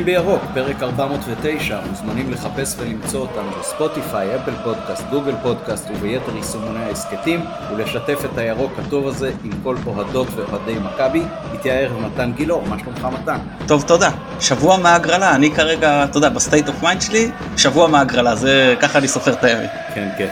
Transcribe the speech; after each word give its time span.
מדברים 0.00 0.24
בירוק, 0.24 0.42
פרק 0.54 0.82
409, 0.82 1.80
מוזמנים 1.90 2.30
לחפש 2.32 2.76
ולמצוא 2.78 3.20
אותנו 3.20 3.50
בספוטיפיי, 3.60 4.36
אפל 4.36 4.52
פודקאסט, 4.64 5.04
גוגל 5.10 5.34
פודקאסט 5.42 5.90
וביתר 5.90 6.36
יישומוני 6.36 6.84
ההסכתים, 6.84 7.40
ולשתף 7.70 8.24
את 8.24 8.38
הירוק 8.38 8.72
הטוב 8.78 9.08
הזה 9.08 9.32
עם 9.44 9.50
כל 9.62 9.76
אוהדות 9.86 10.28
ואוהדי 10.36 10.74
מכבי. 10.78 11.22
איתי 11.52 11.70
הערב 11.70 12.00
מתן 12.00 12.32
גילאור, 12.36 12.62
מה 12.68 12.78
שלומך 12.78 13.08
מתן? 13.20 13.38
טוב, 13.66 13.82
תודה. 13.82 14.10
שבוע 14.40 14.76
מההגרלה, 14.76 15.34
אני 15.34 15.50
כרגע, 15.50 16.04
אתה 16.04 16.18
יודע, 16.18 16.28
ב 16.28 16.35
state 16.35 16.68
of 16.68 16.82
mind 16.82 17.02
שלי, 17.02 17.30
שבוע 17.56 17.88
מההגרלה, 17.88 18.36
זה 18.36 18.74
ככה 18.80 18.98
אני 18.98 19.08
סופר 19.08 19.32
את 19.32 19.44
הימים. 19.44 19.68
כן, 19.94 20.08
כן, 20.18 20.28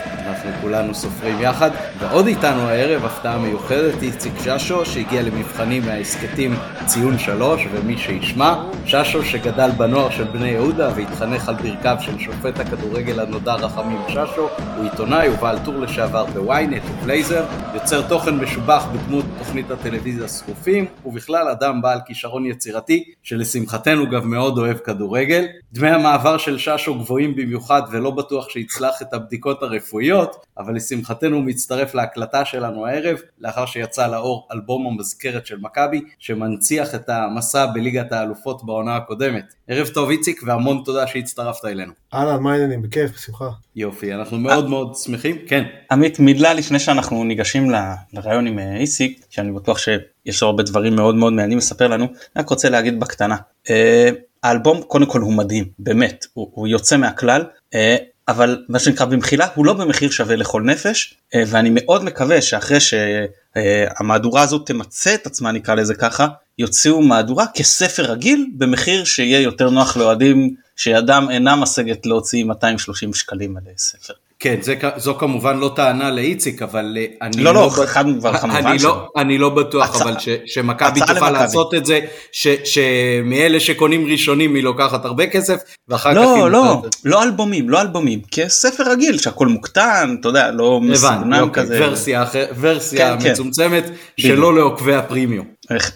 אנחנו 0.48 0.62
כולנו 0.62 0.95
סופרים 0.95 1.41
יחד. 1.41 1.70
ועוד 1.98 2.27
איתנו 2.27 2.61
הערב, 2.61 3.05
הפתעה 3.05 3.38
מיוחדת, 3.38 4.02
איציק 4.02 4.33
ששו, 4.45 4.87
שהגיע 4.87 5.23
למבחנים 5.23 5.83
מההסכתים 5.87 6.55
ציון 6.87 7.19
שלוש, 7.19 7.66
ומי 7.73 7.98
שישמע, 7.98 8.65
ששו 8.87 9.24
שגדל 9.24 9.71
בנוער 9.77 10.11
של 10.11 10.24
בני 10.24 10.48
יהודה 10.48 10.91
והתחנך 10.97 11.48
על 11.48 11.55
ברכיו 11.55 11.97
של 12.01 12.19
שופט 12.19 12.61
הכדורגל 12.61 13.21
הנודע 13.21 13.55
רחמים 13.55 13.98
ששו, 14.09 14.48
הוא 14.77 14.84
עיתונאי 14.84 15.29
ובעל 15.29 15.59
טור 15.65 15.74
לשעבר 15.74 16.24
בוויינט 16.24 16.83
ובלייזר, 16.91 17.45
יוצר 17.74 18.09
תוכן 18.09 18.35
משובח 18.35 18.87
בדמות 18.93 19.24
תוכנית 19.38 19.71
הטלוויזיה 19.71 20.29
שרופים, 20.29 20.87
ובכלל 21.07 21.49
אדם 21.49 21.83
בעל 21.83 21.99
כישרון 22.07 22.46
יצירתי, 22.46 23.05
שלשמחתנו 23.23 24.10
גם 24.10 24.30
מאוד 24.30 24.59
אוהב 24.59 24.79
כדורגל. 24.79 25.46
דמי 25.73 25.91
המעבר 25.91 26.38
של 26.38 26.59
ששו 26.59 26.95
גבוהים 26.95 27.37
במיוחד 27.37 27.83
ולא 27.91 28.10
בטוח 28.10 28.49
שיצלח 28.49 29.02
את 29.02 29.15
הבדיקות 29.15 29.62
הרפואיות, 29.62 30.38
אבל 30.59 30.77
לשמחתנו 30.77 31.37
הוא 31.37 31.45
מצטרף 31.45 31.95
להקלטה 31.95 32.45
שלנו 32.45 32.87
הערב, 32.87 33.18
לאחר 33.40 33.66
שיצא 33.66 34.07
לאור 34.07 34.49
אלבום 34.52 34.87
המזכרת 34.87 35.46
של 35.46 35.59
מכבי, 35.60 36.01
שמנציח 36.18 36.95
את 36.95 37.09
המסע 37.09 37.66
בליגת 37.66 38.12
האלופות 38.12 38.66
בעונה 38.66 38.96
הקודמת. 38.96 39.54
ערב 39.68 39.88
טוב 39.88 40.10
איציק 40.10 40.40
והמון 40.46 40.82
תודה 40.85 41.07
שהצטרפת 41.07 41.65
אלינו. 41.65 41.93
אהלן, 42.15 42.43
מה 42.43 42.52
העניינים? 42.52 42.82
בכיף, 42.82 43.10
בשמחה. 43.15 43.51
יופי, 43.77 44.15
אנחנו 44.15 44.38
מאוד 44.38 44.68
מאוד 44.68 44.96
שמחים. 44.96 45.37
כן. 45.46 45.65
עמית, 45.90 46.18
מילה 46.21 46.55
לפני 46.55 46.79
שאנחנו 46.79 47.24
ניגשים 47.24 47.71
לרעיון 48.12 48.46
עם 48.46 48.59
אה, 48.59 48.77
איסיק, 48.77 49.24
שאני 49.30 49.52
בטוח 49.52 49.79
שיש 49.79 50.43
לו 50.43 50.49
הרבה 50.49 50.62
דברים 50.62 50.96
מאוד 50.96 51.15
מאוד 51.15 51.32
מעניינים 51.32 51.59
לספר 51.59 51.88
לנו, 51.88 52.05
אני 52.05 52.43
רק 52.43 52.49
רוצה 52.49 52.71
להגיד 52.71 53.01
בקטנה. 53.01 53.37
אה, 53.71 54.10
האלבום 54.43 54.82
קודם 54.82 55.07
כל 55.07 55.21
הוא 55.21 55.32
מדהים, 55.32 55.65
באמת, 55.79 56.27
הוא, 56.32 56.51
הוא 56.52 56.68
יוצא 56.68 56.96
מהכלל. 56.96 57.45
אה, 57.74 57.96
אבל 58.29 58.65
מה 58.68 58.79
שנקרא 58.79 59.07
במחילה 59.07 59.46
הוא 59.54 59.66
לא 59.66 59.73
במחיר 59.73 60.10
שווה 60.10 60.37
לכל 60.37 60.62
נפש 60.62 61.15
אה, 61.34 61.43
ואני 61.46 61.71
מאוד 61.73 62.04
מקווה 62.04 62.43
שאחרי 62.43 62.79
שהמהדורה 62.80 64.43
הזאת 64.43 64.66
תמצה 64.66 65.15
את 65.15 65.26
עצמה 65.26 65.53
נקרא 65.53 65.75
לזה 65.75 65.94
ככה 65.94 66.26
יוציאו 66.59 67.03
מהדורה 67.03 67.47
כספר 67.54 68.03
רגיל 68.03 68.47
במחיר 68.56 69.04
שיהיה 69.04 69.41
יותר 69.41 69.71
נוח 69.71 69.97
לאוהדים 69.97 70.54
שידם 70.76 71.26
אינה 71.31 71.56
משגת 71.56 72.06
להוציא 72.06 72.44
230 72.44 73.15
שקלים 73.15 73.56
על 73.56 73.62
ספר. 73.78 74.15
כן, 74.41 74.56
זה, 74.60 74.75
זו 74.97 75.14
כמובן 75.14 75.58
לא 75.58 75.72
טענה 75.76 76.10
לאיציק, 76.10 76.62
אבל 76.62 76.97
אה, 77.00 77.06
אני 77.22 77.42
לא, 77.42 77.54
לא, 77.54 77.62
לא 77.62 77.86
חד 77.86 78.03
כמובן 78.03 78.32
אני 78.50 78.78
לא, 78.82 79.08
אני 79.16 79.38
לא 79.38 79.48
בטוח, 79.48 79.94
הצע, 79.94 80.04
אבל 80.04 80.19
ש, 80.19 80.28
שמכבי 80.47 81.00
תוכל 81.00 81.12
למכבי. 81.12 81.32
לעשות 81.32 81.75
את 81.75 81.86
זה, 81.86 82.00
ש, 82.32 82.48
שמאלה 82.64 83.60
שקונים 83.60 84.06
ראשונים 84.06 84.54
היא 84.54 84.64
לוקחת 84.64 85.04
הרבה 85.04 85.26
כסף, 85.26 85.60
ואחר 85.88 86.12
לא, 86.12 86.20
כך... 86.20 86.38
לא, 86.38 86.50
לא, 86.50 86.82
לא 87.04 87.22
אלבומים, 87.22 87.70
לא 87.70 87.81
אלבומים, 87.81 88.20
כספר 88.31 88.91
רגיל, 88.91 89.19
שהכל 89.19 89.47
מוקטן, 89.47 90.16
אתה 90.20 90.28
יודע, 90.28 90.50
לא 90.50 90.81
מסוגנן 90.81 91.41
אוקיי, 91.41 91.62
כזה. 91.62 91.78
ורסיה, 91.82 92.25
ורסיה 92.60 93.16
כן, 93.20 93.31
מצומצמת, 93.31 93.84
כן. 93.86 93.92
שלא 94.16 94.54
לעוקבי 94.54 94.94
הפרימיום. 94.94 95.47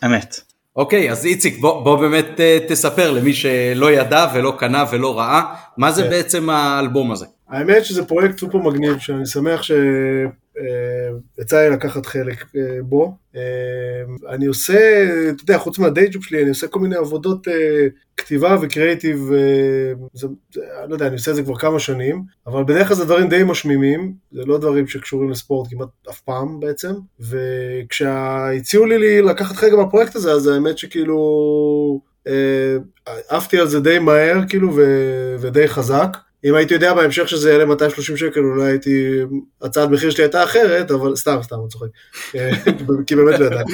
אמת. 0.04 0.40
אוקיי, 0.76 1.10
אז 1.10 1.26
איציק, 1.26 1.58
בוא, 1.60 1.84
בוא 1.84 1.96
באמת 1.96 2.26
uh, 2.36 2.68
תספר 2.68 3.10
למי 3.10 3.32
שלא 3.32 3.92
ידע 3.92 4.26
ולא 4.34 4.54
קנה 4.58 4.84
ולא 4.90 5.18
ראה, 5.18 5.42
מה 5.76 5.92
זה 5.92 6.02
כן. 6.02 6.10
בעצם 6.10 6.50
האלבום 6.50 7.12
הזה? 7.12 7.26
האמת 7.52 7.84
שזה 7.84 8.04
פרויקט 8.04 8.38
סופר 8.38 8.58
מגניב, 8.58 8.98
שאני 8.98 9.26
שמח 9.26 9.62
שיצא 9.62 11.60
לי 11.60 11.70
לקחת 11.70 12.06
חלק 12.06 12.44
בו. 12.82 13.16
אני 14.28 14.46
עושה, 14.46 15.08
אתה 15.30 15.42
יודע, 15.42 15.58
חוץ 15.58 15.78
מהדיי 15.78 16.08
ג'וב 16.08 16.24
שלי, 16.24 16.40
אני 16.40 16.48
עושה 16.48 16.66
כל 16.66 16.80
מיני 16.80 16.96
עבודות 16.96 17.46
כתיבה 18.16 18.56
וקריאיטיב, 18.62 19.30
אני 20.82 20.90
לא 20.90 20.94
יודע, 20.94 21.06
אני 21.06 21.14
עושה 21.14 21.30
את 21.30 21.36
זה 21.36 21.42
כבר 21.42 21.56
כמה 21.56 21.78
שנים, 21.78 22.22
אבל 22.46 22.64
בדרך 22.64 22.88
כלל 22.88 22.96
זה 22.96 23.04
דברים 23.04 23.28
די 23.28 23.42
משמימים, 23.42 24.12
זה 24.32 24.42
לא 24.46 24.58
דברים 24.58 24.86
שקשורים 24.86 25.30
לספורט 25.30 25.70
כמעט 25.70 25.88
אף 26.10 26.20
פעם 26.20 26.60
בעצם, 26.60 26.92
וכשהציעו 27.20 28.86
לי 28.86 29.22
לקחת 29.22 29.56
חלק 29.56 29.72
בפרויקט 29.72 30.16
הזה, 30.16 30.32
אז 30.32 30.46
האמת 30.46 30.78
שכאילו... 30.78 32.12
עפתי 33.28 33.58
על 33.58 33.68
זה 33.68 33.80
די 33.80 33.98
מהר 33.98 34.38
כאילו 34.48 34.76
ודי 35.40 35.68
חזק. 35.68 36.16
אם 36.44 36.54
הייתי 36.54 36.74
יודע 36.74 36.94
בהמשך 36.94 37.28
שזה 37.28 37.52
יעלה 37.52 37.64
230 37.64 38.16
שקל, 38.16 38.40
אולי 38.40 38.70
הייתי, 38.70 39.18
הצעת 39.62 39.90
מחיר 39.90 40.10
שלי 40.10 40.24
הייתה 40.24 40.44
אחרת, 40.44 40.90
אבל 40.90 41.16
סתם, 41.16 41.38
סתם, 41.42 41.56
אני 41.60 41.68
צוחק. 41.68 41.86
כי 43.06 43.16
באמת 43.16 43.38
לא 43.38 43.46
ידעתי. 43.46 43.72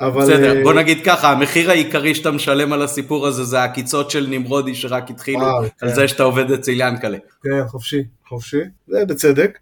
אבל... 0.00 0.22
בסדר, 0.22 0.62
בוא 0.62 0.72
נגיד 0.72 1.04
ככה, 1.04 1.32
המחיר 1.32 1.70
העיקרי 1.70 2.14
שאתה 2.14 2.30
משלם 2.30 2.72
על 2.72 2.82
הסיפור 2.82 3.26
הזה 3.26 3.44
זה 3.44 3.60
העקיצות 3.60 4.10
של 4.10 4.26
נמרודי 4.30 4.74
שרק 4.74 5.10
התחילו, 5.10 5.46
על 5.46 5.68
כן. 5.80 5.94
זה 5.94 6.08
שאתה 6.08 6.22
עובד 6.22 6.50
אצל 6.50 6.72
ינקלה. 6.74 7.18
כן, 7.42 7.68
חופשי, 7.68 8.02
חופשי, 8.28 8.60
זה 8.88 9.04
בצדק. 9.04 9.58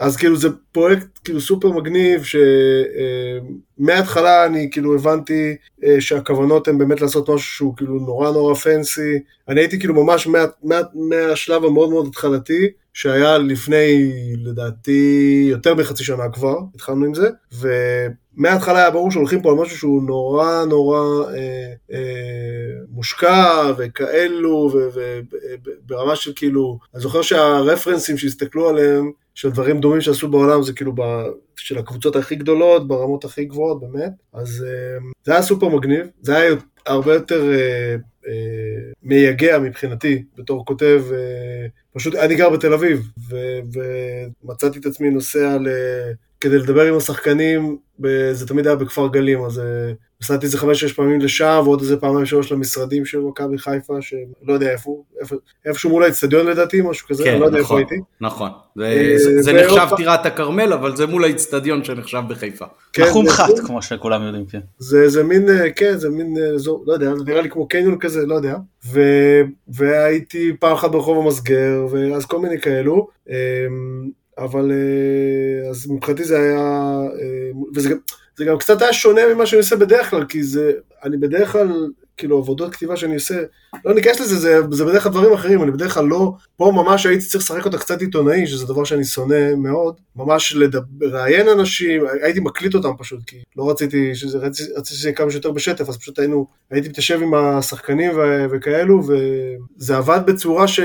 אז 0.00 0.16
כאילו 0.16 0.36
זה 0.36 0.48
פרויקט 0.72 1.06
כאילו 1.24 1.40
סופר 1.40 1.72
מגניב, 1.72 2.22
שמההתחלה 3.78 4.46
אני 4.46 4.68
כאילו 4.70 4.94
הבנתי 4.94 5.56
שהכוונות 6.00 6.68
הן 6.68 6.78
באמת 6.78 7.00
לעשות 7.00 7.28
משהו 7.28 7.46
שהוא 7.46 7.76
כאילו 7.76 7.94
נורא 7.98 8.30
נורא 8.30 8.54
פנסי. 8.54 9.18
אני 9.48 9.60
הייתי 9.60 9.78
כאילו 9.78 10.04
ממש 10.04 10.26
מה, 10.26 10.44
מה, 10.62 10.80
מהשלב 10.94 11.64
המאוד 11.64 11.90
מאוד 11.90 12.06
התחלתי, 12.06 12.68
שהיה 12.94 13.38
לפני 13.38 14.12
לדעתי 14.44 15.46
יותר 15.50 15.74
מחצי 15.74 16.04
שנה 16.04 16.28
כבר, 16.32 16.58
התחלנו 16.74 17.04
עם 17.04 17.14
זה, 17.14 17.28
ומההתחלה 17.52 18.78
היה 18.78 18.90
ברור 18.90 19.10
שהולכים 19.10 19.42
פה 19.42 19.50
על 19.50 19.56
משהו 19.56 19.78
שהוא 19.78 20.02
נורא 20.02 20.64
נורא 20.64 21.00
אה, 21.28 21.72
אה, 21.92 21.98
מושקע 22.90 23.72
וכאלו, 23.78 24.70
וברמה 25.86 26.16
של 26.16 26.32
כאילו, 26.36 26.78
אני 26.94 27.02
זוכר 27.02 27.22
שהרפרנסים 27.22 28.18
שהסתכלו 28.18 28.68
עליהם, 28.68 28.81
של 29.34 29.50
דברים 29.50 29.80
דומים 29.80 30.00
שעשו 30.00 30.28
בעולם 30.28 30.62
זה 30.62 30.72
כאילו 30.72 30.92
ב, 30.94 31.00
של 31.56 31.78
הקבוצות 31.78 32.16
הכי 32.16 32.36
גדולות, 32.36 32.88
ברמות 32.88 33.24
הכי 33.24 33.44
גבוהות 33.44 33.80
באמת, 33.80 34.12
אז 34.32 34.66
אה, 34.68 34.98
זה 35.24 35.32
היה 35.32 35.42
סופר 35.42 35.68
מגניב, 35.68 36.06
זה 36.20 36.36
היה 36.36 36.54
הרבה 36.86 37.14
יותר 37.14 37.52
אה, 37.52 37.96
אה, 38.28 38.92
מייגע 39.02 39.58
מבחינתי 39.58 40.24
בתור 40.36 40.64
כותב, 40.64 41.02
אה, 41.12 41.66
פשוט 41.92 42.14
אני 42.14 42.34
גר 42.34 42.50
בתל 42.50 42.72
אביב, 42.72 43.08
ומצאתי 44.44 44.78
את 44.78 44.86
עצמי 44.86 45.10
נוסע 45.10 45.58
ל... 45.58 45.68
כדי 46.42 46.58
לדבר 46.58 46.82
עם 46.82 46.96
השחקנים, 46.96 47.76
זה 48.32 48.48
תמיד 48.48 48.66
היה 48.66 48.76
בכפר 48.76 49.08
גלים, 49.08 49.44
אז 49.44 49.62
נסעתי 50.22 50.46
איזה 50.46 50.58
חמש-שש 50.58 50.92
פעמים 50.92 51.20
לשם, 51.20 51.60
ועוד 51.64 51.80
איזה 51.80 51.96
פעמיים 51.96 52.26
שלוש 52.26 52.52
למשרדים 52.52 53.04
של 53.04 53.18
מכבי 53.20 53.58
חיפה, 53.58 53.94
שלא 54.00 54.52
יודע 54.52 54.70
איפה, 54.70 55.02
איפה, 55.20 55.36
איפשהו 55.66 55.90
מול 55.90 56.02
האצטדיון 56.02 56.46
לדעתי, 56.46 56.80
משהו 56.84 57.08
כזה, 57.08 57.24
כן, 57.24 57.30
אני 57.30 57.40
לא 57.40 57.46
יודע 57.46 57.60
נכון, 57.60 57.80
איפה 57.80 57.92
הייתי. 57.92 58.04
נכון, 58.20 58.50
זה, 58.76 59.14
זה, 59.16 59.42
זה 59.42 59.52
נחשב 59.52 59.86
טירת 59.96 60.26
הכרמל, 60.26 60.72
אבל 60.72 60.96
זה 60.96 61.06
מול 61.06 61.24
האצטדיון 61.24 61.84
שנחשב 61.84 62.22
בחיפה. 62.28 62.64
כן, 62.92 63.02
נחום 63.02 63.28
חת, 63.28 63.58
כמו 63.66 63.82
שכולם 63.82 64.22
יודעים, 64.22 64.46
כן. 64.46 64.60
זה, 64.78 65.08
זה 65.08 65.22
מין, 65.22 65.48
כן, 65.76 65.98
זה 65.98 66.10
מין 66.10 66.36
אזור, 66.54 66.84
לא 66.86 66.92
יודע, 66.92 67.16
זה 67.16 67.24
נראה 67.24 67.40
לי 67.40 67.50
כמו 67.50 67.68
קניון 67.68 67.98
כזה, 67.98 68.26
לא 68.26 68.34
יודע. 68.34 68.56
ו, 68.92 69.00
והייתי 69.68 70.52
פעם 70.60 70.72
אחת 70.72 70.90
ברחוב 70.90 71.24
המסגר, 71.26 71.86
ואז 71.90 72.26
כל 72.26 72.38
מיני 72.38 72.60
כאלו. 72.60 73.08
אבל 74.44 74.72
אז 75.70 75.90
מבחינתי 75.90 76.24
זה 76.24 76.38
היה, 76.38 77.00
וזה 77.74 77.88
גם, 77.88 77.96
זה 78.36 78.44
גם 78.44 78.58
קצת 78.58 78.82
היה 78.82 78.92
שונה 78.92 79.20
ממה 79.34 79.46
שאני 79.46 79.60
עושה 79.60 79.76
בדרך 79.76 80.10
כלל, 80.10 80.24
כי 80.24 80.42
זה, 80.42 80.72
אני 81.04 81.16
בדרך 81.16 81.52
כלל, 81.52 81.86
כאילו 82.16 82.38
עבודות 82.38 82.74
כתיבה 82.74 82.96
שאני 82.96 83.14
עושה, 83.14 83.42
לא 83.84 83.94
ניכנס 83.94 84.20
לזה, 84.20 84.36
זה, 84.36 84.60
זה 84.70 84.84
בדרך 84.84 85.02
כלל 85.02 85.12
דברים 85.12 85.32
אחרים, 85.32 85.62
אני 85.62 85.70
בדרך 85.70 85.94
כלל 85.94 86.04
לא, 86.04 86.32
פה 86.56 86.72
ממש 86.74 87.06
הייתי 87.06 87.24
צריך 87.24 87.44
לשחק 87.44 87.64
אותה 87.64 87.78
קצת 87.78 88.00
עיתונאי, 88.00 88.46
שזה 88.46 88.66
דבר 88.66 88.84
שאני 88.84 89.04
שונא 89.04 89.54
מאוד, 89.56 89.94
ממש 90.16 90.56
לראיין 91.00 91.48
אנשים, 91.48 92.02
הייתי 92.22 92.40
מקליט 92.40 92.74
אותם 92.74 92.92
פשוט, 92.98 93.20
כי 93.26 93.36
לא 93.56 93.70
רציתי, 93.70 94.14
שזה, 94.14 94.38
רציתי, 94.38 94.72
רציתי 94.72 94.96
שזה 94.98 95.08
יהיה 95.08 95.16
כמה 95.16 95.30
שיותר 95.30 95.50
בשטף, 95.50 95.88
אז 95.88 95.96
פשוט 95.96 96.18
היינו, 96.18 96.46
הייתי 96.70 96.88
מתיישב 96.88 97.22
עם 97.22 97.34
השחקנים 97.34 98.12
ו, 98.16 98.44
וכאלו, 98.50 99.02
וזה 99.06 99.96
עבד 99.96 100.20
בצורה 100.26 100.68
ש... 100.68 100.80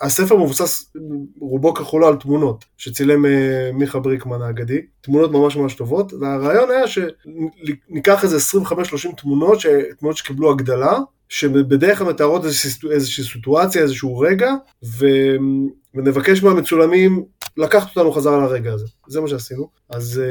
הספר 0.00 0.36
מבוסס 0.36 0.92
רובו 1.40 1.74
ככולו 1.74 2.08
על 2.08 2.16
תמונות 2.16 2.64
שצילם 2.76 3.24
מיכה 3.74 3.98
בריקמן 3.98 4.42
האגדי, 4.42 4.80
תמונות 5.00 5.32
ממש 5.32 5.56
ממש 5.56 5.74
טובות, 5.74 6.12
והרעיון 6.12 6.70
היה 6.70 6.84
שניקח 6.88 8.24
איזה 8.24 8.36
25-30 8.36 8.72
תמונות, 9.16 9.58
תמונות 9.98 10.16
שקיבלו 10.16 10.50
הגדלה, 10.50 10.98
שבדרך 11.28 11.98
כלל 11.98 12.08
מתארות 12.08 12.44
איזושהי, 12.44 12.90
איזושהי 12.90 13.24
סיטואציה, 13.24 13.82
איזשהו 13.82 14.18
רגע, 14.18 14.52
ו... 14.84 15.06
ונבקש 15.94 16.42
מהמצולמים 16.42 17.24
לקחת 17.56 17.88
אותנו 17.88 18.12
חזרה 18.12 18.38
לרגע 18.38 18.72
הזה, 18.72 18.86
זה 19.08 19.20
מה 19.20 19.28
שעשינו. 19.28 19.68
אז 19.90 20.22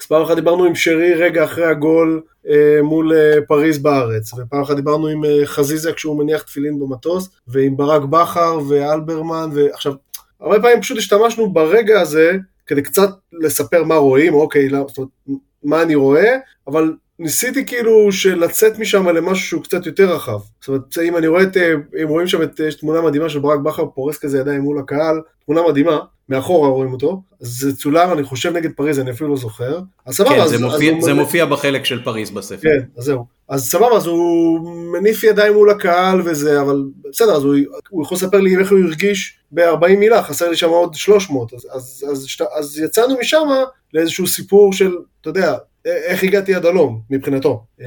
אז 0.00 0.06
פעם 0.06 0.22
אחת 0.22 0.34
דיברנו 0.36 0.64
עם 0.64 0.74
שרי 0.74 1.14
רגע 1.14 1.44
אחרי 1.44 1.64
הגול 1.64 2.22
אה, 2.48 2.82
מול 2.82 3.12
אה, 3.12 3.38
פריז 3.48 3.78
בארץ, 3.78 4.32
ופעם 4.32 4.62
אחת 4.62 4.76
דיברנו 4.76 5.06
עם 5.06 5.24
אה, 5.24 5.40
חזיזה 5.44 5.92
כשהוא 5.92 6.18
מניח 6.18 6.42
תפילין 6.42 6.80
במטוס, 6.80 7.28
ועם 7.48 7.76
ברק 7.76 8.02
בכר 8.02 8.58
ואלברמן, 8.68 9.50
ועכשיו, 9.52 9.92
הרבה 10.40 10.60
פעמים 10.60 10.80
פשוט 10.80 10.98
השתמשנו 10.98 11.52
ברגע 11.52 12.00
הזה 12.00 12.32
כדי 12.66 12.82
קצת 12.82 13.08
לספר 13.32 13.84
מה 13.84 13.94
רואים, 13.94 14.34
אוקיי, 14.34 14.68
לא, 14.68 14.84
זאת 14.88 14.98
אומרת, 14.98 15.10
מה 15.64 15.82
אני 15.82 15.94
רואה, 15.94 16.36
אבל 16.66 16.94
ניסיתי 17.18 17.66
כאילו 17.66 18.12
של 18.12 18.38
לצאת 18.38 18.78
משם 18.78 19.08
למשהו 19.08 19.46
שהוא 19.46 19.62
קצת 19.62 19.86
יותר 19.86 20.14
רחב. 20.14 20.38
זאת 20.60 20.68
אומרת, 20.68 20.98
אם 21.02 21.16
אני 21.16 21.26
רואה 21.26 21.42
את, 21.42 21.56
אם 22.02 22.08
רואים 22.08 22.26
שם 22.26 22.42
את, 22.42 22.60
יש 22.60 22.74
תמונה 22.74 23.00
מדהימה 23.00 23.28
של 23.28 23.38
ברק 23.38 23.60
בכר 23.60 23.86
פורס 23.86 24.18
כזה 24.18 24.38
ידיים 24.38 24.60
מול 24.60 24.78
הקהל, 24.78 25.20
תמונה 25.46 25.62
מדהימה, 25.68 25.98
מאחורה 26.28 26.68
רואים 26.68 26.92
אותו, 26.92 27.22
אז 27.40 27.48
זה 27.48 27.76
צולם, 27.76 28.12
אני 28.12 28.22
חושב 28.24 28.52
נגד 28.56 28.70
פריז, 28.72 28.98
אני 28.98 29.10
אפילו 29.10 29.30
לא 29.30 29.36
זוכר. 29.36 29.80
אז 30.06 30.14
סבבה, 30.16 30.30
כן, 30.30 30.40
אז, 30.40 30.50
זה, 30.50 30.56
אז 30.56 30.62
מופיע, 30.62 30.92
הוא- 30.92 31.02
זה 31.02 31.14
מופיע 31.14 31.46
בחלק 31.46 31.84
של 31.84 32.04
פריז 32.04 32.30
בספר. 32.30 32.62
כן, 32.62 32.84
אז 32.96 33.04
זהו. 33.04 33.24
אז 33.48 33.70
סבבה, 33.70 33.96
אז 33.96 34.06
הוא 34.06 34.60
מניף 34.92 35.24
ידיים 35.24 35.52
מול 35.52 35.70
הקהל 35.70 36.20
וזה, 36.24 36.60
אבל 36.60 36.82
בסדר, 37.10 37.36
אז 37.36 37.44
הוא, 37.44 37.54
הוא 37.90 38.02
יכול 38.04 38.16
לספר 38.16 38.40
לי 38.40 38.56
איך 38.56 38.70
הוא 38.70 38.78
הרגיש 38.78 39.38
ב-40 39.52 39.96
מילה, 39.98 40.22
חסר 40.22 40.50
לי 40.50 40.56
שם 40.56 40.68
עוד 40.68 40.94
300. 40.94 41.54
אז, 41.54 41.66
אז, 41.74 42.04
אז, 42.12 42.26
אז 42.58 42.78
יצאנו 42.78 43.14
משם 43.20 43.46
לאיזשהו 43.94 44.26
סיפור 44.26 44.72
של, 44.72 44.96
אתה 45.20 45.30
יודע, 45.30 45.54
איך 45.84 46.22
הגעתי 46.24 46.54
עד 46.54 46.66
הלום, 46.66 47.00
מבחינתו. 47.10 47.64
אמ, 47.80 47.86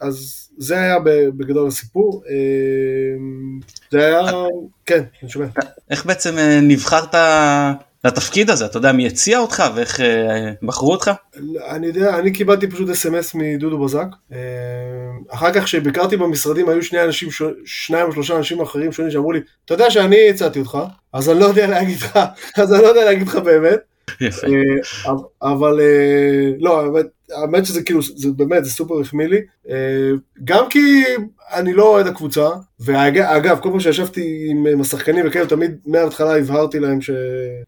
אז 0.00 0.48
זה 0.60 0.80
היה 0.80 0.98
בגדול 1.36 1.68
הסיפור. 1.68 2.22
אמ, 2.28 3.60
זה 3.90 4.06
היה, 4.06 4.20
כן, 4.86 5.02
אני 5.22 5.30
שומע. 5.30 5.46
איך 5.90 6.06
בעצם 6.06 6.38
אה, 6.38 6.60
נבחרת 6.62 7.14
לתפקיד 8.04 8.50
הזה? 8.50 8.66
אתה 8.66 8.76
יודע 8.76 8.92
מי 8.92 9.06
הציע 9.06 9.38
אותך 9.38 9.64
ואיך 9.74 10.00
אה, 10.00 10.52
בחרו 10.62 10.92
אותך? 10.92 11.10
אני 11.70 11.86
יודע, 11.86 12.18
אני 12.18 12.32
קיבלתי 12.32 12.70
פשוט 12.70 12.88
אס.אם.אס 12.88 13.34
מדודו 13.34 13.84
בזק. 13.84 14.06
אה, 14.32 14.38
אחר 15.28 15.52
כך 15.52 15.64
כשביקרתי 15.64 16.16
במשרדים 16.16 16.68
היו 16.68 16.82
שני 16.82 17.04
אנשים, 17.04 17.28
שניים 17.64 18.06
או 18.06 18.12
שלושה 18.12 18.36
אנשים 18.36 18.60
אחרים 18.60 18.92
שונים 18.92 19.10
שאמרו 19.10 19.32
לי, 19.32 19.40
אתה 19.64 19.74
יודע 19.74 19.90
שאני 19.90 20.30
הצעתי 20.30 20.58
אותך, 20.58 20.78
אז 21.12 21.30
אני 21.30 21.40
לא 21.40 21.44
יודע 21.44 21.66
להגיד 21.66 21.98
לך, 22.00 22.18
אז 22.56 22.74
אני 22.74 22.82
לא 22.82 22.88
יודע 22.88 23.04
להגיד 23.04 23.28
לך 23.28 23.36
באמת. 23.36 23.89
אה, 24.22 25.12
אבל 25.42 25.80
אה, 25.80 26.50
לא, 26.58 26.84
האמת, 27.34 27.66
שזה 27.66 27.82
כאילו, 27.82 28.02
זה 28.02 28.28
באמת, 28.36 28.64
זה 28.64 28.70
סופר 28.70 29.00
החמיא 29.00 29.26
לי. 29.26 29.40
אה, 29.70 30.10
גם 30.44 30.64
כי 30.70 31.04
אני 31.52 31.72
לא 31.72 31.88
אוהד 31.88 32.06
הקבוצה, 32.06 32.48
ואגב, 32.80 33.58
כל 33.62 33.70
פעם 33.70 33.80
שישבתי 33.80 34.48
עם 34.50 34.80
השחקנים 34.80 35.24
וכאלה, 35.28 35.46
תמיד 35.46 35.76
מההתחלה 35.86 36.36
הבהרתי 36.36 36.80
להם 36.80 36.98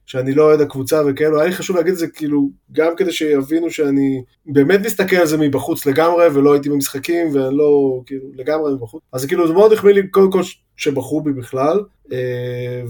שאני 0.07 0.35
לא 0.35 0.43
אוהד 0.43 0.61
הקבוצה 0.61 1.03
וכאלו, 1.07 1.39
היה 1.41 1.49
לי 1.49 1.55
חשוב 1.55 1.77
להגיד 1.77 1.93
את 1.93 1.99
זה 1.99 2.07
כאילו, 2.09 2.51
גם 2.73 2.93
כדי 2.97 3.13
שיבינו 3.13 3.71
שאני 3.71 4.23
באמת 4.47 4.81
מסתכל 4.81 5.17
על 5.17 5.27
זה 5.27 5.39
מבחוץ 5.39 5.87
לגמרי, 5.87 6.27
ולא 6.35 6.53
הייתי 6.53 6.69
במשחקים, 6.69 7.27
ואני 7.33 7.57
לא, 7.57 8.03
כאילו, 8.07 8.25
לגמרי 8.35 8.73
מבחוץ. 8.73 9.03
אז 9.13 9.27
כאילו, 9.27 9.49
זה 9.49 9.55
מאוד 9.55 9.73
החמיא 9.73 9.95
לי, 9.95 10.09
קודם 10.09 10.33
כל, 10.33 10.43
שבחרו 10.83 11.21
בי 11.21 11.33
בכלל, 11.33 11.81
אה, 12.13 12.83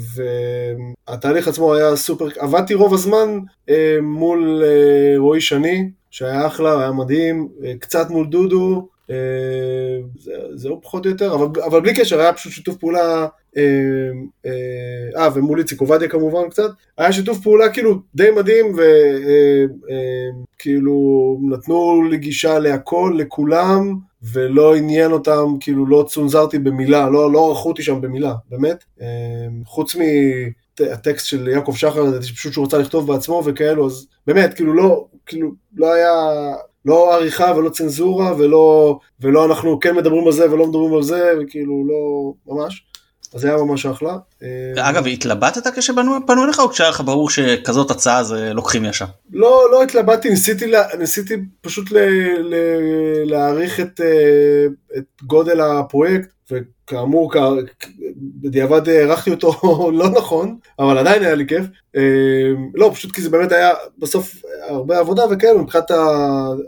והתהליך 1.08 1.48
עצמו 1.48 1.74
היה 1.74 1.96
סופר, 1.96 2.28
עבדתי 2.38 2.74
רוב 2.74 2.94
הזמן 2.94 3.38
אה, 3.68 3.98
מול 4.02 4.62
אה, 4.64 5.14
רועי 5.18 5.40
שני, 5.40 5.90
שהיה 6.10 6.46
אחלה, 6.46 6.80
היה 6.80 6.92
מדהים, 6.92 7.48
קצת 7.80 8.10
מול 8.10 8.26
דודו, 8.26 8.88
זה- 10.18 10.32
זהו 10.54 10.80
פחות 10.82 11.06
או 11.06 11.10
יותר, 11.10 11.34
אבל, 11.34 11.62
אבל 11.64 11.80
בלי 11.80 11.94
קשר, 11.94 12.20
היה 12.20 12.32
פשוט 12.32 12.52
שיתוף 12.52 12.76
פעולה, 12.76 13.26
אה, 13.56 15.28
ומול 15.34 15.58
איציק 15.58 15.80
עובדיה 15.80 16.08
כמובן 16.08 16.48
קצת, 16.50 16.70
היה 16.98 17.12
שיתוף 17.12 17.40
פעולה 17.42 17.68
כאילו 17.68 17.94
די 18.14 18.30
מדהים, 18.36 18.66
וכאילו 20.56 20.94
נתנו 21.50 22.02
לי 22.10 22.16
גישה 22.16 22.58
להכל, 22.58 23.14
לכולם, 23.18 23.94
ולא 24.22 24.76
עניין 24.76 25.12
אותם, 25.12 25.54
כאילו 25.60 25.86
לא 25.86 26.04
צונזרתי 26.08 26.58
במילה, 26.58 27.10
לא, 27.10 27.32
לא 27.32 27.48
ערכו 27.48 27.69
אותי 27.69 27.82
שם 27.82 28.00
במילה, 28.00 28.34
באמת. 28.50 28.84
אה, 29.00 29.06
חוץ 29.64 29.96
מהטקסט 29.96 31.26
של 31.26 31.48
יעקב 31.48 31.74
שחר, 31.76 32.22
שפשוט 32.22 32.52
שהוא 32.52 32.66
רצה 32.66 32.78
לכתוב 32.78 33.06
בעצמו 33.12 33.42
וכאלו, 33.46 33.86
אז 33.86 34.06
באמת, 34.26 34.54
כאילו 34.54 34.74
לא, 34.74 35.06
כאילו 35.26 35.52
לא 35.76 35.92
היה, 35.92 36.12
לא 36.84 37.14
עריכה 37.14 37.52
ולא 37.56 37.70
צנזורה, 37.70 38.36
ולא, 38.38 38.98
ולא 39.20 39.44
אנחנו 39.44 39.80
כן 39.80 39.96
מדברים 39.96 40.26
על 40.26 40.32
זה 40.32 40.52
ולא 40.52 40.66
מדברים 40.66 40.94
על 40.94 41.02
זה, 41.02 41.32
וכאילו 41.40 41.84
לא, 41.88 42.32
ממש. 42.46 42.86
אז 43.34 43.40
זה 43.40 43.49
היה 43.49 43.56
ממש 43.56 43.87
אחלה. 43.87 44.17
אה, 44.43 44.90
אגב 44.90 45.06
התלבטת 45.06 45.79
כשפנו 45.79 46.26
פנו 46.26 46.44
אליך 46.44 46.58
או 46.58 46.69
כשהיה 46.69 46.90
לך 46.90 47.00
ברור 47.00 47.31
שכזאת 47.31 47.90
הצעה 47.90 48.25
זה 48.25 48.52
לוקחים 48.55 48.84
ישר? 48.84 49.05
לא, 49.32 49.69
לא 49.73 49.82
התלבטתי, 49.82 50.31
ניסיתי, 50.31 50.73
ניסיתי 50.99 51.34
פשוט 51.61 51.90
ל, 51.90 51.99
ל, 52.38 52.55
להעריך 53.25 53.81
את, 53.81 54.00
אה, 54.00 54.67
את 54.99 55.05
גודל 55.23 55.61
הפרויקט, 55.61 56.29
וכאמור, 56.52 57.32
כ, 57.32 57.37
בדיעבד 58.16 58.88
הערכתי 58.88 59.31
אותו 59.31 59.52
לא 59.99 60.10
נכון, 60.10 60.58
אבל 60.78 60.99
עדיין 60.99 61.22
היה 61.22 61.34
לי 61.34 61.46
כיף. 61.46 61.66
אה, 61.96 62.52
לא, 62.75 62.90
פשוט 62.94 63.12
כי 63.12 63.22
זה 63.22 63.31
באמת 63.31 63.52
היה 63.52 63.70
בסוף 63.99 64.43
הרבה 64.69 64.99
עבודה 64.99 65.22
וכאלה 65.31 65.58
מבחינת 65.58 65.90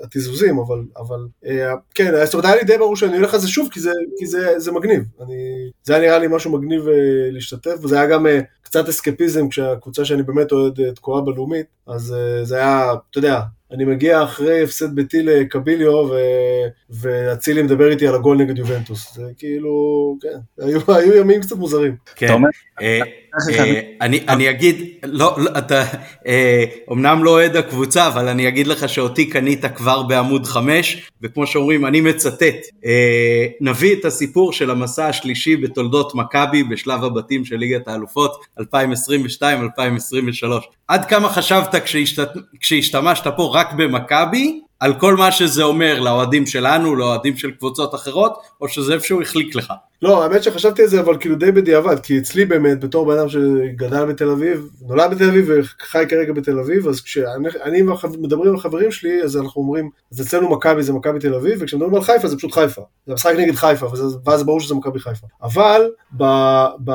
התיזוזים, 0.03 0.59
אבל, 0.59 0.83
אבל 0.97 1.27
אה, 1.47 1.75
כן, 1.95 2.25
זאת 2.25 2.35
אומרת, 2.35 2.45
היה 2.45 2.57
לי 2.57 2.65
די 2.65 2.79
ברור 2.79 2.97
שאני 2.97 3.17
הולך 3.17 3.35
על 3.35 3.41
זה 3.41 3.49
שוב, 3.49 3.69
כי 3.73 3.81
זה, 3.81 3.93
כי 4.19 4.27
זה, 4.27 4.59
זה 4.59 4.73
מגניב. 4.73 5.03
אני, 5.21 5.71
זה 5.83 5.97
היה 5.97 6.03
נראה 6.03 6.19
לי 6.19 6.27
משהו 6.31 6.53
מגניב 6.53 6.89
אה, 6.89 6.95
להשתתף, 7.31 7.75
וזה 7.83 7.97
היה 8.01 8.07
גם 8.07 8.27
אה, 8.27 8.41
קצת 8.63 8.89
אסקפיזם 8.89 9.49
כשהקבוצה 9.49 10.05
שאני 10.05 10.23
באמת 10.23 10.53
אוהד 10.53 10.81
תקועה 10.95 11.21
בלאומית, 11.23 11.67
אז 11.87 12.15
זה 12.43 12.57
היה, 12.57 12.93
אתה 13.11 13.19
יודע, 13.19 13.41
אני 13.75 13.85
מגיע 13.85 14.23
אחרי 14.23 14.62
הפסד 14.62 14.94
ביתי 14.94 15.23
לקביליו, 15.23 15.93
ו... 15.93 16.17
ואצילי 16.91 17.62
מדבר 17.62 17.91
איתי 17.91 18.06
על 18.06 18.15
הגול 18.15 18.37
נגד 18.37 18.59
יובנטוס. 18.59 19.15
זה 19.15 19.23
כאילו, 19.38 20.17
כן, 20.21 20.65
היו, 20.65 20.81
היו 20.88 21.17
ימים 21.17 21.41
קצת 21.41 21.56
מוזרים. 21.56 21.97
כן. 22.17 22.32
אה, 23.51 23.81
אני 24.01 24.21
אני 24.29 24.51
אגיד, 24.51 24.83
לא, 25.03 25.35
לא, 25.39 25.51
אתה 25.59 25.85
אה, 26.27 26.65
אומנם 26.89 27.25
לא 27.25 27.31
אוהד 27.31 27.57
הקבוצה, 27.57 28.07
אבל 28.07 28.29
אני 28.29 28.49
אגיד 28.49 28.67
לך 28.67 28.89
שאותי 28.89 29.27
קנית 29.27 29.65
כבר 29.65 30.03
בעמוד 30.03 30.47
5, 30.47 31.11
וכמו 31.23 31.47
שאומרים, 31.47 31.87
אני 31.87 32.01
מצטט, 32.01 32.57
אה, 32.85 33.47
נביא 33.61 33.97
את 33.97 34.05
הסיפור 34.05 34.53
של 34.53 34.71
המסע 34.71 35.07
השלישי 35.07 35.57
בתולדות 35.57 36.15
מכבי 36.15 36.63
בשלב 36.63 37.05
הבתים 37.05 37.45
של 37.45 37.57
ליגת 37.57 37.89
האלופות 37.89 38.45
2022-2023. 38.61 38.63
עד 40.89 41.05
כמה 41.05 41.29
חשבת 41.29 41.75
כשהשת... 41.75 42.29
כשהשתמשת 42.61 43.27
פה 43.37 43.51
רק 43.55 43.73
במכבי, 43.73 44.61
על 44.81 44.94
כל 44.94 45.17
מה 45.17 45.32
שזה 45.32 45.63
אומר 45.63 46.01
לאוהדים 46.01 46.47
שלנו, 46.47 46.97
לאוהדים 46.97 47.37
של 47.37 47.51
קבוצות 47.51 47.94
אחרות, 47.94 48.39
או 48.61 48.69
שזה 48.69 48.94
איפשהו 48.94 49.23
החליק 49.23 49.55
לך? 49.55 49.73
לא, 50.03 50.22
האמת 50.22 50.43
שחשבתי 50.43 50.82
על 50.82 50.89
זה, 50.89 51.01
אבל 51.01 51.19
כאילו 51.19 51.36
די 51.36 51.53
בדיעבד, 51.53 52.01
כי 52.01 52.19
אצלי 52.19 52.44
באמת, 52.44 52.81
בתור 52.81 53.06
בן 53.06 53.19
אדם 53.19 53.29
שגדל 53.29 54.05
בתל 54.05 54.29
אביב, 54.29 54.69
נולד 54.86 55.10
בתל 55.10 55.24
אביב 55.24 55.48
וחי 55.48 56.05
כרגע 56.08 56.32
בתל 56.32 56.58
אביב, 56.58 56.89
אז 56.89 57.01
כשאני 57.01 57.82
מדברים 58.19 58.51
עם 58.51 58.56
החברים 58.56 58.91
שלי, 58.91 59.22
אז 59.22 59.36
אנחנו 59.36 59.63
אומרים, 59.63 59.91
אז 60.13 60.20
אצלנו 60.20 60.51
מכבי 60.51 60.82
זה 60.82 60.93
מכבי 60.93 61.19
תל 61.19 61.34
אביב, 61.34 61.58
וכשמדברים 61.60 61.94
על 61.94 62.03
חיפה 62.03 62.29
זה 62.29 62.36
פשוט 62.36 62.53
חיפה. 62.53 62.82
זה 63.06 63.15
משחק 63.15 63.34
נגד 63.39 63.55
חיפה, 63.55 63.86
וזה, 63.86 64.05
ואז 64.24 64.43
ברור 64.43 64.60
שזה 64.60 64.74
מכבי 64.74 64.98
חיפה. 64.98 65.27
אבל 65.43 65.91
ב, 66.17 66.24
ב, 66.84 66.93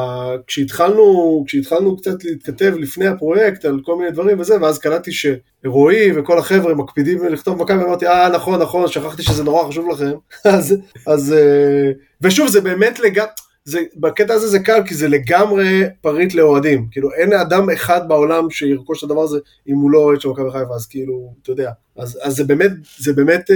כשהתחלנו, 0.48 1.44
כשהתחלנו 1.48 1.98
קצת 1.98 2.24
להתכתב 2.24 2.74
לפני 2.78 3.08
הפרויקט 3.08 3.66
על 3.66 3.80
כל 3.86 3.96
מיני 3.96 4.12
דברים 4.12 4.40
וזה, 4.40 4.62
ואז 4.62 4.80
קלטתי 4.80 5.12
שרועי 5.12 6.12
וכל 6.16 6.40
החבר'ה 6.40 6.74
מקפידים 6.74 7.26
לכתוב 7.26 7.62
מכבי, 7.62 7.84
אמרתי, 7.84 8.08
אה, 8.08 8.30
נכון, 8.30 8.62
נכון, 8.62 8.88
שכחתי 8.88 9.24
שזה 9.24 9.44
נורא 9.44 9.68
חשוב 9.68 9.90
לכם. 9.90 10.12
אז, 10.56 10.76
אז, 11.08 11.34
אה, 11.34 11.92
ושוב, 12.22 12.48
זה 12.48 12.62
באמת 12.62 13.00
לגמרי, 13.00 13.30
זה, 13.70 13.80
בקטע 13.96 14.34
הזה 14.34 14.48
זה 14.48 14.60
קל, 14.60 14.82
כי 14.86 14.96
זה 14.96 15.08
לגמרי 15.08 15.84
פריט 16.02 16.34
לאוהדים. 16.34 16.88
כאילו, 16.92 17.10
אין 17.14 17.34
אדם 17.34 17.70
אחד 17.70 18.08
בעולם 18.08 18.50
שירכוש 18.50 19.04
את 19.04 19.04
הדבר 19.04 19.22
הזה 19.22 19.38
אם 19.68 19.76
הוא 19.76 19.92
לא 19.92 20.00
אוהד 20.00 20.22
של 20.22 20.30
מכבי 20.30 20.52
חיפה, 20.52 20.76
אז 20.76 20.86
כאילו, 20.86 21.34
אתה 21.42 21.52
יודע. 21.52 21.72
אז, 21.98 22.20
אז 22.22 22.36
זה 22.36 22.44
באמת, 22.44 22.72
זה 22.98 23.14
באמת, 23.14 23.52
אה, 23.52 23.56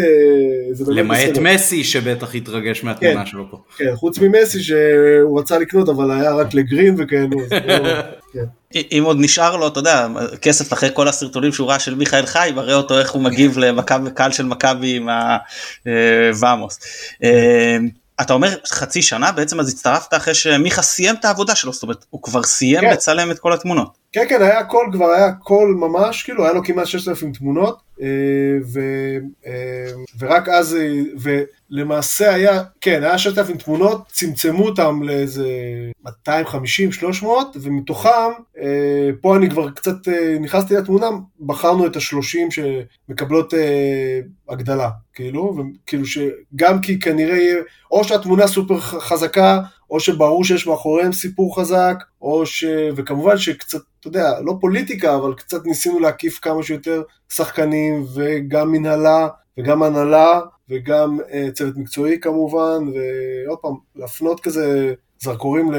זה 0.72 0.86
באמת 0.86 0.98
למעט 0.98 1.30
בסדר. 1.30 1.42
מסי 1.42 1.84
שבטח 1.84 2.36
התרגש 2.36 2.84
מהתמונה 2.84 3.26
שלו 3.26 3.52
פה. 3.52 3.58
כן, 3.78 3.96
חוץ 3.96 4.20
ממסי 4.20 4.60
שהוא 4.64 5.40
רצה 5.40 5.60
לקנות, 5.60 5.90
אבל 5.90 6.12
היה 6.12 6.34
רק 6.34 6.54
לגרין 6.54 6.96
וכאלו, 6.98 7.40
אז 7.46 7.52
לא, 7.52 7.90
כן. 8.34 8.46
אם 8.92 9.04
עוד 9.06 9.18
נשאר 9.20 9.56
לו 9.56 9.68
אתה 9.68 9.80
יודע 9.80 10.08
כסף 10.42 10.74
אחרי 10.74 10.90
כל 10.94 11.08
הסרטונים 11.08 11.52
שהוא 11.52 11.68
ראה 11.68 11.80
של 11.80 11.96
מיכאל 11.96 12.26
חי 12.26 12.52
מראה 12.56 12.76
אותו 12.76 13.00
איך 13.00 13.12
הוא 13.12 13.22
מגיב 13.22 13.58
למכבי 13.58 14.12
קהל 14.12 14.32
של 14.32 14.46
מכבי 14.46 14.96
עם 14.96 15.10
הוואמוס. 16.34 16.80
אתה 18.22 18.34
אומר 18.34 18.56
חצי 18.68 19.02
שנה 19.02 19.32
בעצם 19.32 19.60
אז 19.60 19.74
הצטרפת 19.74 20.14
אחרי 20.14 20.34
שמיכה 20.34 20.82
סיים 20.82 21.16
את 21.16 21.26
העבודה 21.26 21.56
שלו 21.56 21.74
זאת 21.74 21.84
אומרת 21.84 22.06
הוא 22.10 22.22
כבר 22.22 22.44
סיים 22.44 22.82
כן. 22.82 22.90
לצלם 22.90 23.32
את 23.32 23.40
כל 23.40 23.54
התמונות. 23.54 23.98
כן, 24.12 24.26
כן, 24.30 24.42
היה 24.42 24.60
הכל, 24.60 24.86
כבר 24.92 25.06
היה 25.06 25.26
הכל 25.26 25.74
ממש, 25.78 26.24
כאילו, 26.24 26.44
היה 26.44 26.54
לו 26.54 26.64
כמעט 26.64 26.86
6,000 26.86 27.32
תמונות, 27.32 27.82
אה, 28.02 28.08
ו, 28.74 28.80
אה, 29.46 29.92
ורק 30.20 30.50
אז, 30.50 30.76
אה, 30.76 31.42
למעשה 31.76 32.34
היה, 32.34 32.64
כן, 32.82 33.04
היה 33.04 33.18
6,000 33.18 33.58
תמונות, 33.58 34.04
צמצמו 34.12 34.66
אותם 34.66 35.04
לאיזה 35.04 35.48
250-300, 36.08 37.26
ומתוכם, 37.62 38.10
אה, 38.62 39.10
פה 39.22 39.36
אני 39.36 39.50
כבר 39.50 39.70
קצת 39.70 40.08
אה, 40.08 40.38
נכנסתי 40.40 40.74
לתמונה, 40.74 41.08
בחרנו 41.40 41.88
את 41.88 41.96
ה-30 41.96 42.52
שמקבלות 42.52 43.54
אה, 43.54 44.20
הגדלה, 44.50 44.90
כאילו, 45.14 45.56
וכאילו 45.58 46.06
שגם 46.06 46.82
כי 46.82 47.00
כנראה 47.00 47.38
יהיה, 47.38 47.58
או 47.92 48.04
שהתמונה 48.04 48.48
סופר 48.48 48.80
חזקה, 48.80 49.62
או 49.90 50.00
שברור 50.00 50.44
שיש 50.44 50.68
מאחוריהם 50.68 51.14
סיפור 51.14 51.60
חזק, 51.60 52.04
או 52.22 52.46
ש... 52.46 52.66
וכמובן 52.96 53.38
שקצת, 53.38 53.80
אתה 54.00 54.08
יודע, 54.08 54.42
לא 54.46 54.58
פוליטיקה, 54.62 55.16
אבל 55.16 55.34
קצת 55.34 55.66
ניסינו 55.66 56.00
להקיף 56.00 56.40
כמה 56.42 56.64
שיותר 56.64 57.02
שחקנים, 57.30 58.06
וגם 58.16 58.72
מנהלה, 58.72 59.28
וגם 59.60 59.84
הנהלה, 59.84 60.42
וגם 60.70 61.20
uh, 61.20 61.52
צוות 61.52 61.78
מקצועי 61.78 62.20
כמובן, 62.20 62.84
ועוד 62.88 63.60
פעם, 63.60 63.74
להפנות 63.96 64.40
כזה 64.40 64.94
זרקורים 65.24 65.72
ל... 65.72 65.76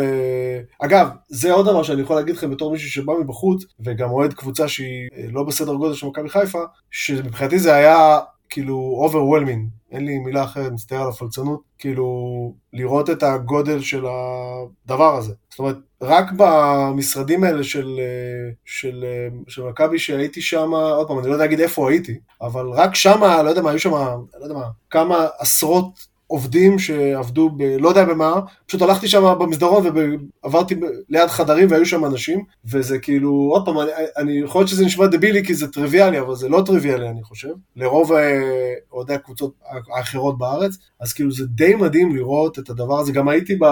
אגב, 0.79 1.09
זה 1.29 1.53
עוד 1.53 1.67
דבר 1.67 1.83
שאני 1.83 2.03
יכול 2.03 2.17
להגיד 2.17 2.37
לכם 2.37 2.51
בתור 2.51 2.73
מישהו 2.73 2.91
שבא 2.91 3.13
מבחוץ, 3.13 3.65
וגם 3.81 4.11
אוהד 4.11 4.35
קבוצה 4.35 4.69
שהיא 4.69 5.09
אה, 5.17 5.25
לא 5.33 5.43
בסדר 5.43 5.75
גודל 5.75 5.95
של 5.95 6.07
מכבי 6.07 6.29
חיפה, 6.29 6.63
שמבחינתי 6.91 7.59
זה 7.59 7.75
היה 7.75 8.21
כאילו 8.55 9.09
overwhelming, 9.09 9.93
אין 9.93 10.05
לי 10.05 10.19
מילה 10.19 10.45
אחרת, 10.45 10.73
מצטער 10.73 11.03
על 11.03 11.09
הפלצנות, 11.09 11.61
כאילו 11.79 12.07
לראות 12.73 13.11
את 13.11 13.23
הגודל 13.23 13.81
של 13.81 14.05
הדבר 14.07 15.17
הזה. 15.17 15.33
זאת 15.51 15.59
אומרת, 15.59 15.77
רק 16.03 16.25
במשרדים 16.37 17.45
האלה 17.45 17.65
של, 17.65 18.01
של, 18.65 19.05
של 19.49 19.63
מכבי 19.63 19.99
שהייתי 19.99 20.43
שם, 20.43 20.71
עוד 20.75 21.09
פעם, 21.09 21.19
אני 21.19 21.27
לא 21.27 21.33
יודע 21.33 21.45
להגיד 21.45 21.61
איפה 21.61 21.91
הייתי, 21.91 22.19
אבל 22.43 22.67
רק 22.69 22.95
שם, 22.95 23.21
לא 23.45 23.49
יודע 23.49 23.63
מה, 23.63 23.71
היו 23.71 23.79
שם, 23.79 23.93
לא 24.41 24.45
יודע 24.45 24.55
מה, 24.55 24.69
כמה 24.91 25.27
עשרות 25.39 26.14
עובדים 26.35 26.79
שעבדו 26.79 27.51
ב... 27.57 27.63
לא 27.63 27.89
יודע 27.89 28.05
במה, 28.05 28.41
פשוט 28.67 28.83
הלכתי 28.83 29.09
שם 29.09 29.35
במסדרון 29.39 29.85
ועברתי 30.43 30.75
ליד 31.09 31.29
חדרים 31.29 31.69
והיו 31.71 31.87
שם 31.87 32.05
אנשים, 32.05 32.45
וזה 32.65 32.99
כאילו, 32.99 33.49
עוד 33.53 33.65
פעם, 33.65 33.79
אני, 33.79 33.91
אני 34.17 34.41
יכול 34.45 34.61
להיות 34.61 34.69
שזה 34.69 34.85
נשמע 34.85 35.07
דבילי 35.07 35.45
כי 35.45 35.55
זה 35.55 35.69
טריוויאלי, 35.69 36.21
אבל 36.21 36.35
זה 36.35 36.49
לא 36.49 36.63
טריוויאלי 36.67 37.09
אני 37.09 37.23
חושב, 37.23 37.49
לרוב 37.77 38.13
אה, 38.13 38.73
אוהדי 38.93 39.15
הקבוצות 39.15 39.55
האחרות 39.97 40.39
בארץ, 40.39 40.77
אז 41.01 41.13
כאילו 41.13 41.33
זה 41.33 41.45
די 41.47 41.75
מדהים 41.75 42.17
לראות 42.17 42.59
את 42.59 42.71
הדבר 42.71 42.99
הזה, 42.99 43.13
גם 43.13 43.29
הייתי 43.29 43.57
ב... 43.61 43.65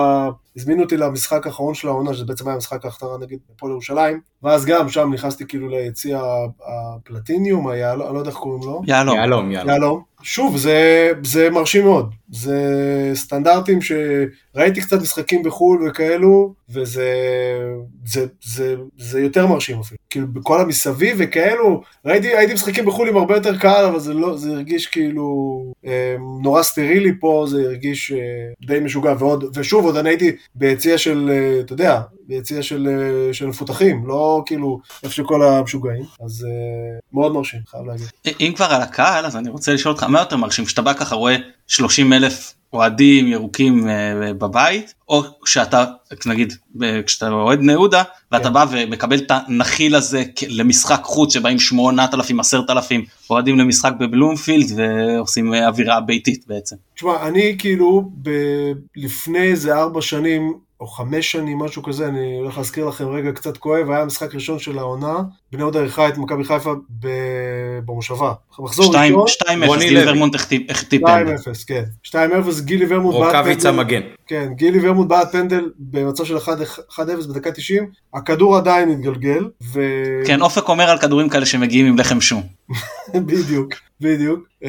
הזמינו 0.57 0.83
אותי 0.83 0.97
למשחק 0.97 1.47
האחרון 1.47 1.75
של 1.75 1.89
העונה, 1.89 2.15
שזה 2.15 2.25
בעצם 2.25 2.49
היה 2.49 2.57
משחק 2.57 2.85
ההכתרה 2.85 3.19
נגיד 3.19 3.39
בפועל 3.51 3.73
ירושלים, 3.73 4.21
ואז 4.43 4.65
גם 4.65 4.89
שם 4.89 5.11
נכנסתי 5.13 5.47
כאילו 5.47 5.69
ליציע 5.69 6.23
הפלטיניום, 6.67 7.69
היהלום, 7.69 8.07
אני 8.07 8.15
לא 8.15 8.19
יודע 8.19 8.31
איך 8.31 8.39
קוראים 8.39 8.63
לו. 8.63 8.83
יהלום. 8.87 9.17
יהלום, 9.17 9.51
יהלום. 9.51 10.03
שוב, 10.23 10.57
זה, 10.57 11.13
זה 11.25 11.51
מרשים 11.51 11.85
מאוד. 11.85 12.11
זה 12.33 13.11
סטנדרטים 13.15 13.79
שראיתי 13.83 14.81
קצת 14.81 15.01
משחקים 15.01 15.43
בחו"ל 15.43 15.89
וכאלו, 15.89 16.55
וזה 16.71 17.13
זה, 18.05 18.27
זה, 18.45 18.77
זה 18.99 19.21
יותר 19.21 19.47
מרשים 19.47 19.81
אפילו. 19.81 19.99
כאילו, 20.11 20.27
בכל 20.27 20.61
המסביב 20.61 21.17
וכאלו, 21.19 21.83
ראיתי, 22.05 22.35
ראיתי 22.35 22.55
משחקים 22.55 22.87
בחו"ל 22.87 23.09
עם 23.09 23.17
הרבה 23.17 23.35
יותר 23.35 23.59
קהל, 23.59 23.85
אבל 23.85 23.99
זה, 23.99 24.15
לא, 24.15 24.37
זה 24.37 24.51
הרגיש 24.51 24.87
כאילו 24.87 25.63
אה, 25.87 26.17
נורא 26.43 26.63
סטרילי 26.63 27.13
פה, 27.21 27.47
זה 27.49 27.63
הרגיש 27.63 28.13
אה, 28.13 28.19
די 28.67 28.81
משוגע. 28.81 29.15
ועוד, 29.19 29.45
ושוב, 29.55 29.85
עוד 29.85 29.97
אני 29.97 30.09
הייתי 30.09 30.31
ביציע 30.55 30.99
של, 30.99 31.31
אה, 31.33 31.61
אתה 31.61 31.73
יודע, 31.73 32.01
ביציע 32.29 32.63
של, 32.63 32.89
אה, 32.89 33.35
של 33.35 33.47
מפותחים, 33.47 34.07
לא 34.07 34.43
כאילו 34.47 34.81
איפה 35.03 35.15
שכל 35.15 35.43
המשוגעים, 35.43 36.05
אז 36.25 36.45
אה, 36.45 36.99
מאוד 37.13 37.33
מרשים, 37.33 37.61
חייב 37.67 37.87
להגיד. 37.87 38.07
אם 38.41 38.53
כבר 38.57 38.65
על 38.65 38.83
הקהל, 38.83 39.27
אז 39.27 39.37
אני 39.37 39.51
רוצה 39.51 39.75
לשאול 39.75 39.93
אותך, 39.95 40.03
מה 40.03 40.19
יותר 40.19 40.37
מרשים, 40.37 40.65
כשאתה 40.65 40.83
בא 40.83 40.93
ככה 40.93 41.15
רואה 41.15 41.37
30 41.73 42.13
אלף 42.13 42.55
אוהדים 42.73 43.27
ירוקים 43.27 43.85
uh, 43.85 44.33
בבית 44.33 44.95
או 45.09 45.23
שאתה 45.45 45.85
נגיד 46.27 46.53
כשאתה 47.07 47.29
אוהד 47.29 47.59
בני 47.59 47.73
יהודה 47.73 48.03
ואתה 48.33 48.45
כן. 48.45 48.53
בא 48.53 48.65
ומקבל 48.71 49.19
את 49.19 49.31
הנחיל 49.31 49.95
הזה 49.95 50.25
למשחק 50.49 51.01
חוץ 51.05 51.35
שבאים 51.35 51.59
8,000 51.59 52.41
10,000 52.41 53.05
אוהדים 53.31 53.59
למשחק 53.59 53.93
בבלומפילד 54.01 54.67
ועושים 54.77 55.55
אווירה 55.55 56.01
ביתית 56.01 56.45
בעצם. 56.47 56.77
תשמע 56.95 57.29
אני 57.29 57.57
כאילו 57.59 58.11
ב- 58.23 58.73
לפני 58.97 59.43
איזה 59.43 59.75
ארבע 59.75 60.03
שנים 60.03 60.55
או 60.83 60.87
חמש 60.87 61.33
שנים, 61.33 61.59
משהו 61.59 61.83
כזה, 61.83 62.09
אני 62.09 62.39
הולך 62.39 62.59
להזכיר 62.59 62.87
לכם 62.87 63.09
רגע 63.09 63.33
קצת 63.33 63.57
כואב, 63.57 63.91
היה 63.91 64.05
משחק 64.05 64.35
ראשון 64.35 64.59
של 64.59 64.79
העונה, 64.79 65.23
בני 65.53 65.61
יהודה 65.61 65.81
אירחה 65.81 66.09
את 66.09 66.19
מכבי 66.19 66.45
חיפה 66.45 66.73
במושבה. 67.85 68.33
מחזור 68.59 68.95
ראשון. 68.97 69.27
2-0, 69.47 69.79
גילי 69.79 70.09
ורמונט 70.09 70.35
החטיא 70.35 70.99
פנדל. 71.07 71.35
2-0, 71.35 71.39
כן. 71.67 71.83
2-0, 72.07 72.15
גילי 72.61 72.87
ורמונט 72.89 73.15
בעט 73.15 73.25
פנדל. 73.25 73.39
רוקאביצה 73.39 73.73
מגן. 73.73 74.01
כן, 74.27 74.49
גילי 74.55 74.89
ורמונט 74.89 75.09
בעט 75.09 75.33
פנדל 75.33 75.71
במצב 75.79 76.25
של 76.25 76.37
1-0 76.37 77.01
בדקה 77.29 77.53
90, 77.53 77.87
הכדור 78.15 78.57
עדיין 78.57 78.89
מתגלגל, 78.89 79.49
ו... 79.73 79.81
כן, 80.27 80.43
אופק 80.43 80.69
אומר 80.69 80.91
על 80.91 80.99
כדורים 80.99 81.29
כאלה 81.29 81.47
שמגיעים 81.47 81.87
עם 81.87 81.99
לחם 81.99 82.21
שום. 82.21 82.43
בדיוק, 83.15 83.75
בדיוק. 84.01 84.41
אמ, 84.65 84.69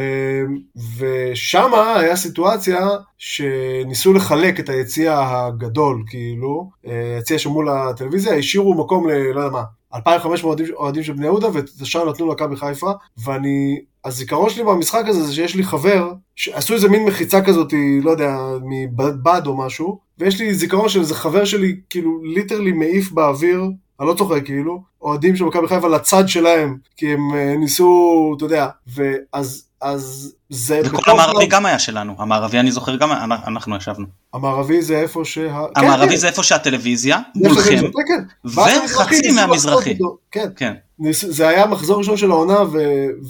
ושם 0.98 1.72
היה 1.98 2.16
סיטואציה 2.16 2.90
שניסו 3.18 4.14
לחלק 4.14 4.60
את 4.60 4.70
היציע 4.70 5.20
הגדול, 5.28 6.04
כאילו, 6.08 6.72
אה, 6.88 7.18
יציע 7.20 7.40
שמול 7.40 7.70
הטלוויזיה, 7.70 8.36
השאירו 8.36 8.74
מקום 8.74 9.10
ל... 9.10 9.12
לא 9.12 9.40
יודע 9.40 9.54
מה, 9.54 9.64
2,500 9.96 10.60
אוהדים 10.74 11.04
של 11.04 11.14
בני 11.14 11.26
יהודה, 11.26 11.48
ואת 11.54 11.70
השאר 11.82 12.10
נתנו 12.10 12.28
למכבי 12.28 12.56
חיפה, 12.56 12.92
ואני, 13.24 13.80
הזיכרון 14.06 14.50
שלי 14.50 14.64
במשחק 14.64 15.04
הזה 15.08 15.24
זה 15.24 15.34
שיש 15.34 15.56
לי 15.56 15.64
חבר, 15.64 16.14
שעשו 16.36 16.74
איזה 16.74 16.90
מין 16.90 17.06
מחיצה 17.06 17.42
כזאת, 17.42 17.74
לא 18.02 18.12
יודע, 18.12 18.38
מבד 18.64 19.42
או 19.46 19.58
משהו, 19.58 20.00
ויש 20.20 20.40
לי 20.40 20.54
זיכרון 20.54 20.90
של 20.90 21.00
איזה 21.00 21.16
חבר 21.16 21.46
שלי, 21.46 21.76
כאילו, 21.90 22.24
ליטרלי 22.24 22.72
מעיף 22.72 23.12
באוויר, 23.12 23.64
אני 24.00 24.08
לא 24.08 24.14
צוחק 24.14 24.46
כאילו, 24.46 24.84
אוהדים 25.02 25.36
של 25.36 25.44
מכבי 25.44 25.68
חיפה 25.68 25.88
לצד 25.88 26.30
שלהם, 26.30 26.78
כי 26.98 27.14
הם 27.14 27.20
uh, 27.32 27.60
ניסו, 27.60 28.34
אתה 28.38 28.46
יודע, 28.46 28.68
ואז 28.88 29.66
אז 29.84 30.34
זה... 30.50 30.82
וכל 30.86 31.12
המערבי 31.12 31.46
גם 31.46 31.66
היה 31.66 31.80
שלנו, 31.80 32.16
המערבי 32.18 32.60
אני 32.60 32.72
זוכר 32.72 32.96
גם, 32.96 33.12
אנחנו 33.48 33.76
ישבנו. 33.76 34.06
המערבי 34.34 34.82
זה 34.82 34.98
איפה 34.98 35.26
שה... 35.26 35.60
המערבי 35.76 36.10
כן, 36.10 36.16
זה 36.16 36.28
איפה 36.28 36.44
שהטלוויזיה, 36.44 37.20
מולכם, 37.36 37.78
כן, 37.80 37.88
כן. 38.08 38.50
וחצי 38.50 39.32
מהמזרחי. 39.32 39.98
כן, 40.32 40.50
כן. 40.56 40.74
זה 41.12 41.48
היה 41.48 41.66
מחזור 41.66 41.98
ראשון 41.98 42.18
של 42.18 42.32
העונה, 42.32 42.62
ו... 42.62 42.78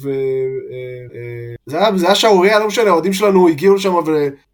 ו... 0.02 0.10
אה, 0.70 1.80
אה, 1.80 1.96
זה 1.96 2.06
היה 2.06 2.14
שערוריה, 2.14 2.58
לא 2.58 2.66
משנה, 2.66 2.90
האוהדים 2.90 3.12
שלנו 3.12 3.48
הגיעו 3.48 3.74
לשם 3.74 3.94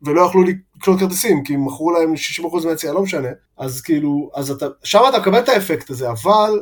ולא 0.03 0.23
יכלו 0.27 0.43
לקנות 0.43 1.01
כרטיסים, 1.01 1.45
כי 1.45 1.57
מכרו 1.57 1.91
להם 1.91 2.15
60% 2.63 2.67
מהיציאה, 2.67 2.93
לא 2.93 3.03
משנה. 3.03 3.29
אז 3.59 3.81
כאילו, 3.81 4.31
אז 4.35 4.51
אתה, 4.51 4.67
שם 4.85 5.01
אתה 5.09 5.19
מקבל 5.19 5.39
את 5.39 5.49
האפקט 5.49 5.91
הזה, 5.91 6.11
אבל 6.11 6.61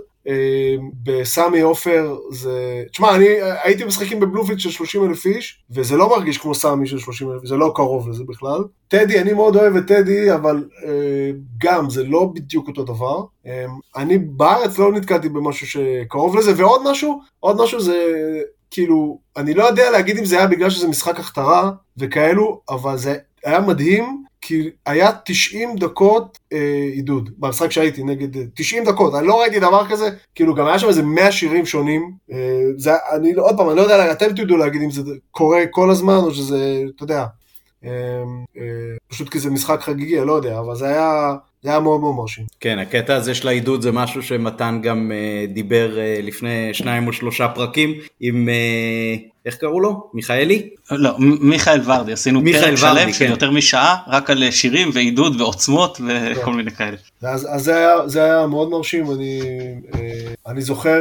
בסמי 1.03 1.61
עופר 1.61 2.17
זה... 2.31 2.83
תשמע, 2.91 3.15
אני 3.15 3.27
הייתי 3.63 3.85
משחקים 3.85 4.21
בבלומפילד 4.21 4.61
של 4.61 4.71
30 4.71 5.05
אלף 5.05 5.27
איש, 5.27 5.63
וזה 5.71 5.97
לא 5.97 6.09
מרגיש 6.09 6.39
כמו 6.39 6.55
סמי 6.55 6.87
של 6.87 6.99
30 6.99 7.33
אלף, 7.33 7.45
זה 7.45 7.57
לא 7.57 7.73
קרוב 7.75 8.09
לזה 8.09 8.25
בכלל. 8.29 8.65
טדי, 8.89 9.21
אני 9.21 9.33
מאוד 9.33 9.57
אוהב 9.57 9.77
את 9.77 9.87
טדי, 9.87 10.35
אבל 10.35 10.65
אה, 10.87 11.31
גם, 11.59 11.91
זה 11.91 12.05
לא 12.05 12.31
בדיוק 12.35 12.69
אותו 12.69 12.85
דבר. 12.85 13.25
אה, 13.47 13.67
אני 13.97 14.19
בארץ 14.19 14.79
לא 14.79 14.93
נתקלתי 14.93 15.29
במשהו 15.29 15.67
שקרוב 15.67 16.37
לזה, 16.37 16.53
ועוד 16.57 16.91
משהו, 16.91 17.21
עוד 17.41 17.63
משהו 17.63 17.81
זה... 17.81 17.97
כאילו, 18.71 19.19
אני 19.37 19.55
לא 19.55 19.65
יודע 19.65 19.91
להגיד 19.91 20.19
אם 20.19 20.25
זה 20.25 20.39
היה 20.39 20.47
בגלל 20.47 20.71
שזה 20.71 20.89
משחק 20.89 21.21
הכתרה 21.21 21.71
וכאלו, 21.97 22.61
אבל 22.69 22.97
זה 22.97 23.17
היה 23.45 23.61
מדהים 23.61 24.25
כי 24.41 24.71
היה 24.87 25.11
90 25.25 25.77
דקות 25.77 26.39
אה, 26.53 26.89
עידוד, 26.93 27.31
במשחק 27.39 27.71
שהייתי 27.71 28.03
נגד, 28.03 28.29
90 28.55 28.87
אה, 28.87 28.93
דקות, 28.93 29.15
אני 29.15 29.27
לא 29.27 29.41
ראיתי 29.41 29.61
דבר 29.61 29.87
כזה, 29.89 30.11
כאילו 30.35 30.55
גם 30.55 30.67
היה 30.67 30.79
שם 30.79 30.89
איזה 30.89 31.03
100 31.03 31.33
שירים 31.33 31.67
שונים, 31.67 32.13
אה, 32.33 32.63
זה, 32.77 32.93
אני 33.17 33.33
עוד 33.33 33.57
פעם, 33.57 33.69
אני 33.69 33.77
לא 33.77 33.83
יודע, 33.83 34.13
אתם 34.13 34.29
תדעו 34.37 34.57
להגיד 34.57 34.83
אם 34.83 34.91
זה 34.91 35.03
קורה 35.31 35.61
כל 35.71 35.91
הזמן 35.91 36.17
או 36.17 36.35
שזה, 36.35 36.83
אתה 36.97 37.05
יודע, 37.05 37.25
אה, 37.85 37.91
אה, 38.57 38.97
פשוט 39.09 39.29
כי 39.29 39.39
זה 39.39 39.51
משחק 39.51 39.81
חגיגי, 39.81 40.19
אני 40.19 40.27
לא 40.27 40.33
יודע, 40.33 40.59
אבל 40.59 40.75
זה 40.75 40.89
היה... 40.89 41.35
זה 41.63 41.71
היה 41.71 41.81
מאוד 41.81 42.01
מאוד 42.01 42.15
מרשים. 42.15 42.45
כן, 42.61 42.79
הקטע 42.79 43.15
הזה 43.15 43.35
של 43.35 43.49
העידוד 43.49 43.83
זה 43.83 43.93
משהו 43.93 44.23
שמתן 44.23 44.81
גם 44.83 45.13
uh, 45.13 45.53
דיבר 45.53 45.91
uh, 45.97 46.27
לפני 46.27 46.75
שניים 46.75 47.07
או 47.07 47.13
שלושה 47.13 47.49
פרקים 47.49 47.95
עם, 48.21 48.49
uh, 48.49 49.38
איך 49.49 49.57
קראו 49.57 49.81
לו? 49.81 50.11
מיכאלי? 50.15 50.69
לא, 50.91 51.15
מיכאל 51.19 51.81
ורדי, 51.85 52.13
עשינו 52.13 52.41
פרק 52.53 52.75
שלם 52.75 53.07
כן. 53.07 53.13
של 53.13 53.25
יותר 53.25 53.51
משעה, 53.51 53.97
רק 54.07 54.31
על 54.31 54.51
שירים 54.51 54.91
ועידוד 54.93 55.41
ועוצמות 55.41 56.01
וכל 56.09 56.45
כן. 56.45 56.51
מיני 56.51 56.71
כאלה. 56.71 56.97
אז, 57.23 57.49
אז 57.51 57.65
זה, 57.65 57.77
היה, 57.77 58.09
זה 58.09 58.25
היה 58.25 58.47
מאוד 58.47 58.71
מרשים, 58.71 59.11
אני, 59.11 59.41
אני 60.47 60.63
זוכר 60.63 61.01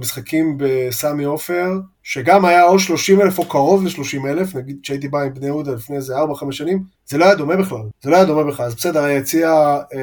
משחקים 0.00 0.58
בסמי 0.58 1.24
עופר, 1.24 1.66
שגם 2.02 2.44
היה 2.44 2.64
או 2.64 2.78
30 2.78 3.20
אלף 3.20 3.38
או 3.38 3.44
קרוב 3.44 3.84
ל-30 3.84 4.26
אלף, 4.28 4.54
נגיד 4.54 4.76
שהייתי 4.82 5.08
בא 5.08 5.22
עם 5.22 5.34
בני 5.34 5.46
יהודה 5.46 5.72
לפני 5.72 5.96
איזה 5.96 6.16
4-5 6.16 6.52
שנים, 6.52 6.82
זה 7.06 7.18
לא 7.18 7.24
היה 7.24 7.34
דומה 7.34 7.56
בכלל, 7.56 7.82
זה 8.02 8.10
לא 8.10 8.16
היה 8.16 8.24
דומה 8.24 8.44
בכלל, 8.44 8.66
אז 8.66 8.74
בסדר, 8.74 9.04
היציע 9.04 9.50
אה, 9.94 10.00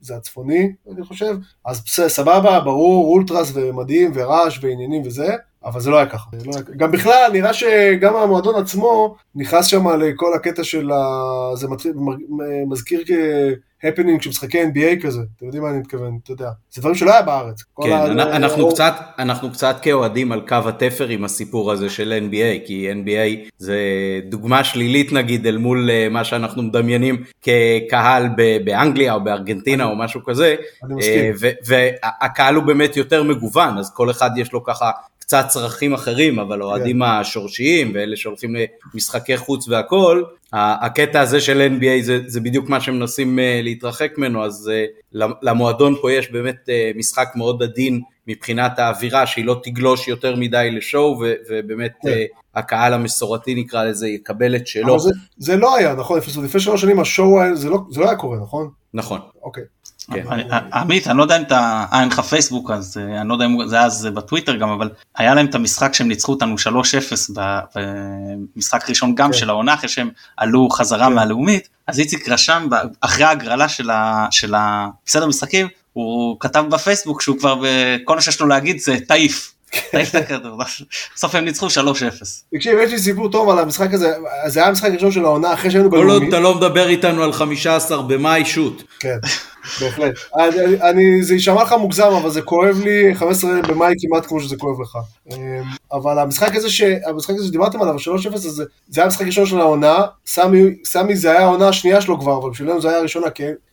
זה 0.00 0.16
הצפוני, 0.16 0.72
אני 0.92 1.04
חושב, 1.04 1.36
אז 1.66 1.84
בסדר, 1.84 2.08
סבבה, 2.08 2.60
ברור, 2.60 3.14
אולטרס 3.14 3.52
ומדהים 3.54 4.10
ורעש 4.14 4.58
ועניינים 4.62 5.02
וזה, 5.04 5.34
אבל 5.64 5.80
זה 5.80 5.90
לא 5.90 5.96
היה 5.96 6.06
ככה. 6.06 6.26
לא 6.46 6.52
היה... 6.54 6.62
גם 6.76 6.92
בכלל, 6.92 7.30
נראה 7.32 7.54
שגם 7.54 8.16
המועדון 8.16 8.54
עצמו 8.62 9.16
נכנס 9.34 9.66
שם 9.66 9.88
לכל 9.88 10.34
הקטע 10.34 10.64
של 10.64 10.90
ה... 10.90 11.56
זה 11.56 11.68
מתחיל, 11.68 11.92
מזכיר 12.68 13.02
הפנינג 13.84 14.22
של 14.22 14.30
משחקי 14.30 14.62
NBA 14.62 15.02
כזה, 15.02 15.20
אתם 15.36 15.46
יודעים 15.46 15.62
מה 15.62 15.70
אני 15.70 15.78
מתכוון, 15.78 16.18
אתה 16.22 16.32
יודע. 16.32 16.50
זה 16.70 16.80
דברים 16.80 16.94
שלא 16.94 17.12
היה 17.12 17.22
בארץ. 17.22 17.62
כן, 17.82 17.92
ה... 17.92 18.36
אנחנו, 18.36 18.62
או... 18.62 18.72
קצת, 18.72 18.94
אנחנו 19.18 19.52
קצת 19.52 19.76
כאוהדים 19.82 20.32
על 20.32 20.40
קו 20.48 20.56
התפר 20.66 21.08
עם 21.08 21.24
הסיפור 21.24 21.72
הזה 21.72 21.90
של 21.90 22.28
NBA, 22.28 22.66
כי 22.66 22.92
NBA 22.92 23.48
זה 23.58 23.78
דוגמה 24.28 24.64
שלילית 24.64 25.12
נגיד 25.12 25.46
אל 25.46 25.56
מול 25.56 25.90
אה, 25.90 26.08
מה 26.10 26.24
שאנחנו 26.24 26.62
מדמיינים 26.62 27.24
כקהל 27.42 28.28
באנגליה 28.64 29.14
או 29.14 29.24
בארגנטינה 29.24 29.84
אני, 29.84 29.92
או 29.92 29.96
משהו 29.96 30.24
כזה. 30.24 30.54
אני 30.84 30.94
מסכים. 30.94 31.24
אה, 31.24 31.50
והקהל 31.66 32.54
הוא 32.54 32.64
באמת 32.64 32.96
יותר 32.96 33.22
מגוון, 33.22 33.78
אז 33.78 33.94
כל 33.94 34.10
אחד 34.10 34.30
יש 34.36 34.52
לו 34.52 34.64
ככה 34.64 34.90
קצת 35.28 35.44
צרכים 35.48 35.94
אחרים, 35.94 36.38
אבל 36.38 36.60
האוהדים 36.60 36.96
כן. 36.96 37.02
השורשיים 37.02 37.92
ואלה 37.94 38.16
שהולכים 38.16 38.56
למשחקי 38.94 39.36
חוץ 39.36 39.68
והכל, 39.68 40.22
הקטע 40.52 41.20
הזה 41.20 41.40
של 41.40 41.76
NBA 41.78 42.02
זה, 42.02 42.20
זה 42.26 42.40
בדיוק 42.40 42.68
מה 42.68 42.80
שמנסים 42.80 43.38
uh, 43.38 43.42
להתרחק 43.62 44.12
ממנו, 44.18 44.44
אז 44.44 44.70
uh, 45.14 45.24
למועדון 45.42 45.94
פה 46.02 46.12
יש 46.12 46.30
באמת 46.30 46.56
uh, 46.66 46.98
משחק 46.98 47.28
מאוד 47.34 47.62
עדין 47.62 48.00
מבחינת 48.26 48.78
האווירה, 48.78 49.26
שהיא 49.26 49.44
לא 49.44 49.60
תגלוש 49.62 50.08
יותר 50.08 50.36
מדי 50.36 50.70
לשואו, 50.72 51.18
ו, 51.20 51.32
ובאמת 51.50 51.92
yeah. 51.92 52.08
כן. 52.08 52.24
הקהל 52.54 52.92
המסורתי 52.92 53.54
נקרא 53.54 53.84
לזה 53.84 54.08
יקבל 54.08 54.56
את 54.56 54.66
שלו. 54.66 54.98
זה, 54.98 55.10
זה 55.36 55.56
לא 55.56 55.76
היה, 55.76 55.94
נכון? 55.94 56.18
לפני 56.18 56.60
שלוש 56.60 56.80
שנים 56.80 57.00
השואו, 57.00 57.56
זה 57.56 57.70
לא, 57.70 57.78
זה 57.90 58.00
לא 58.00 58.06
היה 58.06 58.16
קורה, 58.16 58.38
נכון? 58.38 58.70
נכון. 58.94 59.20
אוקיי. 59.42 59.64
כן. 60.12 60.22
עמית, 60.72 61.06
אני 61.06 61.18
לא 61.18 61.22
יודע 61.22 61.36
אם 61.36 61.42
אתה, 61.42 61.84
אה, 61.92 62.00
אין 62.00 62.08
לך 62.08 62.20
פייסבוק, 62.20 62.70
אז 62.70 62.96
אה, 63.00 63.20
אני 63.20 63.28
לא 63.28 63.34
יודע 63.34 63.46
אם 63.46 63.68
זה 63.68 63.76
היה 63.76 63.84
אז 63.84 64.08
בטוויטר 64.14 64.56
גם, 64.56 64.68
אבל 64.68 64.90
היה 65.16 65.34
להם 65.34 65.46
את 65.46 65.54
המשחק 65.54 65.94
שהם 65.94 66.08
ניצחו 66.08 66.32
אותנו 66.32 66.54
3-0 66.54 67.32
במשחק 67.76 68.90
ראשון 68.90 69.14
גם 69.14 69.32
כן. 69.32 69.38
של 69.38 69.50
העונה, 69.50 69.74
אחרי 69.74 69.88
שהם 69.88 70.10
עלו 70.36 70.68
חזרה 70.70 71.06
כן. 71.06 71.12
מהלאומית, 71.12 71.68
אז 71.86 71.98
איציק 71.98 72.28
רשם, 72.28 72.68
אחרי 73.00 73.24
ההגרלה 73.24 73.66
של 74.30 74.54
הפסד 74.54 75.22
המשחקים, 75.22 75.68
הוא 75.92 76.36
כתב 76.40 76.64
בפייסבוק 76.70 77.22
שהוא 77.22 77.38
כבר, 77.38 77.62
כל 78.04 78.14
מה 78.14 78.20
שיש 78.20 78.40
לו 78.40 78.46
להגיד 78.46 78.78
זה 78.78 78.96
תעיף. 79.08 79.54
בסוף 81.14 81.34
הם 81.34 81.44
ניצחו 81.44 81.66
3-0. 81.66 81.70
תקשיב, 82.54 82.78
יש 82.82 82.92
לי 82.92 82.98
סיפור 82.98 83.30
טוב 83.30 83.48
על 83.48 83.58
המשחק 83.58 83.92
הזה, 83.92 84.12
זה 84.46 84.60
היה 84.60 84.68
המשחק 84.68 84.90
הראשון 84.90 85.12
של 85.12 85.24
העונה 85.24 85.54
אחרי 85.54 85.70
שהיינו 85.70 85.90
בלאומית. 85.90 86.10
כל 86.10 86.14
עוד 86.14 86.28
אתה 86.28 86.40
לא 86.40 86.54
מדבר 86.54 86.88
איתנו 86.88 87.22
על 87.22 87.32
15 87.32 88.02
במאי 88.02 88.44
שוט. 88.44 88.82
כן, 89.00 89.18
בהחלט. 89.80 90.14
זה 91.20 91.34
יישמע 91.34 91.62
לך 91.62 91.72
מוגזם, 91.72 92.12
אבל 92.22 92.30
זה 92.30 92.42
כואב 92.42 92.80
לי 92.84 93.14
15 93.14 93.62
במאי 93.62 93.94
כמעט 94.00 94.26
כמו 94.26 94.40
שזה 94.40 94.56
כואב 94.56 94.80
לך. 94.80 94.98
אמ, 95.32 95.62
אבל 95.92 96.18
המשחק 96.18 96.56
הזה 96.56 96.70
שדיברתם 97.46 97.82
עליו, 97.82 97.94
3-0, 97.98 98.36
זה 98.36 98.64
היה 98.96 99.04
המשחק 99.04 99.22
הראשון 99.22 99.46
של 99.46 99.60
העונה, 99.60 99.98
סמי 100.84 101.16
זה 101.16 101.30
היה 101.30 101.40
העונה 101.40 101.68
השנייה 101.68 102.00
שלו 102.00 102.20
כבר, 102.20 102.38
אבל 102.38 102.50
בשבילנו 102.50 102.80
זה 102.80 102.88
היה 102.88 102.98
הראשונה 102.98 103.30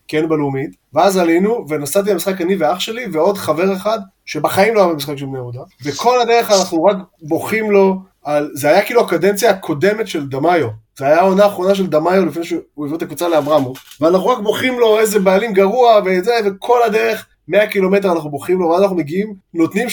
כן 0.07 0.29
בלאומית, 0.29 0.75
ואז 0.93 1.17
עלינו, 1.17 1.65
ונסעתי 1.69 2.09
למשחק 2.09 2.41
אני 2.41 2.55
ואח 2.55 2.79
שלי, 2.79 3.05
ועוד 3.11 3.37
חבר 3.37 3.73
אחד, 3.73 3.99
שבחיים 4.25 4.75
לא 4.75 4.83
היה 4.83 4.93
במשחק 4.93 5.17
של 5.17 5.25
בני 5.25 5.37
יהודה, 5.37 5.59
וכל 5.83 6.21
הדרך 6.21 6.51
אנחנו 6.51 6.83
רק 6.83 6.97
בוכים 7.21 7.71
לו 7.71 7.99
על, 8.23 8.51
זה 8.53 8.69
היה 8.69 8.85
כאילו 8.85 9.01
הקדנציה 9.01 9.49
הקודמת 9.49 10.07
של 10.07 10.27
דמאיו, 10.27 10.67
זה 10.99 11.05
היה 11.05 11.19
העונה 11.19 11.43
האחרונה 11.43 11.75
של 11.75 11.87
דמאיו 11.87 12.25
לפני 12.25 12.43
שהוא 12.43 12.85
הביא 12.85 12.97
את 12.97 13.01
הקבוצה 13.01 13.27
לאברמוב, 13.27 13.77
ואנחנו 14.01 14.27
רק 14.27 14.39
בוכים 14.39 14.79
לו 14.79 14.99
איזה 14.99 15.19
בעלים 15.19 15.53
גרוע 15.53 16.01
וזה, 16.05 16.33
וכל 16.45 16.83
הדרך 16.83 17.25
100 17.47 17.67
קילומטר 17.67 18.11
אנחנו 18.11 18.29
בוכים 18.29 18.59
לו, 18.59 18.67
ואז 18.69 18.81
אנחנו 18.81 18.95
מגיעים, 18.95 19.33
נותנים 19.53 19.87
3-0 19.87 19.91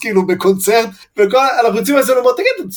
כאילו 0.00 0.26
בקונצרט, 0.26 0.88
ואנחנו 1.16 1.78
יוצאים 1.78 1.96
לזה 1.96 2.14
ואומרים, 2.14 2.34
תגיד, 2.36 2.70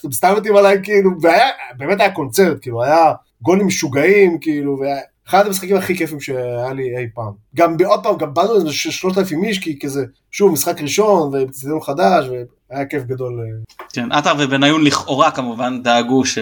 אתם 0.00 0.12
סתם 0.12 0.34
מתים 0.36 0.56
עליי 0.56 0.78
כאילו, 0.82 1.10
והיה, 1.20 1.46
באמת 1.76 2.00
היה 2.00 2.10
קונצרט, 2.10 2.56
כאילו, 2.62 2.82
היה 2.82 3.12
גולים 3.42 3.66
משוגעים, 3.66 4.38
כאילו, 4.40 4.78
והיה... 4.78 5.00
אחד 5.28 5.46
המשחקים 5.46 5.76
הכי 5.76 5.96
כיפים 5.96 6.20
שהיה 6.20 6.72
לי 6.72 6.96
אי 6.96 7.06
פעם. 7.14 7.32
גם 7.56 7.76
עוד 7.86 8.02
פעם, 8.02 8.16
גם 8.16 8.34
באנו 8.34 8.54
איזה 8.54 8.72
שלושת 8.72 9.18
אלפים 9.18 9.44
איש, 9.44 9.58
כי 9.58 9.78
כזה, 9.78 10.04
שוב, 10.30 10.52
משחק 10.52 10.80
ראשון, 10.80 11.28
ובצדנו 11.28 11.80
חדש, 11.80 12.26
והיה 12.70 12.86
כיף 12.86 13.02
גדול. 13.02 13.40
אה. 13.40 13.84
כן, 13.92 14.12
עטר 14.12 14.32
ובניון 14.38 14.84
לכאורה 14.84 15.30
כמובן 15.30 15.82
דאגו 15.82 16.24
ש... 16.24 16.38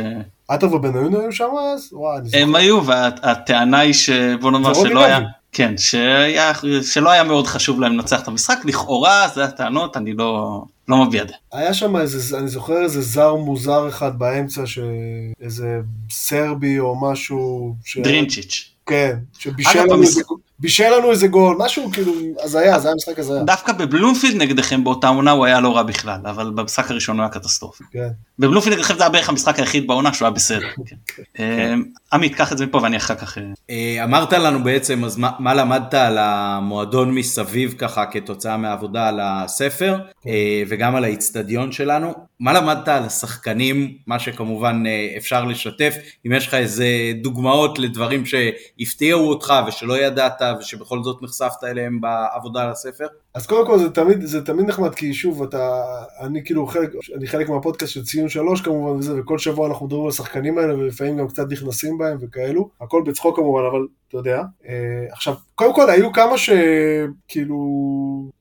עטר 0.48 0.74
ובניון 0.74 1.14
היו 1.14 1.32
שם 1.32 1.48
אז? 1.74 1.88
וואי, 1.92 2.18
אני 2.18 2.28
זוכר. 2.28 2.42
הם 2.42 2.54
היו, 2.54 2.86
והטענה 2.86 3.78
היא 3.78 3.92
שבוא 3.92 4.50
נאמר 4.50 4.74
שלא 4.74 5.04
היה... 5.04 5.18
כן, 5.52 5.78
שהיה, 5.78 6.52
שלא 6.82 7.10
היה 7.10 7.24
מאוד 7.24 7.46
חשוב 7.46 7.80
להם 7.80 7.92
לנצח 7.92 8.22
את 8.22 8.28
המשחק, 8.28 8.58
לכאורה 8.64 9.28
זה 9.34 9.44
הטענות, 9.44 9.96
אני 9.96 10.14
לא, 10.14 10.62
לא 10.88 11.04
מביע 11.04 11.24
דעה. 11.24 11.36
היה 11.52 11.74
שם 11.74 11.96
איזה, 11.96 12.38
אני 12.38 12.48
זוכר 12.48 12.82
איזה 12.82 13.00
זר 13.00 13.34
מוזר 13.34 13.88
אחד 13.88 14.18
באמצע, 14.18 14.62
שאיזה 14.66 15.80
סרבי 16.10 16.78
או 16.78 17.10
משהו. 17.10 17.74
ש... 17.84 17.98
דרינצ'יץ'. 17.98 18.70
כן, 18.86 19.16
שבישל 19.38 19.82
לנו, 19.82 20.02
איזה, 20.02 20.22
בישל 20.60 20.90
לנו 20.98 21.10
איזה 21.10 21.28
גול, 21.28 21.56
משהו 21.58 21.90
כאילו 21.92 22.12
הזיה, 22.42 22.78
זה 22.78 22.88
היה 22.88 22.94
משחק 22.94 23.18
הזיה. 23.18 23.42
דווקא 23.42 23.72
בבלומפילד 23.72 24.42
נגדכם 24.42 24.84
באותה 24.84 25.08
עונה 25.08 25.30
הוא 25.30 25.44
היה 25.44 25.60
לא 25.60 25.76
רע 25.76 25.82
בכלל, 25.82 26.20
אבל 26.24 26.50
במשחק 26.50 26.90
הראשון 26.90 27.16
הוא 27.16 27.24
היה 27.24 27.30
קטסטרופה. 27.30 27.84
כן. 27.92 28.08
בבלומפילד 28.38 28.76
נגדכם 28.76 28.94
זה 28.94 29.02
היה 29.02 29.10
בערך 29.10 29.28
המשחק 29.28 29.58
היחיד 29.58 29.86
בעונה 29.86 30.14
שהוא 30.14 30.26
היה 30.26 30.34
בסדר. 30.34 30.68
כן. 30.88 30.96
אה, 31.38 31.74
עמית, 32.12 32.34
קח 32.34 32.52
את 32.52 32.58
זה 32.58 32.66
מפה 32.66 32.78
ואני 32.82 32.96
אחר 32.96 33.14
כך... 33.14 33.38
אה, 33.38 33.44
אה, 33.70 34.04
אמרת 34.04 34.32
לנו 34.32 34.64
בעצם, 34.64 35.04
אז 35.04 35.16
מה 35.38 35.54
למדת 35.54 35.94
על 35.94 36.18
המועדון 36.18 37.14
מסביב 37.14 37.74
ככה 37.78 38.06
כתוצאה 38.06 38.56
מהעבודה 38.56 39.08
על 39.08 39.20
הספר, 39.22 39.98
כן. 40.22 40.30
וגם 40.68 40.96
על 40.96 41.04
האיצטדיון 41.04 41.72
שלנו? 41.72 42.14
מה 42.40 42.52
למדת 42.52 42.88
על 42.88 43.02
השחקנים, 43.02 43.92
מה 44.06 44.18
שכמובן 44.18 44.82
אפשר 45.16 45.44
לשתף, 45.44 45.94
אם 46.26 46.32
יש 46.32 46.46
לך 46.46 46.54
איזה 46.54 46.86
דוגמאות 47.22 47.78
לדברים 47.78 48.24
שהפתיעו 48.26 49.28
אותך 49.28 49.54
ושלא 49.68 49.98
ידעת 49.98 50.42
ושבכל 50.60 51.02
זאת 51.02 51.22
נחשפת 51.22 51.64
אליהם 51.64 52.00
בעבודה 52.00 52.62
על 52.62 52.70
הספר? 52.70 53.06
אז 53.34 53.46
קודם 53.46 53.66
כל 53.66 53.78
זה 53.78 53.90
תמיד, 53.90 54.20
זה 54.20 54.44
תמיד 54.44 54.66
נחמד 54.66 54.94
כי 54.94 55.14
שוב 55.14 55.42
אתה, 55.42 55.82
אני 56.20 56.44
כאילו 56.44 56.66
חלק, 56.66 56.90
אני 57.16 57.26
חלק 57.26 57.48
מהפודקאסט 57.48 57.92
של 57.92 58.04
ציון 58.04 58.28
שלוש 58.28 58.60
כמובן 58.60 58.98
וזה, 58.98 59.20
וכל 59.20 59.38
שבוע 59.38 59.68
אנחנו 59.68 59.86
מדברים 59.86 60.04
על 60.04 60.08
השחקנים 60.08 60.58
האלה 60.58 60.74
ולפעמים 60.74 61.16
גם 61.16 61.28
קצת 61.28 61.50
נכנסים 61.50 61.98
בהם 61.98 62.18
וכאלו, 62.20 62.68
הכל 62.80 63.02
בצחוק 63.06 63.36
כמובן 63.36 63.62
אבל 63.70 63.86
אתה 64.08 64.16
יודע. 64.16 64.42
אה, 64.68 65.04
עכשיו, 65.12 65.34
קודם 65.54 65.74
כל 65.74 65.90
היו 65.90 66.12
כמה 66.12 66.38
שכאילו 66.38 67.58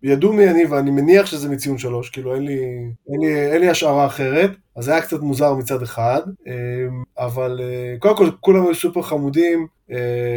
ידעו 0.03 0.33
מי 0.33 0.49
אני 0.49 0.65
ואני 0.65 0.91
מניח 0.91 1.25
שזה 1.25 1.49
מציון 1.49 1.77
שלוש, 1.77 2.09
כאילו 2.09 2.35
אין 2.35 2.45
לי, 2.45 2.59
אין 3.09 3.19
לי, 3.19 3.51
אין 3.51 3.61
לי 3.61 3.69
השערה 3.69 4.05
אחרת. 4.05 4.51
אז 4.77 4.85
זה 4.85 4.91
היה 4.91 5.01
קצת 5.01 5.19
מוזר 5.19 5.53
מצד 5.53 5.81
אחד, 5.81 6.21
אה, 6.47 6.53
אבל 7.25 7.61
אה, 7.63 7.95
קודם 7.99 8.17
כל 8.17 8.29
כולם 8.39 8.65
היו 8.65 8.75
סופר 8.75 9.01
חמודים, 9.01 9.67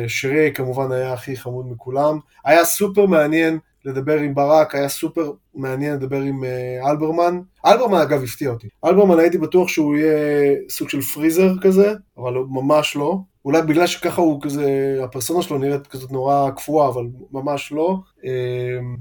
שרי 0.08 0.52
כמובן 0.54 0.92
היה 0.92 1.12
הכי 1.12 1.36
חמוד 1.36 1.66
מכולם, 1.70 2.18
היה 2.44 2.64
סופר 2.64 3.06
מעניין 3.06 3.58
לדבר 3.84 4.18
עם 4.18 4.34
ברק, 4.34 4.74
היה 4.74 4.88
סופר 4.88 5.32
מעניין 5.54 5.94
לדבר 5.94 6.20
עם 6.20 6.44
uh, 6.44 6.90
אלברמן. 6.90 7.40
אלברמן 7.66 8.00
אגב 8.00 8.22
הפתיע 8.22 8.50
אותי. 8.50 8.68
אלברמן 8.84 9.18
הייתי 9.18 9.38
בטוח 9.38 9.68
שהוא 9.68 9.96
יהיה 9.96 10.54
סוג 10.68 10.88
של 10.88 11.00
פריזר 11.00 11.52
כזה, 11.62 11.92
אבל 12.18 12.34
ממש 12.34 12.96
לא. 12.96 13.18
אולי 13.44 13.62
בגלל 13.62 13.86
שככה 13.86 14.20
הוא 14.20 14.42
כזה, 14.42 14.96
הפרסונה 15.04 15.42
שלו 15.42 15.58
נראית 15.58 15.86
כזאת 15.86 16.12
נורא 16.12 16.50
קפואה, 16.50 16.88
אבל 16.88 17.02
ממש 17.32 17.72
לא. 17.72 17.96
אה, 18.24 18.30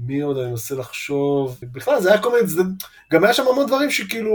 מי 0.06 0.20
עוד 0.20 0.38
אני 0.38 0.50
מנסה 0.50 0.74
לחשוב? 0.74 1.58
בכלל 1.62 2.00
זה 2.00 2.12
היה 2.12 2.22
כל 2.22 2.32
מיני 2.32 2.48
צדדים, 2.48 2.74
גם 3.12 3.24
היה 3.24 3.34
שם 3.34 3.44
המון 3.52 3.66
דברים 3.66 3.90
שכאילו, 3.90 4.34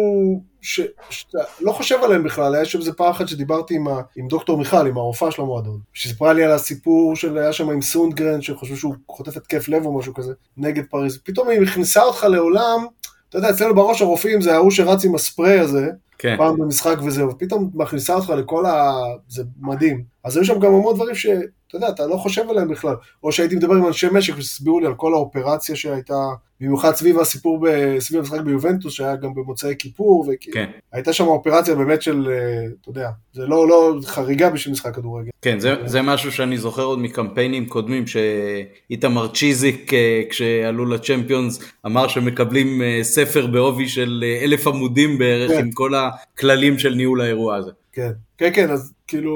שאתה 0.62 1.38
לא 1.62 1.72
חושב 1.72 1.96
עליהם 2.04 2.24
בכלל, 2.24 2.56
היה 2.56 2.66
שם 2.66 2.80
איזה 2.80 2.94
פעם 2.94 3.12
אחת 3.12 3.28
שדיברתי 3.28 3.76
עם, 3.76 3.88
ה, 3.88 4.02
עם 4.16 4.28
דוקטור 4.28 4.58
מיכל, 4.58 4.88
עם 4.88 4.98
הרופאה 4.98 5.32
של 5.32 5.42
המועדון, 5.42 5.80
שסיפרה 5.94 6.34
לי 6.34 6.44
על 6.44 6.52
הסיפור 6.52 7.16
של, 7.16 7.38
היה 7.38 7.54
שם 7.54 7.70
עם 7.70 7.82
סונדגרן, 7.82 8.42
שחשבו 8.42 8.76
שהוא 8.76 8.96
חוטף 9.10 9.38
התקף 9.38 9.68
לב 9.68 9.86
או 9.86 9.98
משהו 10.00 10.14
כזה, 10.14 10.34
נגד 10.58 10.84
פריז, 10.90 11.20
פתאום 11.24 11.50
היא 11.50 11.62
נכנסה 11.62 12.04
אותך 12.04 12.24
לעולם, 12.24 12.86
אתה 13.30 13.38
יודע, 13.38 13.50
אצלנו 13.50 13.76
בראש 13.76 14.02
הרופאים 14.02 14.42
זה 14.42 14.56
ההוא 14.56 14.72
שרץ 14.72 15.06
עם 15.06 15.16
הספרי 15.16 15.60
הזה, 15.60 15.90
כן. 16.18 16.36
פעם 16.38 16.60
במשחק 16.60 16.96
וזהו, 17.06 17.30
ופתאום 17.30 17.72
מכניסה 17.74 18.16
אותך 18.16 18.30
לכל 18.30 18.66
ה... 18.66 18.92
זה 19.28 19.44
מדהים. 19.60 20.15
אז 20.26 20.38
היו 20.38 20.46
שם 20.46 20.60
גם 20.60 20.74
המון 20.74 20.96
דברים 20.96 21.16
שאתה 21.16 21.46
יודע, 21.74 21.90
אתה 21.90 22.08
לא 22.08 22.18
חושב 22.18 22.50
עליהם 22.50 22.68
בכלל. 22.68 22.96
או 23.24 23.32
שהייתי 23.32 23.56
מדבר 23.56 23.74
עם 23.74 23.88
אנשי 23.88 24.08
משק 24.12 24.34
והסבירו 24.36 24.80
לי 24.80 24.86
על 24.86 24.94
כל 24.96 25.14
האופרציה 25.14 25.76
שהייתה, 25.76 26.14
במיוחד 26.62 26.96
סביב 26.96 27.20
הסיפור, 27.20 27.60
ב... 27.62 27.96
סביב 28.00 28.20
המשחק 28.20 28.40
ביובנטוס, 28.40 28.94
שהיה 28.94 29.16
גם 29.16 29.34
במוצאי 29.34 29.76
כיפור, 29.80 30.30
כן. 30.54 30.66
הייתה 30.92 31.14
שם 31.14 31.28
אופרציה 31.28 31.76
באמת 31.76 32.02
של, 32.02 32.28
אה, 32.32 32.66
אתה 32.82 32.90
יודע, 32.90 33.10
זה 33.34 33.46
לא, 33.46 33.68
לא 33.68 33.96
חריגה 34.06 34.50
בשביל 34.50 34.72
משחק 34.72 34.96
כדורגל. 34.96 35.30
כן, 35.42 35.60
זה, 35.60 35.76
זה 35.86 36.02
משהו 36.02 36.32
שאני 36.32 36.58
זוכר 36.58 36.84
עוד 36.84 37.00
מקמפיינים 37.00 37.66
קודמים, 37.66 38.04
שאיתמר 38.08 39.28
צ'יזיק, 39.28 39.94
אה, 39.94 40.22
כשעלו 40.30 40.86
לצ'מפיונס, 40.86 41.60
אמר 41.86 42.08
שמקבלים 42.08 42.82
אה, 42.82 43.00
ספר 43.04 43.48
בעובי 43.48 43.88
של 43.88 44.24
אלף 44.42 44.68
עמודים 44.68 45.18
בערך, 45.18 45.52
כן. 45.52 45.60
עם 45.60 45.72
כל 45.72 45.92
הכללים 45.96 46.80
של 46.80 46.94
ניהול 46.94 47.22
האירוע 47.22 47.56
הזה. 47.56 47.72
כן, 47.94 48.12
כן, 48.38 48.50
כן, 48.54 48.70
אז 48.70 48.95
כאילו, 49.08 49.36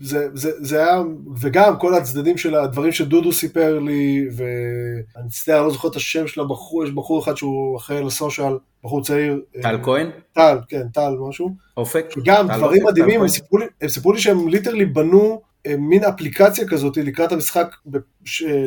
זה, 0.00 0.28
זה, 0.34 0.50
זה 0.58 0.78
היה, 0.78 1.02
וגם 1.40 1.78
כל 1.78 1.94
הצדדים 1.94 2.38
של 2.38 2.54
הדברים 2.54 2.92
שדודו 2.92 3.32
סיפר 3.32 3.78
לי, 3.78 4.26
ואני 4.36 5.26
מצטער, 5.26 5.62
לא 5.62 5.70
זוכר 5.70 5.88
את 5.88 5.96
השם 5.96 6.26
של 6.26 6.40
הבחור, 6.40 6.84
יש 6.84 6.90
בחור 6.90 7.22
אחד 7.22 7.36
שהוא 7.36 7.76
אחראי 7.76 8.04
ל 8.04 8.10
social, 8.10 8.52
בחור 8.84 9.02
צעיר. 9.02 9.40
טל 9.62 9.74
אה, 9.76 9.82
כהן? 9.82 10.10
טל, 10.32 10.58
כן, 10.68 10.88
טל 10.94 11.14
משהו. 11.28 11.50
אופק? 11.76 12.14
גם 12.24 12.48
טל 12.48 12.56
דברים 12.58 12.82
אופק, 12.82 12.92
מדהימים, 12.92 13.20
הם 13.20 13.28
סיפרו 13.28 13.58
לי- 13.58 13.66
הם 13.82 13.88
סיפרו 13.88 14.12
לי 14.12 14.18
שהם 14.20 14.48
literally 14.48 14.86
בנו 14.86 15.40
אה, 15.66 15.74
מין 15.78 16.04
אפליקציה 16.04 16.68
כזאת 16.68 16.96
לקראת 16.96 17.32
המשחק, 17.32 17.74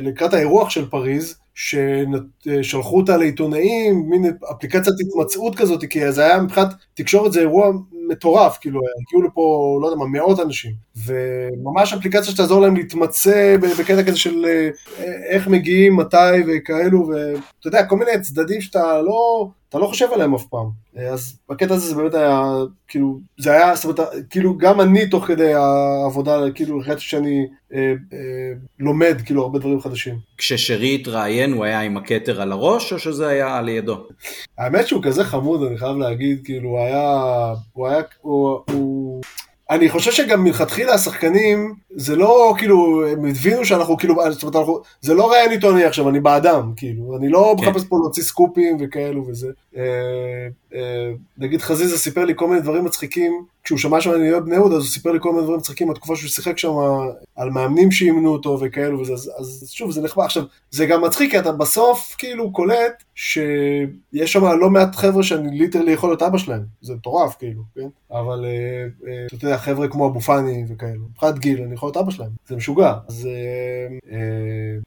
לקראת 0.02 0.34
האירוח 0.34 0.70
של 0.70 0.90
פריז, 0.90 1.38
ששלחו 1.56 2.98
אותה 2.98 3.18
לעיתונאים, 3.18 4.10
מין 4.10 4.26
אפליקציית 4.52 4.88
התמצאות 4.88 5.56
כזאת, 5.56 5.86
כי 5.90 6.12
זה 6.12 6.26
היה 6.26 6.42
מבחינת 6.42 6.68
תקשורת 6.94 7.34
זה 7.34 7.40
אירוע 7.40 7.72
מטורף, 8.10 8.58
כאילו 8.62 8.80
הגיעו 9.08 9.22
לפה, 9.22 9.78
לא 9.82 9.88
יודע 9.88 9.98
מה, 9.98 10.06
מאות 10.08 10.39
אנשים, 10.39 10.72
וממש 11.06 11.94
אפליקציה 11.94 12.32
שתעזור 12.32 12.62
להם 12.62 12.76
להתמצא 12.76 13.56
בקטע 13.80 14.04
כזה 14.04 14.18
של 14.18 14.46
אה, 14.46 14.70
איך 15.30 15.48
מגיעים, 15.48 15.96
מתי 15.96 16.18
וכאלו, 16.48 17.08
ואתה 17.08 17.68
יודע, 17.68 17.86
כל 17.86 17.98
מיני 17.98 18.22
צדדים 18.22 18.62
שאתה 18.62 19.02
לא, 19.02 19.50
אתה 19.76 19.84
לא 19.84 19.88
חושב 19.88 20.08
עליהם 20.14 20.34
אף 20.36 20.46
פעם. 20.46 20.70
אה, 20.98 21.10
אז 21.10 21.38
בקטע 21.50 21.74
הזה 21.74 21.88
זה 21.90 21.96
באמת 21.96 22.14
היה, 22.14 22.42
כאילו, 22.88 23.20
זה 23.38 23.52
היה, 23.52 23.76
זאת 23.76 23.84
אומרת, 23.86 24.00
כאילו, 24.30 24.58
גם 24.58 24.82
אני 24.82 25.10
תוך 25.10 25.26
כדי 25.26 25.54
העבודה, 25.54 26.52
כאילו, 26.56 26.82
הרגשתי 26.82 27.02
שאני 27.02 27.48
אה, 27.74 27.94
אה, 28.14 28.54
לומד, 28.80 29.22
כאילו, 29.26 29.42
הרבה 29.42 29.60
דברים 29.60 29.82
חדשים. 29.82 30.16
כששרי 30.38 30.96
התראיין 30.96 31.54
הוא 31.54 31.66
היה 31.66 31.82
עם 31.82 31.98
הכתר 31.98 32.42
על 32.42 32.52
הראש 32.52 32.94
או 32.94 33.00
שזה 33.00 33.28
היה 33.28 33.62
לידו? 33.62 33.98
האמת 34.58 34.88
שהוא 34.88 35.04
כזה 35.04 35.24
חמוד, 35.24 35.64
אני 35.64 35.78
חייב 35.78 35.98
להגיד, 35.98 36.42
כאילו, 36.44 36.70
הוא 36.70 36.80
היה, 36.80 37.54
הוא 37.74 37.88
היה, 37.88 38.02
הוא, 38.22 38.60
הוא... 38.72 39.22
אני 39.70 39.90
חושב 39.90 40.12
שגם 40.12 40.44
מלכתחילה 40.44 40.94
השחקנים, 40.94 41.74
זה 41.96 42.16
לא 42.16 42.54
כאילו, 42.58 43.08
הם 43.08 43.26
הבינו 43.26 43.66
שאנחנו 43.66 43.98
כאילו, 43.98 44.16
זאת 44.30 44.44
אומרת, 44.44 44.56
אנחנו, 44.56 44.82
זה 45.02 45.14
לא 45.14 45.32
ראיין 45.32 45.52
עיתוני 45.52 45.84
עכשיו, 45.84 46.10
אני 46.10 46.20
באדם, 46.20 46.74
כאילו, 46.76 47.18
אני 47.18 47.30
לא 47.30 47.56
כן. 47.58 47.70
מחפש 47.70 47.84
פה 47.90 47.98
להוציא 47.98 48.24
סקופים 48.24 48.78
וכאלו 48.80 49.28
וזה. 49.28 49.48
אה, 49.78 50.48
אה, 50.76 51.12
נגיד 51.38 51.62
חזיזה 51.62 51.98
סיפר 51.98 52.26
לי 52.26 52.34
כל 52.36 52.48
מיני 52.48 52.62
דברים 52.62 52.86
מצחיקים, 52.86 53.46
כשהוא 53.64 53.80
שמע 53.80 54.02
שאני 54.02 54.32
אוהב 54.32 54.46
בני 54.46 54.56
יהודה, 54.56 54.76
אז 54.76 54.82
הוא 54.82 54.90
סיפר 54.90 55.12
לי 55.12 55.20
כל 55.22 55.32
מיני 55.32 55.44
דברים 55.44 55.58
מצחיקים 55.58 55.88
בתקופה 55.88 56.16
שהוא 56.16 56.30
שיחק 56.30 56.58
שם, 56.58 56.70
על 57.36 57.50
מאמנים 57.50 57.92
שאימנו 57.92 58.30
אותו 58.30 58.58
וכאלו 58.62 59.00
וזה, 59.00 59.14
אז, 59.14 59.70
שוב, 59.72 59.92
זה 59.92 60.02
נחמד. 60.02 60.26
עכשיו, 60.26 60.44
זה 60.72 60.86
גם 60.86 61.04
מצחיק, 61.04 61.32
כי 61.32 61.40
אתה 61.40 61.52
בסוף 61.52 62.16
כאילו 62.18 62.52
קולט 62.52 63.04
שיש 63.16 64.34
שם 64.34 64.46
לא 64.46 64.70
מעט 64.70 64.96
חבר'ה 64.96 65.24
שאני 65.24 65.58
literally 65.58 65.91
יכול 65.92 66.10
להיות 66.10 66.22
אבא 66.22 66.38
שלהם, 66.38 66.62
זה 66.82 66.96
מטורף 66.96 67.36
כאילו, 67.40 67.62
כן? 67.76 67.88
אבל 68.12 68.46
אה, 68.46 69.26
אתה 69.26 69.46
יודע, 69.46 69.58
חבר'ה 69.58 69.88
כמו 69.88 70.08
אבו 70.08 70.22
פאני 70.22 70.66
וכאלו, 70.70 71.02
מבחינת 71.12 71.40
גיל, 71.40 71.62
אני 71.64 71.74
יכול 71.74 71.88
להיות 71.88 71.98
אבא 71.98 72.12
שלהם, 72.12 72.32
זה 72.48 72.56
משוגע. 72.56 72.94
אז 73.08 73.30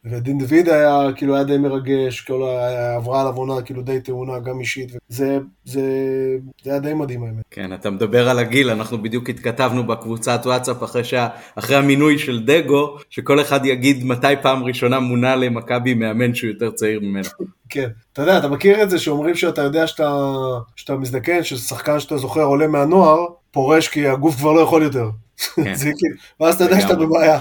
ודין 0.05 0.39
דוד 0.39 0.69
היה, 0.69 1.09
כאילו, 1.17 1.35
היה 1.35 1.45
די 1.45 1.59
מרגש, 1.59 2.21
כאילו, 2.21 2.49
עברה 2.97 3.21
עליו 3.21 3.37
עונה, 3.37 3.63
כאילו, 3.63 3.83
די 3.83 4.01
טעונה, 4.01 4.39
גם 4.39 4.61
אישית, 4.61 4.78
זה, 5.09 5.39
זה, 5.65 6.29
זה 6.63 6.71
היה 6.71 6.79
די 6.79 6.95
מדהים 6.95 7.25
האמת. 7.25 7.45
כן, 7.51 7.73
אתה 7.73 7.91
מדבר 7.91 8.29
על 8.29 8.39
הגיל, 8.39 8.71
אנחנו 8.71 9.03
בדיוק 9.03 9.31
התכתבנו 9.31 9.87
בקבוצת 9.87 10.41
וואטסאפ 10.45 10.83
אחרי, 10.85 11.05
שה... 11.05 11.29
אחרי 11.55 11.77
המינוי 11.77 12.19
של 12.19 12.45
דגו, 12.45 12.97
שכל 13.11 13.41
אחד 13.41 13.67
יגיד 13.67 14.05
מתי 14.05 14.27
פעם 14.43 14.65
ראשונה 14.65 15.01
מונה 15.01 15.37
למכבי 15.37 15.95
מאמן 15.95 16.35
שהוא 16.35 16.51
יותר 16.51 16.71
צעיר 16.71 17.01
ממנו. 17.01 17.29
כן. 17.69 17.89
אתה 18.13 18.23
יודע, 18.23 18.39
אתה 18.39 18.49
מכיר 18.49 18.83
את 18.83 18.91
זה 18.91 18.99
שאומרים 18.99 19.35
שאתה 19.35 19.63
יודע 19.63 19.87
שאתה, 19.87 20.31
שאתה 20.77 20.97
מזדקן, 20.97 21.45
ששחקן 21.45 22.01
שאתה 22.01 22.17
זוכר 22.17 22.43
עולה 22.43 22.67
מהנוער, 22.67 23.27
פורש 23.51 23.89
כי 23.89 24.09
הגוף 24.09 24.37
כבר 24.37 24.53
לא 24.53 24.61
יכול 24.61 24.83
יותר. 24.83 25.11
כן. 25.55 25.75
כאילו, 25.99 26.17
ואז 26.41 26.55
אתה 26.55 26.65
יודע 26.65 26.81
שאתה. 26.81 26.95
בבעיה. 26.95 27.41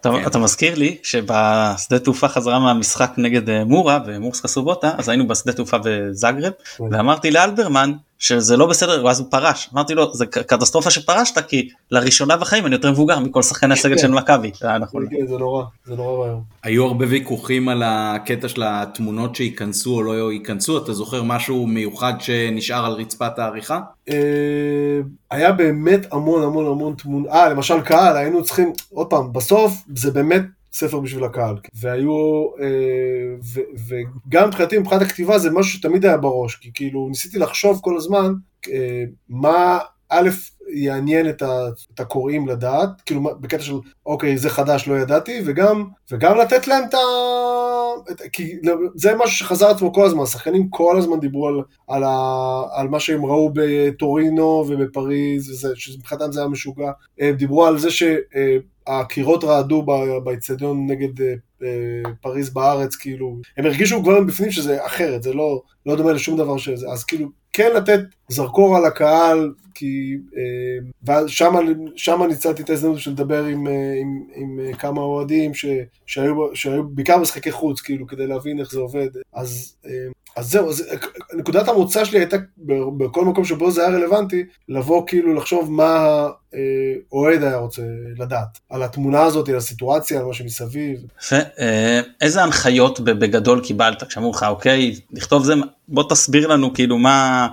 אתה, 0.00 0.10
כן. 0.10 0.26
אתה 0.26 0.38
מזכיר 0.38 0.74
לי 0.74 0.96
שבשדה 1.02 1.98
תעופה 2.04 2.28
חזרה 2.28 2.58
מהמשחק 2.58 3.12
נגד 3.16 3.50
אה, 3.50 3.64
מורה 3.64 3.98
ומורסקה 4.06 4.48
סובוטה 4.48 4.90
אז 4.98 5.08
היינו 5.08 5.28
בשדה 5.28 5.52
תעופה 5.52 5.76
בזאגרב 5.84 6.52
כן. 6.76 6.84
ואמרתי 6.90 7.30
לאלברמן 7.30 7.92
שזה 8.24 8.56
לא 8.56 8.66
בסדר 8.66 9.04
ואז 9.04 9.20
הוא 9.20 9.26
פרש 9.30 9.70
אמרתי 9.74 9.94
לו 9.94 10.14
זה 10.14 10.26
קטסטרופה 10.26 10.90
שפרשת 10.90 11.46
כי 11.48 11.68
לראשונה 11.90 12.36
בחיים 12.36 12.66
אני 12.66 12.74
יותר 12.74 12.90
מבוגר 12.90 13.18
מכל 13.18 13.42
שחקני 13.42 13.74
הסגל 13.74 13.98
של 13.98 14.10
מכבי. 14.10 14.50
זה 14.60 14.78
נכון. 14.78 15.06
כן, 15.10 15.26
זה 15.26 15.38
נורא, 15.38 15.64
זה 15.84 15.94
נורא 15.94 16.18
ואיום. 16.20 16.42
היו 16.62 16.84
הרבה 16.84 17.04
ויכוחים 17.08 17.68
על 17.68 17.82
הקטע 17.86 18.48
של 18.48 18.62
התמונות 18.64 19.36
שייכנסו 19.36 19.94
או 19.94 20.02
לא 20.02 20.32
ייכנסו, 20.32 20.78
אתה 20.78 20.92
זוכר 20.92 21.22
משהו 21.22 21.66
מיוחד 21.66 22.12
שנשאר 22.20 22.86
על 22.86 22.92
רצפת 22.92 23.38
העריכה? 23.38 23.80
אה, 24.08 25.00
היה 25.30 25.52
באמת 25.52 26.12
המון 26.12 26.42
המון 26.42 26.66
המון 26.66 26.94
תמונה, 26.94 27.32
אה 27.32 27.48
למשל 27.48 27.80
קהל, 27.80 28.16
היינו 28.16 28.44
צריכים, 28.44 28.72
עוד 28.90 29.06
פעם, 29.06 29.32
בסוף 29.32 29.72
זה 29.94 30.10
באמת 30.10 30.42
ספר 30.74 31.00
בשביל 31.00 31.24
הקהל, 31.24 31.56
והיו, 31.74 32.46
אה, 32.60 33.34
ו- 33.54 33.96
וגם 34.28 34.48
מבחינתי 34.48 34.78
מבחינת 34.78 35.02
הכתיבה 35.02 35.38
זה 35.38 35.50
משהו 35.50 35.78
שתמיד 35.78 36.04
היה 36.04 36.16
בראש, 36.16 36.56
כי 36.56 36.70
כאילו 36.74 37.08
ניסיתי 37.08 37.38
לחשוב 37.38 37.80
כל 37.82 37.96
הזמן, 37.96 38.32
אה, 38.72 39.04
מה 39.28 39.78
א', 40.08 40.28
יעניין 40.74 41.28
את, 41.28 41.42
ה, 41.42 41.68
את 41.94 42.00
הקוראים 42.00 42.48
לדעת, 42.48 42.88
כאילו 43.06 43.20
בקטע 43.40 43.62
של 43.62 43.74
אוקיי 44.06 44.38
זה 44.38 44.50
חדש 44.50 44.88
לא 44.88 44.94
ידעתי, 44.94 45.42
וגם, 45.44 45.84
וגם 46.10 46.38
לתת 46.38 46.68
להם 46.68 46.84
את 46.88 46.94
ה... 46.94 46.98
את, 48.10 48.22
כי 48.32 48.56
זה 48.94 49.14
משהו 49.14 49.36
שחזר 49.36 49.70
עצמו 49.70 49.92
כל 49.92 50.06
הזמן, 50.06 50.22
השחקנים 50.22 50.68
כל 50.68 50.98
הזמן 50.98 51.20
דיברו 51.20 51.48
על, 51.48 51.62
על, 51.88 52.04
ה, 52.04 52.62
על 52.72 52.88
מה 52.88 53.00
שהם 53.00 53.24
ראו 53.24 53.50
בטורינו 53.54 54.64
ובפריז, 54.68 55.66
שמבחינתם 55.74 56.32
זה 56.32 56.40
היה 56.40 56.48
משוגע, 56.48 56.90
הם 57.18 57.34
דיברו 57.34 57.66
על 57.66 57.78
זה 57.78 57.90
שהקירות 58.88 59.44
רעדו 59.44 59.82
ב- 59.82 60.24
באצטדיון 60.24 60.86
נגד 60.86 61.20
אה, 61.20 61.34
אה, 61.62 62.12
פריז 62.20 62.50
בארץ, 62.50 62.96
כאילו, 62.96 63.36
הם 63.56 63.66
הרגישו 63.66 64.02
כבר 64.02 64.20
בפנים 64.20 64.50
שזה 64.50 64.86
אחרת, 64.86 65.22
זה 65.22 65.34
לא, 65.34 65.62
לא 65.86 65.96
דומה 65.96 66.12
לשום 66.12 66.36
דבר 66.36 66.56
שזה, 66.56 66.88
אז 66.88 67.04
כאילו, 67.04 67.28
כן 67.52 67.70
לתת 67.76 68.00
זרקור 68.28 68.76
על 68.76 68.84
הקהל, 68.84 69.52
כי 69.74 70.16
אה, 70.36 71.22
שמה 71.96 72.26
ניצלתי 72.26 72.62
את 72.62 72.70
ההזדמנות 72.70 72.98
של 72.98 73.10
לדבר 73.10 73.44
עם, 73.44 73.66
עם, 74.00 74.22
עם 74.34 74.72
כמה 74.72 75.00
אוהדים 75.00 75.52
שהיו, 76.06 76.54
שהיו 76.54 76.88
בעיקר 76.88 77.18
משחקי 77.18 77.52
חוץ, 77.52 77.80
כאילו, 77.80 78.06
כדי 78.06 78.26
להבין 78.26 78.60
איך 78.60 78.72
זה 78.72 78.80
עובד, 78.80 79.08
אז, 79.32 79.76
אז 80.36 80.50
זהו, 80.50 80.70
אז 80.70 80.80
אה, 80.90 80.96
נקודת 81.34 81.68
המוצא 81.68 82.04
שלי 82.04 82.18
הייתה 82.18 82.36
בכל 82.96 83.24
מקום 83.24 83.44
שבו 83.44 83.70
זה 83.70 83.86
היה 83.86 83.96
רלוונטי, 83.96 84.44
לבוא 84.68 85.06
כאילו 85.06 85.34
לחשוב 85.34 85.72
מה 85.72 86.26
האוהד 87.12 87.42
היה 87.42 87.56
רוצה 87.56 87.82
לדעת, 88.18 88.58
על 88.70 88.82
התמונה 88.82 89.22
הזאת, 89.22 89.48
על 89.48 89.56
הסיטואציה, 89.56 90.20
על 90.20 90.26
מה 90.26 90.34
שמסביב. 90.34 90.98
אה, 91.32 92.00
איזה 92.20 92.42
הנחיות 92.42 93.00
בגדול 93.00 93.60
קיבלת? 93.60 94.02
כשאמרו 94.02 94.30
לך 94.30 94.46
אוקיי 94.48 94.94
לכתוב 95.12 95.44
זה 95.44 95.54
בוא 95.88 96.04
תסביר 96.08 96.46
לנו 96.46 96.74
כאילו 96.74 96.98
מה 96.98 97.48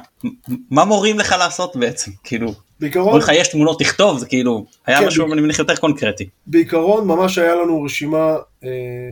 מה 0.72 0.86
מורים 0.86 1.20
לך 1.20 1.36
לעשות 1.40 1.76
בעצם? 1.76 2.12
כאילו 2.24 2.54
בעיקרון, 2.82 3.20
לך 3.20 3.32
יש 3.34 3.48
תמונות 3.48 3.80
תכתוב 3.80 4.20
זה 4.20 4.26
כאילו 4.26 4.66
היה 4.86 5.00
כן, 5.00 5.08
משהו 5.08 5.28
ב- 5.28 5.32
אני 5.32 5.42
מניח 5.42 5.60
יותר 5.60 5.76
קונקרטי. 5.76 6.30
בעיקרון 6.48 7.08
ממש 7.08 7.38
היה 7.38 7.56
לנו 7.56 7.84
רשימה 7.84 8.36
אה, 8.64 8.70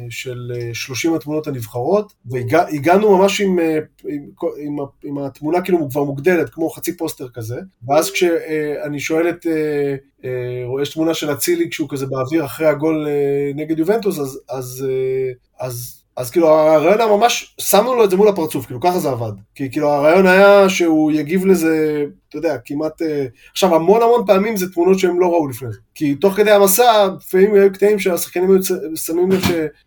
של 0.10 0.52
אה, 0.56 0.74
30 0.74 1.14
התמונות 1.14 1.48
הנבחרות, 1.48 2.14
והגענו 2.26 3.18
ממש 3.18 3.42
עם, 3.42 3.60
אה, 3.60 3.78
עם, 4.08 4.28
עם, 4.58 4.76
עם 5.04 5.18
התמונה 5.18 5.62
כאילו 5.62 5.90
כבר 5.90 6.04
מוגדלת, 6.04 6.50
כמו 6.50 6.70
חצי 6.70 6.98
פוסטר 6.98 7.30
כזה, 7.30 7.60
ואז 7.88 8.12
כשאני 8.12 9.00
שואל 9.00 9.30
את, 9.30 9.48
אה, 9.48 9.96
אה, 10.26 10.82
יש 10.82 10.90
תמונה 10.90 11.14
של 11.14 11.32
אצילי 11.32 11.70
כשהוא 11.70 11.90
כזה 11.90 12.06
באוויר 12.06 12.46
אחרי 12.46 12.68
הגול 12.68 13.08
אה, 13.08 13.52
נגד 13.56 13.80
יובנטוס, 13.80 14.20
אז, 14.20 14.40
אז, 14.50 14.86
אה, 14.90 15.66
אז 15.68 15.99
אז 16.18 16.32
כאילו 16.32 16.48
הרעיון 16.48 17.02
היה 17.02 17.18
ממש, 17.18 17.56
שמנו 17.60 17.96
לו 17.96 18.04
את 18.04 18.10
זה 18.10 18.18
מול 18.18 18.28
הפרצוף, 18.28 18.66
כאילו 18.66 18.80
ככה 18.80 19.00
זה 19.00 19.10
עבד. 19.10 19.32
כי 19.56 19.72
כאילו 19.72 19.90
הרעיון 19.90 20.28
היה 20.28 20.70
שהוא 20.70 21.12
יגיב 21.12 21.46
לזה, 21.46 22.04
אתה 22.30 22.38
יודע, 22.38 22.58
כמעט... 22.66 23.02
אה, 23.02 23.26
עכשיו 23.52 23.76
המון 23.76 24.02
המון 24.02 24.26
פעמים 24.26 24.58
זה 24.58 24.74
תמונות 24.74 25.00
שהם 25.00 25.20
לא 25.20 25.28
ראו 25.28 25.48
לפני 25.48 25.72
זה. 25.72 25.78
כי 25.96 26.16
תוך 26.16 26.34
כדי 26.34 26.52
המסע, 26.52 27.08
לפעמים 27.18 27.54
היו 27.54 27.74
קטעים 27.74 28.00
שהשחקנים 28.00 28.52
היו 28.52 28.60
שמים 28.96 29.32
לב 29.32 29.42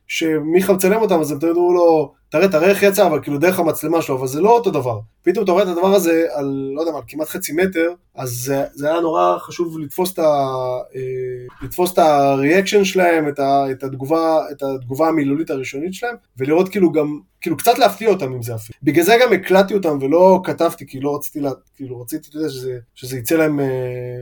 שמיכה 0.07 0.73
מצלם 0.73 1.01
אותם, 1.01 1.21
אז 1.21 1.33
הם 1.33 1.39
תמיד 1.39 1.53
אמרו 1.53 1.73
לו, 1.73 2.13
תראה, 2.33 2.49
תראה 2.49 2.69
איך 2.69 2.83
יצא, 2.83 3.07
אבל 3.07 3.23
כאילו 3.23 3.39
דרך 3.39 3.59
המצלמה 3.59 4.03
שלו, 4.03 4.19
אבל 4.19 4.27
זה 4.27 4.41
לא 4.41 4.51
אותו 4.51 4.71
דבר. 4.71 5.01
פתאום 5.23 5.45
אתה 5.45 5.53
רואה 5.53 5.63
את 5.63 5.69
הדבר 5.69 5.95
הזה 5.95 6.27
על, 6.33 6.73
לא 6.75 6.81
יודע 6.81 6.93
מה, 6.93 6.99
על 6.99 7.05
כמעט 7.09 7.29
חצי 7.29 7.53
מטר, 7.53 7.93
אז 8.15 8.31
זה, 8.31 8.65
זה 8.75 8.91
היה 8.91 9.01
נורא 9.01 9.39
חשוב 9.39 9.79
לתפוס 9.79 10.13
את 10.13 10.19
ה... 10.19 10.23
אה, 10.95 11.01
לתפוס 11.63 11.93
את 11.93 11.99
הריאקשן 11.99 12.85
שלהם, 12.85 13.29
את, 13.29 13.39
ה, 13.39 13.71
את, 13.71 13.83
התגובה, 13.83 14.41
את 14.51 14.63
התגובה 14.63 15.09
המילולית 15.09 15.51
הראשונית 15.51 15.95
שלהם, 15.95 16.15
ולראות 16.37 16.69
כאילו 16.69 16.93
גם, 16.93 17.19
כאילו 17.41 17.57
קצת 17.57 17.79
להפתיע 17.79 18.09
אותם 18.09 18.33
עם 18.33 18.43
זה 18.43 18.55
אפילו. 18.55 18.79
בגלל 18.83 19.05
זה 19.05 19.17
גם 19.23 19.33
הקלטתי 19.33 19.75
אותם 19.75 19.99
ולא 20.01 20.41
כתבתי, 20.45 20.87
כי 20.87 21.01
לא 21.01 21.17
רציתי, 21.17 21.41
לה, 21.41 21.51
כאילו 21.77 22.01
רציתי, 22.01 22.29
אתה 22.29 22.37
יודע, 22.37 22.49
שזה, 22.49 22.79
שזה 22.95 23.19
יצא 23.19 23.35
להם 23.35 23.61
אה, 23.61 23.67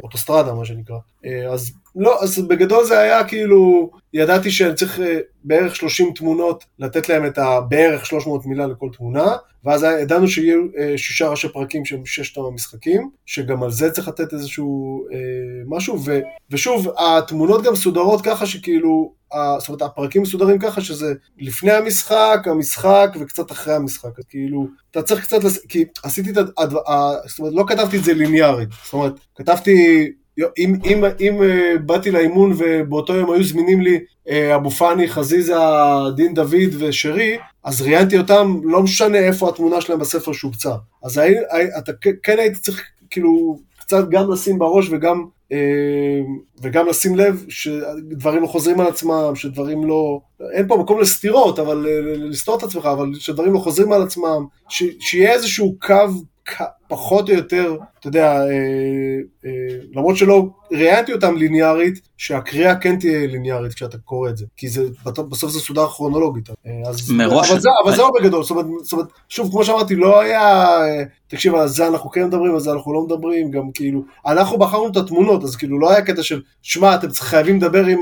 אוטוסטרדה, 0.02 0.54
מה 0.54 0.64
שנקרא. 0.64 0.96
אה, 1.26 1.52
אז 1.52 1.72
לא, 1.96 2.22
אז 2.22 2.38
בגדול 2.38 2.84
זה 2.84 2.98
היה 2.98 3.24
כאילו, 3.24 3.90
ידעתי 4.14 4.50
שאני 4.50 4.74
צריך 4.74 5.00
אה, 5.00 5.18
בערך 5.44 5.76
30 5.76 6.12
תמונות, 6.14 6.64
לתת 6.78 7.08
להם 7.08 7.26
את 7.26 7.38
הבערך 7.38 8.06
300 8.06 8.46
מילה 8.46 8.66
לכל 8.66 8.88
תמונה, 8.96 9.36
ואז 9.64 9.86
ידענו 10.02 10.28
שיהיו 10.28 10.60
אה, 10.78 10.98
שישה 10.98 11.28
ראשי 11.28 11.48
פרקים 11.48 11.84
שהם 11.84 12.06
ששת 12.06 12.38
המשחקים, 12.38 13.10
שגם 13.26 13.62
על 13.62 13.70
זה 13.70 13.90
צריך 13.90 14.08
לתת 14.08 14.32
איזשהו 14.32 15.04
אה, 15.12 15.18
משהו, 15.66 16.04
ו, 16.04 16.20
ושוב, 16.50 16.88
התמונות 16.98 17.62
גם 17.62 17.72
מסודרות 17.72 18.20
ככה 18.20 18.46
שכאילו, 18.46 19.12
ה, 19.32 19.58
זאת 19.58 19.68
אומרת, 19.68 19.82
הפרקים 19.82 20.22
מסודרים 20.22 20.58
ככה 20.58 20.80
שזה 20.80 21.14
לפני 21.38 21.72
המשחק, 21.72 22.40
המשחק 22.46 23.16
וקצת 23.20 23.52
אחרי 23.52 23.74
המשחק, 23.74 24.18
אז 24.18 24.24
כאילו, 24.28 24.66
אתה 24.90 25.02
צריך 25.02 25.24
קצת, 25.24 25.44
לס... 25.44 25.66
כי 25.66 25.84
עשיתי 26.02 26.30
את 26.30 26.36
ה... 26.36 26.42
זאת 27.26 27.38
אומרת, 27.38 27.54
לא 27.54 27.64
כתבתי 27.68 27.98
את 27.98 28.04
זה 28.04 28.14
ליניארית, 28.14 28.68
זאת 28.84 28.92
אומרת, 28.92 29.12
כתבתי 29.34 30.08
אם, 30.58 30.74
אם, 30.84 31.04
אם 31.20 31.38
uh, 31.40 31.78
באתי 31.78 32.10
לאימון 32.10 32.52
ובאותו 32.58 33.14
יום 33.14 33.30
היו 33.30 33.44
זמינים 33.44 33.80
לי 33.80 33.98
uh, 34.28 34.30
אבו 34.54 34.70
פאני, 34.70 35.08
חזיזה, 35.08 35.54
דין 36.16 36.34
דוד 36.34 36.74
ושרי, 36.78 37.36
אז 37.64 37.82
ראיינתי 37.82 38.18
אותם, 38.18 38.60
לא 38.64 38.82
משנה 38.82 39.18
איפה 39.18 39.48
התמונה 39.48 39.80
שלהם 39.80 39.98
בספר 39.98 40.32
שהוקצה. 40.32 40.74
אז 41.04 41.18
הי, 41.18 41.34
הי, 41.50 41.66
אתה 41.78 41.92
כן 42.22 42.38
היית 42.38 42.56
צריך 42.56 42.82
כאילו 43.10 43.58
קצת 43.80 44.08
גם 44.08 44.30
לשים 44.30 44.58
בראש 44.58 44.88
וגם, 44.90 45.24
uh, 45.52 45.56
וגם 46.62 46.86
לשים 46.86 47.16
לב 47.16 47.44
שדברים 47.48 48.42
לא 48.42 48.46
חוזרים 48.46 48.80
על 48.80 48.86
עצמם, 48.86 49.32
שדברים 49.34 49.84
לא... 49.84 50.20
אין 50.52 50.68
פה 50.68 50.76
מקום 50.76 51.00
לסתירות, 51.00 51.58
אבל 51.58 51.86
לסתור 52.16 52.58
את 52.58 52.62
עצמך, 52.62 52.86
אבל 52.86 53.10
שדברים 53.14 53.52
לא 53.52 53.58
חוזרים 53.58 53.92
על 53.92 54.02
עצמם, 54.02 54.46
ש, 54.68 54.84
שיהיה 55.00 55.32
איזשהו 55.32 55.76
קו 55.80 55.94
פחות 56.88 57.28
או 57.28 57.34
יותר, 57.34 57.76
אתה 58.00 58.08
יודע, 58.08 58.32
אה, 58.32 58.46
אה, 59.46 59.50
למרות 59.92 60.16
שלא 60.16 60.46
ראיינתי 60.72 61.12
אותם 61.12 61.36
ליניארית, 61.36 62.00
שהקריאה 62.16 62.76
כן 62.76 62.98
תהיה 62.98 63.26
ליניארית 63.26 63.74
כשאתה 63.74 63.98
קורא 63.98 64.30
את 64.30 64.36
זה, 64.36 64.46
כי 64.56 64.68
זה, 64.68 64.84
בסוף 65.04 65.50
זה 65.50 65.60
סודר 65.60 65.86
כרונולוגית. 65.86 66.50
אה, 66.50 66.54
אז, 66.88 67.10
מראש. 67.10 67.50
אבל, 67.50 67.60
זה, 67.60 67.68
אבל 67.84 68.20
בגדול, 68.20 68.42
זאת 68.42 68.50
אומרת, 68.50 68.66
זאת 68.82 68.92
אומרת, 68.92 69.06
שוב, 69.28 69.50
כמו 69.50 69.64
שאמרתי, 69.64 69.96
לא 69.96 70.20
היה, 70.20 70.68
תקשיב, 71.28 71.54
על 71.54 71.68
זה 71.68 71.88
אנחנו 71.88 72.10
כן 72.10 72.26
מדברים, 72.26 72.54
על 72.54 72.60
זה 72.60 72.72
אנחנו 72.72 72.92
לא 72.92 73.02
מדברים, 73.02 73.50
גם 73.50 73.70
כאילו, 73.74 74.02
אנחנו 74.26 74.58
בחרנו 74.58 74.88
את 74.88 74.96
התמונות, 74.96 75.44
אז 75.44 75.56
כאילו 75.56 75.78
לא 75.78 75.90
היה 75.90 76.02
קטע 76.02 76.22
של, 76.22 76.42
שמע, 76.62 76.94
אתם 76.94 77.10
חייבים 77.10 77.56
לדבר 77.56 77.86
עם 77.86 77.98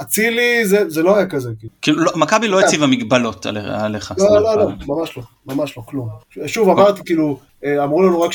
אצילי, 0.00 0.66
זה, 0.66 0.90
זה 0.90 1.02
לא 1.02 1.16
היה 1.16 1.26
כזה. 1.26 1.50
כאילו, 1.58 1.72
כאילו 1.82 2.04
לא, 2.04 2.12
מכבי 2.16 2.48
לא 2.48 2.60
הציבה 2.60 2.86
מגבלות 2.86 3.46
עליך. 3.46 4.14
לא, 4.18 4.42
לא, 4.42 4.56
לא, 4.56 4.68
ממש 4.86 5.16
לא, 5.16 5.22
ממש 5.46 5.76
לא, 5.76 5.82
כלום. 5.86 6.08
שוב, 6.46 6.68
אמרתי, 6.68 7.00
כאילו, 7.04 7.38
אמרו 7.64 8.02
לנו 8.02 8.20
רק 8.20 8.32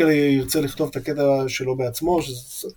שיאנקל'ה 0.00 0.12
ירצה 0.12 0.60
לכתוב 0.60 0.88
את 0.90 0.96
הקטע 0.96 1.22
שלו 1.48 1.76
בעצמו, 1.76 2.18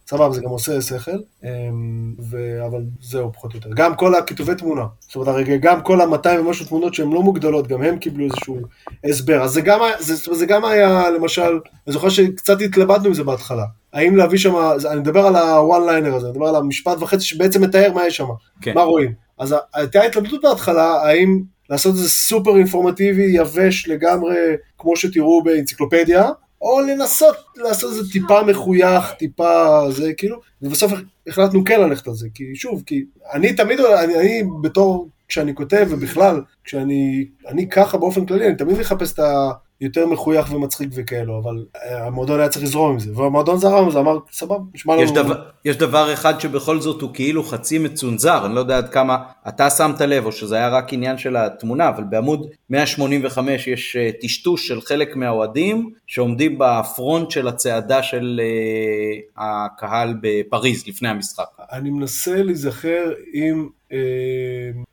סבבה, 0.08 0.34
זה 0.34 0.42
גם 0.42 0.50
עושה 0.50 0.82
שכל, 0.82 1.12
אמ, 1.44 2.14
ו... 2.30 2.66
אבל 2.66 2.82
זהו 3.02 3.34
פחות 3.34 3.54
או 3.54 3.58
יותר. 3.58 3.70
גם 3.76 3.96
כל 3.96 4.16
הכיתובי 4.16 4.56
תמונה, 4.56 4.86
זאת 5.00 5.16
אומרת, 5.16 5.28
הרגע, 5.28 5.56
גם 5.58 5.82
כל 5.82 6.02
ה-200 6.02 6.40
ומשהו 6.40 6.66
תמונות 6.66 6.94
שהן 6.94 7.12
לא 7.12 7.22
מוגדלות, 7.22 7.68
גם 7.68 7.82
הם 7.82 7.98
קיבלו 7.98 8.26
איזשהו 8.26 8.60
הסבר. 9.04 9.42
אז 9.44 9.52
זה 9.52 9.62
גם, 9.62 9.80
זה, 10.00 10.36
זה 10.36 10.46
גם 10.46 10.66
היה, 10.66 11.10
למשל, 11.10 11.60
אני 11.88 11.94
זוכר 11.94 12.10
שקצת 12.10 12.62
התלבטנו 12.62 13.08
עם 13.08 13.14
זה 13.14 13.24
בהתחלה. 13.24 13.66
האם 13.94 14.16
להביא 14.16 14.40
שם, 14.40 14.56
אני 14.92 15.00
מדבר 15.00 15.26
על 15.26 15.36
הוואן 15.36 15.86
ליינר 15.86 16.16
הזה, 16.16 16.28
אני 16.28 16.34
מדבר 16.34 16.48
על 16.48 16.56
המשפט 16.56 16.98
וחצי 17.02 17.26
שבעצם 17.26 17.64
מתאר 17.64 17.94
מה 17.94 18.08
יש 18.08 18.18
שם, 18.18 18.28
כן. 18.62 18.74
מה 18.76 18.82
רואים. 18.82 19.14
אז 19.40 19.56
הייתה 19.74 20.02
התלבטות 20.02 20.42
בהתחלה, 20.44 21.02
האם 21.04 21.42
לעשות 21.70 21.92
את 21.92 21.98
זה 21.98 22.10
סופר 22.10 22.58
אינפורמטיבי, 22.58 23.24
יבש 23.24 23.88
לגמרי, 23.88 24.36
כמו 24.78 24.96
שתראו 24.96 25.44
באנציקלופדיה, 25.44 26.30
או 26.64 26.82
לנסות 26.82 27.36
לעשות 27.56 27.92
את 27.92 28.06
זה 28.06 28.12
טיפה 28.12 28.44
מחוייך, 28.44 29.12
טיפה 29.12 29.82
זה, 29.92 30.14
כאילו, 30.18 30.40
ובסוף 30.62 30.92
החלטנו 31.28 31.64
כן 31.64 31.82
ללכת 31.82 32.08
על 32.08 32.14
זה, 32.14 32.28
כי 32.34 32.56
שוב, 32.56 32.84
כי 32.86 33.06
אני 33.34 33.54
תמיד, 33.54 33.80
אני, 33.80 34.16
אני 34.16 34.44
בתור, 34.62 35.10
כשאני 35.28 35.56
כותב 35.56 35.88
ובכלל, 35.90 36.42
כשאני, 36.64 37.28
אני 37.48 37.70
ככה 37.70 37.98
באופן 37.98 38.26
כללי, 38.26 38.48
אני 38.48 38.56
תמיד 38.56 38.78
מחפש 38.80 39.14
את 39.14 39.20
ה... 39.20 39.52
יותר 39.84 40.06
מחוייך 40.06 40.54
ומצחיק 40.54 40.90
וכאלו, 40.94 41.40
אבל 41.40 41.66
אה, 41.76 42.08
המועדון 42.08 42.40
היה 42.40 42.50
צריך 42.50 42.66
לזרום 42.66 42.92
עם 42.92 43.00
זה, 43.00 43.18
והמועדון 43.18 43.58
זרם 43.58 43.84
עם 43.84 43.92
זה, 43.92 44.00
אמר, 44.00 44.18
סבבה, 44.32 44.56
נשמע 44.74 44.96
לנו... 44.96 45.12
דבר, 45.14 45.44
יש 45.66 45.78
דבר 45.78 46.14
אחד 46.14 46.40
שבכל 46.40 46.80
זאת 46.80 47.02
הוא 47.02 47.10
כאילו 47.14 47.44
חצי 47.44 47.80
מצונזר, 47.80 48.46
אני 48.46 48.56
לא 48.56 48.60
יודע 48.60 48.78
עד 48.78 48.90
כמה 48.90 49.18
אתה 49.48 49.70
שמת 49.70 50.02
לב, 50.02 50.26
או 50.26 50.32
שזה 50.32 50.56
היה 50.56 50.70
רק 50.70 50.94
עניין 50.94 51.18
של 51.18 51.36
התמונה, 51.36 51.90
אבל 51.90 52.04
בעמוד 52.04 52.48
185 52.70 53.68
יש 53.68 53.96
אה, 53.96 54.10
טשטוש 54.22 54.68
של 54.68 54.82
חלק 54.82 55.16
מהאוהדים, 55.16 55.90
שעומדים 56.08 56.56
בפרונט 56.60 57.32
של 57.32 57.48
הצעדה 57.48 58.04
של 58.04 58.42
uh, 58.44 59.42
הקהל 59.42 60.14
בפריז 60.22 60.88
לפני 60.88 61.10
המשחק. 61.10 61.46
אני 61.72 61.90
מנסה 61.90 62.44
להיזכר 62.44 63.12
אם... 63.34 63.68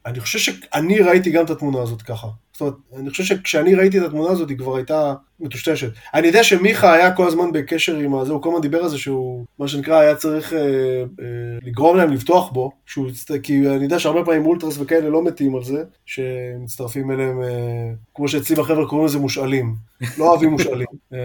אני 0.06 0.20
חושב 0.20 0.38
שאני 0.38 0.98
ראיתי 0.98 1.30
גם 1.30 1.44
את 1.44 1.50
התמונה 1.50 1.82
הזאת 1.82 2.02
ככה. 2.02 2.26
זאת 2.60 2.74
אומרת, 2.90 3.02
אני 3.02 3.10
חושב 3.10 3.24
שכשאני 3.24 3.74
ראיתי 3.74 3.98
את 3.98 4.04
התמונה 4.04 4.30
הזאת 4.32 4.48
היא 4.48 4.58
כבר 4.58 4.76
הייתה 4.76 5.14
מטושטשת. 5.40 5.90
אני 6.14 6.26
יודע 6.26 6.44
שמיכה 6.44 6.92
היה 6.92 7.12
כל 7.12 7.26
הזמן 7.26 7.52
בקשר 7.52 7.96
עם 7.96 8.14
הזה, 8.14 8.32
הוא 8.32 8.42
כל 8.42 8.48
הזמן 8.48 8.60
דיבר 8.60 8.78
על 8.82 8.88
זה 8.88 8.98
שהוא, 8.98 9.44
מה 9.58 9.68
שנקרא, 9.68 9.98
היה 9.98 10.14
צריך 10.14 10.52
אה, 10.52 10.58
אה, 10.58 11.58
לגרום 11.62 11.96
להם 11.96 12.12
לבטוח 12.12 12.52
בו, 12.52 12.70
שהוא, 12.86 13.10
כי 13.42 13.68
אני 13.68 13.84
יודע 13.84 13.98
שהרבה 13.98 14.24
פעמים 14.24 14.46
אולטרס 14.46 14.78
וכאלה 14.78 15.08
לא 15.08 15.24
מתים 15.24 15.56
על 15.56 15.64
זה, 15.64 15.82
שמצטרפים 16.06 17.10
אליהם, 17.10 17.42
אה, 17.42 17.90
כמו 18.14 18.28
שאצלי 18.28 18.56
בחבר'ה 18.56 18.86
קוראים 18.86 19.06
לזה 19.06 19.18
מושאלים. 19.18 19.74
לא 20.18 20.30
אוהבים 20.30 20.50
מושאלים. 20.50 20.86
אה, 21.14 21.18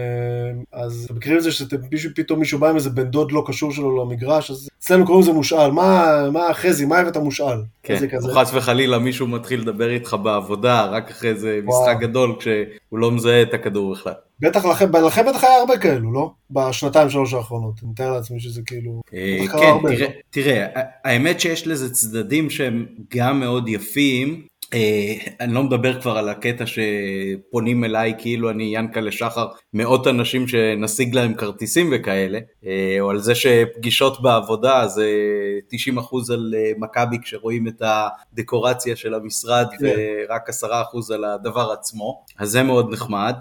אז 0.72 1.04
אתם 1.06 1.16
מכירים 1.16 1.38
את 1.38 1.42
זה 1.42 1.50
שפתאום 1.96 2.38
מישהו 2.38 2.58
בא 2.58 2.68
עם 2.68 2.76
איזה 2.76 2.90
בן 2.90 3.04
דוד 3.04 3.32
לא 3.32 3.44
קשור 3.46 3.72
שלו 3.72 4.04
למגרש, 4.04 4.50
אז 4.50 4.68
אצלנו 4.78 5.06
קוראים 5.06 5.22
לזה 5.22 5.32
מושאל. 5.32 5.70
מה, 5.70 6.16
מה 6.32 6.54
חזי, 6.54 6.86
מה 6.86 6.98
הבאת 6.98 7.16
מושאל? 7.16 7.58
כן, 7.82 7.98
חס 8.34 8.54
וחלילה 8.54 8.98
מישהו 8.98 9.26
מתחיל 9.26 9.60
לדבר 9.60 9.90
איתך 9.90 10.16
בעבודה, 10.22 10.84
רק 10.84 11.10
אחרי 11.10 11.30
איזה 11.30 11.60
משחק 11.64 11.96
גדול, 12.00 12.36
כשהוא 12.38 12.98
לא 12.98 13.10
מזהה 13.10 13.42
את 13.42 13.54
הכדור 13.54 13.92
בכלל. 13.92 14.05
בטח 14.40 14.64
לכם, 14.64 14.96
לכם 15.06 15.26
בטח 15.26 15.44
היה 15.44 15.58
הרבה 15.58 15.78
כאלו, 15.78 16.12
לא? 16.12 16.30
בשנתיים 16.50 17.10
שלוש 17.10 17.34
האחרונות, 17.34 17.74
אני 17.82 17.90
מתאר 17.90 18.12
לעצמי 18.12 18.40
שזה 18.40 18.62
כאילו... 18.66 19.00
אה, 19.14 19.38
כן, 19.60 19.94
תראה, 19.94 20.08
תראה, 20.30 20.66
האמת 21.04 21.40
שיש 21.40 21.66
לזה 21.66 21.92
צדדים 21.94 22.50
שהם 22.50 22.86
גם 23.16 23.40
מאוד 23.40 23.68
יפים, 23.68 24.46
אני 25.40 25.54
לא 25.54 25.62
מדבר 25.62 26.00
כבר 26.00 26.18
על 26.18 26.28
הקטע 26.28 26.64
שפונים 26.66 27.84
אליי 27.84 28.14
כאילו 28.18 28.50
אני 28.50 28.76
ינקלה 28.76 29.12
שחר, 29.12 29.46
מאות 29.74 30.06
אנשים 30.06 30.48
שנשיג 30.48 31.14
להם 31.14 31.34
כרטיסים 31.34 31.92
וכאלה, 31.92 32.38
אה, 32.66 32.96
או 33.00 33.10
על 33.10 33.18
זה 33.18 33.34
שפגישות 33.34 34.22
בעבודה 34.22 34.86
זה 34.86 35.10
90% 35.68 36.32
על 36.32 36.54
מכבי 36.78 37.16
כשרואים 37.22 37.68
את 37.68 37.82
הדקורציה 37.82 38.96
של 38.96 39.14
המשרד 39.14 39.66
כן. 39.78 39.86
ורק 40.28 40.50
10% 40.50 40.64
על 41.14 41.24
הדבר 41.24 41.72
עצמו, 41.72 42.24
אז 42.38 42.50
זה 42.50 42.62
מאוד 42.62 42.92
נחמד, 42.92 43.34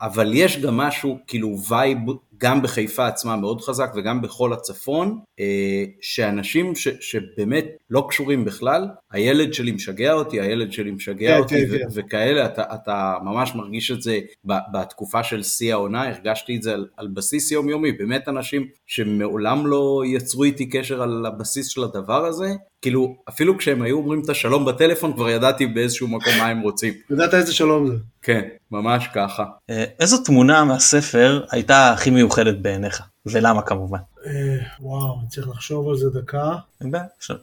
אבל 0.00 0.30
יש 0.34 0.58
גם 0.58 0.76
משהו 0.76 1.18
כאילו 1.26 1.56
vibe 1.68 1.98
גם 2.42 2.62
בחיפה 2.62 3.06
עצמה 3.06 3.36
מאוד 3.36 3.60
חזק 3.60 3.92
וגם 3.96 4.22
בכל 4.22 4.52
הצפון, 4.52 5.18
אה, 5.40 5.84
שאנשים 6.00 6.74
ש, 6.74 6.88
שבאמת 6.88 7.66
לא 7.90 8.06
קשורים 8.08 8.44
בכלל, 8.44 8.88
הילד 9.10 9.54
שלי 9.54 9.72
משגע 9.72 10.12
אותי, 10.12 10.40
הילד 10.40 10.72
שלי 10.72 10.90
משגע 10.90 11.34
כן, 11.34 11.38
אותי 11.38 11.66
כן, 11.66 11.74
ו- 11.74 11.78
כן. 11.78 11.86
וכאלה, 11.90 12.46
אתה, 12.46 12.62
אתה 12.74 13.14
ממש 13.24 13.54
מרגיש 13.54 13.90
את 13.90 14.02
זה 14.02 14.18
בתקופה 14.44 15.22
של 15.22 15.42
שיא 15.42 15.72
העונה, 15.72 16.08
הרגשתי 16.08 16.56
את 16.56 16.62
זה 16.62 16.74
על, 16.74 16.86
על 16.96 17.08
בסיס 17.08 17.52
יומיומי, 17.52 17.92
באמת 17.92 18.28
אנשים 18.28 18.66
שמעולם 18.86 19.66
לא 19.66 20.02
יצרו 20.06 20.44
איתי 20.44 20.66
קשר 20.66 21.02
על 21.02 21.26
הבסיס 21.26 21.68
של 21.68 21.84
הדבר 21.84 22.26
הזה, 22.26 22.48
כאילו 22.82 23.16
אפילו 23.28 23.58
כשהם 23.58 23.82
היו 23.82 23.96
אומרים 23.96 24.22
את 24.24 24.28
השלום 24.28 24.64
בטלפון 24.64 25.12
כבר 25.12 25.30
ידעתי 25.30 25.66
באיזשהו 25.66 26.08
מקום 26.08 26.32
מה 26.38 26.46
הם 26.46 26.60
רוצים. 26.60 26.94
ידעת 27.10 27.34
איזה 27.34 27.54
שלום 27.54 27.86
זה. 27.86 27.94
כן, 28.22 28.42
ממש 28.70 29.08
ככה. 29.14 29.44
אה, 29.70 29.84
איזו 30.00 30.22
תמונה 30.24 30.64
מהספר 30.64 31.44
הייתה 31.50 31.92
הכי 31.92 32.10
מיוחדת 32.10 32.58
בעיניך? 32.58 33.02
ולמה 33.26 33.62
כמובן? 33.62 33.98
אה, 34.26 34.32
וואו, 34.80 35.18
אני 35.20 35.28
צריך 35.28 35.48
לחשוב 35.48 35.88
על 35.88 35.96
זה 35.96 36.10
דקה. 36.10 36.54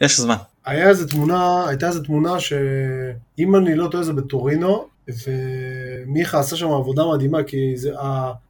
יש 0.01 0.19
זמן. 0.19 0.35
היה 0.65 0.89
איזה 0.89 1.09
תמונה, 1.09 1.67
הייתה 1.67 1.87
איזה 1.87 2.03
תמונה 2.03 2.39
שאם 2.39 3.55
אני 3.55 3.75
לא 3.75 3.87
טועה 3.87 4.03
זה 4.03 4.13
בטורינו, 4.13 4.87
ומיכה 5.07 6.39
עשה 6.39 6.55
שם 6.55 6.71
עבודה 6.71 7.03
מדהימה, 7.13 7.43
כי 7.43 7.77
זה, 7.77 7.91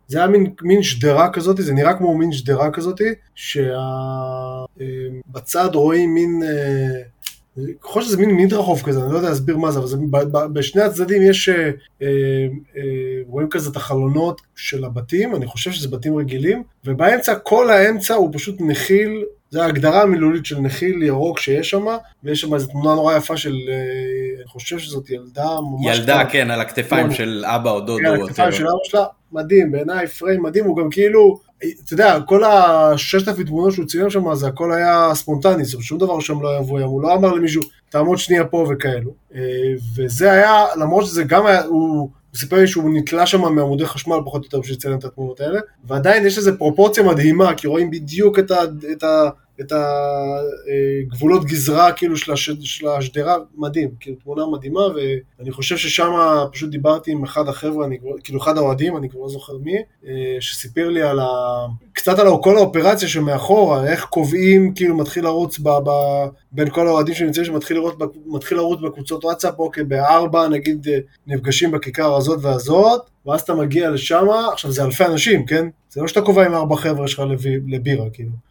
זה 0.10 0.17
היה 0.17 0.28
מין, 0.28 0.54
מין 0.62 0.84
שדרה 0.84 1.30
כזאת, 1.34 1.58
זה 1.58 1.74
נראה 1.74 1.93
כמו 1.93 2.17
מין 2.17 2.32
שדרה 2.32 2.72
כזאת, 2.72 3.02
שבצד 5.36 5.69
רואים 5.74 6.13
מין... 6.13 6.43
אה, 6.43 7.02
ככל 7.82 8.02
שזה 8.02 8.17
מין 8.17 8.36
מדרחוב 8.36 8.82
כזה, 8.82 9.04
אני 9.04 9.12
לא 9.12 9.17
יודע 9.17 9.30
להסביר 9.30 9.58
מה 9.58 9.72
זה, 9.72 9.80
אבל 9.80 9.88
זה, 9.88 9.98
בשני 10.54 10.82
הצדדים 10.82 11.22
יש, 11.22 11.50
אה, 11.50 11.72
אה, 12.02 12.08
רואים 13.28 13.50
כזה 13.50 13.69
את 13.69 13.76
החלונות 13.76 14.41
של 14.56 14.86
הבתים, 14.86 15.36
אני 15.36 15.45
חושב 15.45 15.72
שזה 15.72 15.88
בתים 15.88 16.15
רגילים, 16.15 16.63
ובאמצע, 16.86 17.36
כל 17.36 17.69
האמצע 17.69 18.13
הוא 18.13 18.30
פשוט 18.34 18.56
נחיל, 18.60 19.24
זה 19.51 19.63
ההגדרה 19.63 20.01
המילולית 20.01 20.45
של 20.45 20.59
נחיל 20.59 21.03
ירוק 21.03 21.39
שיש 21.39 21.69
שם, 21.69 21.85
ויש 22.23 22.41
שם 22.41 22.53
איזו 22.53 22.67
תמונה 22.67 22.95
נורא 22.95 23.15
יפה 23.15 23.38
של, 23.38 23.55
אה, 23.69 24.41
אני 24.41 24.47
חושב 24.47 24.79
שזאת 24.79 25.09
ילדה 25.09 25.47
ממש... 25.62 25.97
ילדה, 25.97 26.25
כן, 26.25 26.51
על 26.51 26.62
הכתפיים 26.62 27.12
של 27.12 27.43
אבא 27.47 27.71
או 27.71 27.79
דודו. 27.79 27.99
כן, 27.99 28.05
על 28.05 28.23
הכתפיים 28.23 28.51
של 28.51 28.67
אבא 28.67 28.77
שלה, 28.83 29.05
מדהים, 29.31 29.71
בעיניי 29.71 30.07
פריים 30.07 30.43
מדהים, 30.43 30.65
הוא 30.65 30.77
גם 30.77 30.89
כאילו, 30.89 31.39
אתה 31.57 31.93
יודע, 31.93 32.19
כל 32.25 32.43
הששת 32.43 33.27
אלפים 33.27 33.45
תמונות 33.45 33.73
שהוא 33.73 33.85
צילם 33.85 34.09
שם, 34.09 34.35
זה 34.35 34.47
הכל 34.47 34.71
היה 34.73 35.12
ספונטני, 35.13 35.65
זאת 35.65 35.81
שום 35.81 35.97
דבר 35.97 36.19
שם 36.19 36.41
לא 36.41 36.49
היה 36.49 36.62
מבוים, 36.62 36.88
הוא 36.88 37.01
לא 37.01 37.13
אמר 37.13 37.33
למישהו, 37.33 37.62
תעמוד 37.89 38.17
שנייה 38.17 38.45
פה 38.45 38.67
וכאלו. 38.69 39.12
אה, 39.35 39.41
וזה 39.95 40.31
היה, 40.31 40.65
למרות 40.75 41.05
שזה 41.05 41.23
גם 41.23 41.45
היה, 41.45 41.63
הוא... 41.63 42.09
הוא 42.32 42.38
סיפר 42.39 42.56
לי 42.56 42.68
שהוא 42.68 42.92
נתלה 42.94 43.26
שם 43.26 43.42
מעמודי 43.42 43.86
חשמל 43.86 44.15
פחות 44.26 44.42
או 44.42 44.46
יותר 44.46 44.60
בשביל 44.60 44.78
לצלם 44.78 44.98
את 44.98 45.06
התמונות 45.06 45.39
האלה, 45.39 45.60
ועדיין 45.84 46.26
יש 46.26 46.38
לזה 46.38 46.58
פרופורציה 46.58 47.04
מדהימה, 47.04 47.54
כי 47.54 47.68
רואים 47.68 47.92
בדיוק 47.92 48.39
את, 48.39 48.52
ה, 49.04 49.30
את, 49.62 49.72
הגבולות 51.08 51.45
גזרה 51.45 51.91
כאילו 51.91 52.17
של, 52.17 52.32
הש, 52.32 52.50
של 52.50 52.88
השדרה, 52.88 53.36
מדהים, 53.58 53.89
כאילו 54.00 54.15
תמונה 54.24 54.48
מדהימה, 54.48 54.82
ואני 55.39 55.52
חושב 55.52 55.78
ששם 55.78 56.12
פשוט 56.52 56.69
דיברתי 56.69 57.12
עם 57.12 57.24
אחד 57.24 57.48
החבר'ה, 57.48 57.86
אני, 57.86 57.98
כאילו 58.24 58.39
אחד 58.41 58.58
האוהדים, 58.58 58.98
אני 58.98 59.10
כבר 59.10 59.22
לא 59.22 59.30
זוכר 59.30 59.58
מי, 59.58 59.76
אה, 60.08 60.38
שסיפר 60.39 60.89
לי 60.89 61.02
על 61.02 61.19
ה... 61.19 61.28
קצת 61.93 62.19
על 62.19 62.28
כל 62.43 62.58
האופרציה 62.58 63.08
שמאחורה, 63.08 63.88
איך 63.88 64.06
קובעים, 64.06 64.74
כאילו 64.74 64.98
מתחיל 64.98 65.24
לרוץ 65.24 65.60
ב, 65.60 65.69
ב, 65.69 65.89
בין 66.52 66.69
כל 66.69 66.88
האוהדים 66.88 67.15
שנמצאים 67.15 67.45
שמתחיל 67.45 67.78
לרוץ, 67.78 67.95
מתחיל 68.26 68.58
לרוץ 68.58 68.80
בקבוצות 68.82 69.26
וואטסאפ, 69.26 69.60
אוקיי, 69.60 69.84
בארבע 69.84 70.48
נגיד 70.48 70.88
אה, 70.88 70.98
נפגשים 71.28 71.72
בכיכר 71.72 72.15
הזאת 72.15 72.39
והזאת, 72.41 73.02
ואז 73.26 73.41
אתה 73.41 73.54
מגיע 73.54 73.89
לשם, 73.89 74.28
עכשיו 74.54 74.72
זה 74.72 74.84
אלפי 74.84 75.06
אנשים, 75.06 75.45
כן? 75.45 75.67
זה 75.89 76.02
לא 76.02 76.08
שאתה 76.08 76.22
קובע 76.22 76.45
עם 76.45 76.54
ארבע 76.54 76.76
חבר'ה 76.76 77.08
שלך 77.08 77.24
לבירה, 77.67 78.10
כאילו. 78.13 78.48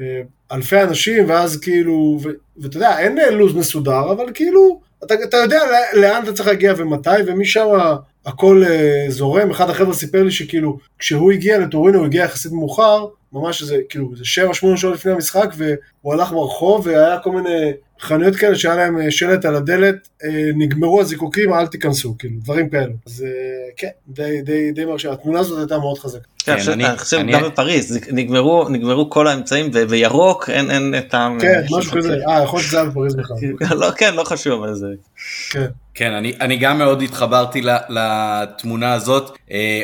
אה, 0.00 0.20
אלפי 0.52 0.82
אנשים, 0.82 1.28
ואז 1.28 1.56
כאילו, 1.56 2.18
ואתה 2.56 2.76
יודע, 2.76 2.98
אין 2.98 3.18
לו"ז 3.32 3.54
מסודר, 3.54 4.12
אבל 4.12 4.26
כאילו, 4.34 4.80
אתה, 5.04 5.14
אתה 5.14 5.36
יודע 5.36 5.60
לאן 5.94 6.22
אתה 6.22 6.32
צריך 6.32 6.48
להגיע 6.48 6.74
ומתי, 6.76 7.10
ומשם 7.26 7.66
הכל 8.26 8.62
uh, 8.66 9.10
זורם. 9.10 9.50
אחד 9.50 9.70
החבר'ה 9.70 9.94
סיפר 9.94 10.22
לי 10.22 10.30
שכאילו, 10.30 10.78
כשהוא 10.98 11.32
הגיע 11.32 11.58
לטורינו, 11.58 11.98
הוא 11.98 12.06
הגיע 12.06 12.24
יחסית 12.24 12.52
מאוחר, 12.52 13.06
ממש 13.32 13.62
איזה, 13.62 13.76
כאילו, 13.88 14.12
איזה 14.12 14.24
7-8 14.74 14.76
שעות 14.76 14.94
לפני 14.94 15.12
המשחק, 15.12 15.54
והוא 15.56 16.14
הלך 16.14 16.30
ברחוב, 16.30 16.86
והיה 16.86 17.18
כל 17.18 17.32
מיני 17.32 17.72
חנויות 18.00 18.36
כאלה 18.36 18.54
שהיה 18.54 18.76
להם 18.76 19.00
אה, 19.00 19.10
שלט 19.10 19.44
על 19.44 19.54
הדלת, 19.54 20.08
אה, 20.24 20.50
נגמרו 20.56 21.00
הזיקוקים, 21.00 21.52
אל 21.52 21.66
תיכנסו, 21.66 22.14
כאילו, 22.18 22.34
דברים 22.40 22.68
כאלו. 22.68 22.92
אז 23.06 23.24
אה, 23.26 23.70
כן, 23.76 23.88
די, 24.08 24.42
די, 24.42 24.72
די 24.72 24.84
מרשים. 24.84 25.10
התמונה 25.10 25.40
הזאת 25.40 25.58
הייתה 25.58 25.78
מאוד 25.78 25.98
חזקה. 25.98 26.28
כן, 26.46 26.72
אני 26.72 26.98
חושב 26.98 27.20
גם 27.32 27.42
בפריז, 27.42 27.98
נגמרו, 28.12 28.68
נגמרו 28.68 29.10
כל 29.10 29.28
האמצעים, 29.28 29.70
וירוק, 29.88 30.50
אין, 30.50 30.70
אין 30.70 30.94
את 30.98 31.14
ה... 31.14 31.28
כן, 31.40 31.62
משהו 31.78 31.92
כזה, 31.92 32.16
אה, 32.28 32.42
יכול 32.42 32.58
להיות 32.58 32.68
שזה 32.68 32.80
היה 32.80 32.88
בפריז 32.90 33.14
בכלל. 33.14 33.36
לא, 33.80 33.90
כן, 33.96 34.14
לא 34.14 34.24
חשוב, 34.24 34.64
אבל 34.64 34.74
זה... 34.74 34.86
כן. 35.50 35.66
כן, 35.94 36.12
אני, 36.12 36.32
אני 36.40 36.56
גם 36.56 36.78
מאוד 36.78 37.02
התחברתי 37.02 37.62
לתמונה 37.88 38.92
הזאת. 38.92 39.38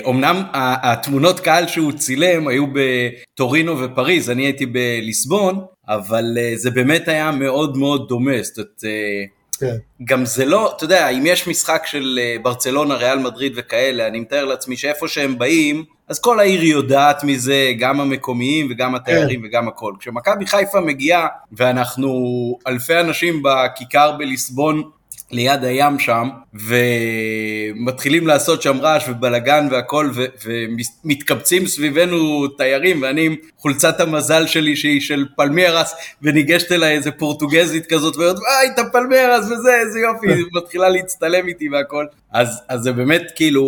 אומנם 0.04 0.42
התמונות 0.52 1.40
קהל 1.40 1.66
שהוא 1.66 1.92
צילם 1.92 2.48
היו 2.48 2.66
בטורינו 2.72 3.80
ופריז, 3.80 4.30
אני 4.30 4.42
הייתי 4.42 4.66
בליסבון, 4.66 5.64
אבל 5.88 6.24
uh, 6.36 6.58
זה 6.58 6.70
באמת 6.70 7.08
היה 7.08 7.30
מאוד 7.30 7.76
מאוד 7.76 8.08
דומה, 8.08 8.42
זאת 8.42 8.58
אומרת, 8.58 8.80
uh, 8.80 9.58
כן. 9.60 9.76
גם 10.04 10.24
זה 10.24 10.44
לא, 10.44 10.72
אתה 10.76 10.84
יודע, 10.84 11.08
אם 11.08 11.26
יש 11.26 11.48
משחק 11.48 11.82
של 11.86 12.18
ברצלונה, 12.42 12.94
ריאל 12.94 13.18
מדריד 13.18 13.52
וכאלה, 13.56 14.06
אני 14.06 14.20
מתאר 14.20 14.44
לעצמי 14.44 14.76
שאיפה 14.76 15.08
שהם 15.08 15.38
באים, 15.38 15.84
אז 16.12 16.20
כל 16.20 16.40
העיר 16.40 16.62
יודעת 16.62 17.24
מזה, 17.24 17.72
גם 17.78 18.00
המקומיים 18.00 18.66
וגם 18.70 18.94
התיירים 18.94 19.40
כן. 19.40 19.46
וגם 19.46 19.68
הכל. 19.68 19.94
כשמכבי 19.98 20.46
חיפה 20.46 20.80
מגיעה, 20.80 21.26
ואנחנו 21.52 22.12
אלפי 22.66 23.00
אנשים 23.00 23.42
בכיכר 23.42 24.12
בליסבון 24.18 24.82
ליד 25.32 25.64
הים 25.64 25.98
שם, 25.98 26.28
ומתחילים 26.54 28.26
לעשות 28.26 28.62
שם 28.62 28.80
רעש 28.80 29.08
ובלאגן 29.08 29.68
והכל, 29.70 30.10
ו- 30.14 30.24
ומתקבצים 30.44 31.66
סביבנו 31.66 32.48
תיירים, 32.48 33.02
ואני 33.02 33.26
עם 33.26 33.36
חולצת 33.58 34.00
המזל 34.00 34.46
שלי 34.46 34.76
שהיא 34.76 35.00
של 35.00 35.24
פלמיירס, 35.36 35.94
וניגשת 36.22 36.72
אליי 36.72 36.96
איזה 36.96 37.10
פורטוגזית 37.10 37.86
כזאת, 37.86 38.16
ואומרת, 38.16 38.36
היי, 38.36 38.70
אתה 38.74 38.82
פלמיירס 38.92 39.44
וזה, 39.44 39.80
איזה 39.80 40.00
יופי, 40.00 40.32
היא 40.32 40.44
מתחילה 40.62 40.88
להצטלם 40.88 41.48
איתי 41.48 41.68
והכל. 41.68 42.06
אז, 42.32 42.62
אז 42.68 42.80
זה 42.80 42.92
באמת 42.92 43.22
כאילו, 43.36 43.64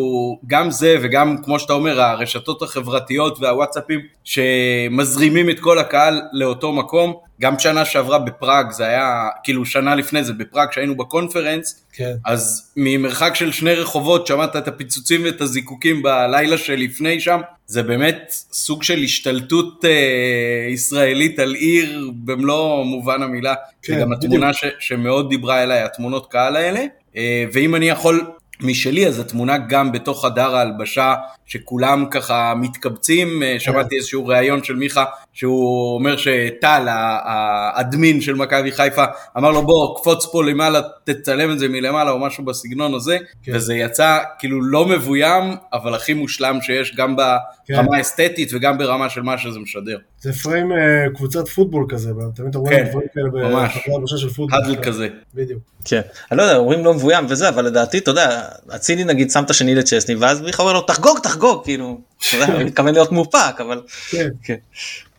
גם 0.47 0.71
זה 0.71 0.97
וגם, 1.03 1.37
כמו 1.45 1.59
שאתה 1.59 1.73
אומר, 1.73 2.01
הרשתות 2.01 2.63
החברתיות 2.63 3.39
והוואטסאפים 3.41 4.01
שמזרימים 4.25 5.51
את 5.51 5.61
כל 5.61 5.79
הקהל 5.79 6.23
לאותו 6.33 6.73
מקום. 6.73 7.15
גם 7.41 7.59
שנה 7.59 7.85
שעברה 7.85 8.19
בפראג, 8.19 8.71
זה 8.71 8.87
היה, 8.87 9.29
כאילו 9.45 9.67
שנה 9.67 9.95
לפני 9.95 10.25
זה 10.25 10.33
בפראג, 10.33 10.73
שהיינו 10.73 10.97
בקונפרנס, 10.97 11.85
כן. 11.93 12.13
אז 12.27 12.73
ממרחק 12.77 13.35
של 13.35 13.53
שני 13.53 13.75
רחובות 13.75 14.27
שמעת 14.27 14.57
את 14.57 14.69
הפיצוצים 14.69 15.25
ואת 15.25 15.41
הזיקוקים 15.41 16.03
בלילה 16.03 16.59
שלפני 16.59 17.21
שם, 17.21 17.41
זה 17.67 17.83
באמת 17.83 18.35
סוג 18.53 18.83
של 18.83 18.99
השתלטות 18.99 19.85
אה, 19.85 20.69
ישראלית 20.71 21.39
על 21.39 21.55
עיר 21.55 22.11
במלוא 22.15 22.85
מובן 22.85 23.23
המילה, 23.23 23.55
כן, 23.83 23.97
וגם 23.97 24.13
התמונה 24.13 24.53
ש, 24.53 24.65
שמאוד 24.79 25.29
דיברה 25.29 25.63
אליי, 25.63 25.83
התמונות 25.83 26.31
קהל 26.31 26.57
האלה, 26.57 26.85
אה, 27.17 27.45
ואם 27.53 27.75
אני 27.75 27.89
יכול 27.89 28.27
משלי, 28.61 29.07
אז 29.07 29.21
התמונה 29.21 29.59
גם 29.59 29.93
בתוך 29.93 30.27
חדר 30.27 30.57
ההלבשה, 30.57 31.15
שכולם 31.47 32.07
ככה 32.11 32.55
מתקבצים, 32.57 33.43
אה, 33.43 33.57
שמעתי 33.59 33.97
איזשהו 33.97 34.27
ראיון 34.27 34.65
של 34.65 34.77
מיכה, 34.77 35.05
שהוא 35.33 35.95
אומר 35.95 36.17
שטל, 36.17 36.87
האדמין 36.89 38.21
של 38.21 38.35
מכבי 38.35 38.73
חיפה, 38.73 39.05
אמר 39.37 39.51
לו 39.51 39.63
בוא, 39.63 39.99
קפוץ 40.01 40.27
פה 40.27 40.45
למעלה, 40.45 40.81
תצלם 41.05 41.53
את 41.53 41.59
זה 41.59 41.69
מלמעלה, 41.69 42.11
או 42.11 42.19
משהו 42.19 42.45
בסגנון 42.45 42.95
הזה, 42.95 43.19
כן. 43.43 43.53
וזה 43.55 43.75
יצא 43.75 44.19
כאילו 44.39 44.63
לא 44.63 44.87
מבוים, 44.87 45.57
אבל 45.73 45.95
הכי 45.95 46.15
מושלם 46.15 46.59
שיש, 46.63 46.97
גם 46.97 47.17
ברמה 47.17 47.89
כן. 47.95 48.01
אסתטית 48.01 48.51
וגם 48.55 48.79
ברמה 48.79 49.11
של 49.11 49.23
מה 49.23 49.39
שזה 49.39 49.59
משדר. 49.59 49.99
זה 50.21 50.33
פריים 50.33 50.73
אה, 50.73 50.77
קבוצת 51.15 51.49
פוטבול 51.49 51.87
כזה, 51.89 52.11
תמיד 52.35 52.55
רואים 52.55 52.85
כן, 52.85 52.91
דברים 52.91 53.09
כאלה 53.15 53.29
בחדר 53.29 53.95
הלבשה 53.95 54.17
של 54.17 54.29
פוטבול. 54.29 54.61
האדל 54.63 54.83
כזה. 54.83 55.09
בדיוק. 55.35 55.61
כן, 55.85 56.01
אני 56.31 56.39
לא 56.39 56.43
יודע, 56.43 56.57
אומרים 56.57 56.85
לא 56.85 56.95
מבוים 56.95 57.27
וזה, 57.29 57.49
אבל 57.49 57.65
לדעתי, 57.65 57.99
אתה 57.99 58.11
יודע, 58.11 58.44
אצילי 58.75 59.05
נגיד 59.05 59.31
שם 59.31 59.45
את 59.45 59.51
השני 59.51 59.75
לצ'סני, 59.75 60.15
ואז 60.15 60.41
מיכה 60.41 60.63
אומר 60.63 60.73
לו, 60.73 60.81
תחגוג, 60.81 61.19
תחגוג, 61.19 61.65
כאילו, 61.65 61.85
הוא 61.87 62.63
מתכוון 62.65 62.95
להיות 62.95 63.13
מאופק, 63.13 63.61
אבל... 63.61 63.83
כן. 64.11 64.29
כן. 64.43 64.57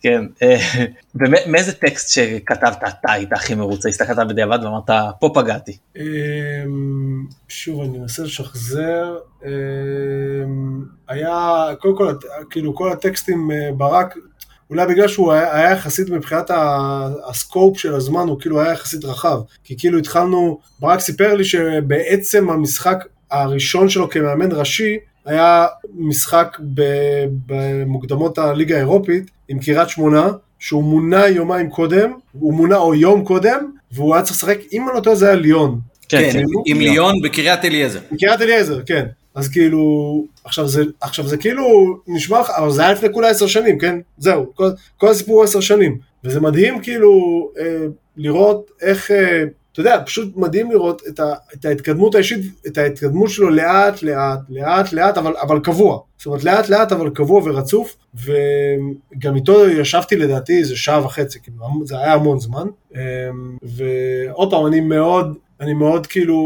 כן, 0.00 0.24
אה, 0.42 0.56
ומאיזה 1.14 1.72
טקסט 1.72 2.08
שכתבת 2.08 2.78
אתה 2.88 3.12
היית 3.12 3.32
הכי 3.32 3.54
מרוצה, 3.54 3.88
הסתכלת 3.88 4.28
בדיעבד 4.28 4.58
ואמרת, 4.62 4.90
פה 5.20 5.30
פגעתי. 5.34 5.76
אמ, 5.96 7.26
שוב, 7.48 7.80
אני 7.80 7.98
מנסה 7.98 8.22
לשחזר. 8.22 9.16
אמ, 9.44 9.50
היה, 11.08 11.66
קודם 11.80 11.96
כל, 11.96 12.14
כאילו, 12.50 12.74
כל 12.74 12.92
הטקסטים 12.92 13.50
אה, 13.50 13.72
ברק, 13.76 14.14
אולי 14.70 14.86
בגלל 14.86 15.08
שהוא 15.08 15.32
היה 15.32 15.70
יחסית 15.70 16.10
מבחינת 16.10 16.50
הסקופ 17.26 17.78
של 17.78 17.94
הזמן, 17.94 18.28
הוא 18.28 18.40
כאילו 18.40 18.60
היה 18.60 18.72
יחסית 18.72 19.04
רחב. 19.04 19.40
כי 19.64 19.78
כאילו 19.78 19.98
התחלנו, 19.98 20.60
ברק 20.80 21.00
סיפר 21.00 21.34
לי 21.34 21.44
שבעצם 21.44 22.50
המשחק 22.50 23.04
הראשון 23.30 23.88
שלו 23.88 24.10
כמאמן 24.10 24.52
ראשי, 24.52 24.96
היה 25.24 25.66
משחק 25.94 26.58
במוקדמות 27.46 28.38
הליגה 28.38 28.76
האירופית 28.76 29.30
עם 29.48 29.58
קריית 29.58 29.88
שמונה, 29.88 30.28
שהוא 30.58 30.84
מונה 30.84 31.28
יומיים 31.28 31.70
קודם, 31.70 32.12
הוא 32.32 32.54
מונה 32.54 32.76
או 32.76 32.94
יום 32.94 33.24
קודם, 33.24 33.70
והוא 33.92 34.14
היה 34.14 34.22
צריך 34.22 34.36
לשחק, 34.36 34.58
אם 34.72 34.88
אני 34.88 34.96
לא 34.96 35.00
טועה 35.00 35.16
זה 35.16 35.26
היה 35.26 35.34
ליון. 35.34 35.80
כן, 36.08 36.30
כן 36.32 36.42
עם 36.66 36.80
ליון 36.80 37.14
בקריית 37.22 37.64
אליעזר. 37.64 38.00
בקריית 38.12 38.40
אליעזר, 38.40 38.82
כן. 38.82 39.06
אז 39.34 39.48
כאילו, 39.48 40.24
עכשיו 40.44 40.68
זה, 40.68 40.84
עכשיו 41.00 41.26
זה 41.26 41.36
כאילו 41.36 41.96
נשמע 42.06 42.40
לך, 42.40 42.50
אבל 42.50 42.70
זה 42.70 42.82
היה 42.82 42.92
לפני 42.92 43.12
כולה 43.12 43.28
עשר 43.28 43.46
שנים, 43.46 43.78
כן? 43.78 43.98
זהו, 44.18 44.46
כל, 44.54 44.70
כל 44.96 45.08
הסיפור 45.08 45.34
הוא 45.34 45.44
עשר 45.44 45.60
שנים. 45.60 45.98
וזה 46.24 46.40
מדהים 46.40 46.80
כאילו 46.82 47.50
אה, 47.58 47.86
לראות 48.16 48.70
איך, 48.82 49.10
אה, 49.10 49.44
אתה 49.76 49.82
יודע, 49.82 50.02
פשוט 50.06 50.36
מדהים 50.36 50.70
לראות 50.70 51.02
את, 51.08 51.20
ה, 51.20 51.34
את 51.54 51.64
ההתקדמות 51.64 52.14
האישית, 52.14 52.40
את 52.66 52.78
ההתקדמות 52.78 53.30
שלו 53.30 53.50
לאט 53.50 54.02
לאט, 54.02 54.38
לאט 54.48 54.92
לאט, 54.92 55.18
אבל, 55.18 55.32
אבל 55.42 55.60
קבוע. 55.60 55.98
זאת 56.16 56.26
אומרת 56.26 56.44
לאט 56.44 56.68
לאט 56.68 56.92
אבל 56.92 57.10
קבוע 57.10 57.42
ורצוף, 57.44 57.96
וגם 58.14 59.36
איתו 59.36 59.68
ישבתי 59.68 60.16
לדעתי 60.16 60.58
איזה 60.58 60.76
שעה 60.76 61.04
וחצי, 61.04 61.40
כאילו 61.42 61.56
זה 61.84 61.98
היה 61.98 62.12
המון 62.12 62.40
זמן. 62.40 62.66
אה, 62.96 63.00
ועוד 63.62 64.50
פעם, 64.50 64.66
אני 64.66 64.80
מאוד, 64.80 65.36
אני 65.60 65.72
מאוד 65.72 66.06
כאילו, 66.06 66.40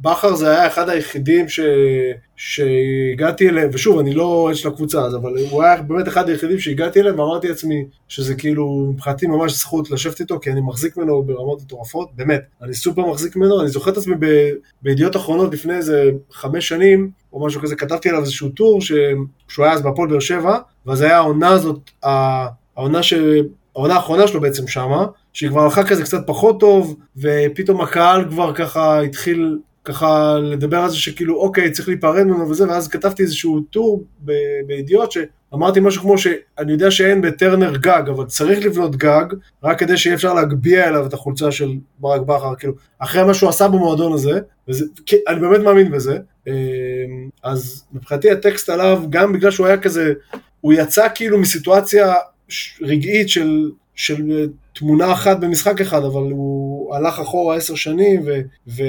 בכר 0.00 0.34
זה 0.34 0.50
היה 0.50 0.66
אחד 0.66 0.88
היחידים 0.88 1.48
ש... 1.48 1.60
שהגעתי 2.36 3.48
אליהם, 3.48 3.70
ושוב, 3.72 3.98
אני 3.98 4.14
לא 4.14 4.24
אוהד 4.24 4.56
של 4.56 4.68
הקבוצה 4.68 5.00
אז, 5.00 5.16
אבל 5.16 5.32
הוא 5.50 5.62
היה 5.62 5.82
באמת 5.82 6.08
אחד 6.08 6.28
היחידים 6.28 6.58
שהגעתי 6.58 7.00
אליהם, 7.00 7.18
ואמרתי 7.18 7.48
לעצמי 7.48 7.84
שזה 8.08 8.34
כאילו, 8.34 8.90
מבחינתי 8.94 9.26
ממש 9.26 9.52
זכות 9.52 9.90
לשבת 9.90 10.20
איתו, 10.20 10.40
כי 10.40 10.52
אני 10.52 10.60
מחזיק 10.60 10.96
ממנו 10.96 11.22
ברמות 11.22 11.62
מטורפות, 11.62 12.08
באמת, 12.16 12.42
אני 12.62 12.74
סופר 12.74 13.06
מחזיק 13.06 13.36
ממנו, 13.36 13.60
אני 13.60 13.68
זוכר 13.68 13.90
את 13.90 13.96
עצמי 13.96 14.14
ב... 14.18 14.26
בידיעות 14.82 15.16
אחרונות 15.16 15.54
לפני 15.54 15.76
איזה 15.76 16.10
חמש 16.32 16.68
שנים, 16.68 17.10
או 17.32 17.46
משהו 17.46 17.60
כזה, 17.60 17.76
כתבתי 17.76 18.08
עליו 18.08 18.20
איזשהו 18.20 18.48
טור, 18.48 18.80
ש... 18.80 18.92
שהוא 19.48 19.64
היה 19.64 19.74
אז 19.74 19.82
בהפועל 19.82 20.08
באר 20.08 20.20
שבע, 20.20 20.58
ואז 20.86 21.00
היה 21.00 21.16
העונה 21.16 21.48
הזאת, 21.48 21.90
העונה 22.76 23.02
ש... 23.02 23.14
העונה 23.76 23.94
האחרונה 23.94 24.26
שלו 24.26 24.40
בעצם 24.40 24.68
שמה, 24.68 25.06
שהיא 25.32 25.50
כבר 25.50 25.60
הלכה 25.60 25.84
כזה 25.84 26.02
קצת 26.02 26.26
פחות 26.26 26.60
טוב, 26.60 26.96
ופתאום 27.16 27.80
הקהל 27.80 28.24
כבר 28.30 28.54
ככה 28.54 29.00
התחיל 29.00 29.58
ככה 29.84 30.38
לדבר 30.38 30.78
על 30.78 30.88
זה 30.88 30.96
שכאילו 30.96 31.36
אוקיי 31.36 31.70
צריך 31.70 31.88
להיפרד 31.88 32.22
ממנו 32.22 32.50
וזה, 32.50 32.68
ואז 32.68 32.88
כתבתי 32.88 33.22
איזשהו 33.22 33.60
טור 33.60 34.04
בידיעות 34.66 35.12
שהוא 35.12 35.24
אמרתי 35.54 35.80
משהו 35.80 36.02
כמו 36.02 36.18
שאני 36.18 36.72
יודע 36.72 36.90
שאין 36.90 37.20
בטרנר 37.20 37.76
גג, 37.76 38.02
אבל 38.10 38.26
צריך 38.26 38.66
לבנות 38.66 38.96
גג, 38.96 39.24
רק 39.62 39.78
כדי 39.78 39.96
שיהיה 39.96 40.14
אפשר 40.14 40.34
להגביה 40.34 40.88
אליו 40.88 41.06
את 41.06 41.12
החולצה 41.12 41.52
של 41.52 41.72
ברק 41.98 42.20
בכר, 42.20 42.54
כאילו, 42.54 42.74
אחרי 42.98 43.24
מה 43.24 43.34
שהוא 43.34 43.50
עשה 43.50 43.68
במועדון 43.68 44.12
הזה, 44.12 44.40
וזה, 44.68 44.84
אני 45.28 45.40
באמת 45.40 45.60
מאמין 45.60 45.90
בזה, 45.90 46.18
אמ, 46.46 46.52
אז 47.42 47.84
מבחינתי 47.92 48.30
הטקסט 48.30 48.68
עליו, 48.68 49.02
גם 49.10 49.32
בגלל 49.32 49.50
שהוא 49.50 49.66
היה 49.66 49.78
כזה, 49.78 50.12
הוא 50.60 50.72
יצא 50.72 51.08
כאילו 51.14 51.38
מסיטואציה 51.38 52.14
רגעית 52.80 53.28
של, 53.28 53.70
של 53.94 54.48
תמונה 54.74 55.12
אחת 55.12 55.40
במשחק 55.40 55.80
אחד, 55.80 56.04
אבל 56.04 56.30
הוא 56.30 56.94
הלך 56.94 57.20
אחורה 57.20 57.56
עשר 57.56 57.74
שנים, 57.74 58.22
ואתה 58.66 58.82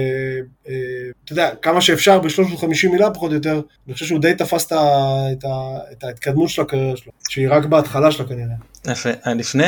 אה, 0.69 0.73
יודע, 1.31 1.49
כמה 1.61 1.81
שאפשר 1.81 2.19
ב-350 2.19 2.89
מילה 2.91 3.11
פחות 3.11 3.31
או 3.31 3.35
יותר, 3.35 3.61
אני 3.87 3.93
חושב 3.93 4.05
שהוא 4.05 4.19
די 4.19 4.33
תפס 4.33 4.65
את, 4.65 6.03
ההתקדמות 6.03 6.49
של 6.49 6.61
הקריירה 6.61 6.97
שלו, 6.97 7.11
שהיא 7.29 7.47
רק 7.49 7.65
בהתחלה 7.65 8.11
שלה 8.11 8.25
כנראה. 8.25 8.55
יפה, 8.91 9.09
לפני, 9.35 9.63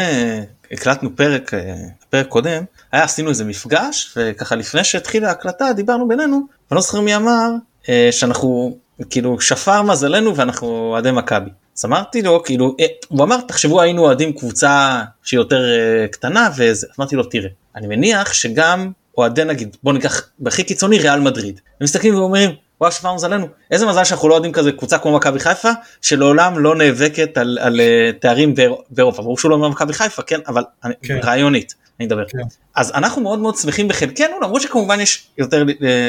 הקלטנו 0.72 1.16
פרק, 1.16 1.54
אה, 1.54 1.76
פרק 2.10 2.28
קודם, 2.28 2.64
היה 2.92 3.04
עשינו 3.04 3.30
איזה 3.30 3.46
מפגש, 3.46 4.18
וככה 4.18 4.56
לפני 4.56 4.84
שהתחילה 4.84 5.28
ההקלטה 5.28 5.74
דיברנו 5.76 6.08
בינינו, 6.08 6.36
אני 6.36 6.76
לא 6.76 6.82
זוכר 6.82 7.02
מי 7.02 7.16
אמר, 7.16 7.50
אה, 7.90 8.10
שאנחנו, 8.12 8.78
כאילו, 9.10 9.42
שפר 9.42 9.82
מזלנו 9.82 10.36
ואנחנו 10.36 10.68
אוהדי 10.68 11.12
מכבי. 11.12 11.50
אז 11.78 11.86
אמרתי 11.86 12.22
לו 12.22 12.44
כאילו 12.44 12.76
אה, 12.80 12.86
הוא 13.08 13.24
אמר 13.24 13.42
תחשבו 13.42 13.82
היינו 13.82 14.02
אוהדים 14.02 14.34
קבוצה 14.34 15.02
שהיא 15.24 15.38
יותר 15.38 15.62
אה, 15.66 16.08
קטנה 16.08 16.50
וזה. 16.58 16.88
אמרתי 17.00 17.16
לו 17.16 17.24
תראה 17.24 17.50
אני 17.76 17.88
מניח 17.88 18.34
שגם 18.34 18.92
אוהדי 19.18 19.44
נגיד 19.44 19.78
בוא 19.84 19.94
ניקח 19.94 20.30
בכי 20.40 20.64
קיצוני 20.64 21.00
ריאל 21.00 21.20
מדריד. 21.20 21.62
הם 21.80 21.84
מסתכלים 21.84 22.16
ואומרים 22.16 22.52
וואו 22.82 22.92
שפר 22.92 23.14
מזלנו 23.14 23.48
איזה 23.72 23.86
מזל 23.86 24.04
שאנחנו 24.04 24.30
לא 24.30 24.34
אוהדים 24.34 24.52
כזה 24.52 24.72
קבוצה 24.72 24.98
כמו 24.98 25.16
מכבי 25.16 25.40
חיפה 25.40 25.70
שלעולם 26.02 26.60
לא 26.60 26.76
נאבקת 26.76 27.38
על, 27.38 27.58
על, 27.62 27.68
על 27.68 27.82
אה, 27.82 28.12
תארים 28.20 28.56
באירופה 28.90 29.22
ברור 29.22 29.38
שהוא 29.38 29.50
לא 29.50 29.56
אומר 29.56 29.70
מכבי 29.70 29.94
חיפה 29.94 30.22
כן 30.22 30.40
אבל 30.48 30.64
כן. 31.02 31.20
רעיונית 31.24 31.76
אני 32.00 32.08
אדבר. 32.08 32.26
כן. 32.28 32.38
אז 32.76 32.92
אנחנו 32.96 33.22
מאוד 33.22 33.40
מאוד 33.40 33.56
שמחים 33.56 33.88
בחלקנו 33.88 34.40
למרות 34.42 34.62
שכמובן 34.62 35.00
יש 35.00 35.28
יותר 35.38 35.64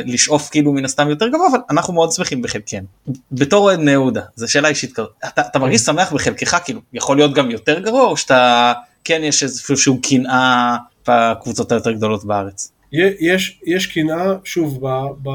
לשאוף 0.06 0.50
כאילו 0.50 0.72
מן 0.72 0.84
הסתם 0.84 1.08
יותר 1.08 1.28
גבוה 1.28 1.48
אבל 1.48 1.58
אנחנו 1.70 1.94
מאוד 1.94 2.12
שמחים 2.12 2.42
בחלקנו. 2.42 2.86
בתור 3.32 3.64
אוהד 3.64 3.78
בני 3.78 3.90
יהודה 3.90 4.22
זו 4.36 4.52
שאלה 4.52 4.68
אישית 4.68 4.92
כזאת 4.92 5.10
אתה, 5.28 5.40
אתה 5.40 5.58
מרגיש 5.58 5.80
כן. 5.80 5.92
שמח 5.92 6.12
בחלקך 6.12 6.56
כאילו 6.64 6.80
יכול 6.92 7.16
להיות 7.16 7.34
גם 7.34 7.50
יותר 7.50 7.78
גרוע 7.78 8.04
או 8.04 8.16
שאתה 8.16 8.72
כן 9.04 9.20
יש 9.24 9.42
איזשהו 9.42 10.00
קנאה 10.02 10.76
בקבוצות 11.08 11.72
היותר 11.72 11.92
גדולות 11.92 12.24
בארץ. 12.24 12.72
יש, 13.20 13.60
יש 13.66 13.86
קנאה, 13.86 14.34
שוב, 14.44 14.78
ב, 14.82 15.06
ב, 15.22 15.30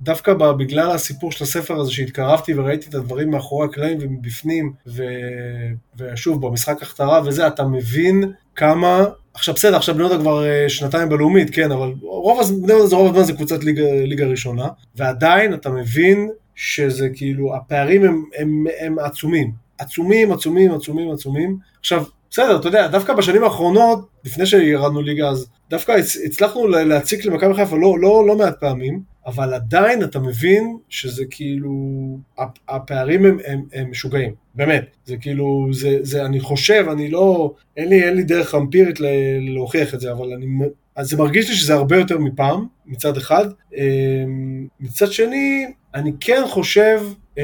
דווקא 0.00 0.34
ב, 0.34 0.44
בגלל 0.44 0.90
הסיפור 0.90 1.32
של 1.32 1.44
הספר 1.44 1.80
הזה 1.80 1.92
שהתקרבתי 1.92 2.54
וראיתי 2.54 2.88
את 2.88 2.94
הדברים 2.94 3.30
מאחורי 3.30 3.66
הקלעים 3.66 3.98
ומבפנים, 4.00 4.72
ו, 4.86 5.02
ושוב, 5.98 6.46
במשחק 6.46 6.82
הכתרה 6.82 7.20
וזה, 7.24 7.46
אתה 7.46 7.64
מבין 7.64 8.32
כמה 8.56 9.04
עכשיו 9.38 9.54
בסדר, 9.54 9.76
עכשיו 9.76 9.94
בני 9.94 10.04
יהודה 10.04 10.18
כבר 10.20 10.46
אה, 10.46 10.68
שנתיים 10.68 11.08
בלאומית, 11.08 11.54
כן, 11.54 11.72
אבל 11.72 11.92
רוב 12.02 12.40
בני 12.62 12.72
יהודה 12.72 12.86
זה 12.86 12.96
רוב 12.96 13.10
הזמן 13.10 13.24
זה 13.24 13.32
קבוצת 13.32 13.64
ליגה, 13.64 13.82
ליגה 14.04 14.26
ראשונה, 14.26 14.68
ועדיין 14.96 15.54
אתה 15.54 15.70
מבין 15.70 16.28
שזה 16.54 17.08
כאילו, 17.14 17.56
הפערים 17.56 18.04
הם, 18.04 18.24
הם, 18.38 18.64
הם 18.80 18.98
עצומים. 18.98 19.52
עצומים, 19.78 20.32
עצומים, 20.32 20.72
עצומים, 20.72 21.10
עצומים. 21.10 21.58
עכשיו, 21.80 22.04
בסדר, 22.30 22.56
אתה 22.56 22.68
יודע, 22.68 22.86
דווקא 22.86 23.14
בשנים 23.14 23.44
האחרונות, 23.44 24.08
לפני 24.24 24.46
שירדנו 24.46 25.02
ליגה, 25.02 25.28
אז 25.28 25.46
דווקא 25.70 25.92
הצלחנו 26.26 26.66
להציק 26.68 27.24
למכבי 27.24 27.54
חיפה 27.54 27.76
לא, 27.76 27.98
לא, 28.00 28.26
לא 28.26 28.36
מעט 28.36 28.60
פעמים, 28.60 29.00
אבל 29.28 29.54
עדיין 29.54 30.02
אתה 30.02 30.18
מבין 30.18 30.76
שזה 30.88 31.24
כאילו, 31.30 31.72
הפערים 32.68 33.24
הם, 33.24 33.38
הם, 33.46 33.62
הם 33.72 33.90
משוגעים, 33.90 34.34
באמת. 34.54 34.84
זה 35.04 35.16
כאילו, 35.16 35.68
זה, 35.72 35.98
זה, 36.02 36.24
אני 36.24 36.40
חושב, 36.40 36.84
אני 36.92 37.10
לא, 37.10 37.54
אין 37.76 37.88
לי, 37.88 38.04
אין 38.04 38.14
לי 38.14 38.22
דרך 38.22 38.54
אמפירית 38.54 38.96
להוכיח 39.40 39.94
את 39.94 40.00
זה, 40.00 40.12
אבל 40.12 40.32
אני, 40.32 40.46
אז 40.96 41.08
זה 41.08 41.16
מרגיש 41.16 41.48
לי 41.48 41.56
שזה 41.56 41.74
הרבה 41.74 41.96
יותר 41.96 42.18
מפעם, 42.18 42.66
מצד 42.86 43.16
אחד. 43.16 43.44
אמ, 43.76 44.66
מצד 44.80 45.12
שני, 45.12 45.66
אני 45.94 46.12
כן 46.20 46.42
חושב, 46.48 47.00
אמ, 47.38 47.42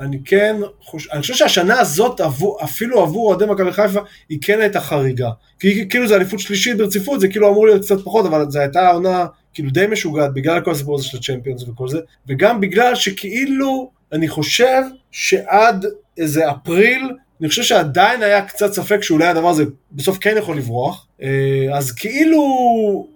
אני 0.00 0.18
כן 0.24 0.56
חושב, 0.80 1.10
אני 1.12 1.20
חושב 1.20 1.34
שהשנה 1.34 1.80
הזאת 1.80 2.20
עבור, 2.20 2.58
אפילו 2.64 3.02
עבור 3.02 3.28
אוהדי 3.28 3.46
מכבי 3.46 3.72
חיפה 3.72 4.00
היא 4.28 4.38
כן 4.42 4.60
הייתה 4.60 4.80
חריגה. 4.80 5.30
כי 5.58 5.88
כאילו 5.88 6.08
זה 6.08 6.16
אליפות 6.16 6.40
שלישית 6.40 6.76
ברציפות, 6.78 7.20
זה 7.20 7.28
כאילו 7.28 7.48
אמור 7.48 7.66
להיות 7.66 7.82
קצת 7.82 8.00
פחות, 8.04 8.26
אבל 8.26 8.50
זו 8.50 8.58
הייתה 8.58 8.90
עונה 8.90 9.26
כאילו 9.56 9.70
די 9.70 9.86
משוגעת 9.86 10.34
בגלל 10.34 10.60
כל 10.60 10.70
הסיפור 10.70 10.94
הזה 10.94 11.04
של 11.04 11.16
הצ'מפיונס 11.18 11.62
וכל 11.62 11.88
זה, 11.88 11.98
וגם 12.28 12.60
בגלל 12.60 12.94
שכאילו, 12.94 13.90
אני 14.12 14.28
חושב 14.28 14.82
שעד 15.10 15.86
איזה 16.18 16.50
אפריל, 16.50 17.10
אני 17.40 17.48
חושב 17.48 17.62
שעדיין 17.62 18.22
היה 18.22 18.42
קצת 18.42 18.72
ספק 18.72 19.02
שאולי 19.02 19.26
הדבר 19.26 19.48
הזה 19.48 19.64
בסוף 19.92 20.18
כן 20.18 20.34
יכול 20.38 20.56
לברוח, 20.56 21.06
אה, 21.22 21.28
אז 21.72 21.92
כאילו, 21.92 22.42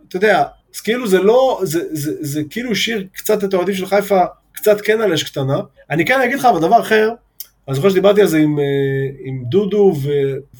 אתה 0.09 0.17
יודע, 0.17 0.45
אז 0.75 0.81
כאילו 0.81 1.09
זה 1.09 1.19
לא, 1.19 1.61
זה, 1.63 1.81
זה, 1.91 1.93
זה, 1.93 2.13
זה 2.21 2.43
כאילו 2.51 2.73
השאיר 2.73 3.07
קצת 3.13 3.45
את 3.45 3.55
האוהדים 3.55 3.75
של 3.75 3.87
חיפה 3.87 4.21
קצת 4.53 4.81
כן 4.81 5.01
על 5.01 5.13
אש 5.13 5.23
קטנה. 5.23 5.61
אני 5.91 6.05
כן 6.05 6.21
אגיד 6.21 6.39
לך, 6.39 6.45
אבל 6.45 6.61
דבר 6.61 6.81
אחר, 6.81 7.11
אני 7.69 7.77
זוכר 7.77 7.89
שדיברתי 7.89 8.21
על 8.21 8.27
זה 8.27 8.39
עם, 8.39 8.59
אה, 8.59 8.65
עם 9.25 9.45
דודו 9.45 9.95
ו, 10.03 10.11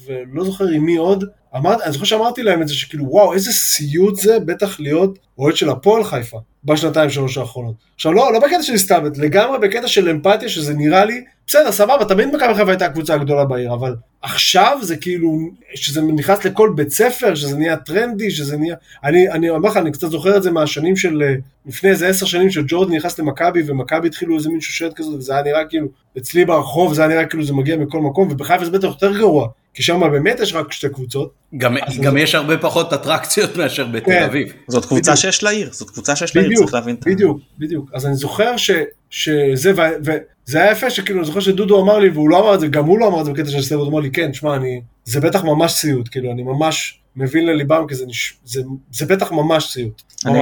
ולא 0.05 0.43
זוכר 0.43 0.67
עם 0.67 0.85
מי 0.85 0.95
עוד, 0.95 1.23
אמר, 1.55 1.75
אני 1.83 1.93
זוכר 1.93 2.05
שאמרתי 2.05 2.43
להם 2.43 2.61
את 2.61 2.67
זה 2.67 2.73
שכאילו 2.73 3.05
וואו 3.09 3.33
איזה 3.33 3.51
סיוט 3.51 4.15
זה 4.15 4.39
בטח 4.39 4.79
להיות 4.79 5.19
אוהד 5.37 5.55
של 5.55 5.69
הפועל 5.69 6.03
חיפה 6.03 6.39
בשנתיים 6.63 7.09
שלוש 7.09 7.37
האחרונות. 7.37 7.75
עכשיו 7.95 8.13
לא, 8.13 8.33
לא 8.33 8.39
בקטע 8.39 8.63
של 8.63 8.73
הסתלבט, 8.73 9.17
לגמרי 9.17 9.59
בקטע 9.59 9.87
של 9.87 10.09
אמפתיה 10.09 10.49
שזה 10.49 10.73
נראה 10.73 11.05
לי, 11.05 11.23
בסדר 11.47 11.71
סבבה 11.71 12.05
תמיד 12.05 12.35
מכבי 12.35 12.55
חיפה 12.55 12.69
הייתה 12.69 12.85
הקבוצה 12.85 13.13
הגדולה 13.13 13.45
בעיר 13.45 13.73
אבל 13.73 13.95
עכשיו 14.21 14.77
זה 14.81 14.97
כאילו, 14.97 15.39
שזה 15.75 16.01
נכנס 16.01 16.45
לכל 16.45 16.73
בית 16.75 16.89
ספר, 16.89 17.35
שזה 17.35 17.57
נהיה 17.57 17.77
טרנדי, 17.77 18.31
שזה 18.31 18.57
נהיה, 18.57 18.75
אני, 19.03 19.31
אני 19.31 19.49
אומר 19.49 19.69
לך, 19.69 19.77
אני 19.77 19.91
קצת 19.91 20.09
זוכר 20.09 20.37
את 20.37 20.43
זה 20.43 20.51
מהשנים 20.51 20.95
של, 20.95 21.23
אה, 21.23 21.35
לפני 21.65 21.89
איזה 21.89 22.07
עשר 22.07 22.25
שנים 22.25 22.49
שג'ורדן 22.49 22.95
נכנס 22.95 23.19
למכבי 23.19 23.63
ומכבי 23.65 24.07
התחילו 24.07 24.37
איזה 24.37 24.49
מין 24.49 24.61
שושלת 24.61 24.93
כזאת 24.93 25.13
וזה 25.13 25.33
היה 25.33 25.43
נראה 25.43 25.65
כאילו, 25.65 25.87
אצלי 26.17 26.45
ברחוב 26.45 26.93
זה 26.93 27.01
היה 27.01 27.09
נראה 27.09 27.25
כאילו 27.25 27.43
זה 27.43 27.53
מגיע 27.53 27.77
מכל 27.77 28.01
מקום 28.01 28.27
ובחיפה 28.31 28.65
זה 28.65 28.71
בטח 28.71 28.87
יותר 28.87 29.17
גרוע. 29.17 29.47
כי 29.73 29.83
שם 29.83 29.99
באמת 30.11 30.39
יש 30.39 30.53
רק 30.53 30.73
שתי 30.73 30.89
קבוצות. 30.89 31.33
גם, 31.57 31.75
גם 32.01 32.13
זה... 32.13 32.19
יש 32.19 32.35
הרבה 32.35 32.57
פחות 32.57 32.93
אטרקציות 32.93 33.57
מאשר 33.57 33.85
בתל 33.85 34.05
כן. 34.05 34.23
אביב. 34.23 34.53
זאת 34.67 34.85
קבוצה 34.85 35.11
בדיוק. 35.11 35.15
שיש 35.15 35.43
לעיר, 35.43 35.69
זאת 35.71 35.89
קבוצה 35.89 36.15
שיש 36.15 36.35
לעיר, 36.35 36.57
צריך 36.57 36.73
להבין 36.73 36.95
את 36.95 37.03
זה. 37.03 37.09
בדיוק, 37.09 37.39
בדיוק. 37.59 37.89
אז 37.93 38.05
אני 38.05 38.15
זוכר 38.15 38.57
ש, 38.57 38.71
שזה, 39.11 39.71
וזה 39.75 40.61
היה 40.61 40.71
יפה 40.71 40.89
שכאילו, 40.89 41.19
אני 41.19 41.27
זוכר 41.27 41.39
שדודו 41.39 41.81
אמר 41.81 41.99
לי, 41.99 42.09
והוא 42.09 42.29
לא 42.29 42.39
אמר 42.39 42.55
את 42.55 42.59
זה, 42.59 42.67
גם 42.67 42.85
הוא 42.85 42.99
לא 42.99 43.07
אמר 43.07 43.19
את 43.21 43.25
זה 43.25 43.31
בקטע 43.31 43.49
של 43.49 43.61
סטייבוט, 43.61 43.85
הוא 43.85 43.93
אמר 43.93 43.99
לי, 43.99 44.11
כן, 44.11 44.33
שמע, 44.33 44.55
אני, 44.55 44.81
זה 45.05 45.19
בטח 45.19 45.43
ממש 45.43 45.71
סיוט, 45.71 46.07
כאילו, 46.11 46.31
אני 46.31 46.43
ממש 46.43 46.99
מבין 47.15 47.45
לליבם, 47.45 47.85
כי 47.87 47.95
זה, 47.95 48.05
זה, 48.45 48.61
זה 48.91 49.05
בטח 49.05 49.31
ממש 49.31 49.71
סיוט. 49.71 50.01
אני, 50.25 50.39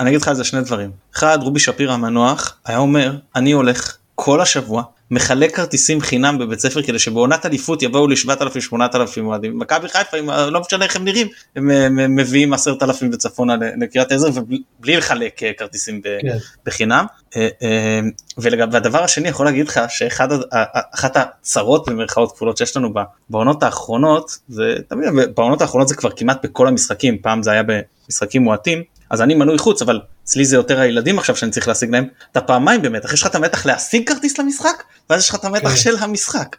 אני 0.00 0.10
אגיד 0.10 0.20
לך 0.20 0.28
על 0.28 0.34
זה 0.34 0.44
שני 0.44 0.60
דברים. 0.60 0.90
אחד, 1.14 1.38
רובי 1.42 1.60
שפירא 1.60 1.92
המנוח 1.92 2.58
היה 2.64 2.78
אומר, 2.78 3.16
אני 3.36 3.52
הולך 3.52 3.96
כל 4.14 4.40
השבוע 4.40 4.82
מחלק 5.12 5.56
כרטיסים 5.56 6.00
חינם 6.00 6.38
בבית 6.38 6.60
ספר 6.60 6.82
כדי 6.82 6.98
שבעונת 6.98 7.46
אליפות 7.46 7.82
יבואו 7.82 8.08
ל-7,000-8,000 8.08 9.20
אוהדים. 9.20 9.58
מכבי 9.58 9.88
חיפה, 9.88 10.16
לא 10.50 10.60
משנה 10.60 10.84
איך 10.84 10.96
הם 10.96 11.04
נראים, 11.04 11.28
הם 11.56 12.16
מביאים 12.16 12.52
10,000 12.52 13.10
וצפונה 13.12 13.56
לקריית 13.80 14.12
עזר 14.12 14.28
ובלי 14.34 14.96
לחלק 14.96 15.42
אה, 15.42 15.52
כרטיסים 15.58 16.00
כן. 16.02 16.36
בחינם. 16.66 17.04
אה, 17.36 17.48
אה, 17.62 18.00
והדבר 18.38 19.02
השני 19.02 19.28
יכול 19.28 19.46
להגיד 19.46 19.68
לך 19.68 19.80
שאחת 19.88 21.16
הצרות 21.16 21.88
במרכאות 21.88 22.32
כפולות 22.32 22.56
שיש 22.56 22.76
לנו 22.76 22.92
בעונות 23.30 23.62
האחרונות, 23.62 24.38
זה 24.48 24.76
תמיד 24.88 25.08
בעונות 25.34 25.60
האחרונות 25.60 25.88
זה 25.88 25.94
כבר 25.94 26.10
כמעט 26.10 26.44
בכל 26.44 26.68
המשחקים, 26.68 27.18
פעם 27.18 27.42
זה 27.42 27.50
היה 27.50 27.62
במשחקים 27.62 28.42
מועטים, 28.42 28.82
אז 29.10 29.22
אני 29.22 29.34
מנוי 29.34 29.58
חוץ 29.58 29.82
אבל 29.82 30.00
אצלי 30.24 30.44
זה 30.44 30.56
יותר 30.56 30.80
הילדים 30.80 31.18
עכשיו 31.18 31.36
שאני 31.36 31.50
צריך 31.50 31.68
להשיג 31.68 31.90
להם 31.90 32.04
אתה 32.32 32.40
פעמיים 32.40 32.82
במתח 32.82 33.12
יש 33.12 33.22
לך 33.22 33.26
את 33.26 33.34
המתח 33.34 33.66
להשיג 33.66 34.08
כרטיס 34.08 34.38
למשחק? 34.38 34.82
ואז 35.10 35.20
יש 35.20 35.28
לך 35.28 35.34
את 35.34 35.44
המתח 35.44 35.70
כן. 35.70 35.76
של 35.76 35.96
המשחק. 35.98 36.56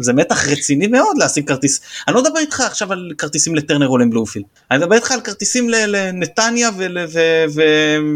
וזה 0.00 0.12
מתח 0.12 0.48
רציני 0.48 0.86
מאוד 0.86 1.18
להשיג 1.18 1.48
כרטיס. 1.48 1.80
אני 2.08 2.14
לא 2.14 2.22
מדבר 2.22 2.38
איתך 2.38 2.60
עכשיו 2.60 2.92
על 2.92 3.12
כרטיסים 3.18 3.54
לטרנר 3.54 3.88
או 3.88 3.98
לבלומפילד. 3.98 4.44
אני 4.70 4.78
מדבר 4.78 4.96
איתך 4.96 5.12
על 5.12 5.20
כרטיסים 5.20 5.70
לנתניה 5.70 6.70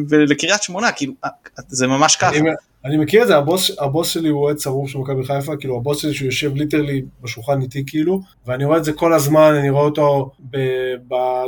ולקריית 0.08 0.62
שמונה 0.62 0.92
כאילו 0.92 1.12
זה 1.68 1.86
ממש 1.86 2.16
ככה. 2.16 2.36
אני 2.86 2.96
מכיר 2.96 3.22
את 3.22 3.26
זה, 3.26 3.36
הבוס, 3.36 3.70
הבוס 3.80 4.08
שלי 4.08 4.28
הוא 4.28 4.42
אוהד 4.42 4.56
צרוף 4.56 4.90
של 4.90 4.98
מכבי 4.98 5.24
חיפה, 5.24 5.56
כאילו 5.56 5.76
הבוס 5.76 6.02
שלי 6.02 6.14
שהוא 6.14 6.26
יושב 6.26 6.56
ליטרלי 6.56 7.02
בשולחן 7.22 7.62
איתי 7.62 7.84
כאילו, 7.86 8.20
ואני 8.46 8.64
רואה 8.64 8.78
את 8.78 8.84
זה 8.84 8.92
כל 8.92 9.12
הזמן, 9.12 9.54
אני 9.54 9.70
רואה 9.70 9.84
אותו 9.84 10.30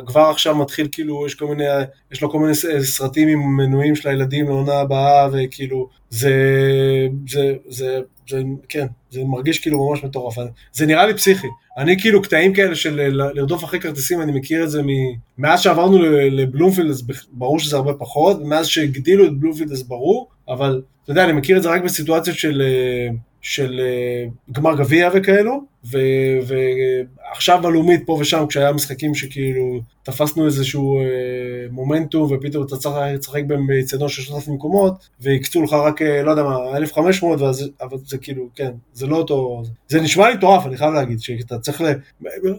כבר 0.06 0.20
עכשיו 0.20 0.54
מתחיל 0.54 0.88
כאילו, 0.92 1.26
יש, 1.26 1.34
כל 1.34 1.46
מיני, 1.46 1.64
יש 2.12 2.22
לו 2.22 2.30
כל 2.30 2.38
מיני 2.38 2.54
סרטים 2.82 3.28
עם 3.28 3.56
מנויים 3.56 3.96
של 3.96 4.08
הילדים 4.08 4.46
לעונה 4.46 4.74
הבאה, 4.74 5.28
וכאילו, 5.32 5.88
זה, 6.10 6.32
זה, 7.28 7.54
זה, 7.68 8.00
זה, 8.28 8.42
כן, 8.68 8.86
זה 9.10 9.24
מרגיש 9.24 9.58
כאילו 9.58 9.88
ממש 9.88 10.04
מטורף, 10.04 10.34
זה 10.72 10.86
נראה 10.86 11.06
לי 11.06 11.14
פסיכי. 11.14 11.46
אני 11.78 12.00
כאילו 12.00 12.22
קטעים 12.22 12.54
כאלה 12.54 12.74
של 12.74 13.00
לרדוף 13.34 13.64
אחרי 13.64 13.80
כרטיסים, 13.80 14.22
אני 14.22 14.32
מכיר 14.32 14.64
את 14.64 14.70
זה 14.70 14.82
מ... 14.82 14.86
מאז 15.38 15.60
שעברנו 15.60 15.98
לבלומפילד 16.30 16.90
אז 16.90 17.06
ברור 17.32 17.58
שזה 17.58 17.76
הרבה 17.76 17.94
פחות, 17.94 18.36
ומאז 18.40 18.66
שהגדילו 18.66 19.26
את 19.26 19.38
בלומפילד 19.38 19.72
אז 19.72 19.82
ברור, 19.82 20.28
אבל 20.48 20.82
אתה 21.08 21.12
יודע, 21.12 21.24
אני 21.24 21.32
מכיר 21.32 21.56
את 21.56 21.62
זה 21.62 21.68
רק 21.68 21.82
בסיטואציות 21.82 22.36
של, 22.36 22.62
של 23.48 23.80
אה, 23.80 24.24
גמר 24.52 24.76
גביע 24.76 25.10
וכאלו, 25.14 25.62
ו, 25.84 25.98
ועכשיו 26.46 27.58
בלאומית 27.62 28.02
פה 28.06 28.12
ושם 28.20 28.44
כשהיה 28.48 28.72
משחקים 28.72 29.14
שכאילו 29.14 29.80
תפסנו 30.02 30.46
איזשהו 30.46 31.00
אה, 31.00 31.04
מומנטום 31.70 32.32
ופתאום 32.32 32.66
אתה 32.66 32.76
צריך 32.76 32.94
לשחק 33.14 33.42
באיצטדיון 33.66 34.08
של 34.08 34.22
3,000 34.22 34.54
מקומות 34.54 35.08
והקצו 35.20 35.62
לך 35.62 35.72
רק, 35.72 36.02
אה, 36.02 36.22
לא 36.22 36.30
יודע 36.30 36.42
מה, 36.42 36.76
1,500, 36.76 37.40
ואז, 37.40 37.70
אבל 37.80 37.98
זה 38.06 38.18
כאילו, 38.18 38.48
כן, 38.54 38.70
זה 38.94 39.06
לא 39.06 39.16
אותו, 39.16 39.62
זה 39.88 40.00
נשמע 40.00 40.28
לי 40.28 40.34
מטורף, 40.34 40.66
אני 40.66 40.76
חייב 40.76 40.92
להגיד, 40.92 41.20
שאתה 41.20 41.58
צריך, 41.58 41.80
ל... 41.80 41.92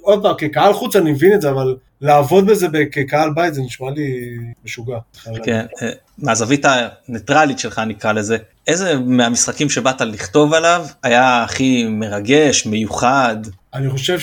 עוד 0.01 0.23
פעם, 0.23 0.35
כקהל 0.37 0.73
חוץ 0.73 0.95
אני 0.95 1.11
מבין 1.11 1.33
את 1.33 1.41
זה, 1.41 1.49
אבל 1.49 1.75
לעבוד 2.01 2.45
בזה 2.45 2.67
כקהל 2.91 3.29
בית 3.33 3.53
זה 3.53 3.61
נשמע 3.61 3.89
לי 3.91 4.37
משוגע. 4.65 4.97
כן, 5.43 5.65
אה, 5.81 5.91
מהזווית 6.17 6.65
הניטרלית 6.65 7.59
שלך 7.59 7.81
נקרא 7.87 8.11
לזה, 8.11 8.37
איזה 8.69 8.99
מהמשחקים 8.99 9.69
שבאת 9.69 10.01
לכתוב 10.01 10.53
עליו 10.53 10.85
היה 11.03 11.43
הכי 11.43 11.87
מרגש, 11.89 12.65
מיוחד? 12.65 13.37
אני 13.73 13.89
חושב 13.89 14.19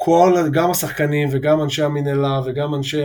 שכל, 0.00 0.34
גם 0.52 0.70
השחקנים 0.70 1.28
וגם 1.32 1.62
אנשי 1.62 1.82
המנהלה 1.82 2.40
וגם 2.44 2.74
אנשי 2.74 3.02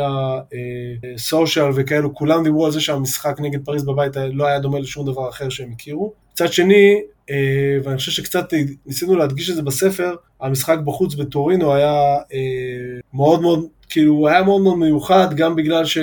הסושיאל 1.16 1.70
וכאלו, 1.76 2.16
כולם 2.16 2.44
דיברו 2.44 2.66
על 2.66 2.72
זה 2.72 2.82
שהמשחק 2.82 3.36
נגד 3.40 3.66
פריז 3.66 3.86
בבית 3.86 4.14
לא 4.34 4.46
היה 4.46 4.60
דומה 4.60 4.80
לשום 4.80 5.06
דבר 5.06 5.30
אחר 5.30 5.50
שהם 5.50 5.72
הכירו. 5.74 6.14
מצד 6.34 6.54
שני, 6.54 7.02
אה, 7.30 7.78
ואני 7.84 7.98
חושב 7.98 8.12
שקצת 8.12 8.54
ניסינו 8.86 9.16
להדגיש 9.16 9.50
את 9.50 9.56
זה 9.56 9.62
בספר, 9.62 10.16
המשחק 10.42 10.78
בחוץ 10.86 11.16
בטורינו 11.16 11.74
היה 11.74 12.16
אה, 12.34 13.00
מאוד 13.14 13.42
מאוד, 13.42 13.66
כאילו, 13.90 14.28
היה 14.28 14.44
מאוד 14.44 14.62
מאוד 14.62 14.78
מיוחד, 14.78 15.34
גם 15.36 15.56
בגלל 15.56 15.86
ש... 15.86 15.98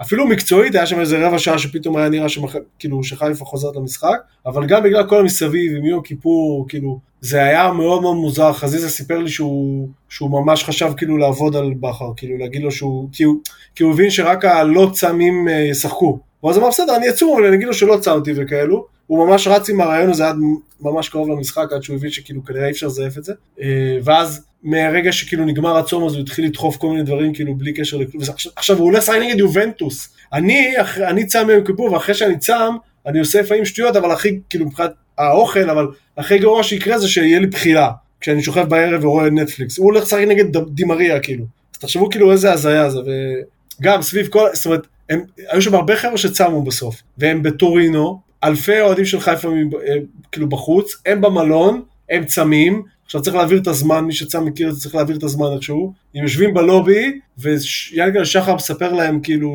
אפילו 0.00 0.26
מקצועית 0.26 0.74
היה 0.74 0.86
שם 0.86 1.00
איזה 1.00 1.26
רבע 1.26 1.38
שעה 1.38 1.58
שפתאום 1.58 1.96
היה 1.96 2.08
נראה 2.08 2.28
שמח... 2.28 2.56
כאילו 2.78 3.04
שחיפה 3.04 3.44
חוזרת 3.44 3.76
למשחק, 3.76 4.18
אבל 4.46 4.66
גם 4.66 4.82
בגלל 4.82 5.08
כל 5.08 5.20
המסביב 5.20 5.76
עם 5.76 5.84
יום 5.84 6.02
כיפור, 6.02 6.66
כאילו, 6.68 6.98
זה 7.20 7.42
היה 7.42 7.72
מאוד 7.72 8.02
מאוד 8.02 8.16
מוזר, 8.16 8.52
חזיזה 8.52 8.90
סיפר 8.90 9.18
לי 9.18 9.28
שהוא, 9.28 9.88
שהוא 10.08 10.30
ממש 10.30 10.64
חשב 10.64 10.92
כאילו 10.96 11.16
לעבוד 11.18 11.56
על 11.56 11.74
בכר, 11.80 12.10
כאילו 12.16 12.38
להגיד 12.38 12.62
לו 12.62 12.70
שהוא, 12.70 13.08
כי 13.12 13.24
הוא, 13.24 13.36
כי 13.74 13.82
הוא 13.82 13.92
הבין 13.92 14.10
שרק 14.10 14.44
הלא 14.44 14.90
צמים 14.92 15.48
אה, 15.48 15.54
ישחקו. 15.54 16.18
ואז 16.44 16.58
אמר 16.58 16.68
בסדר, 16.68 16.96
אני 16.96 17.08
אצום, 17.08 17.34
אבל 17.34 17.46
אני 17.46 17.56
אגיד 17.56 17.66
לו 17.66 17.74
שלא 17.74 17.96
צמתי 18.00 18.32
וכאלו. 18.36 18.86
הוא 19.06 19.26
ממש 19.26 19.48
רץ 19.48 19.70
עם 19.70 19.80
הרעיון 19.80 20.10
הזה 20.10 20.28
עד 20.28 20.36
ממש 20.80 21.08
קרוב 21.08 21.28
למשחק, 21.28 21.72
עד 21.72 21.82
שהוא 21.82 21.96
הבין 21.96 22.10
שכאילו 22.10 22.44
כנראה 22.44 22.66
אי 22.66 22.70
אפשר 22.70 22.86
לזייף 22.86 23.18
את 23.18 23.24
זה. 23.24 23.32
אה, 23.60 23.98
ואז 24.04 24.46
מהרגע 24.66 25.12
שכאילו 25.12 25.44
נגמר 25.44 25.76
הצום 25.76 26.06
אז 26.06 26.14
הוא 26.14 26.22
התחיל 26.22 26.44
לדחוף 26.44 26.76
כל 26.76 26.88
מיני 26.88 27.02
דברים 27.02 27.34
כאילו 27.34 27.54
בלי 27.54 27.72
קשר 27.72 27.96
לכלום. 27.96 28.22
עכשיו 28.56 28.76
הוא 28.76 28.84
הולך 28.84 29.02
לשחק 29.02 29.16
נגד 29.20 29.38
יובנטוס. 29.38 30.08
אני, 30.32 30.74
אני 31.08 31.26
צם 31.26 31.46
מיום 31.46 31.64
כיפור 31.64 31.92
ואחרי 31.92 32.14
שאני 32.14 32.38
צם 32.38 32.76
אני 33.06 33.18
עושה 33.18 33.40
לפעמים 33.40 33.64
שטויות 33.64 33.96
אבל 33.96 34.10
הכי 34.10 34.40
כאילו 34.50 34.66
מבחינת 34.66 34.90
האוכל 35.18 35.70
אבל 35.70 35.86
הכי 36.16 36.38
גרוע 36.38 36.62
שיקרה 36.62 36.98
זה 36.98 37.08
שיהיה 37.08 37.38
לי 37.38 37.46
בחילה 37.46 37.90
כשאני 38.20 38.42
שוכב 38.42 38.68
בערב 38.68 39.04
ורואה 39.04 39.30
נטפליקס. 39.30 39.78
הוא 39.78 39.84
הולך 39.84 40.02
לשחק 40.02 40.24
נגד 40.28 40.56
דימריה 40.56 41.20
כאילו. 41.20 41.44
אז 41.74 41.80
תחשבו 41.80 42.10
כאילו 42.10 42.32
איזה 42.32 42.52
הזיה 42.52 42.90
זה 42.90 42.98
וגם 43.80 44.02
סביב 44.02 44.26
כל 44.26 44.48
זאת 44.52 44.66
אומרת 44.66 44.86
הם, 45.10 45.20
היו 45.50 45.62
שם 45.62 45.74
הרבה 45.74 45.96
חבר'ה 45.96 46.16
שצמו 46.16 46.62
בסוף 46.62 47.02
והם 47.18 47.42
בטורינו 47.42 48.20
אלפי 48.44 48.80
אוהדים 48.80 49.04
של 49.04 49.20
חיפה 49.20 49.48
אה, 49.48 49.94
כאילו 50.32 50.48
בחוץ 50.48 50.96
הם 51.06 51.20
במלון 51.20 51.82
הם 52.10 52.24
צמים 52.24 52.82
עכשיו 53.06 53.22
צריך 53.22 53.36
להעביר 53.36 53.58
את 53.58 53.66
הזמן, 53.66 54.04
מי 54.04 54.12
שצם 54.12 54.44
מכיר 54.44 54.68
את 54.68 54.74
זה 54.74 54.80
צריך 54.80 54.94
להעביר 54.94 55.16
את 55.16 55.22
הזמן 55.22 55.46
איכשהו. 55.54 55.92
הם 56.14 56.22
יושבים 56.22 56.54
בלובי, 56.54 57.20
ויאנגל 57.38 58.24
שחר 58.24 58.54
מספר 58.54 58.92
להם 58.92 59.20
כאילו, 59.20 59.50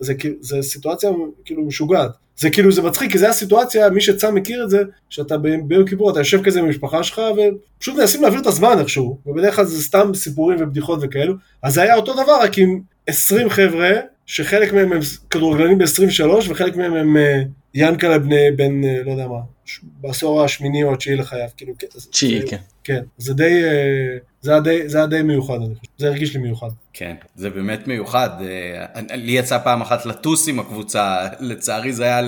זה, 0.00 0.14
זה, 0.40 0.62
סיטואציה 0.62 1.10
כאילו 1.44 1.62
משוגעת. 1.62 2.10
זה 2.36 2.50
כאילו, 2.50 2.72
זה 2.72 2.82
מצחיק, 2.82 3.12
כי 3.12 3.18
זה 3.18 3.28
הסיטואציה, 3.28 3.90
מי 3.90 4.00
שצם 4.00 4.34
מכיר 4.34 4.64
את 4.64 4.70
זה, 4.70 4.82
שאתה 5.08 5.38
ביום 5.38 5.86
כיפור, 5.86 6.10
אתה 6.10 6.20
יושב 6.20 6.42
כזה 6.42 6.58
עם 6.58 6.64
המשפחה 6.64 7.02
שלך, 7.02 7.20
ופשוט 7.36 7.96
מנסים 7.96 8.22
להעביר 8.22 8.40
את 8.40 8.46
הזמן 8.46 8.78
איכשהו, 8.78 9.18
ובדרך 9.26 9.56
כלל 9.56 9.64
זה 9.64 9.82
סתם 9.82 10.14
סיפורים 10.14 10.58
ובדיחות 10.60 10.98
וכאלו. 11.02 11.34
אז 11.62 11.74
זה 11.74 11.82
היה 11.82 11.94
אותו 11.94 12.12
דבר, 12.12 12.42
רק 12.42 12.58
עם 12.58 12.80
20 13.06 13.50
חבר'ה, 13.50 13.90
שחלק 14.30 14.72
מהם 14.72 14.92
הם 14.92 15.00
כדורגלנים 15.30 15.78
ב-23, 15.78 16.50
וחלק 16.50 16.76
מהם 16.76 16.94
הם 16.94 17.16
אה, 17.16 17.42
ינקלה 17.74 18.18
בני, 18.18 18.50
בן, 18.56 18.84
אה, 18.84 19.02
לא 19.04 19.10
יודע 19.10 19.26
מה, 19.26 19.38
בעשור 19.82 20.44
השמיני 20.44 20.84
או 20.84 20.92
התשיעי 20.92 21.16
לחייו, 21.16 21.48
כאילו, 21.56 21.72
תשיעי, 22.10 22.48
כן. 22.48 22.56
כן, 22.84 23.02
זה 23.18 23.34
די, 23.34 23.64
אה, 23.64 24.16
זה 24.42 24.50
היה 24.50 24.60
די, 24.60 24.88
זה 24.88 24.98
היה 24.98 25.06
די 25.06 25.22
מיוחד, 25.22 25.54
אני 25.54 25.74
חושב, 25.74 25.92
זה 25.98 26.06
הרגיש 26.08 26.34
לי 26.36 26.42
מיוחד. 26.42 26.68
כן, 26.92 27.14
זה 27.34 27.50
באמת 27.50 27.86
מיוחד. 27.86 28.30
אה, 28.40 29.16
לי 29.16 29.32
יצא 29.32 29.58
פעם 29.58 29.80
אחת 29.80 30.06
לטוס 30.06 30.48
עם 30.48 30.60
הקבוצה, 30.60 31.28
לצערי 31.40 31.92
זה 31.92 32.04
היה 32.04 32.20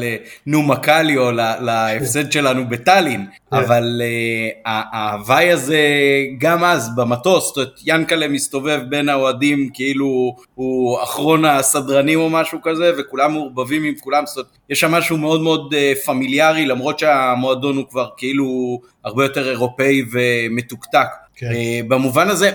לנומה 0.46 0.76
קליו, 0.76 1.30
להפסד 1.60 2.32
שלנו 2.32 2.68
בטאלין, 2.68 3.26
כן. 3.50 3.56
אבל 3.56 4.02
אה, 4.04 4.80
ההוואי 4.92 5.50
הזה, 5.50 5.78
גם 6.38 6.64
אז 6.64 6.96
במטוס, 6.96 7.46
זאת 7.46 7.56
אומרת, 7.56 7.80
ינקלה 7.86 8.28
מסתובב 8.28 8.80
בין 8.88 9.08
האוהדים 9.08 9.68
כאילו 9.74 10.36
הוא 10.54 11.02
אחרון 11.02 11.44
הסדרנים 11.44 12.20
או 12.20 12.30
משהו 12.30 12.58
כזה, 12.62 12.92
וכולם 12.98 13.32
מעורבבים 13.32 13.84
עם 13.84 13.94
כולם, 14.00 14.26
זאת 14.26 14.36
אומרת, 14.36 14.50
יש 14.70 14.80
שם 14.80 14.90
משהו 14.90 15.16
מאוד 15.16 15.40
מאוד 15.40 15.74
פמיליארי, 16.04 16.66
למרות 16.66 16.98
שהמועדון 16.98 17.76
הוא 17.76 17.84
כבר 17.90 18.08
כאילו 18.16 18.80
הרבה 19.04 19.24
יותר 19.24 19.50
אירופאי 19.50 20.02
ומתוקתק. 20.12 21.21
כן. 21.36 21.46
אה, 21.52 21.80
במובן 21.88 22.28
הזה, 22.28 22.50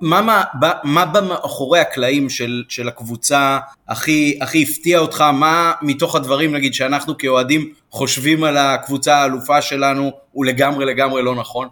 מה, 0.00 0.20
מה, 0.20 0.44
מה 0.84 1.06
במאחורי 1.06 1.80
הקלעים 1.80 2.30
של, 2.30 2.64
של 2.68 2.88
הקבוצה 2.88 3.58
הכי, 3.88 4.38
הכי 4.40 4.62
הפתיע 4.62 4.98
אותך? 4.98 5.20
מה 5.20 5.72
מתוך 5.82 6.16
הדברים, 6.16 6.52
נגיד, 6.52 6.74
שאנחנו 6.74 7.18
כאוהדים 7.18 7.72
חושבים 7.90 8.44
על 8.44 8.56
הקבוצה 8.56 9.14
האלופה 9.16 9.62
שלנו, 9.62 10.10
הוא 10.32 10.44
לגמרי 10.44 10.84
לגמרי 10.84 11.22
לא 11.22 11.34
נכון? 11.34 11.68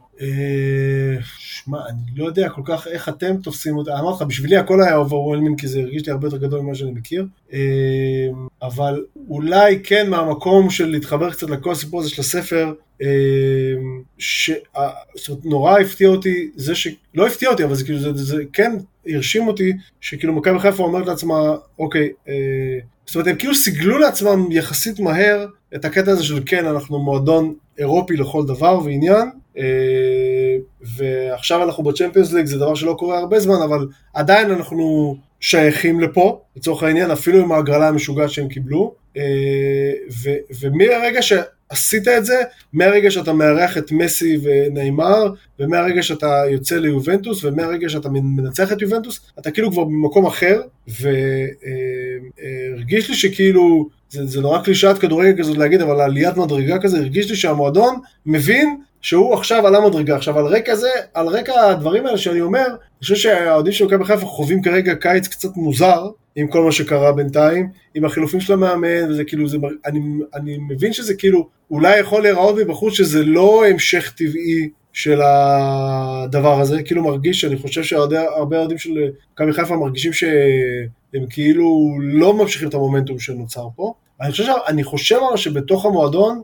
אה, 1.61 1.65
שמע, 1.65 1.79
אני 1.89 2.17
לא 2.17 2.27
יודע 2.27 2.49
כל 2.49 2.63
כך 2.65 2.87
איך 2.87 3.09
אתם 3.09 3.37
תופסים 3.37 3.77
אותה, 3.77 3.99
אמרתי 3.99 4.25
לך, 4.25 4.29
בשבילי 4.29 4.57
הכל 4.57 4.83
היה 4.83 4.97
overwhelming, 4.97 5.61
כי 5.61 5.69
זה 5.69 5.81
הרגיש 5.81 6.07
לי 6.07 6.13
הרבה 6.13 6.27
יותר 6.27 6.37
גדול 6.37 6.61
ממה 6.61 6.75
שאני 6.75 6.91
מכיר, 6.91 7.27
אה, 7.53 7.59
אבל 8.63 9.05
אולי 9.29 9.81
כן 9.83 10.11
מהמקום 10.11 10.71
של 10.71 10.87
להתחבר 10.87 11.31
קצת 11.31 11.51
לכל 11.51 11.73
הסיפור 11.73 12.01
הזה 12.01 12.11
של 12.11 12.21
הספר, 12.21 12.73
ש... 14.19 14.51
זאת 15.15 15.29
אומרת, 15.29 15.45
נורא 15.45 15.79
הפתיע 15.79 16.09
אותי 16.09 16.51
זה 16.57 16.75
ש... 16.75 16.89
לא 17.15 17.27
הפתיע 17.27 17.49
אותי, 17.49 17.65
אבל 17.65 17.75
זה 17.75 17.85
כאילו, 17.85 17.99
זה, 17.99 18.13
זה 18.15 18.43
כן 18.53 18.77
הרשים 19.07 19.49
אותי, 19.49 19.73
שכאילו 20.01 20.33
מכבי 20.33 20.59
חיפה 20.59 20.83
אומרת 20.83 21.07
לעצמה, 21.07 21.57
אוקיי, 21.79 22.09
אה, 22.29 22.35
זאת 23.07 23.15
אומרת, 23.15 23.29
הם 23.29 23.37
כאילו 23.37 23.55
סיגלו 23.55 23.99
לעצמם 23.99 24.53
יחסית 24.53 25.01
מהר 25.01 25.47
את 25.75 25.85
הקטע 25.85 26.11
הזה 26.11 26.25
של 26.25 26.43
כן, 26.47 26.67
אנחנו 26.67 26.99
מועדון 26.99 27.55
אירופי 27.79 28.17
לכל 28.17 28.47
דבר 28.47 28.81
ועניין, 28.85 29.31
ועכשיו 30.97 31.63
אנחנו 31.63 31.85
בצ'מפיונס 31.85 32.33
ליג, 32.33 32.47
זה 32.47 32.59
דבר 32.59 32.75
שלא 32.75 32.97
קורה 32.99 33.19
הרבה 33.19 33.41
זמן, 33.41 33.63
אבל 33.65 33.87
עדיין 34.15 34.51
אנחנו 34.51 35.17
שייכים 35.41 36.01
לפה, 36.01 36.41
לצורך 36.57 36.83
העניין, 36.83 37.11
אפילו 37.11 37.41
עם 37.41 37.53
ההגרלה 37.53 37.89
המשוגעת 37.89 38.31
שהם 38.31 38.49
קיבלו, 38.49 38.95
אה, 39.17 39.23
ו, 40.23 40.31
ומהרגע 40.61 41.23
ש... 41.23 41.33
עשית 41.71 42.09
את 42.09 42.25
זה 42.25 42.43
מהרגע 42.73 43.11
שאתה 43.11 43.33
מארח 43.33 43.79
את 43.79 43.93
מסי 43.93 44.39
ונאמר, 44.43 45.33
ומהרגע 45.59 46.03
שאתה 46.03 46.43
יוצא 46.51 46.77
ליובנטוס, 46.77 47.45
ומהרגע 47.45 47.89
שאתה 47.89 48.09
מנצח 48.09 48.73
את 48.73 48.83
יובנטוס, 48.83 49.21
אתה 49.39 49.51
כאילו 49.51 49.73
כבר 49.73 49.85
במקום 49.85 50.27
אחר, 50.27 50.61
והרגיש 52.77 53.09
לי 53.09 53.15
שכאילו, 53.15 53.89
זה, 54.11 54.27
זה 54.27 54.41
נורא 54.41 54.63
קלישאת 54.63 54.99
כדורגל 54.99 55.39
כזאת 55.39 55.59
להגיד, 55.59 55.81
אבל 55.81 56.01
עליית 56.01 56.37
מדרגה 56.37 56.79
כזה, 56.79 56.99
הרגיש 56.99 57.31
לי 57.31 57.37
שהמועדון 57.37 58.01
מבין 58.27 58.77
שהוא 59.01 59.35
עכשיו 59.35 59.67
עלה 59.67 59.81
מדרגה. 59.81 60.17
עכשיו 60.17 60.39
על 60.39 60.47
רקע 60.47 60.75
זה, 60.75 60.89
על 61.15 61.27
רקע 61.27 61.67
הדברים 61.67 62.07
האלה 62.07 62.19
שאני 62.19 62.41
אומר, 62.41 62.67
אני 62.67 63.01
חושב 63.01 63.15
שהאוהדים 63.15 63.73
של 63.73 63.85
מכבי 63.85 64.05
חיפה 64.05 64.27
חווים 64.27 64.63
כרגע 64.63 64.95
קיץ 64.95 65.29
קצת 65.29 65.57
מוזר, 65.57 66.07
עם 66.37 66.49
כל 66.49 66.65
מה 66.65 66.73
שקרה 66.73 67.13
בינתיים, 67.13 67.69
עם 67.95 68.05
החילופים 68.05 68.41
של 68.41 68.53
המאמן, 68.53 69.11
וזה 69.11 69.25
כאילו, 69.25 69.49
זה, 69.49 69.57
אני, 69.87 70.01
אני 70.35 70.59
מבין 70.69 70.93
שזה 70.93 71.15
כאילו, 71.15 71.49
אולי 71.71 71.99
יכול 71.99 72.23
להיראות 72.23 72.57
מבחוץ 72.59 72.95
שזה 72.95 73.25
לא 73.25 73.67
המשך 73.67 74.13
טבעי 74.17 74.69
של 74.93 75.21
הדבר 75.25 76.61
הזה, 76.61 76.83
כאילו 76.83 77.03
מרגיש, 77.05 77.45
אני 77.45 77.57
חושב 77.57 77.83
שהרבה 77.83 78.59
אוהדים 78.59 78.79
של 78.79 78.91
מכבי 79.33 79.53
חיפה 79.53 79.77
מרגישים 79.77 80.13
שהם 80.13 81.27
כאילו 81.31 81.99
לא 82.01 82.35
ממשיכים 82.35 82.69
את 82.69 82.75
המומנטום 82.75 83.19
שנוצר 83.19 83.69
פה. 83.77 83.93
אני 84.21 84.31
חושב, 84.31 84.45
אני 84.69 84.85
חושב 84.85 85.19
שבתוך 85.37 85.87
המועדון, 85.87 86.43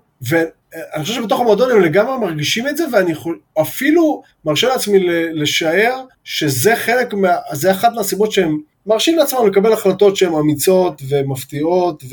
ואני 0.75 1.05
חושב 1.05 1.15
שבתוך 1.15 1.41
המועדון 1.41 1.71
הם 1.71 1.81
לגמרי 1.81 2.19
מרגישים 2.19 2.69
את 2.69 2.77
זה, 2.77 2.85
ואני 2.93 3.13
אפילו 3.61 4.23
מרשה 4.45 4.69
לעצמי 4.69 4.99
לשער 5.33 6.05
שזה 6.25 6.77
חלק, 6.77 7.15
מה, 7.15 7.31
זה 7.53 7.71
אחת 7.71 7.93
מהסיבות 7.95 8.33
שהם 8.33 8.59
מרשים 8.87 9.19
לעצמם 9.19 9.47
לקבל 9.47 9.73
החלטות 9.73 10.17
שהן 10.17 10.35
אמיצות 10.35 11.03
ומפתיעות 11.09 12.05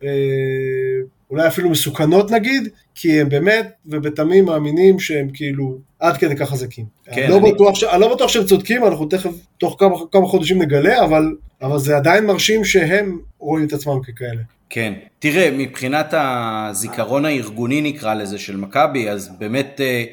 ואולי 0.00 1.42
אה, 1.42 1.48
אפילו 1.48 1.70
מסוכנות 1.70 2.30
נגיד, 2.30 2.68
כי 2.94 3.20
הם 3.20 3.28
באמת 3.28 3.72
ובתמים 3.86 4.44
מאמינים 4.44 4.98
שהם 4.98 5.28
כאילו 5.34 5.78
עד 6.00 6.16
כדי 6.16 6.36
כך 6.36 6.50
חזקים. 6.50 6.84
כן, 7.04 7.22
אני, 7.22 7.30
לא 7.30 7.38
אני... 7.38 7.52
בטוח 7.52 7.74
ש... 7.74 7.84
אני 7.84 8.00
לא 8.00 8.14
בטוח 8.14 8.28
שהם 8.28 8.44
צודקים, 8.44 8.84
אנחנו 8.84 9.06
תכף 9.06 9.30
תוך 9.58 9.76
כמה, 9.78 9.96
כמה 10.12 10.26
חודשים 10.26 10.62
נגלה, 10.62 11.04
אבל, 11.04 11.34
אבל 11.62 11.78
זה 11.78 11.96
עדיין 11.96 12.26
מרשים 12.26 12.64
שהם 12.64 13.18
רואים 13.38 13.66
את 13.66 13.72
עצמם 13.72 14.00
ככאלה. 14.02 14.42
כן. 14.70 14.94
תראה, 15.18 15.50
מבחינת 15.50 16.14
הזיכרון 16.16 17.24
הארגוני 17.24 17.80
נקרא 17.80 18.14
לזה 18.14 18.38
של 18.38 18.56
מכבי, 18.56 19.10
אז 19.10 19.30
באמת 19.38 19.80
אה, 19.80 20.04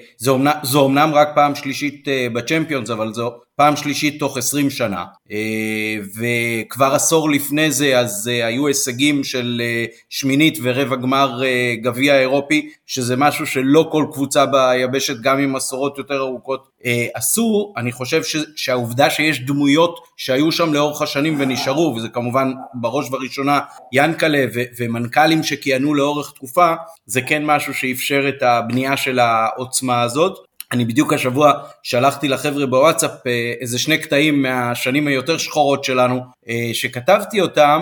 זו 0.64 0.80
אומנם, 0.80 1.12
רק 1.14 1.30
פעם 1.36 1.56
שלישית 1.56 2.08
אה, 2.08 2.28
בצ'מפיונס, 2.34 2.89
אבל 2.89 3.14
זו 3.14 3.39
פעם 3.62 3.76
שלישית 3.76 4.20
תוך 4.20 4.38
20 4.38 4.70
שנה. 4.70 5.05
אה, 5.32 5.95
וכבר 6.18 6.95
עשור 6.95 7.30
לפני 7.30 7.72
זה 7.72 7.99
אז 7.99 8.28
היו 8.28 8.68
הישגים 8.68 9.24
של 9.24 9.62
שמינית 10.09 10.57
ורבע 10.62 10.95
גמר 10.95 11.41
גביע 11.82 12.20
אירופי, 12.20 12.70
שזה 12.86 13.16
משהו 13.18 13.47
שלא 13.47 13.89
כל 13.91 14.05
קבוצה 14.12 14.45
ביבשת, 14.45 15.22
גם 15.22 15.39
עם 15.39 15.53
מסורות 15.53 15.97
יותר 15.97 16.18
ארוכות, 16.20 16.68
עשו. 17.14 17.74
אני 17.78 17.91
חושב 17.91 18.22
שהעובדה 18.55 19.09
שיש 19.09 19.39
דמויות 19.39 19.99
שהיו 20.18 20.51
שם 20.51 20.74
לאורך 20.74 21.01
השנים 21.01 21.36
ונשארו, 21.39 21.93
וזה 21.95 22.09
כמובן 22.09 22.51
בראש 22.74 23.07
ובראשונה 23.07 23.59
ינקלה 23.93 24.45
ומנכ"לים 24.80 25.43
שכיהנו 25.43 25.93
לאורך 25.93 26.32
תקופה, 26.36 26.74
זה 27.05 27.22
כן 27.22 27.45
משהו 27.45 27.74
שאפשר 27.74 28.30
את 28.30 28.43
הבנייה 28.43 28.97
של 28.97 29.20
העוצמה 29.20 30.01
הזאת. 30.01 30.51
אני 30.72 30.86
בדיוק 30.86 31.13
השבוע 31.13 31.53
שלחתי 31.84 32.28
לחבר'ה 32.28 32.65
בוואטסאפ 32.65 33.11
אה, 33.28 33.53
איזה 33.61 33.80
שני 33.80 33.97
קטעים 33.97 34.41
מהשנים 34.41 35.07
היותר 35.07 35.38
שחורות 35.38 35.84
שלנו 35.84 36.22
אה, 36.49 36.69
שכתבתי 36.74 37.41
אותם 37.41 37.82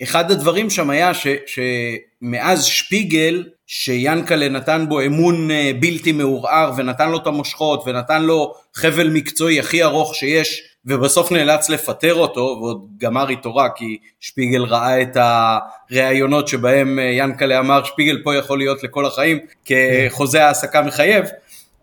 ואחד 0.00 0.30
הדברים 0.30 0.70
שם 0.70 0.90
היה 0.90 1.14
ש, 1.14 1.26
שמאז 1.46 2.64
שפיגל 2.64 3.44
שיאנקלה 3.66 4.48
נתן 4.48 4.86
בו 4.88 5.00
אמון 5.00 5.50
אה, 5.50 5.70
בלתי 5.80 6.12
מעורער 6.12 6.72
ונתן 6.76 7.10
לו 7.10 7.16
את 7.16 7.26
המושכות 7.26 7.82
ונתן 7.86 8.22
לו 8.22 8.54
חבל 8.74 9.08
מקצועי 9.08 9.60
הכי 9.60 9.82
ארוך 9.82 10.14
שיש 10.14 10.71
ובסוף 10.86 11.32
נאלץ 11.32 11.68
לפטר 11.68 12.14
אותו, 12.14 12.40
ועוד 12.40 12.86
גמר 12.98 13.28
איתו 13.28 13.54
רע, 13.54 13.68
כי 13.76 13.98
שפיגל 14.20 14.64
ראה 14.64 15.02
את 15.02 15.16
הראיונות 15.16 16.48
שבהם 16.48 16.98
אה, 16.98 17.04
ינקלה 17.04 17.58
אמר 17.58 17.84
שפיגל 17.84 18.20
פה 18.24 18.36
יכול 18.36 18.58
להיות 18.58 18.82
לכל 18.82 19.06
החיים, 19.06 19.38
כחוזה 19.64 20.46
העסקה 20.46 20.82
מחייב, 20.82 21.24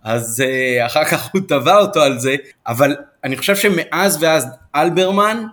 אז 0.03 0.43
אה, 0.45 0.85
אחר 0.85 1.05
כך 1.05 1.29
הוא 1.33 1.41
תבע 1.47 1.77
אותו 1.77 2.01
על 2.01 2.19
זה, 2.19 2.35
אבל 2.67 2.95
אני 3.23 3.37
חושב 3.37 3.55
שמאז 3.55 4.23
ואז 4.23 4.47
אלברמן, 4.75 5.43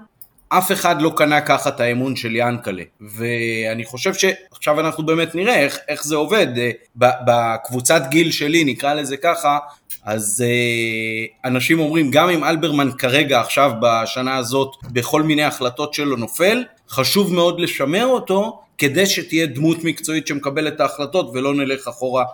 אף 0.49 0.73
אחד 0.73 1.03
לא 1.03 1.13
קנה 1.17 1.41
ככה 1.41 1.69
את 1.69 1.81
האמון 1.81 2.17
של 2.17 2.37
ינקלה, 2.37 2.83
ואני 3.01 3.85
חושב 3.85 4.15
שעכשיו 4.15 4.81
אנחנו 4.81 5.07
באמת 5.07 5.35
נראה 5.35 5.55
איך, 5.55 5.79
איך 5.89 6.05
זה 6.05 6.17
עובד. 6.17 6.47
אה, 6.59 6.71
בקבוצת 6.97 8.03
גיל 8.09 8.31
שלי, 8.31 8.65
נקרא 8.65 8.95
לזה 8.95 9.17
ככה, 9.17 9.59
אז 10.07 10.45
אה, 10.47 11.49
אנשים 11.51 11.79
אומרים, 11.79 12.11
גם 12.11 12.29
אם 12.29 12.45
אלברמן 12.45 12.89
כרגע, 12.99 13.41
עכשיו, 13.41 13.73
בשנה 13.83 14.37
הזאת, 14.37 14.77
בכל 14.93 15.23
מיני 15.23 15.43
החלטות 15.43 15.95
שלו 15.95 16.17
נופל, 16.17 16.65
חשוב 16.89 17.35
מאוד 17.35 17.61
לשמר 17.61 18.07
אותו, 18.07 18.63
כדי 18.79 19.07
שתהיה 19.07 19.47
דמות 19.47 19.85
מקצועית 19.85 20.27
שמקבלת 20.27 20.73
את 20.75 20.81
ההחלטות 20.81 21.31
ולא 21.35 21.55
נלך 21.55 21.89
אחורה 21.89 22.25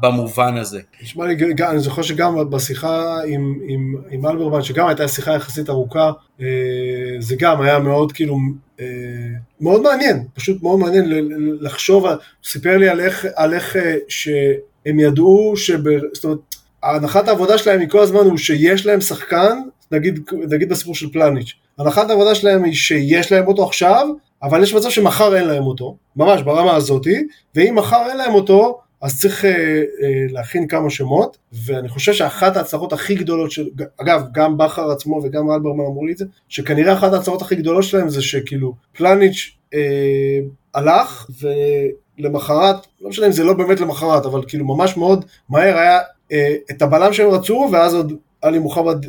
במובן 0.00 0.56
הזה. 0.56 0.80
נשמע 1.02 1.26
לי, 1.26 1.36
אני 1.68 1.78
זוכר 1.78 2.02
שגם 2.02 2.50
בשיחה 2.50 3.20
עם, 3.26 3.58
עם, 3.68 3.96
עם 4.10 4.26
אלברמן, 4.26 4.62
שגם 4.62 4.86
הייתה 4.86 5.08
שיחה 5.08 5.34
יחסית 5.34 5.70
ארוכה, 5.70 6.10
אה, 6.40 6.46
זה 7.18 7.36
גם 7.38 7.60
היה 7.60 7.78
מאוד 7.78 8.12
כאילו, 8.12 8.38
אה, 8.80 8.86
מאוד 9.60 9.82
מעניין, 9.82 10.24
פשוט 10.34 10.62
מאוד 10.62 10.78
מעניין 10.78 11.04
לחשוב, 11.60 12.06
סיפר 12.44 12.78
לי 12.78 12.88
על 12.88 13.00
איך, 13.00 13.26
על 13.34 13.54
איך 13.54 13.76
שהם 14.08 15.00
ידעו, 15.00 15.52
שב, 15.56 15.78
זאת 16.12 16.24
אומרת, 16.24 16.38
הנחת 16.82 17.28
העבודה 17.28 17.58
שלהם 17.58 17.80
היא 17.80 17.88
כל 17.88 18.00
הזמן 18.00 18.20
הוא 18.20 18.36
שיש 18.36 18.86
להם 18.86 19.00
שחקן, 19.00 19.58
נגיד, 19.92 20.20
נגיד 20.48 20.68
בסיפור 20.68 20.94
של 20.94 21.12
פלניץ', 21.12 21.52
הנחת 21.78 22.10
העבודה 22.10 22.34
שלהם 22.34 22.64
היא 22.64 22.74
שיש 22.74 23.32
להם 23.32 23.46
אותו 23.46 23.64
עכשיו, 23.64 24.08
אבל 24.42 24.62
יש 24.62 24.74
מצב 24.74 24.90
שמחר 24.90 25.36
אין 25.36 25.46
להם 25.46 25.62
אותו, 25.62 25.96
ממש 26.16 26.42
ברמה 26.42 26.76
הזאתי, 26.76 27.26
ואם 27.54 27.74
מחר 27.78 28.06
אין 28.08 28.16
להם 28.16 28.34
אותו, 28.34 28.80
אז 29.02 29.20
צריך 29.20 29.44
אה, 29.44 29.50
אה, 29.50 30.26
להכין 30.30 30.68
כמה 30.68 30.90
שמות, 30.90 31.36
ואני 31.52 31.88
חושב 31.88 32.12
שאחת 32.12 32.56
ההצלחות 32.56 32.92
הכי 32.92 33.14
גדולות 33.14 33.50
של, 33.50 33.68
אגב, 34.00 34.22
גם 34.32 34.58
בכר 34.58 34.90
עצמו 34.90 35.20
וגם 35.24 35.50
אלברמן 35.50 35.84
אמרו 35.84 36.06
לי 36.06 36.12
את 36.12 36.18
זה, 36.18 36.24
שכנראה 36.48 36.92
אחת 36.92 37.12
ההצלחות 37.12 37.42
הכי 37.42 37.56
גדולות 37.56 37.84
שלהם 37.84 38.08
זה 38.08 38.22
שכאילו 38.22 38.74
פלניץ' 38.96 39.56
אה, 39.74 40.40
הלך, 40.74 41.26
ולמחרת, 42.18 42.76
לא 43.00 43.08
משנה 43.08 43.26
אם 43.26 43.32
זה 43.32 43.44
לא 43.44 43.52
באמת 43.52 43.80
למחרת, 43.80 44.26
אבל 44.26 44.42
כאילו 44.48 44.64
ממש 44.64 44.96
מאוד 44.96 45.24
מהר 45.48 45.78
היה 45.78 45.98
את 46.70 46.82
הבלם 46.82 47.12
שהם 47.12 47.30
רצו, 47.30 47.68
ואז 47.72 47.94
עוד 47.94 48.12
עלי 48.42 48.58
מוחמד 48.58 49.06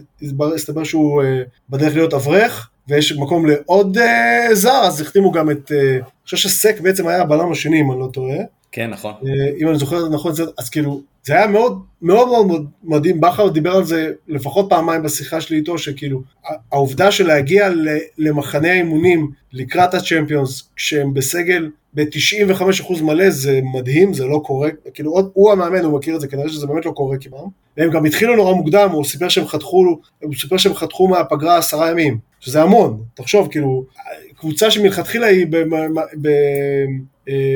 הסתבר 0.55 0.83
שהוא 0.83 1.23
אה, 1.23 1.41
בדרך 1.69 1.95
להיות 1.95 2.13
אברך, 2.13 2.69
ויש 2.87 3.17
מקום 3.17 3.45
לעוד 3.45 3.97
אה, 3.97 4.47
זר, 4.53 4.81
אז 4.83 5.01
החתימו 5.01 5.31
גם 5.31 5.51
את, 5.51 5.71
אני 5.71 6.01
חושב 6.25 6.37
שסק 6.37 6.79
בעצם 6.79 7.07
היה 7.07 7.21
הבלם 7.21 7.51
השני, 7.51 7.81
אם 7.81 7.91
אני 7.91 7.99
לא 7.99 8.09
טועה. 8.13 8.37
כן, 8.71 8.89
נכון. 8.89 9.13
אם 9.59 9.67
אני 9.67 9.77
זוכר 9.77 10.09
נכון, 10.09 10.31
אז 10.57 10.69
כאילו, 10.69 11.01
זה 11.23 11.33
היה 11.33 11.47
מאוד 11.47 11.81
מאוד 12.01 12.47
מאוד 12.47 12.65
מדהים, 12.83 13.21
בכר 13.21 13.47
דיבר 13.47 13.75
על 13.75 13.83
זה 13.83 14.11
לפחות 14.27 14.65
פעמיים 14.69 15.03
בשיחה 15.03 15.41
שלי 15.41 15.57
איתו, 15.57 15.77
שכאילו, 15.77 16.21
העובדה 16.71 17.11
של 17.11 17.27
להגיע 17.27 17.69
למחנה 18.17 18.71
האימונים 18.71 19.31
לקראת 19.53 19.93
הצ'מפיונס, 19.93 20.69
כשהם 20.75 21.13
בסגל 21.13 21.69
ב-95% 21.93 23.03
מלא 23.03 23.29
זה 23.29 23.59
מדהים, 23.73 24.13
זה 24.13 24.25
לא 24.25 24.41
קורה, 24.45 24.69
כאילו 24.93 25.11
עוד, 25.11 25.29
הוא 25.33 25.51
המאמן, 25.51 25.83
הוא 25.83 25.97
מכיר 25.97 26.15
את 26.15 26.21
זה, 26.21 26.27
כנראה 26.27 26.49
שזה 26.49 26.67
באמת 26.67 26.85
לא 26.85 26.91
קורה 26.91 27.17
כמעט. 27.17 27.41
והם 27.77 27.91
גם 27.91 28.05
התחילו 28.05 28.35
נורא 28.35 28.53
מוקדם, 28.53 28.89
הוא 28.91 29.05
סיפר 29.05 29.29
שהם 29.29 29.47
חתכו, 29.47 29.97
הוא 30.21 30.33
סיפר 30.35 30.57
שהם 30.57 30.73
חתכו 30.73 31.07
מהפגרה 31.07 31.57
עשרה 31.57 31.89
ימים, 31.89 32.17
שזה 32.39 32.61
המון, 32.61 33.03
תחשוב, 33.13 33.47
כאילו, 33.51 33.85
קבוצה 34.37 34.71
שמלכתחילה 34.71 35.27
היא 35.27 35.47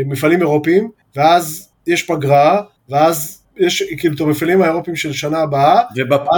במפעלים 0.06 0.40
אה, 0.40 0.46
אירופיים, 0.46 0.90
ואז 1.16 1.70
יש 1.88 2.04
פגרה, 2.04 2.62
ואז 2.90 3.42
יש 3.58 3.84
כאילו 3.98 4.16
את 4.16 4.22
המפעלים 4.22 4.62
האירופיים 4.62 4.96
של 4.96 5.14
שנה 5.14 5.40
הבאה. 5.40 5.82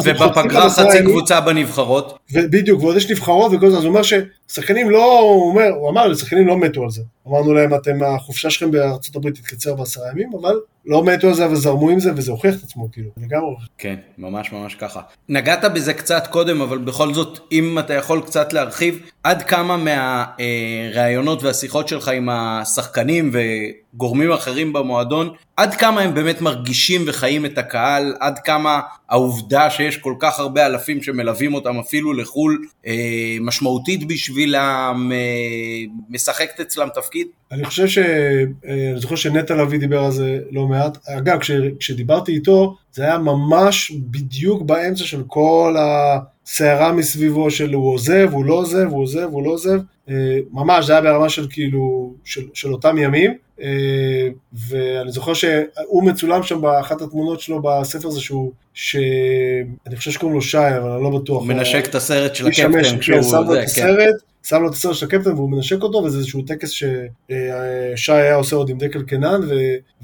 ובפגרה 0.05 0.69
חצי 0.69 1.03
קבוצה 1.03 1.41
בנבחרות. 1.41 2.16
בדיוק, 2.33 2.83
ועוד 2.83 2.97
יש 2.97 3.11
נבחרות 3.11 3.51
וכל 3.53 3.71
זה, 3.71 3.77
אז 3.77 3.83
הוא 3.83 3.89
אומר 3.89 4.01
ששחקנים 4.03 4.89
לא, 4.89 5.19
הוא 5.19 5.49
אומר, 5.49 5.69
הוא 5.79 5.89
אמר, 5.89 6.15
שחקנים 6.15 6.47
לא 6.47 6.57
מתו 6.57 6.83
על 6.83 6.89
זה. 6.89 7.01
אמרנו 7.27 7.53
להם, 7.53 7.73
אתם, 7.73 8.03
החופשה 8.03 8.49
שלכם 8.49 8.71
בארצות 8.71 9.15
הברית 9.15 9.35
תתקצר 9.35 9.75
בעשרה 9.75 10.09
ימים, 10.11 10.29
אבל 10.41 10.55
לא 10.85 11.03
מתו 11.03 11.27
על 11.27 11.33
זה 11.33 11.51
וזרמו 11.51 11.89
עם 11.89 11.99
זה, 11.99 12.11
וזה 12.15 12.31
הוכיח 12.31 12.55
את 12.55 12.63
עצמו, 12.63 12.91
כאילו, 12.91 13.09
לגמרי. 13.17 13.55
כן, 13.77 13.95
ממש 14.17 14.51
ממש 14.51 14.75
ככה. 14.75 15.01
נגעת 15.29 15.65
בזה 15.73 15.93
קצת 15.93 16.27
קודם, 16.27 16.61
אבל 16.61 16.77
בכל 16.77 17.13
זאת, 17.13 17.39
אם 17.51 17.79
אתה 17.79 17.93
יכול 17.93 18.21
קצת 18.21 18.53
להרחיב, 18.53 18.99
עד 19.23 19.43
כמה 19.43 19.77
מהראיונות 19.77 21.43
והשיחות 21.43 21.87
שלך 21.87 22.07
עם 22.07 22.29
השחקנים 22.29 23.31
וגורמים 23.33 24.31
אחרים 24.31 24.73
במועדון, 24.73 25.29
עד 25.57 25.75
כמה 25.75 26.01
הם 26.01 26.13
באמת 26.13 26.41
מרגישים 26.41 27.01
וחיים 27.07 27.45
את 27.45 27.57
הקהל, 27.57 28.15
עד 28.19 28.39
כמה 28.39 28.79
העובדה 29.09 29.69
שיש 29.69 29.97
כל 29.97 30.13
כך 30.19 30.39
הרבה 30.39 30.65
אלפים 30.65 31.03
שמלווים 31.03 31.53
אותם 31.53 31.79
אפילו 31.79 32.13
לחו"ל, 32.17 32.65
אה, 32.87 33.37
משמעותית 33.41 34.07
בשבילם, 34.07 35.11
אה, 35.13 35.93
משחקת 36.09 36.59
אצלם 36.59 36.87
תפקיד? 36.95 37.27
אני 37.51 37.65
חושב 37.65 37.87
ש... 37.87 37.97
אה, 37.97 38.91
אני 38.91 38.99
זוכר 38.99 39.15
שנטע 39.15 39.55
לביא 39.55 39.79
דיבר 39.79 40.03
על 40.03 40.11
זה 40.11 40.39
לא 40.51 40.67
מעט. 40.67 40.97
אגב, 41.07 41.39
כש... 41.39 41.51
כשדיברתי 41.79 42.31
איתו, 42.31 42.75
זה 42.91 43.03
היה 43.03 43.17
ממש 43.17 43.91
בדיוק 43.91 44.61
באמצע 44.61 45.03
של 45.03 45.23
כל 45.27 45.75
הסערה 45.79 46.91
מסביבו 46.91 47.51
של 47.51 47.73
הוא 47.73 47.93
עוזב, 47.93 48.29
הוא 48.31 48.45
לא 48.45 48.53
עוזב, 48.53 48.87
הוא 48.89 49.01
עוזב, 49.01 49.27
הוא 49.31 49.43
לא 49.43 49.49
עוזב. 49.49 49.79
אה, 50.09 50.39
ממש, 50.51 50.85
זה 50.85 50.93
היה 50.93 51.01
ברמה 51.01 51.29
של 51.29 51.47
כאילו, 51.49 52.13
של, 52.23 52.41
של 52.53 52.73
אותם 52.73 52.97
ימים. 52.97 53.46
אה, 53.61 54.27
ואני 54.53 55.11
זוכר 55.11 55.33
שהוא 55.33 56.03
מצולם 56.03 56.43
שם 56.43 56.61
באחת 56.61 57.01
התמונות 57.01 57.39
שלו 57.39 57.61
בספר 57.61 58.07
הזה 58.07 58.21
שהוא, 58.21 58.51
שאני 58.73 59.95
חושב 59.95 60.11
שקוראים 60.11 60.35
לו 60.35 60.41
שי, 60.41 60.57
אבל 60.57 60.89
אני 60.89 61.03
לא 61.03 61.09
בטוח. 61.19 61.43
מנשק 61.43 61.85
את 61.89 61.95
הסרט 61.95 62.35
של 62.35 62.47
הקפטן 62.47 62.99
כשהוא... 62.99 63.21
שם 63.21 63.43
לו 63.43 63.53
את 63.53 63.57
כן. 63.57 63.63
הסרט, 63.63 64.15
שם 64.49 64.61
לו 64.61 64.67
את 64.67 64.73
הסרט 64.73 64.95
של 64.95 65.05
הקפטן 65.05 65.33
והוא 65.33 65.49
מנשק 65.49 65.81
אותו, 65.81 65.97
וזה 65.97 66.17
איזשהו 66.17 66.41
טקס 66.41 66.69
ששי 66.69 68.11
היה 68.13 68.35
עושה 68.35 68.55
עוד 68.55 68.69
עם 68.69 68.77
דקל 68.77 69.03
קנן, 69.03 69.41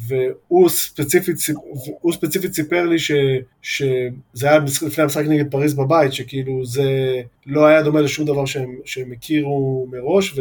והוא 0.08 0.70
ספציפית, 0.70 1.36
ספציפית 2.12 2.54
סיפר 2.54 2.86
לי 2.86 3.00
ש, 3.00 3.12
שזה 3.62 4.50
היה 4.50 4.60
לפני 4.60 5.04
המשחק 5.04 5.26
נגד 5.28 5.52
פריז 5.52 5.74
בבית, 5.74 6.14
שכאילו 6.14 6.66
זה 6.66 6.84
לא 7.46 7.66
היה 7.66 7.82
דומה 7.82 8.02
לשום 8.02 8.26
דבר 8.26 8.46
שהם, 8.46 8.76
שהם 8.86 9.12
הכירו 9.12 9.88
מראש, 9.92 10.36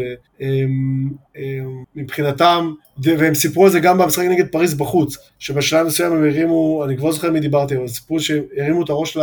ומבחינתם, 1.96 2.72
והם 2.98 3.34
סיפרו 3.34 3.64
על 3.64 3.70
זה 3.70 3.80
גם 3.80 3.98
במשחק 3.98 4.24
נגד 4.24 4.48
פריז 4.48 4.74
בחוץ, 4.74 5.16
שבשלב 5.38 5.86
מסוים 5.86 6.12
הם 6.12 6.24
הרימו, 6.24 6.84
אני 6.84 6.96
כבר 6.96 7.12
זוכר 7.12 7.30
מי 7.30 7.40
דיברתי, 7.40 7.76
אבל 7.76 7.88
סיפרו 7.88 8.20
שהרימו 8.20 8.84
את 8.84 8.90
הראש 8.90 9.16
ל... 9.16 9.20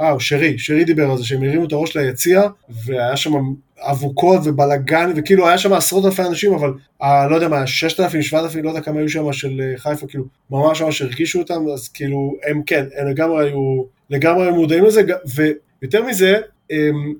אה, 0.00 0.14
שרי, 0.18 0.58
שרי 0.58 0.84
דיבר 0.84 1.10
על 1.10 1.16
זה, 1.16 1.24
שהם 1.24 1.42
הרימו 1.42 1.64
את 1.64 1.72
הראש 1.72 1.96
ליציע, 1.96 2.42
והיה 2.84 3.16
שם 3.16 3.32
אבוקות 3.80 4.40
ובלאגן, 4.44 5.12
וכאילו 5.16 5.48
היה 5.48 5.58
שם 5.58 5.72
עשרות 5.72 6.04
אלפי 6.04 6.22
אנשים, 6.22 6.54
אבל 6.54 6.72
אה, 7.02 7.28
לא 7.28 7.34
יודע 7.34 7.48
מה, 7.48 7.66
ששת 7.66 8.00
אלפים, 8.00 8.22
שבעת 8.22 8.44
אלפים, 8.44 8.64
לא 8.64 8.68
יודע 8.68 8.80
כמה 8.80 9.00
היו 9.00 9.08
שם 9.08 9.32
של 9.32 9.60
אה, 9.60 9.78
חיפה, 9.78 10.06
כאילו, 10.06 10.24
ממש 10.50 10.82
ממש 10.82 11.02
הרגישו 11.02 11.38
אותם, 11.38 11.64
אז 11.74 11.88
כאילו, 11.88 12.34
הם 12.46 12.62
כן, 12.66 12.84
הם 12.96 13.08
לגמרי 13.08 13.48
היו, 13.48 13.84
לגמרי 14.10 14.44
היו 14.44 14.54
מודעים 14.54 14.84
לזה, 14.84 15.02
ויותר 15.34 16.02
מזה, 16.02 16.38
הם, 16.70 17.14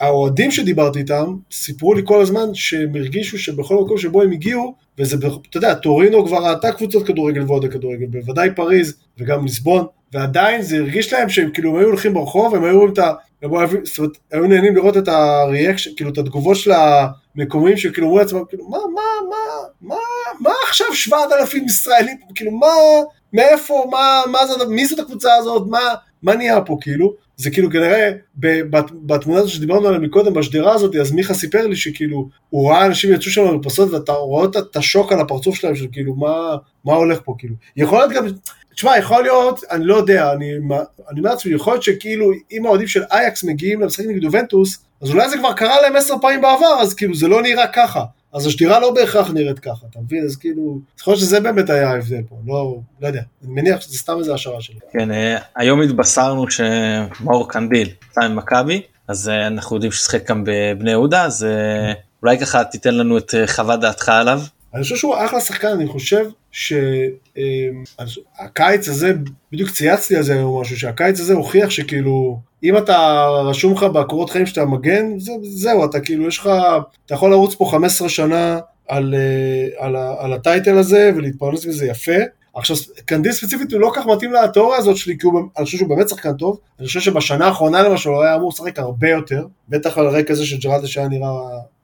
האוהדים 0.00 0.50
שדיברתי 0.50 0.98
איתם, 0.98 1.36
סיפרו 1.52 1.94
לי 1.94 2.02
כל 2.04 2.20
הזמן 2.22 2.54
שהם 2.54 2.96
הרגישו 2.96 3.38
שבכל 3.38 3.74
מקום 3.84 3.98
שבו 3.98 4.22
הם 4.22 4.32
הגיעו, 4.32 4.74
וזה, 4.98 5.16
אתה 5.16 5.56
יודע, 5.56 5.74
טורינו 5.74 6.26
כבר 6.26 6.38
ראתה 6.38 6.72
קבוצות 6.72 7.06
כדורגל 7.06 7.42
ועוד 7.46 7.64
הכדורגל, 7.64 8.06
בוודאי 8.06 8.48
פריז 8.54 8.94
וגם 9.18 9.44
ליסבון, 9.44 9.86
ועדיין 10.12 10.62
זה 10.62 10.76
הרגיש 10.76 11.12
להם 11.12 11.28
שהם 11.28 11.50
כאילו, 11.50 11.78
היו 11.78 11.86
הולכים 11.86 12.14
ברחוב, 12.14 12.54
הם 12.54 12.64
היו 12.64 12.78
רואים 12.78 12.92
את 12.92 12.98
ה... 12.98 13.12
הם 13.42 13.50
זאת 13.84 13.98
אומרת, 13.98 14.12
היו 14.32 14.46
נהנים 14.46 14.76
לראות 14.76 14.96
את 14.96 15.08
הריאקשן, 15.08 15.90
כאילו 15.96 16.10
את 16.10 16.18
התגובות 16.18 16.56
של 16.56 16.72
המקומיים 16.72 17.76
שכאילו 17.76 18.06
אמרו 18.06 18.18
לעצמם, 18.18 18.42
כאילו 18.48 18.68
מה, 18.68 18.78
מה, 18.94 19.02
מה, 19.30 19.36
מה, 19.80 19.96
מה 20.40 20.50
עכשיו 20.68 20.86
7,000 20.94 21.64
ישראלים, 21.64 22.16
כאילו 22.34 22.50
מה, 22.50 22.66
מאיפה, 23.32 23.88
מה, 23.90 24.22
מה 24.32 24.46
זאת, 24.46 24.68
מי 24.68 24.86
זאת 24.86 24.98
הקבוצה 24.98 25.34
הזאת, 25.34 25.66
מה, 25.68 25.94
מה 26.22 26.34
נהיה 26.34 26.60
פה? 26.60 26.78
כאילו, 26.80 27.14
זה 27.40 27.50
כאילו 27.50 27.70
כנראה 27.70 28.10
בתמונה 29.06 29.40
הזאת 29.40 29.50
שדיברנו 29.50 29.88
עליה 29.88 30.00
מקודם 30.00 30.34
בשדרה 30.34 30.74
הזאת 30.74 30.96
אז 30.96 31.12
מיכה 31.12 31.34
סיפר 31.34 31.66
לי 31.66 31.76
שכאילו 31.76 32.28
הוא 32.50 32.70
ראה 32.70 32.86
אנשים 32.86 33.12
יצאו 33.12 33.30
שם 33.30 33.44
במרפסות 33.48 33.90
ואתה 33.90 34.12
רואה 34.12 34.46
את 34.58 34.76
השוק 34.76 35.12
על 35.12 35.20
הפרצוף 35.20 35.54
שלהם 35.56 35.76
של 35.76 35.86
כאילו 35.92 36.14
מה, 36.14 36.56
מה 36.84 36.92
הולך 36.92 37.20
פה 37.24 37.34
כאילו. 37.38 37.54
יכול 37.76 37.98
להיות 37.98 38.12
גם 38.12 38.26
תשמע 38.74 38.98
יכול 38.98 39.22
להיות 39.22 39.60
אני 39.70 39.84
לא 39.84 39.96
יודע 39.96 40.32
אני, 40.32 40.52
אני 41.10 41.20
אומר 41.20 41.30
לעצמי 41.30 41.52
יכול 41.52 41.72
להיות 41.72 41.82
שכאילו 41.82 42.32
אם 42.52 42.66
האוהדים 42.66 42.86
של 42.86 43.02
אייקס 43.12 43.44
מגיעים 43.44 43.80
למשחק 43.80 44.04
נגד 44.04 44.22
יובנטוס 44.22 44.78
אז 45.02 45.10
אולי 45.10 45.30
זה 45.30 45.38
כבר 45.38 45.52
קרה 45.52 45.80
להם 45.80 45.96
עשר 45.96 46.14
פעמים 46.20 46.40
בעבר 46.40 46.80
אז 46.80 46.94
כאילו 46.94 47.14
זה 47.14 47.28
לא 47.28 47.42
נראה 47.42 47.66
ככה 47.66 48.04
אז 48.32 48.46
השדירה 48.46 48.80
לא 48.80 48.90
בהכרח 48.94 49.30
נראית 49.30 49.58
ככה, 49.58 49.86
אתה 49.90 50.00
מבין? 50.00 50.24
אז 50.24 50.36
כאילו, 50.36 50.78
יכול 51.00 51.12
להיות 51.12 51.20
שזה 51.20 51.40
באמת 51.40 51.70
היה 51.70 51.90
ההבדל 51.90 52.22
פה, 52.28 52.36
לא, 52.46 52.78
לא 53.00 53.06
יודע, 53.06 53.22
אני 53.44 53.52
מניח 53.52 53.80
שזה 53.80 53.98
סתם 53.98 54.18
איזה 54.18 54.34
השערה 54.34 54.60
שלי. 54.60 54.78
כן, 54.92 55.10
אה, 55.10 55.38
היום 55.56 55.82
התבשרנו 55.82 56.44
שמאור 56.50 57.48
קנדיל 57.48 57.88
יצא 58.10 58.28
ממכבי, 58.28 58.82
אז 59.08 59.28
אה, 59.28 59.46
אנחנו 59.46 59.76
יודעים 59.76 59.92
ששיחק 59.92 60.30
גם 60.30 60.44
בבני 60.46 60.90
יהודה, 60.90 61.24
אז 61.24 61.44
אה, 61.44 61.92
אולי 62.22 62.38
ככה 62.38 62.64
תיתן 62.64 62.94
לנו 62.94 63.18
את 63.18 63.34
חוות 63.46 63.80
דעתך 63.80 64.08
עליו. 64.08 64.40
אני 64.74 64.82
חושב 64.82 64.96
שהוא 64.96 65.14
אחלה 65.24 65.40
שחקן, 65.40 65.68
אני 65.68 65.86
חושב 65.86 66.26
שהקיץ 66.52 67.68
הזה, 68.88 69.12
בדיוק 69.52 69.70
צייצתי 69.70 70.16
על 70.16 70.22
זה 70.22 70.34
היום 70.34 70.60
משהו, 70.60 70.76
שהקיץ 70.76 71.20
הזה 71.20 71.34
הוכיח 71.34 71.70
שכאילו, 71.70 72.40
אם 72.62 72.76
אתה 72.76 73.26
רשום 73.44 73.72
לך 73.72 73.82
בקורות 73.82 74.30
חיים 74.30 74.46
שאתה 74.46 74.64
מגן, 74.64 75.18
זה, 75.18 75.32
זהו, 75.42 75.84
אתה 75.84 76.00
כאילו, 76.00 76.28
יש 76.28 76.38
לך, 76.38 76.50
אתה 77.06 77.14
יכול 77.14 77.30
לרוץ 77.30 77.54
פה 77.54 77.68
15 77.70 78.08
שנה 78.08 78.58
על, 78.88 79.14
אה, 79.14 79.84
על, 79.86 79.96
על 79.96 80.32
הטייטל 80.32 80.78
הזה 80.78 81.10
ולהתפרנס 81.16 81.66
מזה 81.66 81.86
יפה. 81.86 82.12
עכשיו, 82.54 82.76
קנדיל 83.04 83.32
ספציפית 83.32 83.72
הוא 83.72 83.80
לא 83.80 83.90
כך 83.94 84.06
מתאים 84.06 84.32
לתיאוריה 84.32 84.78
הזאת 84.78 84.96
שלי, 84.96 85.18
כי 85.18 85.26
הוא, 85.26 85.40
אני 85.56 85.64
חושב 85.64 85.78
שהוא 85.78 85.88
באמת 85.88 86.08
שחקן 86.08 86.32
טוב. 86.32 86.58
אני 86.78 86.86
חושב 86.86 87.00
שבשנה 87.00 87.46
האחרונה 87.46 87.82
למשל 87.82 88.10
הוא 88.10 88.22
היה 88.22 88.34
אמור 88.34 88.48
לשחק 88.48 88.78
הרבה 88.78 89.08
יותר, 89.08 89.46
בטח 89.68 89.98
על 89.98 90.06
רקע 90.06 90.34
זה 90.34 90.46
שג'רלדש 90.46 90.98
היה 90.98 91.08
נראה 91.08 91.30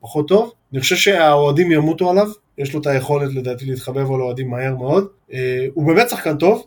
פחות 0.01 0.29
טוב. 0.29 0.53
אני 0.73 0.81
חושב 0.81 0.97
שהאוהדים 0.97 1.73
ימותו 1.73 2.11
עליו, 2.11 2.29
יש 2.59 2.75
לו 2.75 2.81
את 2.81 2.87
היכולת 2.87 3.35
לדעתי 3.35 3.65
להתחבב 3.65 4.13
על 4.13 4.21
אוהדים 4.21 4.51
מהר 4.51 4.77
מאוד. 4.77 5.07
אה, 5.33 5.67
הוא 5.75 5.87
באמת 5.87 6.09
שחקן 6.09 6.37
טוב, 6.37 6.67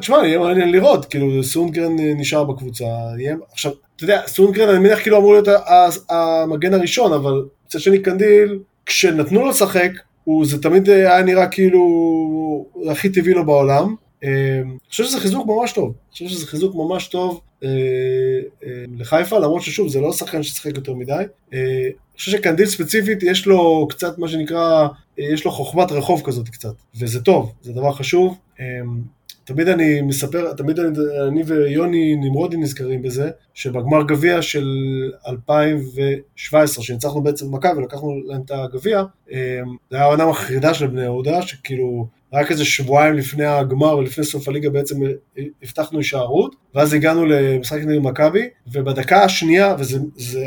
תשמע, 0.00 0.16
יהיה 0.26 0.38
מעניין 0.38 0.72
לראות, 0.72 1.04
כאילו 1.04 1.44
סונגרן 1.44 1.98
אה, 1.98 2.12
נשאר 2.16 2.44
בקבוצה, 2.44 2.84
יהיה, 3.18 3.36
עכשיו, 3.52 3.72
אתה 3.96 4.04
יודע, 4.04 4.22
סונגרן 4.26 4.68
אני 4.68 4.78
מניח 4.78 5.02
כאילו 5.02 5.18
אמור 5.18 5.32
להיות 5.32 5.48
המגן 6.10 6.74
הראשון, 6.74 7.12
אבל 7.12 7.44
מצד 7.66 7.80
שני 7.80 7.98
קנדיל, 7.98 8.58
כשנתנו 8.86 9.40
לו 9.40 9.48
לשחק, 9.48 9.90
זה 10.42 10.62
תמיד 10.62 10.90
היה 10.90 11.22
נראה 11.22 11.46
כאילו 11.46 11.80
הכי 12.90 13.08
טבעי 13.08 13.34
לו 13.34 13.46
בעולם. 13.46 13.94
אה, 14.24 14.60
אני 14.64 14.90
חושב 14.90 15.04
שזה 15.04 15.20
חיזוק 15.20 15.46
ממש 15.46 15.72
טוב, 15.72 15.84
אני 15.84 16.12
חושב 16.12 16.26
שזה 16.26 16.46
חיזוק 16.46 16.74
ממש 16.74 17.06
טוב 17.06 17.40
לחיפה, 18.98 19.38
למרות 19.38 19.62
ששוב, 19.62 19.88
זה 19.88 20.00
לא 20.00 20.12
שחקן 20.12 20.42
ששיחק 20.42 20.76
יותר 20.76 20.94
מדי. 20.94 21.22
חושב 22.16 22.30
שקנדיל 22.30 22.66
ספציפית 22.66 23.22
יש 23.22 23.46
לו 23.46 23.86
קצת 23.90 24.18
מה 24.18 24.28
שנקרא, 24.28 24.88
יש 25.18 25.44
לו 25.44 25.50
חוכמת 25.50 25.92
רחוב 25.92 26.22
כזאת 26.24 26.48
קצת, 26.48 26.74
וזה 27.00 27.20
טוב, 27.20 27.52
זה 27.62 27.72
דבר 27.72 27.92
חשוב. 27.92 28.38
אמ, 28.60 28.64
תמיד 29.44 29.68
אני 29.68 30.00
מספר, 30.00 30.52
תמיד 30.52 30.78
אני, 30.80 30.98
אני 31.28 31.42
ויוני 31.42 32.16
נמרודי 32.16 32.56
נזכרים 32.56 33.02
בזה, 33.02 33.30
שבגמר 33.54 34.02
גביע 34.02 34.42
של 34.42 34.66
2017, 35.28 36.84
שניצחנו 36.84 37.22
בעצם 37.22 37.50
במכבי 37.50 37.78
ולקחנו 37.78 38.20
להם 38.26 38.40
את 38.44 38.50
הגביע, 38.50 39.02
אמ, 39.30 39.36
זה 39.90 39.96
היה 39.96 40.04
העונה 40.04 40.26
מחרידה 40.26 40.74
של 40.74 40.86
בני 40.86 41.02
יהודה, 41.02 41.42
שכאילו 41.42 42.06
רק 42.32 42.50
איזה 42.50 42.64
שבועיים 42.64 43.14
לפני 43.14 43.44
הגמר 43.44 43.96
ולפני 43.96 44.24
סוף 44.24 44.48
הליגה 44.48 44.70
בעצם 44.70 44.96
הבטחנו 45.62 45.98
הישארות, 45.98 46.54
ואז 46.74 46.92
הגענו 46.92 47.24
למשחק 47.26 47.78
נגד 47.78 47.98
מכבי, 47.98 48.48
ובדקה 48.72 49.24
השנייה, 49.24 49.74
וזה, 49.78 49.98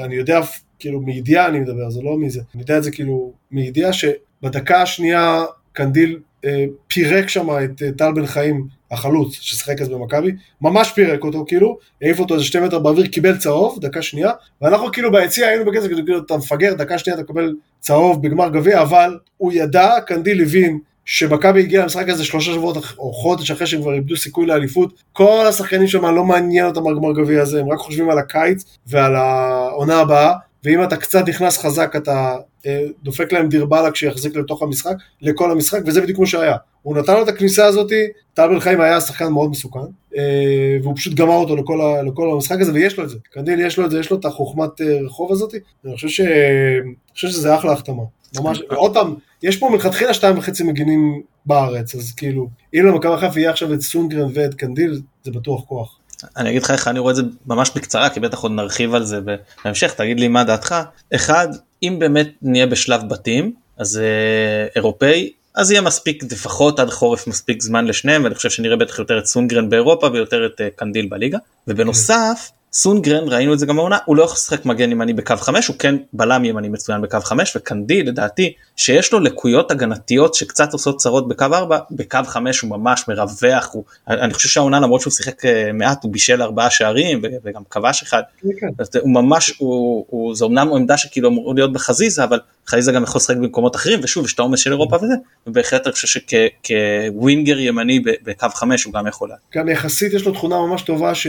אני 0.03 0.15
יודע 0.15 0.39
כאילו 0.79 1.01
מידיעה 1.01 1.47
אני 1.47 1.59
מדבר, 1.59 1.89
זה 1.89 2.01
לא 2.01 2.17
מזה, 2.17 2.41
אני 2.53 2.61
יודע 2.61 2.77
את 2.77 2.83
זה 2.83 2.91
כאילו 2.91 3.33
מידיעה 3.51 3.93
שבדקה 3.93 4.81
השנייה 4.81 5.43
קנדיל 5.73 6.19
אה, 6.45 6.65
פירק 6.87 7.29
שם 7.29 7.47
את 7.49 7.81
אה, 7.81 7.91
טל 7.91 8.11
בן 8.11 8.25
חיים, 8.25 8.67
החלוץ 8.91 9.33
ששיחק 9.33 9.81
אז 9.81 9.89
במכבי, 9.89 10.31
ממש 10.61 10.91
פירק 10.91 11.23
אותו 11.23 11.45
כאילו, 11.47 11.77
העיף 12.01 12.19
אותו 12.19 12.33
איזה 12.33 12.45
שתי 12.45 12.59
מטר 12.59 12.79
באוויר, 12.79 13.07
קיבל 13.07 13.37
צהוב, 13.37 13.79
דקה 13.81 14.01
שנייה, 14.01 14.31
ואנחנו 14.61 14.91
כאילו 14.91 15.11
ביציע 15.11 15.47
היינו 15.47 15.65
בקצב, 15.65 15.87
כאילו 15.87 16.17
אתה 16.17 16.37
מפגר, 16.37 16.73
דקה 16.73 16.97
שנייה 16.97 17.19
אתה 17.19 17.23
מקבל 17.23 17.55
צהוב 17.79 18.21
בגמר 18.21 18.49
גביע, 18.49 18.81
אבל 18.81 19.17
הוא 19.37 19.51
ידע, 19.53 19.89
קנדיל 20.05 20.41
הבין 20.41 20.79
שמכבי 21.05 21.59
הגיע 21.59 21.81
למשחק 21.81 22.09
הזה 22.09 22.25
שלושה 22.25 22.51
שבועות 22.53 22.77
או 22.97 23.13
חודש 23.13 23.51
אחרי 23.51 23.67
שהם 23.67 23.81
כבר 23.81 23.93
איבדו 23.93 24.17
סיכוי 24.17 24.45
לאליפות, 24.45 25.03
כל 25.13 25.45
השחקנים 25.49 25.87
שם 25.87 26.05
לא 26.05 26.23
מעניין 26.23 26.65
אותם 26.65 26.87
הגמר 26.87 27.13
גביע 27.13 27.41
הזה, 27.41 27.59
הם 27.59 27.71
רק 27.71 27.77
חושבים 27.77 28.09
על 28.09 28.19
הקיץ 28.19 28.77
ועל 28.87 29.15
העונה 29.15 29.99
הבאה, 29.99 30.33
ואם 30.63 30.83
אתה 30.83 30.97
קצת 30.97 31.29
נכנס 31.29 31.57
חזק 31.57 31.95
אתה 31.95 32.35
אה, 32.65 32.85
דופק 33.03 33.31
להם 33.31 33.49
דיר 33.49 33.65
באלק 33.65 33.95
שיחזיק 33.95 34.35
לתוך 34.35 34.63
המשחק, 34.63 34.95
לכל 35.21 35.51
המשחק, 35.51 35.79
וזה 35.85 36.01
בדיוק 36.01 36.15
כמו 36.15 36.27
שהיה. 36.27 36.55
הוא 36.81 36.97
נתן 36.97 37.13
לו 37.13 37.23
את 37.23 37.27
הכניסה 37.27 37.65
הזאתי, 37.65 38.03
טל 38.33 38.47
בן 38.47 38.59
חיים 38.59 38.81
היה 38.81 39.01
שחקן 39.01 39.27
מאוד 39.27 39.49
מסוכן, 39.49 39.79
אה, 40.17 40.77
והוא 40.81 40.95
פשוט 40.95 41.13
גמר 41.13 41.33
אותו 41.33 41.55
לכל, 41.55 41.81
ה, 41.81 42.03
לכל 42.03 42.31
המשחק 42.31 42.61
הזה, 42.61 42.73
ויש 42.73 42.97
לו 42.97 43.03
את 43.03 43.09
זה. 43.09 43.17
קנדיל 43.31 43.59
יש 43.59 43.77
לו 43.77 43.85
את 43.85 43.91
זה, 43.91 43.99
יש 43.99 44.11
לו 44.11 44.19
את 44.19 44.25
החוכמת 44.25 44.81
אה, 44.81 45.01
רחוב 45.05 45.31
הזאתי, 45.31 45.57
אני 45.85 45.95
חושב, 45.95 46.07
ש... 46.07 46.21
אני 46.21 46.93
חושב 47.13 47.27
שזה 47.27 47.55
אחלה 47.55 47.71
החתמה. 47.71 48.03
ממש, 48.35 48.61
עוד 48.61 48.93
פעם, 48.93 49.15
יש 49.43 49.57
פה 49.57 49.69
מלכתחילה 49.69 50.13
שתיים 50.13 50.37
וחצי 50.37 50.63
מגינים 50.63 51.21
בארץ, 51.45 51.95
אז 51.95 52.11
כאילו, 52.11 52.49
אם 52.73 52.85
למכבי 52.85 53.17
חיפה 53.17 53.39
יהיה 53.39 53.49
עכשיו 53.49 53.73
את 53.73 53.81
סונגרן 53.81 54.29
ואת 54.33 54.53
קנדיל, 54.53 55.01
זה 55.23 55.31
בטוח 55.31 55.63
כוח. 55.63 55.96
אני 56.37 56.49
אגיד 56.49 56.63
לך 56.63 56.71
איך 56.71 56.87
אני 56.87 56.99
רואה 56.99 57.11
את 57.11 57.15
זה 57.15 57.21
ממש 57.45 57.71
בקצרה 57.75 58.09
כי 58.09 58.19
בטח 58.19 58.39
עוד 58.39 58.51
נרחיב 58.51 58.95
על 58.95 59.05
זה 59.05 59.19
בהמשך. 59.65 59.93
תגיד 59.93 60.19
לי 60.19 60.27
מה 60.27 60.43
דעתך. 60.43 60.75
אחד 61.15 61.47
אם 61.83 61.95
באמת 61.99 62.29
נהיה 62.41 62.67
בשלב 62.67 63.09
בתים 63.09 63.53
אז 63.77 63.97
אה, 63.97 64.67
אירופאי 64.75 65.31
אז 65.55 65.71
יהיה 65.71 65.81
מספיק 65.81 66.23
לפחות 66.31 66.79
עד 66.79 66.89
חורף 66.89 67.27
מספיק 67.27 67.61
זמן 67.61 67.85
לשניהם 67.85 68.23
ואני 68.23 68.35
חושב 68.35 68.49
שנראה 68.49 68.75
בטח 68.75 68.99
יותר 68.99 69.19
את 69.19 69.25
סונגרן 69.25 69.69
באירופה 69.69 70.07
ויותר 70.13 70.45
את 70.45 70.61
אה, 70.61 70.67
קנדיל 70.75 71.07
בליגה. 71.09 71.37
ובנוסף 71.67 72.51
סונגרן 72.73 73.23
ראינו 73.27 73.53
את 73.53 73.59
זה 73.59 73.65
גם 73.65 73.75
בעונה 73.75 73.97
הוא 74.05 74.15
לא 74.15 74.23
יכול 74.23 74.35
לשחק 74.35 74.65
מגן 74.65 74.91
ימני 74.91 75.13
בקו 75.13 75.35
5 75.37 75.67
הוא 75.67 75.75
כן 75.79 75.95
בלם 76.13 76.45
ימני 76.45 76.69
מצוין 76.69 77.01
בקו 77.01 77.19
5 77.21 77.55
וקנדי 77.55 78.03
לדעתי 78.03 78.53
שיש 78.75 79.13
לו 79.13 79.19
לקויות 79.19 79.71
הגנתיות 79.71 80.33
שקצת 80.33 80.73
עושות 80.73 80.97
צרות 80.97 81.27
בקו 81.27 81.45
4 81.45 81.79
בקו 81.91 82.19
5 82.25 82.59
הוא 82.59 82.69
ממש 82.69 83.07
מרווח 83.07 83.69
הוא 83.71 83.83
אני 84.07 84.33
חושב 84.33 84.49
שהעונה 84.49 84.79
למרות 84.79 85.01
שהוא 85.01 85.11
שיחק 85.11 85.45
אה, 85.45 85.71
מעט 85.73 86.03
הוא 86.03 86.13
בישל 86.13 86.41
ארבעה 86.41 86.69
שערים 86.69 87.21
וגם 87.43 87.61
כבש 87.69 88.03
אחד 88.03 88.21
כן, 88.41 88.49
כן. 88.59 88.99
הוא 88.99 89.09
ממש 89.13 89.53
הוא, 89.57 90.05
הוא 90.09 90.35
זה 90.35 90.45
אמנם 90.45 90.73
עמדה 90.73 90.97
שכאילו 90.97 91.29
אמור 91.29 91.55
להיות 91.55 91.73
בחזיזה 91.73 92.23
אבל 92.23 92.39
חזיזה 92.69 92.91
גם 92.91 93.03
יכול 93.03 93.19
לשחק 93.19 93.35
במקומות 93.35 93.75
אחרים 93.75 93.99
ושוב 94.03 94.25
יש 94.25 94.33
את 94.33 94.39
העומס 94.39 94.59
של 94.59 94.71
אירופה 94.71 94.95
וזה 94.95 95.13
ובהחלט 95.47 95.87
אני 95.87 95.93
חושב 95.93 96.07
שכווינגר 96.07 97.59
ימני 97.59 97.99
בקו 98.23 98.47
5 98.53 98.83
הוא 98.83 98.93
גם 98.93 99.07
יכול. 99.07 99.29
גם 99.55 99.69
יחסית 99.69 100.13
יש 100.13 100.25
לו 100.25 100.31
תכונה 100.31 100.55
ממש 100.55 100.81
טובה 100.81 101.15
ש... 101.15 101.27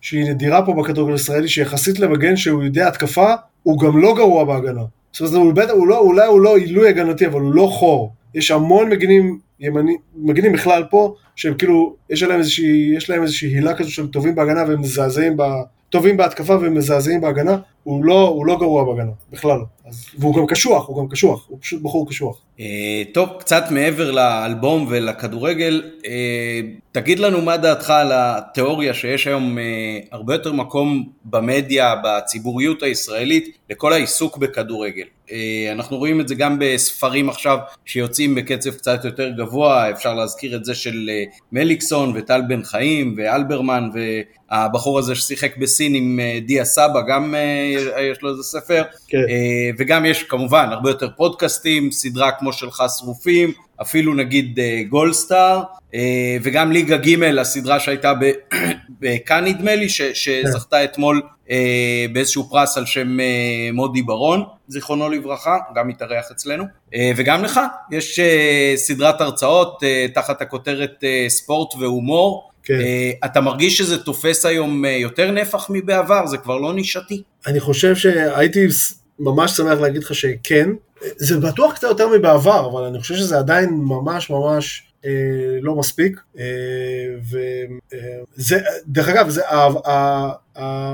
שהיא 0.00 0.30
נדירה 0.30 0.66
פה 0.66 0.72
בכדורגל 0.72 1.12
הישראלי, 1.12 1.48
שיחסית 1.48 1.98
למגן 1.98 2.36
שהוא 2.36 2.62
יודע 2.62 2.88
התקפה, 2.88 3.34
הוא 3.62 3.78
גם 3.78 4.02
לא 4.02 4.14
גרוע 4.16 4.44
בהגנה. 4.44 4.82
זאת 5.12 5.20
אומרת, 5.20 5.34
הוא 5.34 5.52
בטח, 5.52 5.72
הוא 5.72 5.86
לא, 5.86 5.98
אולי 5.98 6.26
הוא 6.26 6.40
לא 6.40 6.56
עילוי 6.56 6.88
הגנתי, 6.88 7.26
אבל 7.26 7.40
הוא 7.40 7.54
לא 7.54 7.66
חור. 7.66 8.12
יש 8.34 8.50
המון 8.50 8.88
מגנים 8.88 9.38
ימני, 9.60 9.96
מגנים 10.16 10.52
בכלל 10.52 10.84
פה, 10.90 11.14
שהם 11.36 11.54
כאילו, 11.54 11.96
יש 12.10 12.22
להם 12.22 12.38
איזושהי, 12.38 12.94
יש 12.96 13.10
להם 13.10 13.22
איזושהי 13.22 13.48
הילה 13.48 13.74
כזו 13.74 13.92
שהם 13.92 14.06
טובים 14.06 14.34
בהגנה 14.34 14.64
והם 14.68 14.80
מזעזעים, 14.80 15.36
ב, 15.36 15.42
טובים 15.90 16.16
בהתקפה 16.16 16.56
והם 16.56 16.74
מזעזעים 16.74 17.20
בהגנה, 17.20 17.56
הוא 17.82 18.04
לא, 18.04 18.28
הוא 18.28 18.46
לא 18.46 18.58
גרוע 18.58 18.84
בהגנה, 18.84 19.12
בכלל 19.32 19.58
לא. 19.58 19.64
אז, 19.84 20.06
והוא 20.18 20.34
גם 20.36 20.46
קשוח, 20.46 20.88
הוא 20.88 21.02
גם 21.02 21.08
קשוח, 21.08 21.46
הוא 21.48 21.58
פשוט 21.60 21.82
בחור 21.82 22.08
קשוח. 22.08 22.40
אה, 22.60 23.02
טוב, 23.14 23.28
קצת 23.38 23.64
מעבר 23.70 24.10
לאלבום 24.10 24.86
ולכדורגל, 24.90 25.82
אה, 26.06 26.60
תגיד 26.92 27.18
לנו 27.18 27.42
מה 27.42 27.56
דעתך 27.56 27.90
על 27.90 28.12
התיאוריה 28.14 28.94
שיש 28.94 29.26
היום 29.26 29.58
אה, 29.58 29.98
הרבה 30.12 30.34
יותר 30.34 30.52
מקום 30.52 31.08
במדיה, 31.24 31.94
בציבוריות 32.04 32.82
הישראלית, 32.82 33.58
לכל 33.70 33.92
העיסוק 33.92 34.38
בכדורגל. 34.38 35.04
אנחנו 35.72 35.96
רואים 35.96 36.20
את 36.20 36.28
זה 36.28 36.34
גם 36.34 36.56
בספרים 36.60 37.28
עכשיו 37.28 37.58
שיוצאים 37.84 38.34
בקצב 38.34 38.70
קצת 38.70 39.04
יותר 39.04 39.28
גבוה, 39.28 39.90
אפשר 39.90 40.14
להזכיר 40.14 40.56
את 40.56 40.64
זה 40.64 40.74
של 40.74 41.10
מליקסון 41.52 42.12
וטל 42.14 42.42
בן 42.48 42.62
חיים 42.62 43.14
ואלברמן 43.16 43.88
והבחור 43.94 44.98
הזה 44.98 45.14
ששיחק 45.14 45.56
בסין 45.56 45.94
עם 45.94 46.20
דיה 46.46 46.64
סבא, 46.64 47.00
גם 47.08 47.34
יש 48.12 48.22
לו 48.22 48.30
איזה 48.30 48.42
ספר, 48.42 48.82
כן. 49.08 49.18
וגם 49.78 50.06
יש 50.06 50.22
כמובן 50.22 50.68
הרבה 50.70 50.90
יותר 50.90 51.08
פודקאסטים, 51.16 51.90
סדרה 51.90 52.30
כמו 52.30 52.43
שלך 52.52 52.82
שרופים, 52.98 53.52
אפילו 53.82 54.14
נגיד 54.14 54.58
גולדסטאר, 54.88 55.62
וגם 56.42 56.72
ליגה 56.72 56.96
ג' 56.96 57.22
הסדרה 57.38 57.80
שהייתה 57.80 58.12
בכאן 59.00 59.44
נדמה 59.44 59.74
לי, 59.74 59.88
שזכתה 59.88 60.76
כן. 60.76 60.84
אתמול 60.84 61.22
אה, 61.50 62.06
באיזשהו 62.12 62.48
פרס 62.50 62.78
על 62.78 62.86
שם 62.86 63.20
אה, 63.20 63.68
מודי 63.72 64.02
ברון, 64.02 64.44
זיכרונו 64.68 65.08
לברכה, 65.08 65.56
גם 65.74 65.88
התארח 65.88 66.24
אצלנו, 66.32 66.64
אה, 66.94 67.12
וגם 67.16 67.44
לך, 67.44 67.60
יש 67.90 68.20
סדרת 68.76 69.20
הרצאות 69.20 69.82
תחת 70.14 70.42
הכותרת 70.42 71.04
ספורט 71.28 71.74
והומור. 71.80 72.50
כן. 72.66 72.78
אתה 73.24 73.40
מרגיש 73.40 73.78
שזה 73.78 73.98
תופס 73.98 74.46
היום 74.46 74.84
יותר 74.84 75.30
נפח 75.30 75.66
מבעבר? 75.70 76.26
זה 76.26 76.38
כבר 76.38 76.58
לא 76.58 76.74
נישתי? 76.74 77.22
אני 77.46 77.60
חושב 77.60 77.96
שהייתי 77.96 78.66
ממש 79.18 79.56
שמח 79.56 79.80
להגיד 79.80 80.02
לך 80.02 80.14
שכן. 80.14 80.70
זה 81.16 81.38
בטוח 81.38 81.74
קצת 81.74 81.88
יותר 81.88 82.08
מבעבר, 82.08 82.70
אבל 82.72 82.82
אני 82.82 83.00
חושב 83.00 83.14
שזה 83.14 83.38
עדיין 83.38 83.70
ממש 83.70 84.30
ממש 84.30 84.82
אה, 85.04 85.10
לא 85.60 85.74
מספיק. 85.74 86.20
אה, 86.38 86.44
וזה, 88.38 88.60
דרך 88.86 89.08
אגב, 89.08 89.28
זה, 89.28 89.42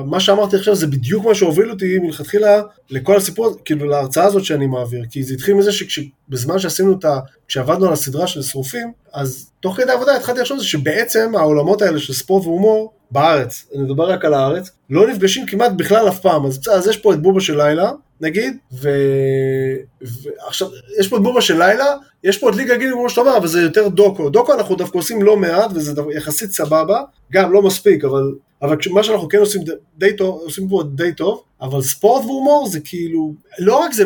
מה 0.04 0.20
שאמרתי 0.20 0.56
עכשיו 0.56 0.74
זה 0.74 0.86
בדיוק 0.86 1.24
מה 1.24 1.34
שהוביל 1.34 1.70
אותי 1.70 1.98
מלכתחילה 1.98 2.62
לכל 2.90 3.16
הסיפור, 3.16 3.56
כאילו 3.64 3.88
להרצאה 3.88 4.24
הזאת 4.24 4.44
שאני 4.44 4.66
מעביר, 4.66 5.04
כי 5.10 5.22
זה 5.22 5.34
התחיל 5.34 5.54
מזה 5.54 5.72
שבזמן 5.72 6.58
שעשינו 6.58 6.98
את 6.98 7.04
ה... 7.04 7.18
כשעבדנו 7.48 7.86
על 7.86 7.92
הסדרה 7.92 8.26
של 8.26 8.42
שרופים, 8.42 8.92
אז 9.12 9.50
תוך 9.60 9.76
כדי 9.76 9.92
עבודה 9.92 10.16
התחלתי 10.16 10.40
לחשוב 10.40 10.62
שבעצם 10.62 11.32
העולמות 11.36 11.82
האלה 11.82 11.98
של 11.98 12.12
ספורט 12.12 12.46
והומור 12.46 12.92
בארץ, 13.10 13.66
אני 13.74 13.82
מדבר 13.82 14.10
רק 14.10 14.24
על 14.24 14.34
הארץ, 14.34 14.70
לא 14.90 15.08
נפגשים 15.08 15.46
כמעט 15.46 15.72
בכלל 15.76 16.08
אף 16.08 16.20
פעם, 16.20 16.46
אז, 16.46 16.60
אז 16.72 16.86
יש 16.86 16.96
פה 16.96 17.14
את 17.14 17.22
בובה 17.22 17.40
של 17.40 17.56
לילה, 17.62 17.90
נגיד, 18.20 18.56
ועכשיו, 18.72 20.68
יש 21.00 21.08
פה 21.08 21.16
את 21.16 21.22
בובה 21.22 21.40
של 21.40 21.58
לילה, 21.58 21.86
יש 22.24 22.38
פה 22.38 22.50
את 22.50 22.56
ליגה 22.56 22.76
גילי 22.76 22.92
כמו 22.92 23.10
שאתה 23.10 23.20
אומר, 23.20 23.36
אבל 23.36 23.46
זה 23.46 23.60
יותר 23.60 23.88
דוקו, 23.88 24.30
דוקו 24.30 24.54
אנחנו 24.54 24.74
דווקא 24.74 24.98
עושים 24.98 25.22
לא 25.22 25.36
מעט, 25.36 25.70
וזה 25.74 26.02
יחסית 26.16 26.50
סבבה, 26.50 27.02
גם 27.32 27.52
לא 27.52 27.62
מספיק, 27.62 28.04
אבל 28.04 28.34
אבל 28.62 28.76
מה 28.90 29.02
שאנחנו 29.02 29.28
כן 29.28 29.38
עושים 29.38 29.62
די 29.98 30.16
טוב, 30.16 30.40
עושים 30.44 30.68
פה 30.68 30.82
די 30.94 31.12
טוב, 31.12 31.42
אבל 31.61 31.82
ספורט 31.82 32.24
והומור 32.24 32.68
זה 32.68 32.80
כאילו, 32.80 33.34
לא 33.58 33.78
רק 33.78 33.92
זה, 33.92 34.04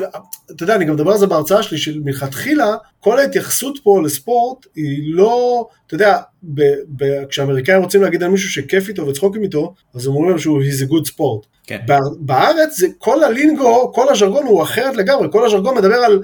אתה 0.50 0.62
יודע, 0.62 0.74
אני 0.74 0.84
גם 0.84 0.94
מדבר 0.94 1.10
על 1.10 1.18
זה 1.18 1.26
בהרצאה 1.26 1.62
שלי, 1.62 1.78
שמלכתחילה, 1.78 2.76
כל 3.00 3.18
ההתייחסות 3.18 3.78
פה 3.82 4.02
לספורט 4.04 4.66
היא 4.74 5.14
לא, 5.14 5.66
אתה 5.86 5.94
יודע, 5.94 6.18
ב, 6.42 6.62
ב, 6.96 7.24
כשאמריקאים 7.28 7.82
רוצים 7.82 8.02
להגיד 8.02 8.22
על 8.22 8.30
מישהו 8.30 8.50
שכיף 8.50 8.88
איתו 8.88 9.06
וצחוקים 9.06 9.42
איתו, 9.42 9.74
אז 9.94 10.06
אומרים 10.06 10.28
להם 10.28 10.38
שהוא 10.38 10.62
he's 10.62 10.88
a 10.88 10.90
good 10.90 11.10
sport. 11.10 11.46
כן. 11.66 11.80
בארץ 12.18 12.78
זה, 12.78 12.86
כל 12.98 13.24
הלינגו, 13.24 13.92
כל 13.94 14.08
הז'רגון 14.08 14.46
הוא 14.46 14.62
אחרת 14.62 14.96
לגמרי, 14.96 15.28
כל 15.32 15.46
הז'רגון 15.46 15.76
מדבר 15.76 15.96
על... 15.96 16.22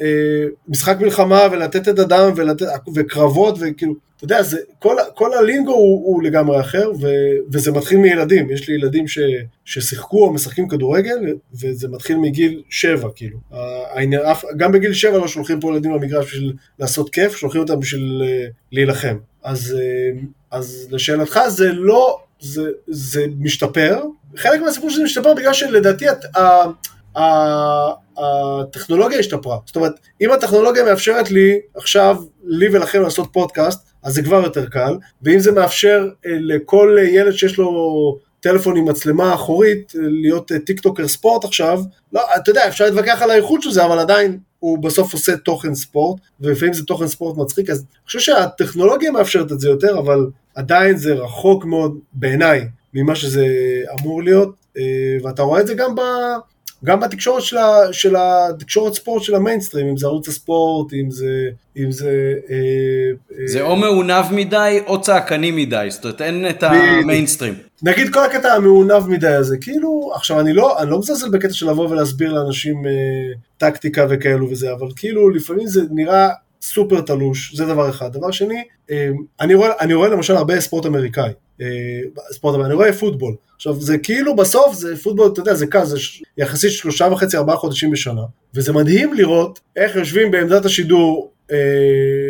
אה, 0.00 0.44
משחק 0.68 0.96
מלחמה 1.00 1.46
ולתת 1.52 1.88
את 1.88 1.98
הדם 1.98 2.32
ולתת, 2.36 2.66
וקרבות 2.94 3.58
וכאילו, 3.60 3.94
אתה 4.16 4.24
יודע, 4.24 4.42
זה, 4.42 4.58
כל, 4.78 4.96
כל 5.14 5.34
הלינגו 5.34 5.72
הוא, 5.72 6.06
הוא 6.06 6.22
לגמרי 6.22 6.60
אחר 6.60 6.90
ו, 7.00 7.06
וזה 7.52 7.72
מתחיל 7.72 7.98
מילדים, 7.98 8.50
יש 8.50 8.68
לי 8.68 8.74
ילדים 8.74 9.08
ש, 9.08 9.18
ששיחקו 9.64 10.24
או 10.24 10.32
משחקים 10.32 10.68
כדורגל 10.68 11.16
וזה 11.54 11.88
מתחיל 11.88 12.16
מגיל 12.16 12.62
שבע 12.70 13.08
כאילו, 13.14 13.38
העניין, 13.94 14.22
גם 14.56 14.72
בגיל 14.72 14.92
שבע 14.92 15.18
לא 15.18 15.28
שולחים 15.28 15.60
פה 15.60 15.70
ילדים 15.70 15.94
למגרש 15.94 16.26
בשביל 16.26 16.52
לעשות 16.78 17.10
כיף, 17.10 17.36
שולחים 17.36 17.60
אותם 17.60 17.80
בשביל 17.80 18.22
אה, 18.24 18.46
להילחם, 18.72 19.16
אז, 19.42 19.76
אה, 19.80 20.20
אז 20.50 20.88
לשאלתך 20.90 21.40
זה 21.48 21.72
לא, 21.72 22.18
זה, 22.40 22.70
זה 22.86 23.26
משתפר, 23.38 24.00
חלק 24.36 24.60
מהסיפור 24.60 24.90
שזה 24.90 25.02
משתפר 25.04 25.34
בגלל 25.34 25.52
שלדעתי 25.52 26.04
הטכנולוגיה 27.16 29.18
השתפרה. 29.18 29.58
זאת 29.66 29.76
אומרת, 29.76 29.92
אם 30.20 30.32
הטכנולוגיה 30.32 30.84
מאפשרת 30.84 31.30
לי 31.30 31.60
עכשיו, 31.76 32.16
לי 32.44 32.68
ולכם 32.68 33.02
לעשות 33.02 33.28
פודקאסט, 33.32 33.88
אז 34.02 34.14
זה 34.14 34.22
כבר 34.22 34.42
יותר 34.44 34.66
קל, 34.66 34.96
ואם 35.22 35.38
זה 35.38 35.52
מאפשר 35.52 36.08
אה, 36.26 36.36
לכל 36.40 36.96
ילד 37.08 37.32
שיש 37.32 37.58
לו 37.58 38.18
טלפון 38.40 38.76
עם 38.76 38.88
מצלמה 38.88 39.34
אחורית, 39.34 39.92
אה, 39.96 40.00
להיות 40.02 40.52
אה, 40.52 40.58
טיק 40.58 40.80
טוקר 40.80 41.08
ספורט 41.08 41.44
עכשיו, 41.44 41.82
לא, 42.12 42.22
אתה 42.36 42.50
יודע, 42.50 42.68
אפשר 42.68 42.84
להתווכח 42.84 43.22
על 43.22 43.30
האיכות 43.30 43.62
של 43.62 43.70
זה, 43.70 43.84
אבל 43.84 43.98
עדיין 43.98 44.38
הוא 44.58 44.78
בסוף 44.78 45.12
עושה 45.12 45.36
תוכן 45.36 45.74
ספורט, 45.74 46.20
ולפעמים 46.40 46.74
זה 46.74 46.84
תוכן 46.84 47.06
ספורט 47.06 47.36
מצחיק, 47.36 47.70
אז 47.70 47.78
אני 47.78 48.06
חושב 48.06 48.20
שהטכנולוגיה 48.20 49.10
מאפשרת 49.10 49.52
את 49.52 49.60
זה 49.60 49.68
יותר, 49.68 49.98
אבל 49.98 50.26
עדיין 50.54 50.96
זה 50.96 51.14
רחוק 51.14 51.64
מאוד, 51.64 51.98
בעיניי, 52.12 52.68
ממה 52.94 53.14
שזה 53.14 53.46
אמור 54.00 54.22
להיות, 54.22 54.54
ואתה 55.22 55.42
רואה 55.42 55.60
את 55.60 55.66
זה 55.66 55.74
גם 55.74 55.94
ב... 55.94 56.00
גם 56.84 57.00
בתקשורת 57.00 57.42
של, 57.42 57.56
ה, 57.56 57.92
של 57.92 58.16
התקשורת 58.18 58.94
ספורט 58.94 59.22
של 59.22 59.34
המיינסטרים, 59.34 59.86
אם 59.86 59.96
זה 59.96 60.06
ערוץ 60.06 60.28
הספורט, 60.28 60.92
אם 60.92 61.10
זה... 61.10 61.48
אם 61.76 61.90
זה, 61.92 62.34
אה, 62.50 62.56
אה, 63.40 63.46
זה 63.46 63.62
או 63.62 63.76
מעונב 63.76 64.24
מדי 64.30 64.78
או 64.86 65.00
צעקני 65.00 65.50
מדי, 65.50 65.86
זאת 65.90 66.04
אומרת 66.04 66.22
אין 66.22 66.50
את 66.50 66.62
המיינסטרים. 66.62 67.54
נגיד 67.82 68.12
כל 68.12 68.24
הקטע 68.24 68.52
המעונב 68.52 69.08
מדי 69.08 69.28
הזה, 69.28 69.56
כאילו, 69.60 70.10
עכשיו 70.14 70.40
אני 70.40 70.52
לא, 70.52 70.82
אני 70.82 70.90
לא 70.90 70.98
מזלזל 70.98 71.28
בקטע 71.30 71.52
של 71.52 71.70
לבוא 71.70 71.88
ולהסביר 71.88 72.32
לאנשים 72.32 72.86
אה, 72.86 72.92
טקטיקה 73.58 74.06
וכאלו 74.10 74.50
וזה, 74.50 74.72
אבל 74.72 74.86
כאילו 74.96 75.30
לפעמים 75.30 75.66
זה 75.66 75.80
נראה 75.90 76.28
סופר 76.62 77.00
תלוש, 77.00 77.54
זה 77.54 77.66
דבר 77.66 77.90
אחד. 77.90 78.12
דבר 78.12 78.30
שני, 78.30 78.62
אה, 78.90 79.08
אני 79.40 79.54
רואה, 79.54 79.70
אני 79.80 79.94
רואה 79.94 80.08
למשל 80.08 80.36
הרבה 80.36 80.60
ספורט 80.60 80.86
אמריקאי. 80.86 81.32
אה, 81.60 81.66
ספורט 82.32 82.54
אמריקאי, 82.54 82.66
אני 82.66 82.74
רואה 82.74 82.92
פוטבול. 82.92 83.34
עכשיו 83.56 83.80
זה 83.80 83.98
כאילו 83.98 84.36
בסוף 84.36 84.74
זה 84.74 84.96
פוטבול, 84.96 85.30
אתה 85.32 85.40
יודע, 85.40 85.54
זה 85.54 85.66
קל, 85.66 85.84
זה 85.84 85.96
יחסית 86.38 86.72
שלושה 86.72 87.08
וחצי, 87.12 87.36
ארבעה 87.36 87.56
חודשים 87.56 87.90
בשנה, 87.90 88.22
וזה 88.54 88.72
מדהים 88.72 89.14
לראות 89.14 89.60
איך 89.76 89.96
יושבים 89.96 90.30
בעמדת 90.30 90.64
השידור 90.64 91.30
אה, 91.52 91.56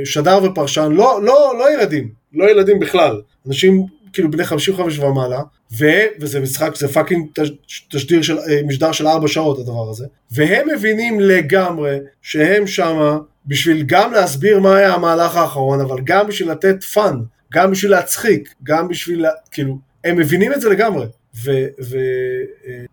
שדר 0.04 0.38
ופרשן, 0.44 0.92
לא, 0.92 1.22
לא, 1.22 1.54
לא 1.58 1.72
ילדים, 1.72 2.08
לא 2.34 2.50
ילדים 2.50 2.80
בכלל, 2.80 3.20
אנשים 3.46 3.86
כאילו 4.12 4.30
בני 4.30 4.44
55 4.44 4.98
ומעלה, 4.98 5.40
ו, 5.78 5.86
וזה 6.20 6.40
משחק, 6.40 6.76
זה 6.76 6.88
fucking 6.88 7.26
תשדיר 7.90 8.22
של, 8.22 8.38
משדר 8.66 8.92
של 8.92 9.06
ארבע 9.06 9.28
שעות 9.28 9.58
הדבר 9.58 9.90
הזה, 9.90 10.06
והם 10.30 10.68
מבינים 10.68 11.20
לגמרי 11.20 11.98
שהם 12.22 12.66
שמה 12.66 13.18
בשביל 13.46 13.82
גם 13.86 14.12
להסביר 14.12 14.60
מה 14.60 14.76
היה 14.76 14.94
המהלך 14.94 15.36
האחרון, 15.36 15.80
אבל 15.80 15.96
גם 16.04 16.26
בשביל 16.26 16.50
לתת 16.50 16.84
fun, 16.84 17.20
גם 17.52 17.70
בשביל 17.70 17.90
להצחיק, 17.90 18.54
גם 18.62 18.88
בשביל, 18.88 19.26
כאילו, 19.50 19.78
הם 20.04 20.16
מבינים 20.16 20.52
את 20.52 20.60
זה 20.60 20.68
לגמרי. 20.68 21.06
ו, 21.44 21.50
ו, 21.80 21.96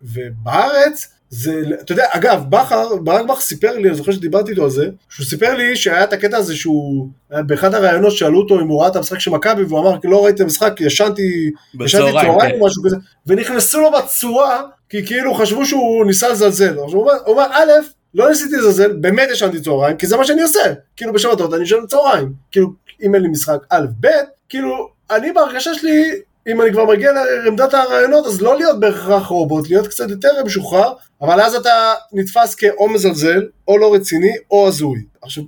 ובארץ, 0.02 1.16
זה, 1.30 1.62
אתה 1.80 1.92
יודע, 1.92 2.06
אגב, 2.10 2.44
בכר, 2.48 2.96
ברק 2.96 3.24
בכר 3.24 3.40
סיפר 3.40 3.78
לי, 3.78 3.88
אני 3.88 3.96
זוכר 3.96 4.12
שדיברתי 4.12 4.50
איתו 4.50 4.64
על 4.64 4.70
זה, 4.70 4.88
שהוא 5.08 5.26
סיפר 5.26 5.54
לי 5.54 5.76
שהיה 5.76 6.04
את 6.04 6.12
הקטע 6.12 6.36
הזה 6.36 6.56
שהוא, 6.56 7.08
באחד 7.30 7.74
הראיונות 7.74 8.12
שאלו 8.12 8.40
אותו 8.40 8.60
אם 8.60 8.68
הוא 8.68 8.80
ראה 8.80 8.88
את 8.88 8.96
המשחק 8.96 9.18
של 9.18 9.30
מכבי, 9.30 9.62
והוא 9.62 9.80
אמר, 9.80 9.98
לא 10.04 10.24
ראיתי 10.24 10.36
את 10.36 10.40
המשחק, 10.40 10.80
ישנתי, 10.80 11.50
ישנתי 11.80 12.12
צהריים 12.12 12.54
כן. 12.54 12.60
או 12.60 12.66
משהו 12.66 12.82
כזה, 12.84 12.96
ונכנסו 13.26 13.80
לו 13.80 13.90
בצורה, 13.92 14.62
כי 14.88 15.06
כאילו 15.06 15.34
חשבו 15.34 15.66
שהוא 15.66 16.06
ניסה 16.06 16.28
לזלזל. 16.28 16.74
הוא 16.74 17.00
אומר, 17.00 17.12
הוא 17.12 17.34
אומר, 17.34 17.46
א', 17.52 17.70
לא 18.14 18.28
ניסיתי 18.28 18.56
לזלזל, 18.56 18.92
באמת 18.92 19.28
ישנתי 19.32 19.60
צהריים, 19.60 19.96
כי 19.96 20.06
זה 20.06 20.16
מה 20.16 20.24
שאני 20.24 20.42
עושה. 20.42 20.60
כאילו 20.96 21.12
בשבתות 21.12 21.54
אני 21.54 21.62
ישן 21.62 21.86
צהריים. 21.88 22.32
כאילו, 22.50 22.72
אם 23.02 23.14
אין 23.14 23.22
לי 23.22 23.28
משחק 23.28 23.58
א', 23.70 23.86
ב', 24.00 24.08
כאילו, 24.48 24.88
אני 25.10 25.32
בהרגשה 25.32 25.74
שלי, 25.74 26.04
אם 26.48 26.62
אני 26.62 26.72
כבר 26.72 26.84
מגיע 26.84 27.12
לעמדת 27.44 27.74
הרעיונות, 27.74 28.26
אז 28.26 28.42
לא 28.42 28.56
להיות 28.56 28.80
בהכרח 28.80 29.26
רובוט, 29.26 29.68
להיות 29.68 29.86
קצת 29.86 30.10
יותר 30.10 30.44
משוחרר, 30.44 30.92
אבל 31.22 31.40
אז 31.40 31.54
אתה 31.54 31.94
נתפס 32.12 32.54
כאו 32.54 32.88
מזלזל, 32.88 33.42
או 33.68 33.78
לא 33.78 33.94
רציני, 33.94 34.32
או 34.50 34.68
הזוי. 34.68 35.02
עכשיו, 35.22 35.44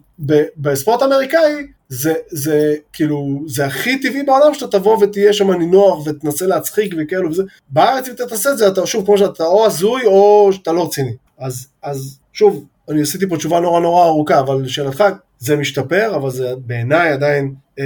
בספורט 0.57 1.03
אמריקאי, 1.03 1.67
זה, 1.89 2.15
זה 2.31 2.75
כאילו, 2.93 3.43
זה 3.47 3.67
הכי 3.67 4.01
טבעי 4.01 4.23
בעולם 4.23 4.55
שאתה 4.55 4.79
תבוא 4.79 5.05
ותהיה 5.05 5.33
שם 5.33 5.51
נינוח 5.51 6.07
ותנסה 6.07 6.47
להצחיק 6.47 6.95
וכאלו 6.99 7.31
וזה. 7.31 7.43
בארץ 7.71 8.09
אם 8.09 8.15
אתה 8.15 8.27
תעשה 8.27 8.51
את 8.51 8.59
זה, 8.59 8.69
אתה 8.69 8.87
שוב, 8.87 9.05
כמו 9.05 9.19
שאתה 9.19 9.45
או 9.45 9.67
הזוי 9.67 10.07
או 10.07 10.51
שאתה 10.53 10.73
לא 10.73 10.85
רציני. 10.87 11.13
אז, 11.39 11.67
אז 11.83 12.19
שוב, 12.33 12.65
אני 12.91 13.03
עשיתי 13.03 13.29
פה 13.29 13.37
תשובה 13.37 13.61
נורא 13.61 13.81
נורא 13.81 14.05
ארוכה, 14.05 14.41
אבל 14.41 14.63
לשאלתך, 14.63 15.05
זה 15.39 15.57
משתפר, 15.57 16.17
אבל 16.17 16.31
זה 16.31 16.55
בעיניי 16.67 17.13
עדיין 17.13 17.55
אה, 17.79 17.85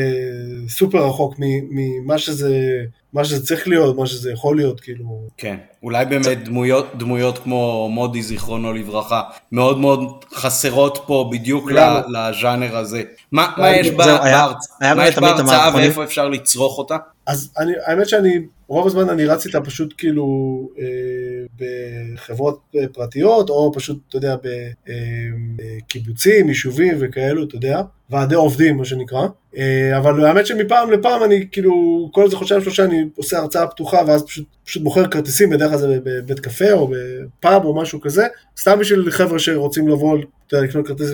סופר 0.68 1.06
רחוק 1.06 1.34
ממה 1.70 2.18
שזה, 2.18 2.58
מה 3.12 3.24
שזה 3.24 3.46
צריך 3.46 3.68
להיות, 3.68 3.96
מה 3.96 4.06
שזה 4.06 4.32
יכול 4.32 4.56
להיות, 4.56 4.80
כאילו... 4.80 5.28
כן, 5.36 5.56
אולי 5.82 6.04
באמת 6.04 6.44
דמויות, 6.44 6.86
דמויות 6.96 7.38
כמו 7.38 7.88
מודי, 7.90 8.22
זיכרונו 8.22 8.72
לברכה, 8.72 9.22
מאוד 9.52 9.78
מאוד 9.78 10.24
חסרות 10.34 10.98
פה 11.06 11.28
בדיוק 11.32 11.70
לז'אנר 12.08 12.76
הזה. 12.76 13.02
מה, 13.32 13.52
מה 13.56 13.76
יש 13.76 13.90
בהרצאה 13.90 15.70
ואיפה 15.74 16.04
אפשר 16.04 16.28
לצרוך 16.28 16.78
אותה? 16.78 16.96
אז 17.26 17.52
אני, 17.58 17.72
האמת 17.86 18.08
שאני 18.08 18.38
רוב 18.68 18.86
הזמן 18.86 19.08
אני 19.08 19.26
רץ 19.26 19.46
איתה 19.46 19.60
פשוט 19.60 19.94
כאילו 19.98 20.68
אה, 20.78 20.84
בחברות 21.58 22.60
אה, 22.76 22.88
פרטיות, 22.92 23.50
או 23.50 23.72
פשוט, 23.74 23.98
אתה 24.08 24.16
יודע, 24.16 24.36
בקיבוצים, 25.56 26.48
יישובים 26.48 26.96
וכאלו, 27.00 27.44
אתה 27.44 27.56
יודע, 27.56 27.82
ועדי 28.10 28.34
עובדים, 28.34 28.76
מה 28.76 28.84
שנקרא. 28.84 29.26
אה, 29.56 29.98
אבל 29.98 30.24
האמת 30.24 30.46
שמפעם 30.46 30.90
לפעם 30.90 31.24
אני 31.24 31.48
כאילו, 31.52 32.08
כל 32.12 32.24
איזה 32.24 32.36
חודשיים 32.36 32.60
שלושה 32.60 32.84
אני 32.84 33.04
עושה 33.16 33.38
הרצאה 33.38 33.66
פתוחה, 33.66 34.02
ואז 34.06 34.22
פשוט, 34.22 34.46
פשוט 34.64 34.82
בוחר 34.82 35.06
כרטיסים, 35.06 35.50
בדרך 35.50 35.70
כלל 35.70 35.78
זה 35.78 35.98
בבית 36.04 36.40
קפה 36.40 36.72
או 36.72 36.90
בפאב 36.90 37.64
או 37.64 37.74
משהו 37.74 38.00
כזה, 38.00 38.26
סתם 38.60 38.78
בשביל 38.78 39.10
חבר'ה 39.10 39.38
שרוצים 39.38 39.88
לבוא, 39.88 40.18
יודע, 40.52 40.66
לקנות 40.66 40.86
כרטיס 40.86 41.10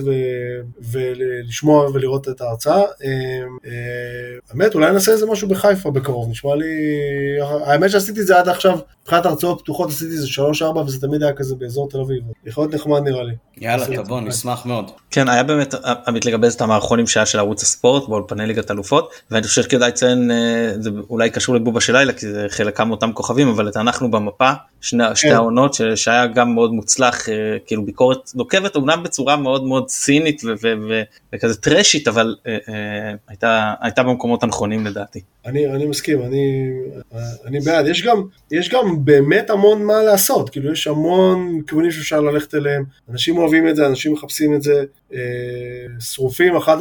ולשמוע 0.92 1.90
ולראות 1.94 2.28
את 2.28 2.40
ההרצאה. 2.40 2.82
האמת, 4.50 4.74
אולי 4.74 4.92
נעשה 4.92 5.12
איזה 5.12 5.26
משהו 5.26 5.48
בחיפה 5.48 5.90
בקרוב, 5.90 6.30
נשמע 6.30 6.54
לי... 6.54 6.66
האמת 7.40 7.90
שעשיתי 7.90 8.20
את 8.20 8.26
זה 8.26 8.38
עד 8.38 8.48
עכשיו, 8.48 8.78
מבחינת 9.02 9.26
הרצאות 9.26 9.60
פתוחות 9.60 9.88
עשיתי 9.88 10.14
את 10.14 10.20
זה 10.20 10.26
3-4 10.74 10.76
וזה 10.76 11.00
תמיד 11.00 11.22
היה 11.22 11.32
כזה 11.32 11.54
באזור 11.54 11.88
תל 11.88 12.00
אביב. 12.00 12.22
יכול 12.46 12.64
להיות 12.64 12.74
נחמד 12.74 13.02
נראה 13.02 13.22
לי. 13.22 13.32
יאללה, 13.60 13.86
תבוא, 13.86 14.20
נשמח 14.20 14.66
מאוד. 14.66 14.90
כן, 15.10 15.28
היה 15.28 15.42
באמת, 15.42 15.74
עמית 16.06 16.26
לגבי 16.26 16.48
את 16.48 16.60
המערכונים 16.60 17.06
שהיה 17.06 17.26
של 17.26 17.38
ערוץ 17.38 17.62
הספורט 17.62 18.08
באולפני 18.08 18.46
ליגת 18.46 18.70
אלופות, 18.70 19.10
ואני 19.30 19.46
חושב 19.46 19.62
שכדאי 19.62 19.88
לציין, 19.88 20.30
אה, 20.30 20.72
זה 20.80 20.90
אולי 21.10 21.30
קשור 21.30 21.54
לבובה 21.54 21.80
של 21.80 21.92
לילה, 21.92 22.12
כי 22.12 22.26
זה 22.28 22.46
חלקם 22.48 22.90
אותם 22.90 23.12
כוכבים, 23.12 23.48
אבל 23.48 23.70
אנחנו 23.76 24.10
במפה, 24.10 24.50
שני, 24.80 25.04
שתי 25.14 25.28
כן. 25.28 25.34
העונות, 25.34 25.76
שהיה 25.94 26.26
גם 26.26 26.54
מאוד 26.54 26.72
מוצלח, 26.72 27.28
אה, 27.28 27.34
כאילו 27.66 27.84
ביקורת 27.84 28.30
נוקבת, 28.34 28.76
אומנם 28.76 29.02
בצורה 29.02 29.36
מאוד 29.36 29.64
מאוד 29.64 29.86
צינית 29.86 30.42
וכזה 31.32 31.56
טרשית, 31.56 32.08
אבל 32.08 32.36
אה, 32.46 33.14
הייתה, 33.28 33.74
הייתה 33.80 34.02
במקומות 34.02 34.42
הנכונים 34.42 34.86
לדעתי. 34.86 35.20
אני, 35.48 35.66
אני 35.66 35.86
מסכים, 35.86 36.22
אני, 36.22 36.70
אני 37.46 37.60
בעד. 37.60 37.86
יש 37.86 38.06
גם, 38.06 38.22
יש 38.50 38.68
גם 38.68 39.04
באמת 39.04 39.50
המון 39.50 39.84
מה 39.84 40.02
לעשות, 40.02 40.50
כאילו 40.50 40.72
יש 40.72 40.86
המון 40.86 41.60
כיוונים 41.66 41.90
שאפשר 41.90 42.20
ללכת 42.20 42.54
אליהם, 42.54 42.84
אנשים 43.10 43.38
אוהבים 43.38 43.68
את 43.68 43.76
זה, 43.76 43.86
אנשים 43.86 44.12
מחפשים 44.12 44.54
את 44.54 44.62
זה, 44.62 44.84
אה, 45.14 45.18
שרופים, 46.00 46.56
אחת, 46.56 46.78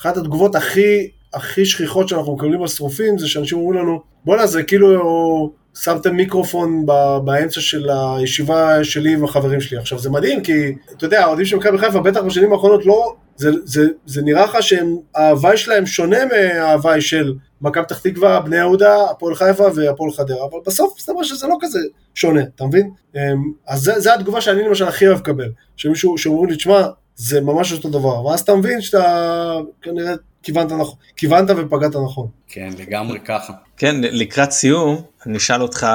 אחת 0.00 0.16
התגובות 0.16 0.54
הכי, 0.54 1.10
הכי 1.34 1.64
שכיחות 1.64 2.08
שאנחנו 2.08 2.34
מקבלים 2.34 2.62
על 2.62 2.68
שרופים 2.68 3.18
זה 3.18 3.28
שאנשים 3.28 3.58
אומרים 3.58 3.80
לנו, 3.80 4.00
בואנה 4.24 4.46
זה 4.46 4.62
כאילו 4.62 5.52
שמתם 5.78 6.16
מיקרופון 6.16 6.86
באמצע 7.24 7.60
של 7.60 7.90
הישיבה 7.90 8.84
שלי 8.84 9.12
עם 9.12 9.24
החברים 9.24 9.60
שלי. 9.60 9.78
עכשיו 9.78 9.98
זה 9.98 10.10
מדהים 10.10 10.42
כי, 10.42 10.74
אתה 10.96 11.04
יודע, 11.04 11.20
האוהדים 11.20 11.44
של 11.44 11.56
מכבי 11.56 11.78
חיפה 11.78 12.00
בטח 12.00 12.20
בשנים 12.20 12.52
האחרונות 12.52 12.86
לא, 12.86 13.14
זה, 13.36 13.50
זה, 13.64 13.88
זה 14.06 14.22
נראה 14.22 14.44
לך 14.44 14.58
שההוואי 14.60 15.56
שלהם 15.56 15.86
שונה 15.86 16.18
מההוואי 16.26 17.00
של 17.00 17.34
מכבי 17.60 17.84
פתח 17.84 17.98
תקווה, 17.98 18.40
בני 18.40 18.56
יהודה, 18.56 19.10
הפועל 19.10 19.34
חיפה 19.34 19.64
והפועל 19.74 20.12
חדרה, 20.12 20.44
אבל 20.50 20.58
בסוף 20.66 20.94
מסתבר 20.98 21.22
שזה 21.22 21.46
לא 21.46 21.56
כזה 21.60 21.78
שונה, 22.14 22.42
אתה 22.54 22.64
מבין? 22.64 22.90
אמ, 23.14 23.20
אז 23.66 23.92
זה 23.96 24.14
התגובה 24.14 24.40
שאני 24.40 24.62
למשל 24.62 24.84
הכי 24.84 25.06
אוהב 25.06 25.18
לקבל, 25.18 25.48
שמישהו, 25.76 26.18
שאומרים 26.18 26.50
לי, 26.50 26.56
תשמע, 26.56 26.86
זה 27.16 27.40
ממש 27.40 27.72
אותו 27.72 27.88
דבר, 27.88 28.24
ואז 28.24 28.40
אתה 28.40 28.54
מבין 28.54 28.80
שאתה 28.80 29.56
כנראה 29.82 30.14
כיוונת, 30.42 30.72
נכון, 30.72 30.96
כיוונת 31.16 31.50
ופגעת 31.56 31.96
נכון. 32.04 32.28
כן, 32.48 32.70
לגמרי 32.78 33.20
ככה. 33.20 33.52
כן, 33.76 33.96
לקראת 34.00 34.50
סיום, 34.50 35.02
אני 35.26 35.36
אשאל 35.36 35.62
אותך, 35.62 35.86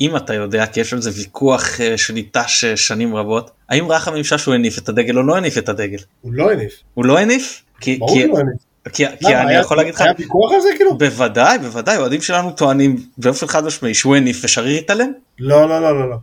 אם 0.00 0.16
אתה 0.16 0.34
יודע, 0.34 0.66
כי 0.66 0.80
יש 0.80 0.92
על 0.92 1.02
זה 1.02 1.10
ויכוח 1.14 1.80
אה, 1.80 1.98
שניטש 1.98 2.64
שנים 2.64 3.16
רבות, 3.16 3.50
האם 3.68 3.92
רחם 3.92 4.12
שהוא 4.22 4.54
הניף 4.54 4.78
את 4.78 4.88
הדגל 4.88 5.18
או 5.18 5.22
לא 5.22 5.36
הניף 5.36 5.58
את 5.58 5.68
הדגל? 5.68 5.98
הוא 6.20 6.32
לא 6.32 6.52
הניף. 6.52 6.72
הוא 6.94 7.04
לא 7.04 7.18
הניף? 7.18 7.62
ברור 7.98 8.20
שהוא 8.20 8.34
לא 8.34 8.38
הניף. 8.38 8.68
כי, 8.92 9.06
כי 9.20 9.36
אני 9.36 9.54
יכול 9.54 9.76
להגיד 9.76 9.94
לך, 9.94 10.00
היה 10.00 10.12
ויכוח 10.18 10.52
על 10.52 10.60
זה 10.60 10.68
כאילו? 10.76 10.98
בוודאי, 10.98 11.58
בוודאי, 11.58 11.96
אוהדים 11.96 12.20
שלנו 12.20 12.50
טוענים 12.50 12.96
באופן 13.18 13.46
חד 13.46 13.64
משמעי 13.64 13.94
שהוא 13.94 14.16
הניף 14.16 14.40
ושריר 14.44 14.78
התעלם? 14.78 15.12
לא, 15.38 15.68
לא, 15.68 15.80
לא, 15.80 16.00
לא, 16.00 16.10
לא, 16.10 16.16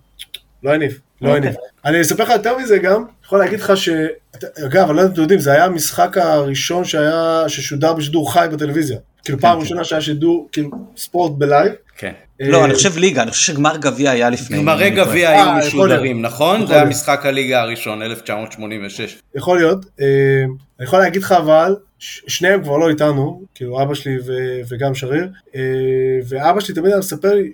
לא 0.64 0.74
הניף, 0.74 1.00
לא 1.22 1.30
אוקיי. 1.30 1.42
הניף. 1.42 1.56
אני 1.86 2.02
אספר 2.02 2.24
לך 2.24 2.30
יותר 2.30 2.58
מזה 2.58 2.78
גם, 2.78 3.04
יכול 3.26 3.40
להגיד 3.40 3.60
לך 3.60 3.78
ש... 3.78 3.90
אגב, 4.66 4.90
אני 4.90 4.96
לא 4.98 5.02
יודע 5.02 5.08
אם 5.08 5.14
אתם 5.14 5.22
יודעים, 5.22 5.40
זה 5.40 5.52
היה 5.52 5.66
המשחק 5.66 6.18
הראשון 6.18 6.86
שהיה, 6.86 7.44
ששודר 7.48 7.94
בשידור 7.94 8.34
חי 8.34 8.48
בטלוויזיה. 8.52 8.98
כאילו 9.24 9.40
פעם 9.40 9.58
כן, 9.58 9.62
ראשונה 9.62 9.80
כן. 9.80 9.86
שהיה 9.86 10.02
שידור, 10.02 10.50
כאילו 10.52 10.70
ספורט 10.98 11.32
בלייב. 11.38 11.72
כן. 11.98 12.12
אה, 12.42 12.50
לא, 12.50 12.66
אני 12.66 12.74
חושב 12.74 12.98
ליגה, 12.98 13.22
אני 13.24 13.32
חושב 13.32 13.54
שגמר 13.54 13.78
גביע 13.78 14.12
היה 14.12 14.30
לפני. 14.30 14.58
גמרי 14.58 14.90
גביע 14.90 15.30
היו 15.30 15.48
אה, 15.48 15.58
משודרים, 15.58 16.22
נכון? 16.22 16.68
זה 16.68 16.74
היה 16.74 16.86
משחק 16.86 17.26
הליגה 17.26 17.62
הראשון, 17.62 18.02
1986. 18.02 19.18
יכול 19.36 19.58
להיות. 19.58 19.86
אה, 20.02 20.06
אני 20.80 20.88
יכול 20.88 21.00
להגיד 21.00 21.22
לך 21.22 21.32
אבל, 21.32 21.76
שניהם 22.00 22.64
כבר 22.64 22.78
לא 22.78 22.90
איתנו, 22.90 23.42
כאילו 23.56 23.82
אבא 23.82 23.94
שלי 23.94 24.18
וגם 24.70 24.96
שריר, 24.96 25.28
ואבא 26.28 26.60
שלי 26.60 26.76
תמיד 26.76 26.88
היה 26.88 27.00
מספר 27.00 27.34
לי 27.34 27.52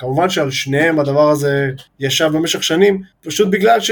שכמובן 0.00 0.30
שעל 0.30 0.50
שניהם 0.50 0.98
הדבר 0.98 1.30
הזה 1.30 1.70
ישב 2.00 2.30
במשך 2.32 2.62
שנים, 2.62 3.02
פשוט 3.24 3.48
בגלל 3.50 3.80
ש... 3.80 3.90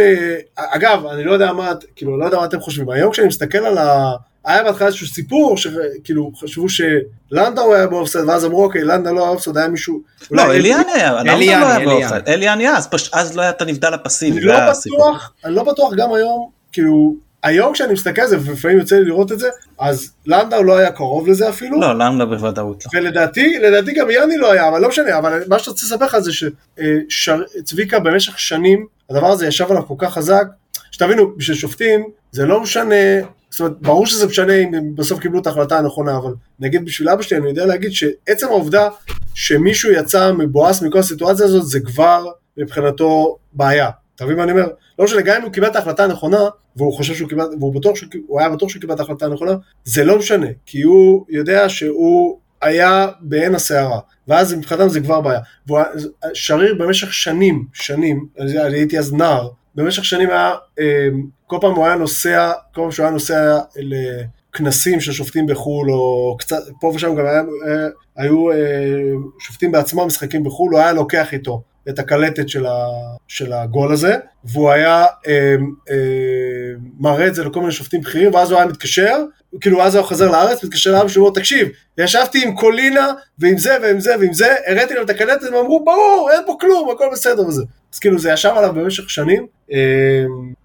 אגב, 0.57 1.07
אני 1.07 1.25
לא 1.25 1.33
יודע 1.33 1.53
מה, 1.53 1.73
כאילו, 1.97 2.19
לא 2.19 2.25
יודע 2.25 2.39
מה 2.39 2.45
אתם 2.45 2.61
חושבים, 2.61 2.91
היום 2.91 3.13
כשאני 3.13 3.29
מסתכל 3.29 3.59
על 3.59 3.79
ה... 3.79 4.13
היה 4.45 4.65
בהתחלה 4.65 4.87
איזשהו 4.87 5.07
סיפור, 5.07 5.57
שכאילו 5.57 6.33
חשבו 6.41 6.67
שלנדאו 6.69 7.75
היה 7.75 7.87
באופסייד, 7.87 8.25
ואז 8.25 8.45
אמרו 8.45 8.65
אוקיי, 8.65 8.85
לנדאו 8.85 9.15
לא 9.15 9.23
היה 9.23 9.31
באופסייד, 9.31 9.57
היה 9.57 9.69
מישהו... 9.69 10.01
לא, 10.31 10.43
אליאן 10.43 10.83
היה, 10.95 11.13
לנדאו 11.13 11.35
לא 11.35 11.67
היה 11.67 11.79
באופסייד, 11.85 12.29
אליאן. 12.29 12.59
היה, 12.59 12.77
אז 13.13 13.37
לא 13.37 13.43
היה 13.43 13.51
את 13.51 13.63
הנבדל 13.63 13.95
הפסיבי, 13.95 14.39
אני 14.39 14.47
לא 14.47 14.59
בטוח, 14.71 15.33
אני 15.45 15.55
לא 15.55 15.63
בטוח 15.63 15.95
גם 15.95 16.13
היום, 16.13 16.51
כאילו, 16.73 17.17
היום 17.43 17.73
כשאני 17.73 17.93
מסתכל 17.93 18.23
על 18.23 18.29
זה, 18.29 18.37
ולפעמים 18.41 18.79
יוצא 18.79 18.97
לי 18.97 19.05
לראות 19.05 19.33
את 19.33 19.39
זה, 19.39 19.49
אז 19.79 20.13
לנדאו 20.27 20.63
לא 20.63 20.77
היה 20.77 20.91
קרוב 20.91 21.29
לזה 21.29 21.49
אפילו. 21.49 21.81
לא, 21.81 21.99
לנדאו 21.99 22.27
בוודאות 22.27 22.85
לא. 22.85 23.01
ולדעתי, 23.01 23.59
לדעתי 23.59 23.93
גם 23.93 24.11
יאני 24.11 24.37
לא 24.37 24.53
היה, 24.53 24.69
אבל 24.69 24.81
לא 24.81 24.89
משנה, 24.89 25.19
אבל 25.19 25.43
מה 25.49 25.59
שאתה 25.59 25.71
רוצה 25.71 25.87
לספר 25.87 26.05
לך 26.05 26.19
זה 26.19 26.31
שצביקה 27.09 27.99
במשך 27.99 28.39
שנים, 28.39 28.87
הדבר 29.11 29.27
הזה 29.27 29.47
ישב 29.47 29.71
עליו 29.71 29.87
כל 29.87 29.95
כך 29.99 30.13
חזק, 30.13 30.45
שתבינו, 30.91 31.37
בשביל 31.37 31.57
שופטים, 31.57 32.05
זה 32.33 32.47
לא 32.47 32.61
משנה 32.61 32.95
זאת 33.51 33.61
אומרת, 33.61 33.81
ברור 33.81 34.07
שזה 34.07 34.27
משנה 34.27 34.55
אם 34.55 34.75
הם 34.75 34.95
בסוף 34.95 35.21
קיבלו 35.21 35.41
את 35.41 35.47
ההחלטה 35.47 35.79
הנכונה, 35.79 36.17
אבל 36.17 36.35
נגיד 36.61 36.85
בשביל 36.85 37.09
אבא 37.09 37.23
שלי 37.23 37.37
אני 37.39 37.49
יודע 37.49 37.67
להגיד 37.67 37.93
שעצם 37.93 38.47
העובדה 38.47 38.89
שמישהו 39.35 39.93
יצא 39.93 40.33
מבואס 40.33 40.83
מכל 40.83 40.99
הסיטואציה 40.99 41.47
הזאת 41.47 41.67
זה 41.67 41.81
כבר 41.81 42.27
מבחינתו 42.57 43.37
בעיה. 43.53 43.91
אתה 44.19 44.27
מבין 44.27 44.37
מה 44.37 44.43
אני 44.43 44.53
אומר? 44.53 44.69
לא 44.99 45.05
משנה, 45.05 45.21
גם 45.21 45.37
אם 45.37 45.43
הוא 45.43 45.53
קיבל 45.53 45.67
את 45.67 45.77
ההחלטה 45.77 46.05
הנכונה, 46.05 46.39
והוא 46.77 46.93
חושב 46.93 47.15
שהוא 47.15 47.29
קיבל, 47.29 47.45
והוא 47.61 47.75
בטוח 47.75 47.97
שהוא 47.97 48.41
היה 48.41 48.49
בטוח 48.49 48.69
שהוא 48.69 48.81
קיבל 48.81 48.95
את 48.95 49.01
ההחלטה 49.01 49.27
הנכונה, 49.27 49.53
זה 49.85 50.05
לא 50.05 50.19
משנה, 50.19 50.47
כי 50.67 50.83
הוא 50.83 51.27
יודע 51.29 51.69
שהוא 51.69 52.39
היה 52.63 53.09
בעין 53.21 53.55
הסערה, 53.55 54.01
ואז 54.29 54.55
מבחינתם 54.55 54.89
זה 54.89 55.01
כבר 55.01 55.21
בעיה. 55.21 55.41
שריר 56.35 56.75
במשך 56.79 57.15
שנים, 57.15 57.65
שנים, 57.73 58.27
אני 58.41 58.77
הייתי 58.79 58.99
אז 58.99 59.13
נער, 59.13 59.49
במשך 59.75 60.05
שנים 60.05 60.31
היה, 60.31 60.55
אה, 60.79 61.09
כל 61.47 61.59
פעם 61.61 61.75
הוא 61.75 61.87
היה 61.87 61.97
נוסע, 61.97 62.53
כל 62.75 62.81
פעם 62.81 62.91
שהוא 62.91 63.05
היה 63.05 63.13
נוסע 63.13 63.59
לכנסים 63.77 65.01
של 65.01 65.13
שופטים 65.13 65.47
בחו"ל, 65.47 65.91
או 65.91 66.37
קצת, 66.39 66.63
פה 66.81 66.93
ושם 66.95 67.15
גם 67.15 67.27
היה, 67.27 67.43
היו 68.17 68.51
אה, 68.51 68.57
שופטים 69.39 69.73
בעצמם 69.73 70.07
משחקים 70.07 70.45
בחו"ל, 70.45 70.73
הוא 70.73 70.81
היה 70.81 70.93
לוקח 70.93 71.33
איתו 71.33 71.63
את 71.89 71.99
הקלטת 71.99 72.49
של, 72.49 72.67
ה, 72.67 72.87
של 73.29 73.53
הגול 73.53 73.93
הזה, 73.93 74.17
והוא 74.45 74.71
היה 74.71 75.05
אה, 75.27 75.55
אה, 75.91 75.97
מראה 77.01 77.27
את 77.27 77.35
זה 77.35 77.45
לכל 77.45 77.61
מיני 77.61 77.73
שופטים 77.73 78.01
בכירים, 78.01 78.35
ואז 78.35 78.51
הוא 78.51 78.59
היה 78.59 78.69
מתקשר, 78.69 79.17
כאילו 79.61 79.83
אז 79.83 79.95
הוא 79.95 80.05
חזר 80.05 80.31
לארץ, 80.31 80.65
מתקשר 80.65 80.93
לאבא 80.93 81.09
שלו, 81.09 81.31
תקשיב, 81.31 81.69
ישבתי 81.99 82.45
עם 82.45 82.55
קולינה, 82.55 83.13
ועם 83.39 83.59
זה 83.59 83.77
ועם 83.83 84.01
זה 84.01 84.15
ועם 84.21 84.33
זה, 84.33 84.55
הראיתי 84.67 84.95
להם 84.95 85.05
את 85.05 85.11
הקלטת, 85.11 85.43
הם 85.47 85.55
אמרו, 85.55 85.85
ברור, 85.85 86.31
אין 86.33 86.41
פה 86.47 86.57
כלום, 86.61 86.91
הכל 86.91 87.09
בסדר 87.13 87.47
וזה. 87.47 87.63
אז 87.95 87.99
כאילו 87.99 88.19
זה 88.19 88.31
ישב 88.31 88.53
עליו 88.57 88.73
במשך 88.75 89.11
שנים, 89.11 89.47
אמ, 89.71 89.77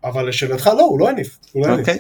אבל 0.04 0.28
לשאלתך 0.28 0.68
לא, 0.78 0.82
הוא 0.82 1.00
לא 1.00 1.10
הניף. 1.10 1.38
לא 1.56 1.76
אוקיי, 1.80 1.98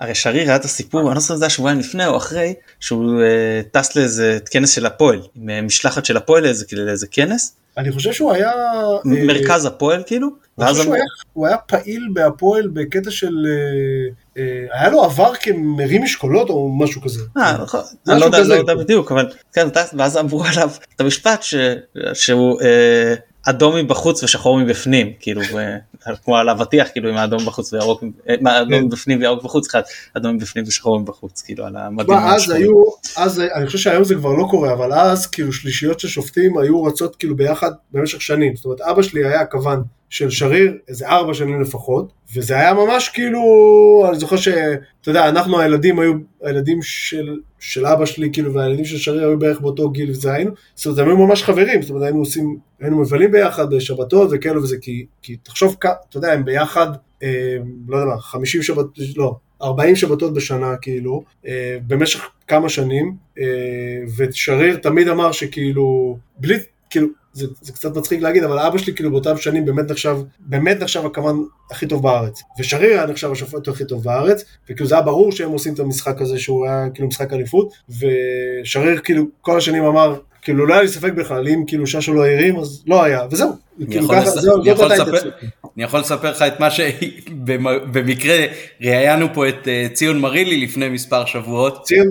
הרי 0.00 0.14
שריר 0.14 0.48
היה 0.48 0.56
את 0.56 0.64
הסיפור, 0.64 1.00
אני 1.00 1.14
לא 1.14 1.20
זוכר 1.20 1.34
אם 1.34 1.38
זה 1.38 1.44
היה 1.44 1.50
שבועיים 1.50 1.78
לפני 1.78 2.06
או 2.06 2.16
אחרי, 2.16 2.54
שהוא 2.80 3.20
אה, 3.22 3.60
טס 3.72 3.96
לאיזה 3.96 4.38
כנס 4.50 4.70
של 4.70 4.86
הפועל, 4.86 5.20
עם 5.34 5.50
אה, 5.50 5.62
משלחת 5.62 6.04
של 6.04 6.16
הפועל 6.16 6.44
לאיזה 6.72 7.06
כנס. 7.10 7.56
אני 7.78 7.92
חושב 7.92 8.12
שהוא 8.12 8.32
היה... 8.32 8.50
אה, 8.50 8.98
מרכז 9.04 9.64
הפועל 9.64 10.02
כאילו? 10.06 10.28
אני 10.58 10.68
חושב 10.68 10.84
שהוא 11.32 11.46
היה 11.46 11.56
פעיל 11.56 12.08
בהפועל 12.12 12.68
בקטע 12.68 13.10
של... 13.10 13.34
היה 14.72 14.88
לו 14.90 15.04
עבר 15.04 15.32
כמרים 15.34 16.02
משקולות 16.02 16.50
או 16.50 16.68
משהו 16.78 17.02
כזה. 17.02 17.22
נכון, 17.36 17.80
אני 18.08 18.20
לא 18.20 18.24
יודע 18.24 18.38
לא 18.44 18.74
בדיוק, 18.74 19.12
אבל 19.12 19.26
כן, 19.52 19.68
ואז 19.96 20.16
אמרו 20.16 20.44
עליו 20.44 20.70
את 20.94 21.00
המשפט 21.00 21.44
שהוא... 22.14 22.60
אדום 23.50 23.76
מבחוץ 23.76 24.22
ושחור 24.22 24.58
מבפנים 24.58 25.12
כאילו 25.20 25.40
כמו 26.24 26.36
על 26.36 26.48
אבטיח 26.48 26.88
כאילו 26.92 27.08
עם 27.08 27.16
האדום 27.16 27.46
בחוץ 27.46 27.72
וירוק 27.72 28.04
אה, 28.28 28.34
אדום 28.60 28.84
מבפנים 28.84 29.20
וירוק 29.20 29.44
בחוץ 29.44 29.68
אחד 29.68 29.82
אדום 30.16 30.34
מבפנים 30.34 30.64
ושחור 30.68 31.00
מבחוץ 31.00 31.42
כאילו 31.42 31.64
על 31.64 31.76
המדים. 31.76 32.16
אז 32.16 32.50
היו 32.50 32.82
אז 33.16 33.40
אני 33.54 33.66
חושב 33.66 33.78
שהיום 33.78 34.04
זה 34.04 34.14
כבר 34.14 34.32
לא 34.32 34.46
קורה 34.50 34.72
אבל 34.72 34.92
אז 34.92 35.26
כאילו 35.26 35.52
שלישיות 35.52 36.00
של 36.00 36.08
שופטים 36.08 36.58
היו 36.58 36.84
רצות 36.84 37.16
כאילו 37.16 37.36
ביחד 37.36 37.70
במשך 37.92 38.22
שנים 38.22 38.56
זאת 38.56 38.64
אומרת 38.64 38.80
אבא 38.80 39.02
שלי 39.02 39.24
היה 39.24 39.46
כוון 39.46 39.82
של 40.10 40.30
שריר 40.30 40.78
איזה 40.88 41.08
ארבע 41.08 41.34
שנים 41.34 41.60
לפחות, 41.60 42.12
וזה 42.34 42.54
היה 42.54 42.74
ממש 42.74 43.08
כאילו, 43.08 43.40
אני 44.08 44.18
זוכר 44.18 44.36
שאתה 44.36 45.08
יודע, 45.10 45.28
אנחנו 45.28 45.60
הילדים 45.60 45.98
היו, 45.98 46.12
הילדים 46.42 46.78
של, 46.82 47.36
של 47.58 47.86
אבא 47.86 48.06
שלי, 48.06 48.30
כאילו, 48.32 48.54
והילדים 48.54 48.84
של 48.84 48.98
שריר 48.98 49.20
היו 49.20 49.38
בערך 49.38 49.60
באותו 49.60 49.90
גיל, 49.90 50.10
וזה 50.10 50.32
היינו, 50.32 50.50
זאת 50.74 50.86
אומרת, 50.86 50.98
הם 50.98 51.08
היו 51.08 51.26
ממש 51.26 51.42
חברים, 51.42 51.82
זאת 51.82 51.90
אומרת, 51.90 52.02
היינו 52.02 52.18
עושים, 52.18 52.56
היינו 52.80 53.00
מבלים 53.00 53.30
ביחד 53.30 53.74
בשבתות 53.74 54.28
וכאלו 54.32 54.62
וזה, 54.62 54.76
כי, 54.80 55.06
כי 55.22 55.36
תחשוב, 55.36 55.76
אתה 56.08 56.16
יודע, 56.16 56.32
הם 56.32 56.44
ביחד, 56.44 56.86
אה, 57.22 57.56
לא 57.88 57.96
יודע 57.96 58.10
מה, 58.10 58.20
50 58.20 58.62
שבתות, 58.62 58.98
לא, 59.16 59.36
40 59.62 59.96
שבתות 59.96 60.34
בשנה, 60.34 60.76
כאילו, 60.76 61.24
אה, 61.46 61.76
במשך 61.86 62.28
כמה 62.48 62.68
שנים, 62.68 63.16
אה, 63.38 63.44
ושריר 64.16 64.76
תמיד 64.76 65.08
אמר 65.08 65.32
שכאילו, 65.32 66.18
בלי, 66.38 66.58
כאילו, 66.90 67.06
זה, 67.32 67.46
זה 67.60 67.72
קצת 67.72 67.96
מצחיק 67.96 68.20
להגיד, 68.20 68.44
אבל 68.44 68.58
אבא 68.58 68.78
שלי 68.78 68.94
כאילו 68.94 69.10
באותם 69.10 69.36
שנים 69.36 69.64
באמת 69.64 69.90
נחשב, 69.90 70.16
באמת 70.40 70.82
נחשב 70.82 71.06
הכוון 71.06 71.46
הכי 71.70 71.86
טוב 71.86 72.02
בארץ. 72.02 72.42
ושריר 72.58 72.90
היה 72.90 73.06
נחשב 73.06 73.32
השופט 73.32 73.68
הכי 73.68 73.84
טוב 73.84 74.04
בארץ, 74.04 74.44
וכאילו 74.64 74.88
זה 74.88 74.94
היה 74.94 75.02
ברור 75.02 75.32
שהם 75.32 75.50
עושים 75.50 75.74
את 75.74 75.78
המשחק 75.80 76.20
הזה 76.20 76.38
שהוא 76.38 76.66
היה 76.66 76.86
כאילו 76.94 77.08
משחק 77.08 77.32
אליפות, 77.32 77.72
ושריר 77.90 79.00
כאילו 79.00 79.24
כל 79.40 79.58
השנים 79.58 79.84
אמר, 79.84 80.20
כאילו 80.42 80.66
לא 80.66 80.74
היה 80.74 80.82
לי 80.82 80.88
ספק 80.88 81.12
בכלל, 81.12 81.48
אם 81.48 81.64
כאילו 81.66 81.86
ששו 81.86 82.14
לא 82.14 82.26
הרים 82.26 82.56
אז 82.56 82.82
לא 82.86 83.02
היה, 83.04 83.26
וזהו. 83.30 83.50
כאילו 83.90 84.08
ככה, 84.08 84.30
זהו, 84.30 84.64
הייתה 84.64 84.86
התעצמות. 84.86 85.34
אני 85.78 85.84
יכול 85.84 86.00
לספר 86.00 86.30
לך 86.30 86.42
את 86.42 86.60
מה 86.60 86.68
שבמקרה 86.70 88.36
ראיינו 88.80 89.26
פה 89.34 89.48
את 89.48 89.68
אה, 89.68 89.86
ציון 89.92 90.20
מרילי 90.20 90.66
לפני 90.66 90.88
מספר 90.88 91.24
שבועות. 91.24 91.82
ציון, 91.84 92.06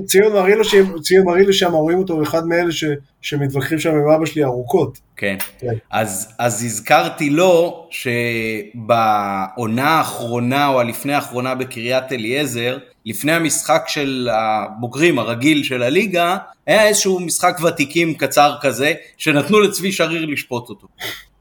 ציון 1.01 1.25
מרילי, 1.25 1.53
שם 1.53 1.71
רואים 1.71 1.97
אותו, 1.97 2.23
אחד 2.23 2.45
מאלה 2.45 2.71
ש, 2.71 2.83
שמתווכחים 3.27 3.79
שם 3.79 3.89
עם 3.89 4.09
אבא 4.15 4.25
שלי 4.25 4.43
ארוכות. 4.43 4.99
כן, 5.17 5.37
כן. 5.59 5.73
אז, 5.91 6.33
אז 6.39 6.63
הזכרתי 6.63 7.29
לו 7.29 7.87
שבעונה 7.91 9.89
האחרונה 9.89 10.67
או 10.67 10.79
הלפני 10.79 11.13
האחרונה 11.13 11.55
בקריית 11.55 12.11
אליעזר, 12.11 12.77
לפני 13.05 13.31
המשחק 13.31 13.83
של 13.87 14.29
הבוגרים 14.31 15.19
הרגיל 15.19 15.63
של 15.63 15.83
הליגה, 15.83 16.37
היה 16.67 16.87
איזשהו 16.87 17.19
משחק 17.19 17.57
ותיקים 17.67 18.13
קצר 18.13 18.55
כזה, 18.61 18.93
שנתנו 19.17 19.59
לצבי 19.59 19.91
שריר 19.91 20.25
לשפוט 20.25 20.69
אותו. 20.69 20.87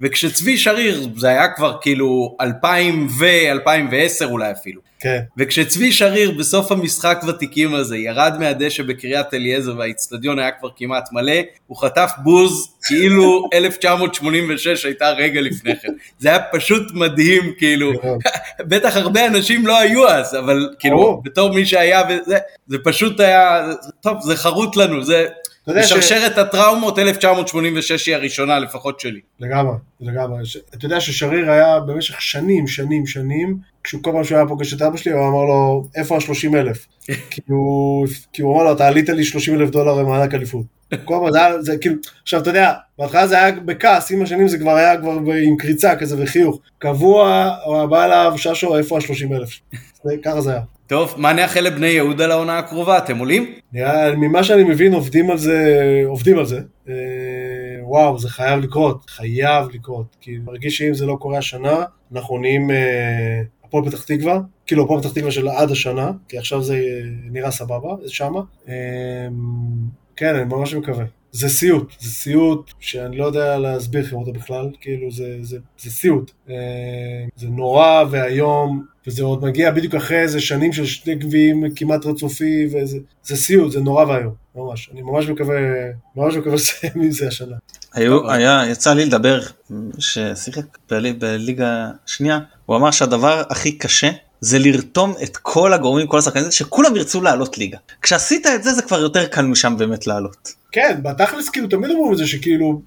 וכשצבי 0.01 0.59
שריר, 0.59 1.09
זה 1.17 1.29
היה 1.29 1.49
כבר 1.49 1.77
כאילו 1.81 2.37
2000 2.41 3.07
ו-2010 3.19 4.25
אולי 4.25 4.51
אפילו. 4.51 4.81
כן. 5.07 5.21
וכשצבי 5.39 5.93
שריר 5.93 6.31
בסוף 6.31 6.73
המשחק 6.73 7.23
ותיקים 7.29 7.75
הזה 7.75 7.97
ירד 7.97 8.37
מהדשא 8.41 8.83
בקריית 8.83 9.35
אליעזר 9.35 9.75
והאיצטדיון 9.79 10.39
היה 10.39 10.51
כבר 10.51 10.69
כמעט 10.77 11.09
מלא, 11.13 11.41
הוא 11.67 11.77
חטף 11.77 12.11
בוז 12.19 12.69
כאילו 12.87 13.45
1986 13.55 14.85
הייתה 14.85 15.11
רגע 15.11 15.41
לפני 15.41 15.77
כן. 15.77 15.93
זה 16.19 16.29
היה 16.29 16.39
פשוט 16.53 16.93
מדהים, 16.95 17.53
כאילו, 17.59 17.93
בטח 18.71 18.97
הרבה 18.97 19.27
אנשים 19.27 19.67
לא 19.67 19.79
היו 19.79 20.09
אז, 20.09 20.35
אבל 20.35 20.69
כאילו, 20.79 21.21
בתור 21.25 21.55
מי 21.55 21.67
שהיה, 21.67 22.03
וזה, 22.09 22.39
זה 22.67 22.77
פשוט 22.85 23.21
היה, 23.21 23.67
טוב, 24.01 24.21
זה 24.21 24.37
חרוט 24.37 24.77
לנו, 24.77 25.03
זה... 25.05 25.27
בשרשרת 25.69 26.35
ש... 26.35 26.39
הטראומות 26.39 26.99
1986 26.99 28.07
היא 28.07 28.15
הראשונה 28.15 28.59
לפחות 28.59 29.01
שלי. 29.01 29.21
לגמרי, 29.41 29.77
לגמרי. 30.01 30.43
אתה 30.75 30.87
יודע 30.87 31.01
ששריר 31.01 31.51
היה 31.51 31.81
במשך 31.81 32.23
שנים, 32.23 32.67
שנים, 32.67 33.07
שנים, 33.07 33.57
כשהוא 33.87 34.03
כל 34.03 34.13
פעם 34.13 34.25
שהוא 34.25 34.39
היה 34.39 34.47
פוגש 34.47 34.75
את 34.75 34.83
אבא 34.83 34.97
שלי, 34.97 35.13
הוא 35.13 35.29
אמר 35.29 35.45
לו, 35.45 35.89
איפה 35.97 36.17
ה-30 36.17 36.57
אלף? 36.57 36.87
כי 38.33 38.43
הוא 38.43 38.55
אמר 38.55 38.65
לו, 38.65 38.73
אתה 38.73 38.89
עלית 38.89 39.09
לי 39.09 39.25
30 39.25 39.55
אלף 39.55 39.71
דולר 39.71 39.95
במענק 39.95 40.35
אליפות. 40.35 40.67
כל 41.05 41.15
פעם 41.21 41.33
זה 41.33 41.39
היה, 41.39 41.63
זה 41.63 41.77
כאילו, 41.79 41.95
עכשיו 42.23 42.41
אתה 42.41 42.51
יודע, 42.51 42.73
בהתחלה 42.99 43.27
זה 43.27 43.43
היה 43.43 43.53
בכעס, 43.53 44.13
עם 44.13 44.23
השנים 44.23 44.49
זה 44.49 44.59
כבר 44.59 44.75
היה 44.75 44.97
כבר 44.97 45.13
עם 45.43 45.57
קריצה 45.59 45.97
כזה 45.97 46.17
וחיוך. 46.19 46.61
קבוע, 46.79 47.51
הוא 47.65 47.87
בא 47.87 48.05
אליו, 48.05 48.33
ששו, 48.37 48.79
איפה 48.79 48.97
ה-30 48.97 49.35
אלף? 49.35 49.61
ככה 50.25 50.41
זה 50.41 50.51
היה. 50.51 50.61
טוב, 50.87 51.15
מה 51.17 51.33
נאחל 51.33 51.61
לבני 51.61 51.87
יהודה 51.87 52.27
לעונה 52.27 52.59
הקרובה? 52.59 52.99
אתם 52.99 53.19
עולים? 53.19 53.53
ממה 54.17 54.45
שאני 54.45 54.65
מבין 54.65 54.95
עובדים 54.95 55.31
על 55.31 55.39
זה, 55.39 56.03
עובדים 56.07 56.39
על 56.39 56.47
זה. 56.47 56.61
אה, 56.89 56.95
וואו, 57.83 58.19
זה 58.19 58.29
חייב 58.29 58.61
לקרות, 58.61 59.11
חייב 59.11 59.69
לקרות. 59.75 60.17
כי 60.21 60.39
מרגיש 60.45 60.77
שאם 60.77 60.95
זה 60.95 61.07
לא 61.07 61.17
קורה 61.21 61.39
השנה, 61.39 61.85
אנחנו 62.13 62.39
נהיים 62.39 62.71
אה, 62.71 63.43
הפועל 63.69 63.85
פתח 63.91 64.05
תקווה, 64.05 64.41
כאילו 64.67 64.85
הפועל 64.85 65.01
פתח 65.01 65.13
תקווה 65.13 65.31
של 65.31 65.49
עד 65.49 65.71
השנה, 65.71 66.11
כי 66.29 66.39
עכשיו 66.39 66.63
זה 66.63 66.81
נראה 67.31 67.51
סבבה, 67.51 67.95
זה 68.05 68.13
שמה. 68.13 68.41
אה, 68.69 68.75
כן, 70.17 70.35
אני 70.35 70.45
ממש 70.45 70.75
מקווה. 70.75 71.05
זה 71.33 71.49
סיוט, 71.49 71.93
זה 72.01 72.11
סיוט 72.11 72.71
שאני 72.81 73.17
לא 73.17 73.25
יודע 73.25 73.59
להסביר 73.59 74.01
לכם 74.03 74.17
אותו 74.17 74.33
בכלל, 74.33 74.71
כאילו 74.81 75.11
זה, 75.11 75.39
זה, 75.41 75.59
זה 75.79 75.91
סיוט. 75.91 76.31
זה 77.37 77.49
נורא 77.49 78.05
ואיום, 78.11 78.85
וזה 79.07 79.25
עוד 79.25 79.45
מגיע 79.45 79.71
בדיוק 79.71 79.95
אחרי 79.95 80.21
איזה 80.23 80.41
שנים 80.41 80.73
של 80.73 80.87
שני 80.87 81.15
גביעים 81.15 81.65
כמעט 81.77 82.07
רצופי, 82.07 82.67
וזה 82.67 83.37
סיוט, 83.37 83.73
זה 83.73 83.81
נורא 83.81 84.05
ואיום, 84.05 84.35
ממש. 84.55 84.91
אני 84.93 85.03
ממש 85.03 85.29
מקווה, 85.29 85.57
ממש 86.17 86.37
מקווה 86.37 86.55
לסיים 86.61 86.93
עם 86.97 87.11
זה 87.11 87.29
השנה. 87.29 87.57
היו, 87.97 88.31
היה, 88.31 88.63
יצא 88.71 88.93
לי 88.95 89.05
לדבר, 89.05 89.41
ששיחק 89.99 90.65
בליגה 91.19 91.91
שנייה, 92.07 92.39
הוא 92.67 92.77
אמר 92.77 92.91
שהדבר 92.91 93.43
הכי 93.51 93.73
קשה 93.73 94.11
זה 94.41 94.59
לרתום 94.59 95.15
את 95.23 95.37
כל 95.37 95.73
הגורמים, 95.73 96.07
כל 96.07 96.19
השחקנים, 96.19 96.51
שכולם 96.51 96.97
ירצו 96.97 97.21
לעלות 97.21 97.59
ליגה. 97.59 97.79
כשעשית 98.03 98.47
את 98.47 98.63
זה, 98.63 98.73
זה 98.73 98.83
כבר 98.83 99.01
יותר 99.01 99.27
קל 99.27 99.43
משם 99.43 99.77
באמת 99.79 100.07
לעלות. 100.07 100.53
כן, 100.73 100.99
בתכלס 101.03 101.49
כאילו 101.49 101.69
תמיד 101.69 101.91
אומרים 101.91 102.13
את 102.13 102.19
זה 102.19 102.27
שכאילו 102.27 102.81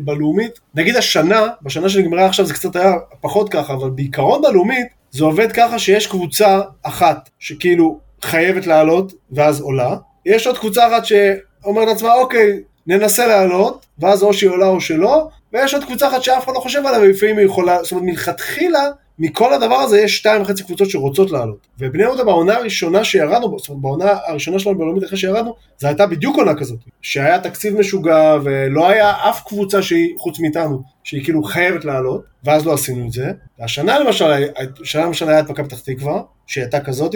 בלאומית, 0.00 0.60
נגיד 0.74 0.96
השנה, 0.96 1.46
בשנה 1.62 1.88
שנגמרה 1.88 2.26
עכשיו 2.26 2.46
זה 2.46 2.54
קצת 2.54 2.76
היה 2.76 2.92
פחות 3.20 3.48
ככה, 3.48 3.72
אבל 3.74 3.90
בעיקרון 3.90 4.42
בלאומית 4.42 4.86
זה 5.10 5.24
עובד 5.24 5.52
ככה 5.52 5.78
שיש 5.78 6.06
קבוצה 6.06 6.60
אחת 6.82 7.30
שכאילו 7.38 8.00
חייבת 8.22 8.66
לעלות 8.66 9.12
ואז 9.32 9.60
עולה, 9.60 9.96
יש 10.26 10.46
עוד 10.46 10.58
קבוצה 10.58 10.88
אחת 10.88 11.04
שאומרת 11.04 11.88
לעצמה 11.88 12.14
אוקיי 12.14 12.60
ננסה 12.86 13.26
לעלות 13.26 13.86
ואז 13.98 14.22
או 14.22 14.34
שהיא 14.34 14.50
עולה 14.50 14.66
או 14.66 14.80
שלא, 14.80 15.28
ויש 15.52 15.74
עוד 15.74 15.84
קבוצה 15.84 16.08
אחת 16.08 16.22
שאף 16.22 16.44
אחד 16.44 16.52
לא 16.54 16.60
חושב 16.60 16.86
עליה 16.86 17.00
ולפעמים 17.00 17.38
היא 17.38 17.46
יכולה, 17.46 17.82
זאת 17.82 17.92
אומרת 17.92 18.04
מלכתחילה 18.06 18.90
מכל 19.22 19.52
הדבר 19.52 19.74
הזה 19.74 20.00
יש 20.00 20.16
שתיים 20.16 20.42
וחצי 20.42 20.64
קבוצות 20.64 20.90
שרוצות 20.90 21.30
לעלות. 21.30 21.66
ובני 21.78 22.02
יהודה 22.02 22.24
בעונה 22.24 22.54
הראשונה 22.54 23.04
שירדנו, 23.04 23.58
זאת 23.58 23.68
אומרת 23.68 23.82
בעונה 23.82 24.12
הראשונה 24.26 24.58
שלנו 24.58 24.78
בלאומית 24.78 25.04
אחרי 25.04 25.18
שירדנו, 25.18 25.54
זה 25.78 25.88
הייתה 25.88 26.06
בדיוק 26.06 26.36
עונה 26.36 26.54
כזאת. 26.54 26.78
שהיה 27.02 27.38
תקציב 27.38 27.78
משוגע 27.78 28.36
ולא 28.44 28.88
היה 28.88 29.12
אף 29.30 29.42
קבוצה 29.46 29.82
שהיא, 29.82 30.14
חוץ 30.18 30.40
מאיתנו, 30.40 30.82
שהיא 31.04 31.24
כאילו 31.24 31.42
חייבת 31.42 31.84
לעלות, 31.84 32.22
ואז 32.44 32.66
לא 32.66 32.74
עשינו 32.74 33.06
את 33.06 33.12
זה. 33.12 33.32
והשנה 33.58 33.98
למשל, 33.98 34.44
השנה 34.82 35.04
למשל 35.04 35.28
היה 35.28 35.40
את 35.40 35.50
מכבי 35.50 35.68
פתח 35.68 35.80
תקווה, 35.80 36.22
שהיא 36.46 36.64
הייתה 36.64 36.80
כזאת, 36.80 37.14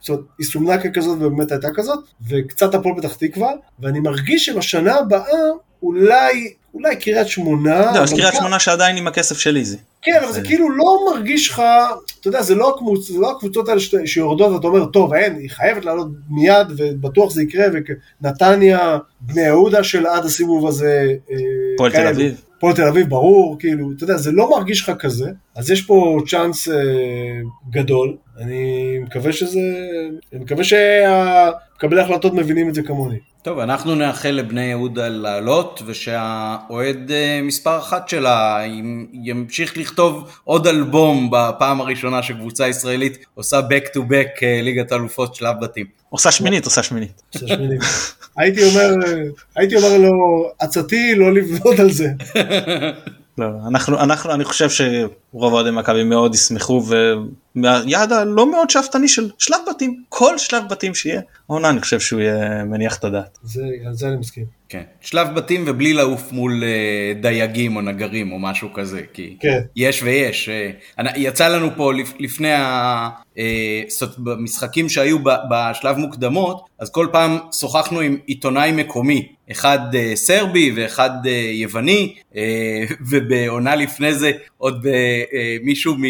זאת 0.00 0.08
אומרת, 0.08 0.24
היא 0.38 0.46
סומנה 0.46 0.78
ככזאת 0.78 1.18
ובאמת 1.20 1.52
הייתה 1.52 1.68
כזאת, 1.74 1.98
וקצת 2.28 2.74
הפועל 2.74 2.94
פתח 2.96 3.14
תקווה, 3.14 3.50
ואני 3.80 4.00
מרגיש 4.00 4.46
שבשנה 4.46 4.94
הבאה 4.94 5.24
אולי, 5.82 6.52
אולי 6.74 6.96
קריית 6.96 7.28
שמונה. 7.28 7.92
לא, 7.94 7.98
אז 7.98 8.12
קריית 8.12 8.34
שמונה 8.34 8.58
שעדיין 8.58 8.96
עם 8.96 9.06
הכסף 9.06 9.38
של 9.38 9.56
איזי. 9.56 9.76
כן, 10.02 10.20
אבל 10.24 10.32
זה 10.32 10.42
כאילו 10.42 10.70
לא 10.70 10.98
מרגיש 11.10 11.48
לך, 11.48 11.62
אתה 12.20 12.28
יודע, 12.28 12.42
זה 12.42 12.54
לא, 12.54 12.74
הקבוצ, 12.74 13.08
זה 13.08 13.18
לא 13.18 13.30
הקבוצות 13.30 13.68
האלה 13.68 13.80
שיורדות 14.04 14.52
ואתה 14.52 14.66
אומר, 14.66 14.86
טוב, 14.86 15.14
אין, 15.14 15.36
היא 15.36 15.50
חייבת 15.50 15.84
לעלות 15.84 16.08
מיד 16.30 16.66
ובטוח 16.76 17.30
זה 17.30 17.42
יקרה, 17.42 17.66
ונתניה, 18.22 18.98
בני 19.20 19.40
יהודה 19.40 19.84
של 19.84 20.06
עד 20.06 20.24
הסיבוב 20.24 20.66
הזה. 20.66 21.14
אה, 21.30 21.36
פועל 21.76 21.92
תל 21.92 22.06
אביב. 22.06 22.40
פועל 22.60 22.74
תל 22.74 22.88
אביב, 22.88 23.08
ברור, 23.08 23.56
כאילו, 23.58 23.92
אתה 23.96 24.04
יודע, 24.04 24.16
זה 24.16 24.32
לא 24.32 24.50
מרגיש 24.50 24.82
לך 24.82 24.92
כזה, 24.98 25.30
אז 25.56 25.70
יש 25.70 25.82
פה 25.82 26.18
צ'אנס 26.28 26.68
אה, 26.68 26.74
גדול, 27.70 28.16
אני 28.40 28.98
מקווה 29.02 29.32
שזה, 29.32 29.60
אני 30.32 30.40
מקווה 30.40 30.64
שמקבלי 30.64 32.00
ההחלטות 32.00 32.34
מבינים 32.34 32.68
את 32.68 32.74
זה 32.74 32.82
כמוני. 32.82 33.18
טוב, 33.48 33.58
אנחנו 33.58 33.94
נאחל 33.94 34.30
לבני 34.30 34.64
יהודה 34.64 35.08
לעלות, 35.08 35.82
ושהאוהד 35.86 37.10
אה, 37.10 37.40
מספר 37.42 37.78
אחת 37.78 38.08
שלה 38.08 38.62
ימשיך 39.12 39.76
לכתוב 39.76 40.30
עוד 40.44 40.66
אלבום 40.66 41.30
בפעם 41.32 41.80
הראשונה 41.80 42.22
שקבוצה 42.22 42.68
ישראלית 42.68 43.18
עושה 43.34 43.60
back 43.60 43.84
to 43.96 43.98
back 43.98 44.42
אה, 44.42 44.60
ליגת 44.62 44.92
אלופות 44.92 45.34
שלב 45.34 45.56
בתים. 45.60 45.86
עושה 46.10 46.30
שמינית, 46.30 46.64
עושה 46.64 46.82
שמינית. 46.82 47.22
הייתי 48.36 48.64
אומר, 48.64 48.94
הייתי 49.56 49.76
אומר 49.76 49.98
לו, 49.98 50.50
עצתי 50.58 51.14
לא 51.14 51.34
לבנות 51.34 51.78
על 51.78 51.90
זה. 51.90 52.08
לא, 53.38 53.46
אנחנו, 53.66 53.98
אנחנו, 53.98 54.34
אני 54.34 54.44
חושב 54.44 54.70
שרוב 54.70 55.52
אוהדי 55.52 55.70
מכבי 55.70 56.04
מאוד 56.04 56.34
ישמחו 56.34 56.82
ומהיעד 57.56 58.12
הלא 58.12 58.50
מאוד 58.50 58.70
שאפתני 58.70 59.08
של 59.08 59.30
שלב 59.38 59.58
בתים, 59.70 60.02
כל 60.08 60.38
שלב 60.38 60.62
בתים 60.70 60.94
שיהיה, 60.94 61.20
העונה 61.48 61.70
אני 61.70 61.80
חושב 61.80 62.00
שהוא 62.00 62.20
יהיה 62.20 62.64
מניח 62.64 62.98
את 62.98 63.04
הדעת. 63.04 63.38
זה, 63.42 63.62
על 63.86 63.94
זה 63.94 64.08
אני 64.08 64.16
מסכים. 64.16 64.57
כן, 64.68 64.82
שלב 65.00 65.28
בתים 65.34 65.64
ובלי 65.66 65.92
לעוף 65.92 66.32
מול 66.32 66.64
אה, 66.64 67.12
דייגים 67.20 67.76
או 67.76 67.80
נגרים 67.80 68.32
או 68.32 68.38
משהו 68.38 68.72
כזה, 68.72 69.00
כי 69.12 69.36
כן. 69.40 69.60
יש 69.76 70.02
ויש. 70.02 70.48
אה, 70.48 70.70
יצא 71.16 71.48
לנו 71.48 71.70
פה 71.76 71.92
לפ- 71.92 72.14
לפני 72.18 72.52
ה... 72.52 73.08
אה, 73.38 73.82
במשחקים 74.18 74.88
שהיו 74.88 75.18
בשלב 75.50 75.96
מוקדמות, 75.96 76.64
אז 76.78 76.90
כל 76.90 77.06
פעם 77.12 77.38
שוחחנו 77.60 78.00
עם 78.00 78.16
עיתונאי 78.26 78.72
מקומי, 78.72 79.28
אחד 79.50 79.78
סרבי 80.14 80.72
ואחד 80.76 81.10
יווני, 81.52 82.14
ובעונה 83.10 83.76
לפני 83.76 84.14
זה 84.14 84.32
עוד 84.56 84.86
מישהו 85.62 85.94
מ... 85.98 86.02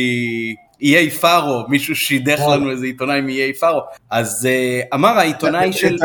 איי 0.82 1.10
פארו, 1.10 1.68
מישהו 1.68 1.96
שידך 1.96 2.38
וואו. 2.38 2.54
לנו 2.54 2.70
איזה 2.70 2.86
עיתונאי 2.86 3.20
מאיי 3.20 3.52
פארו, 3.52 3.80
אז 4.10 4.48
אה, 4.50 4.80
אמר 4.94 5.18
העיתונאי 5.18 5.72
של... 5.72 5.96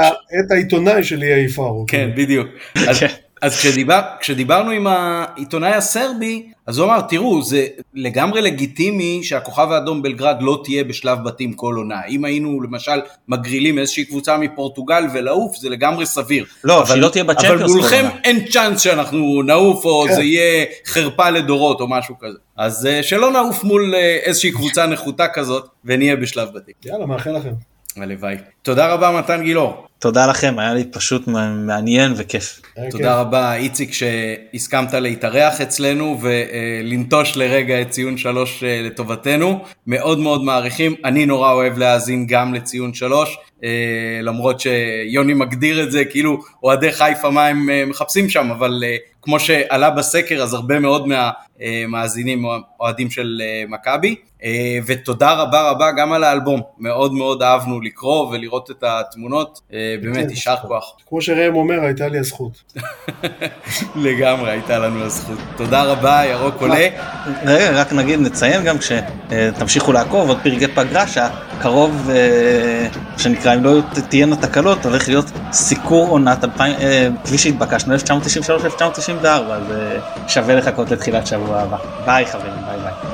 את 0.45 0.51
העיתונאי 0.51 1.03
של 1.03 1.23
איי 1.23 1.47
פארו. 1.47 1.85
כן, 1.87 2.09
בדיוק. 2.15 2.47
אז, 3.43 3.57
כשדיבר, 3.57 4.01
כשדיברנו 4.19 4.71
עם 4.71 4.87
העיתונאי 4.87 5.71
הסרבי, 5.71 6.47
אז 6.67 6.77
הוא 6.77 6.85
אמר, 6.87 7.01
תראו, 7.01 7.43
זה 7.43 7.67
לגמרי 7.93 8.41
לגיטימי 8.41 9.19
שהכוכב 9.23 9.71
האדום 9.71 10.01
בלגרד 10.01 10.37
לא 10.41 10.61
תהיה 10.63 10.83
בשלב 10.83 11.23
בתים 11.23 11.53
כל 11.53 11.75
עונה. 11.77 12.01
אם 12.09 12.25
היינו 12.25 12.61
למשל 12.61 13.01
מגרילים 13.27 13.79
איזושהי 13.79 14.05
קבוצה 14.05 14.37
מפורטוגל 14.37 15.03
ולעוף, 15.13 15.57
זה 15.57 15.69
לגמרי 15.69 16.05
סביר. 16.05 16.45
לא, 16.63 16.85
שהיא 16.85 17.01
לא 17.01 17.09
תהיה 17.09 17.23
אבל 17.23 17.33
בצ'מפיונס 17.33 17.71
כל 17.71 17.77
מולכם. 17.77 18.05
אין 18.23 18.47
צ'אנס 18.47 18.81
שאנחנו 18.81 19.41
נעוף, 19.45 19.85
או 19.85 20.05
כן. 20.07 20.15
זה 20.15 20.23
יהיה 20.23 20.65
חרפה 20.85 21.29
לדורות, 21.29 21.81
או 21.81 21.87
משהו 21.87 22.15
כזה. 22.19 22.37
אז 22.57 22.85
אה, 22.85 23.03
שלא 23.03 23.31
נעוף 23.31 23.63
מול 23.63 23.95
אה, 23.95 24.19
איזושהי 24.23 24.51
קבוצה 24.51 24.87
נחותה 24.87 25.27
כזאת, 25.27 25.67
ונהיה 25.85 26.15
בשלב 26.15 26.49
בתים. 26.53 26.73
יאללה, 26.85 27.05
מאחל 27.05 27.31
לכם. 27.31 27.53
הלוואי. 27.97 28.35
תודה 28.61 28.93
רבה, 28.93 29.11
מתן 29.11 29.43
גילאור. 29.43 29.87
תודה 30.03 30.27
לכם, 30.27 30.59
היה 30.59 30.73
לי 30.73 30.83
פשוט 30.83 31.27
מעניין 31.65 32.13
וכיף. 32.17 32.61
תודה 32.91 33.19
רבה 33.19 33.55
איציק 33.55 33.93
שהסכמת 33.93 34.93
להתארח 34.93 35.61
אצלנו 35.61 36.19
ולנטוש 36.21 37.37
לרגע 37.37 37.81
את 37.81 37.89
ציון 37.89 38.17
שלוש 38.17 38.63
אה, 38.63 38.81
לטובתנו, 38.83 39.63
מאוד 39.87 40.19
מאוד 40.19 40.43
מעריכים, 40.43 40.95
אני 41.05 41.25
נורא 41.25 41.51
אוהב 41.51 41.77
להאזין 41.77 42.27
גם 42.27 42.53
לציון 42.53 42.93
שלוש, 42.93 43.37
אה, 43.63 43.69
למרות 44.21 44.59
שיוני 44.59 45.33
מגדיר 45.33 45.83
את 45.83 45.91
זה 45.91 46.05
כאילו 46.05 46.39
אוהדי 46.63 46.91
חיפה 46.91 47.29
מה 47.29 47.47
הם 47.47 47.69
אה, 47.69 47.85
מחפשים 47.85 48.29
שם, 48.29 48.51
אבל 48.51 48.83
כמו 49.21 49.39
שעלה 49.39 49.89
בסקר 49.89 50.43
אז 50.43 50.53
הרבה 50.53 50.79
מאוד 50.79 51.07
מהמאזינים 51.07 52.45
אוהדים 52.79 53.11
של 53.11 53.41
מכבי, 53.69 54.15
ותודה 54.85 55.33
רבה 55.33 55.69
רבה 55.69 55.91
גם 55.91 56.13
על 56.13 56.23
האלבום, 56.23 56.61
מאוד 56.79 57.13
מאוד 57.13 57.43
אהבנו 57.43 57.81
לקרוא 57.81 58.29
ולראות 58.29 58.71
את 58.71 58.83
התמונות, 58.87 59.59
באמת 59.97 60.25
כן. 60.25 60.29
יישר 60.29 60.55
כוח. 60.61 60.95
כמו 61.09 61.21
שראם 61.21 61.55
אומר, 61.55 61.79
הייתה 61.79 62.07
לי 62.07 62.19
הזכות. 62.19 62.63
לגמרי, 63.95 64.51
הייתה 64.51 64.79
לנו 64.79 65.03
הזכות. 65.03 65.37
תודה 65.57 65.83
רבה, 65.83 66.21
ירוק 66.25 66.61
עולה. 66.61 66.87
רגע, 67.45 67.71
רק 67.71 67.93
נגיד, 67.93 68.19
נציין 68.19 68.63
גם 68.63 68.75
כשתמשיכו 68.77 69.91
לעקוב, 69.91 70.29
עוד 70.29 70.37
פרקי 70.43 70.67
פגרה 70.67 71.07
שהקרוב, 71.07 72.09
אה, 72.09 72.87
שנקרא, 73.17 73.55
אם 73.55 73.63
לא 73.63 73.79
תהיינה 74.09 74.35
תקלות, 74.35 74.85
הולך 74.85 75.07
להיות 75.07 75.31
סיקור 75.51 76.09
עונת 76.09 76.43
2000, 76.43 76.73
אה, 76.79 77.07
כפי 77.23 77.37
שהתבקשנו, 77.37 77.95
1993-1994, 77.95 79.25
אז 79.25 79.71
אה, 79.71 79.99
שווה 80.27 80.55
לחכות 80.55 80.91
לתחילת 80.91 81.27
שבוע 81.27 81.59
הבא. 81.59 81.77
ביי 82.05 82.25
חברים, 82.25 82.53
ביי 82.67 82.77
ביי. 82.77 83.12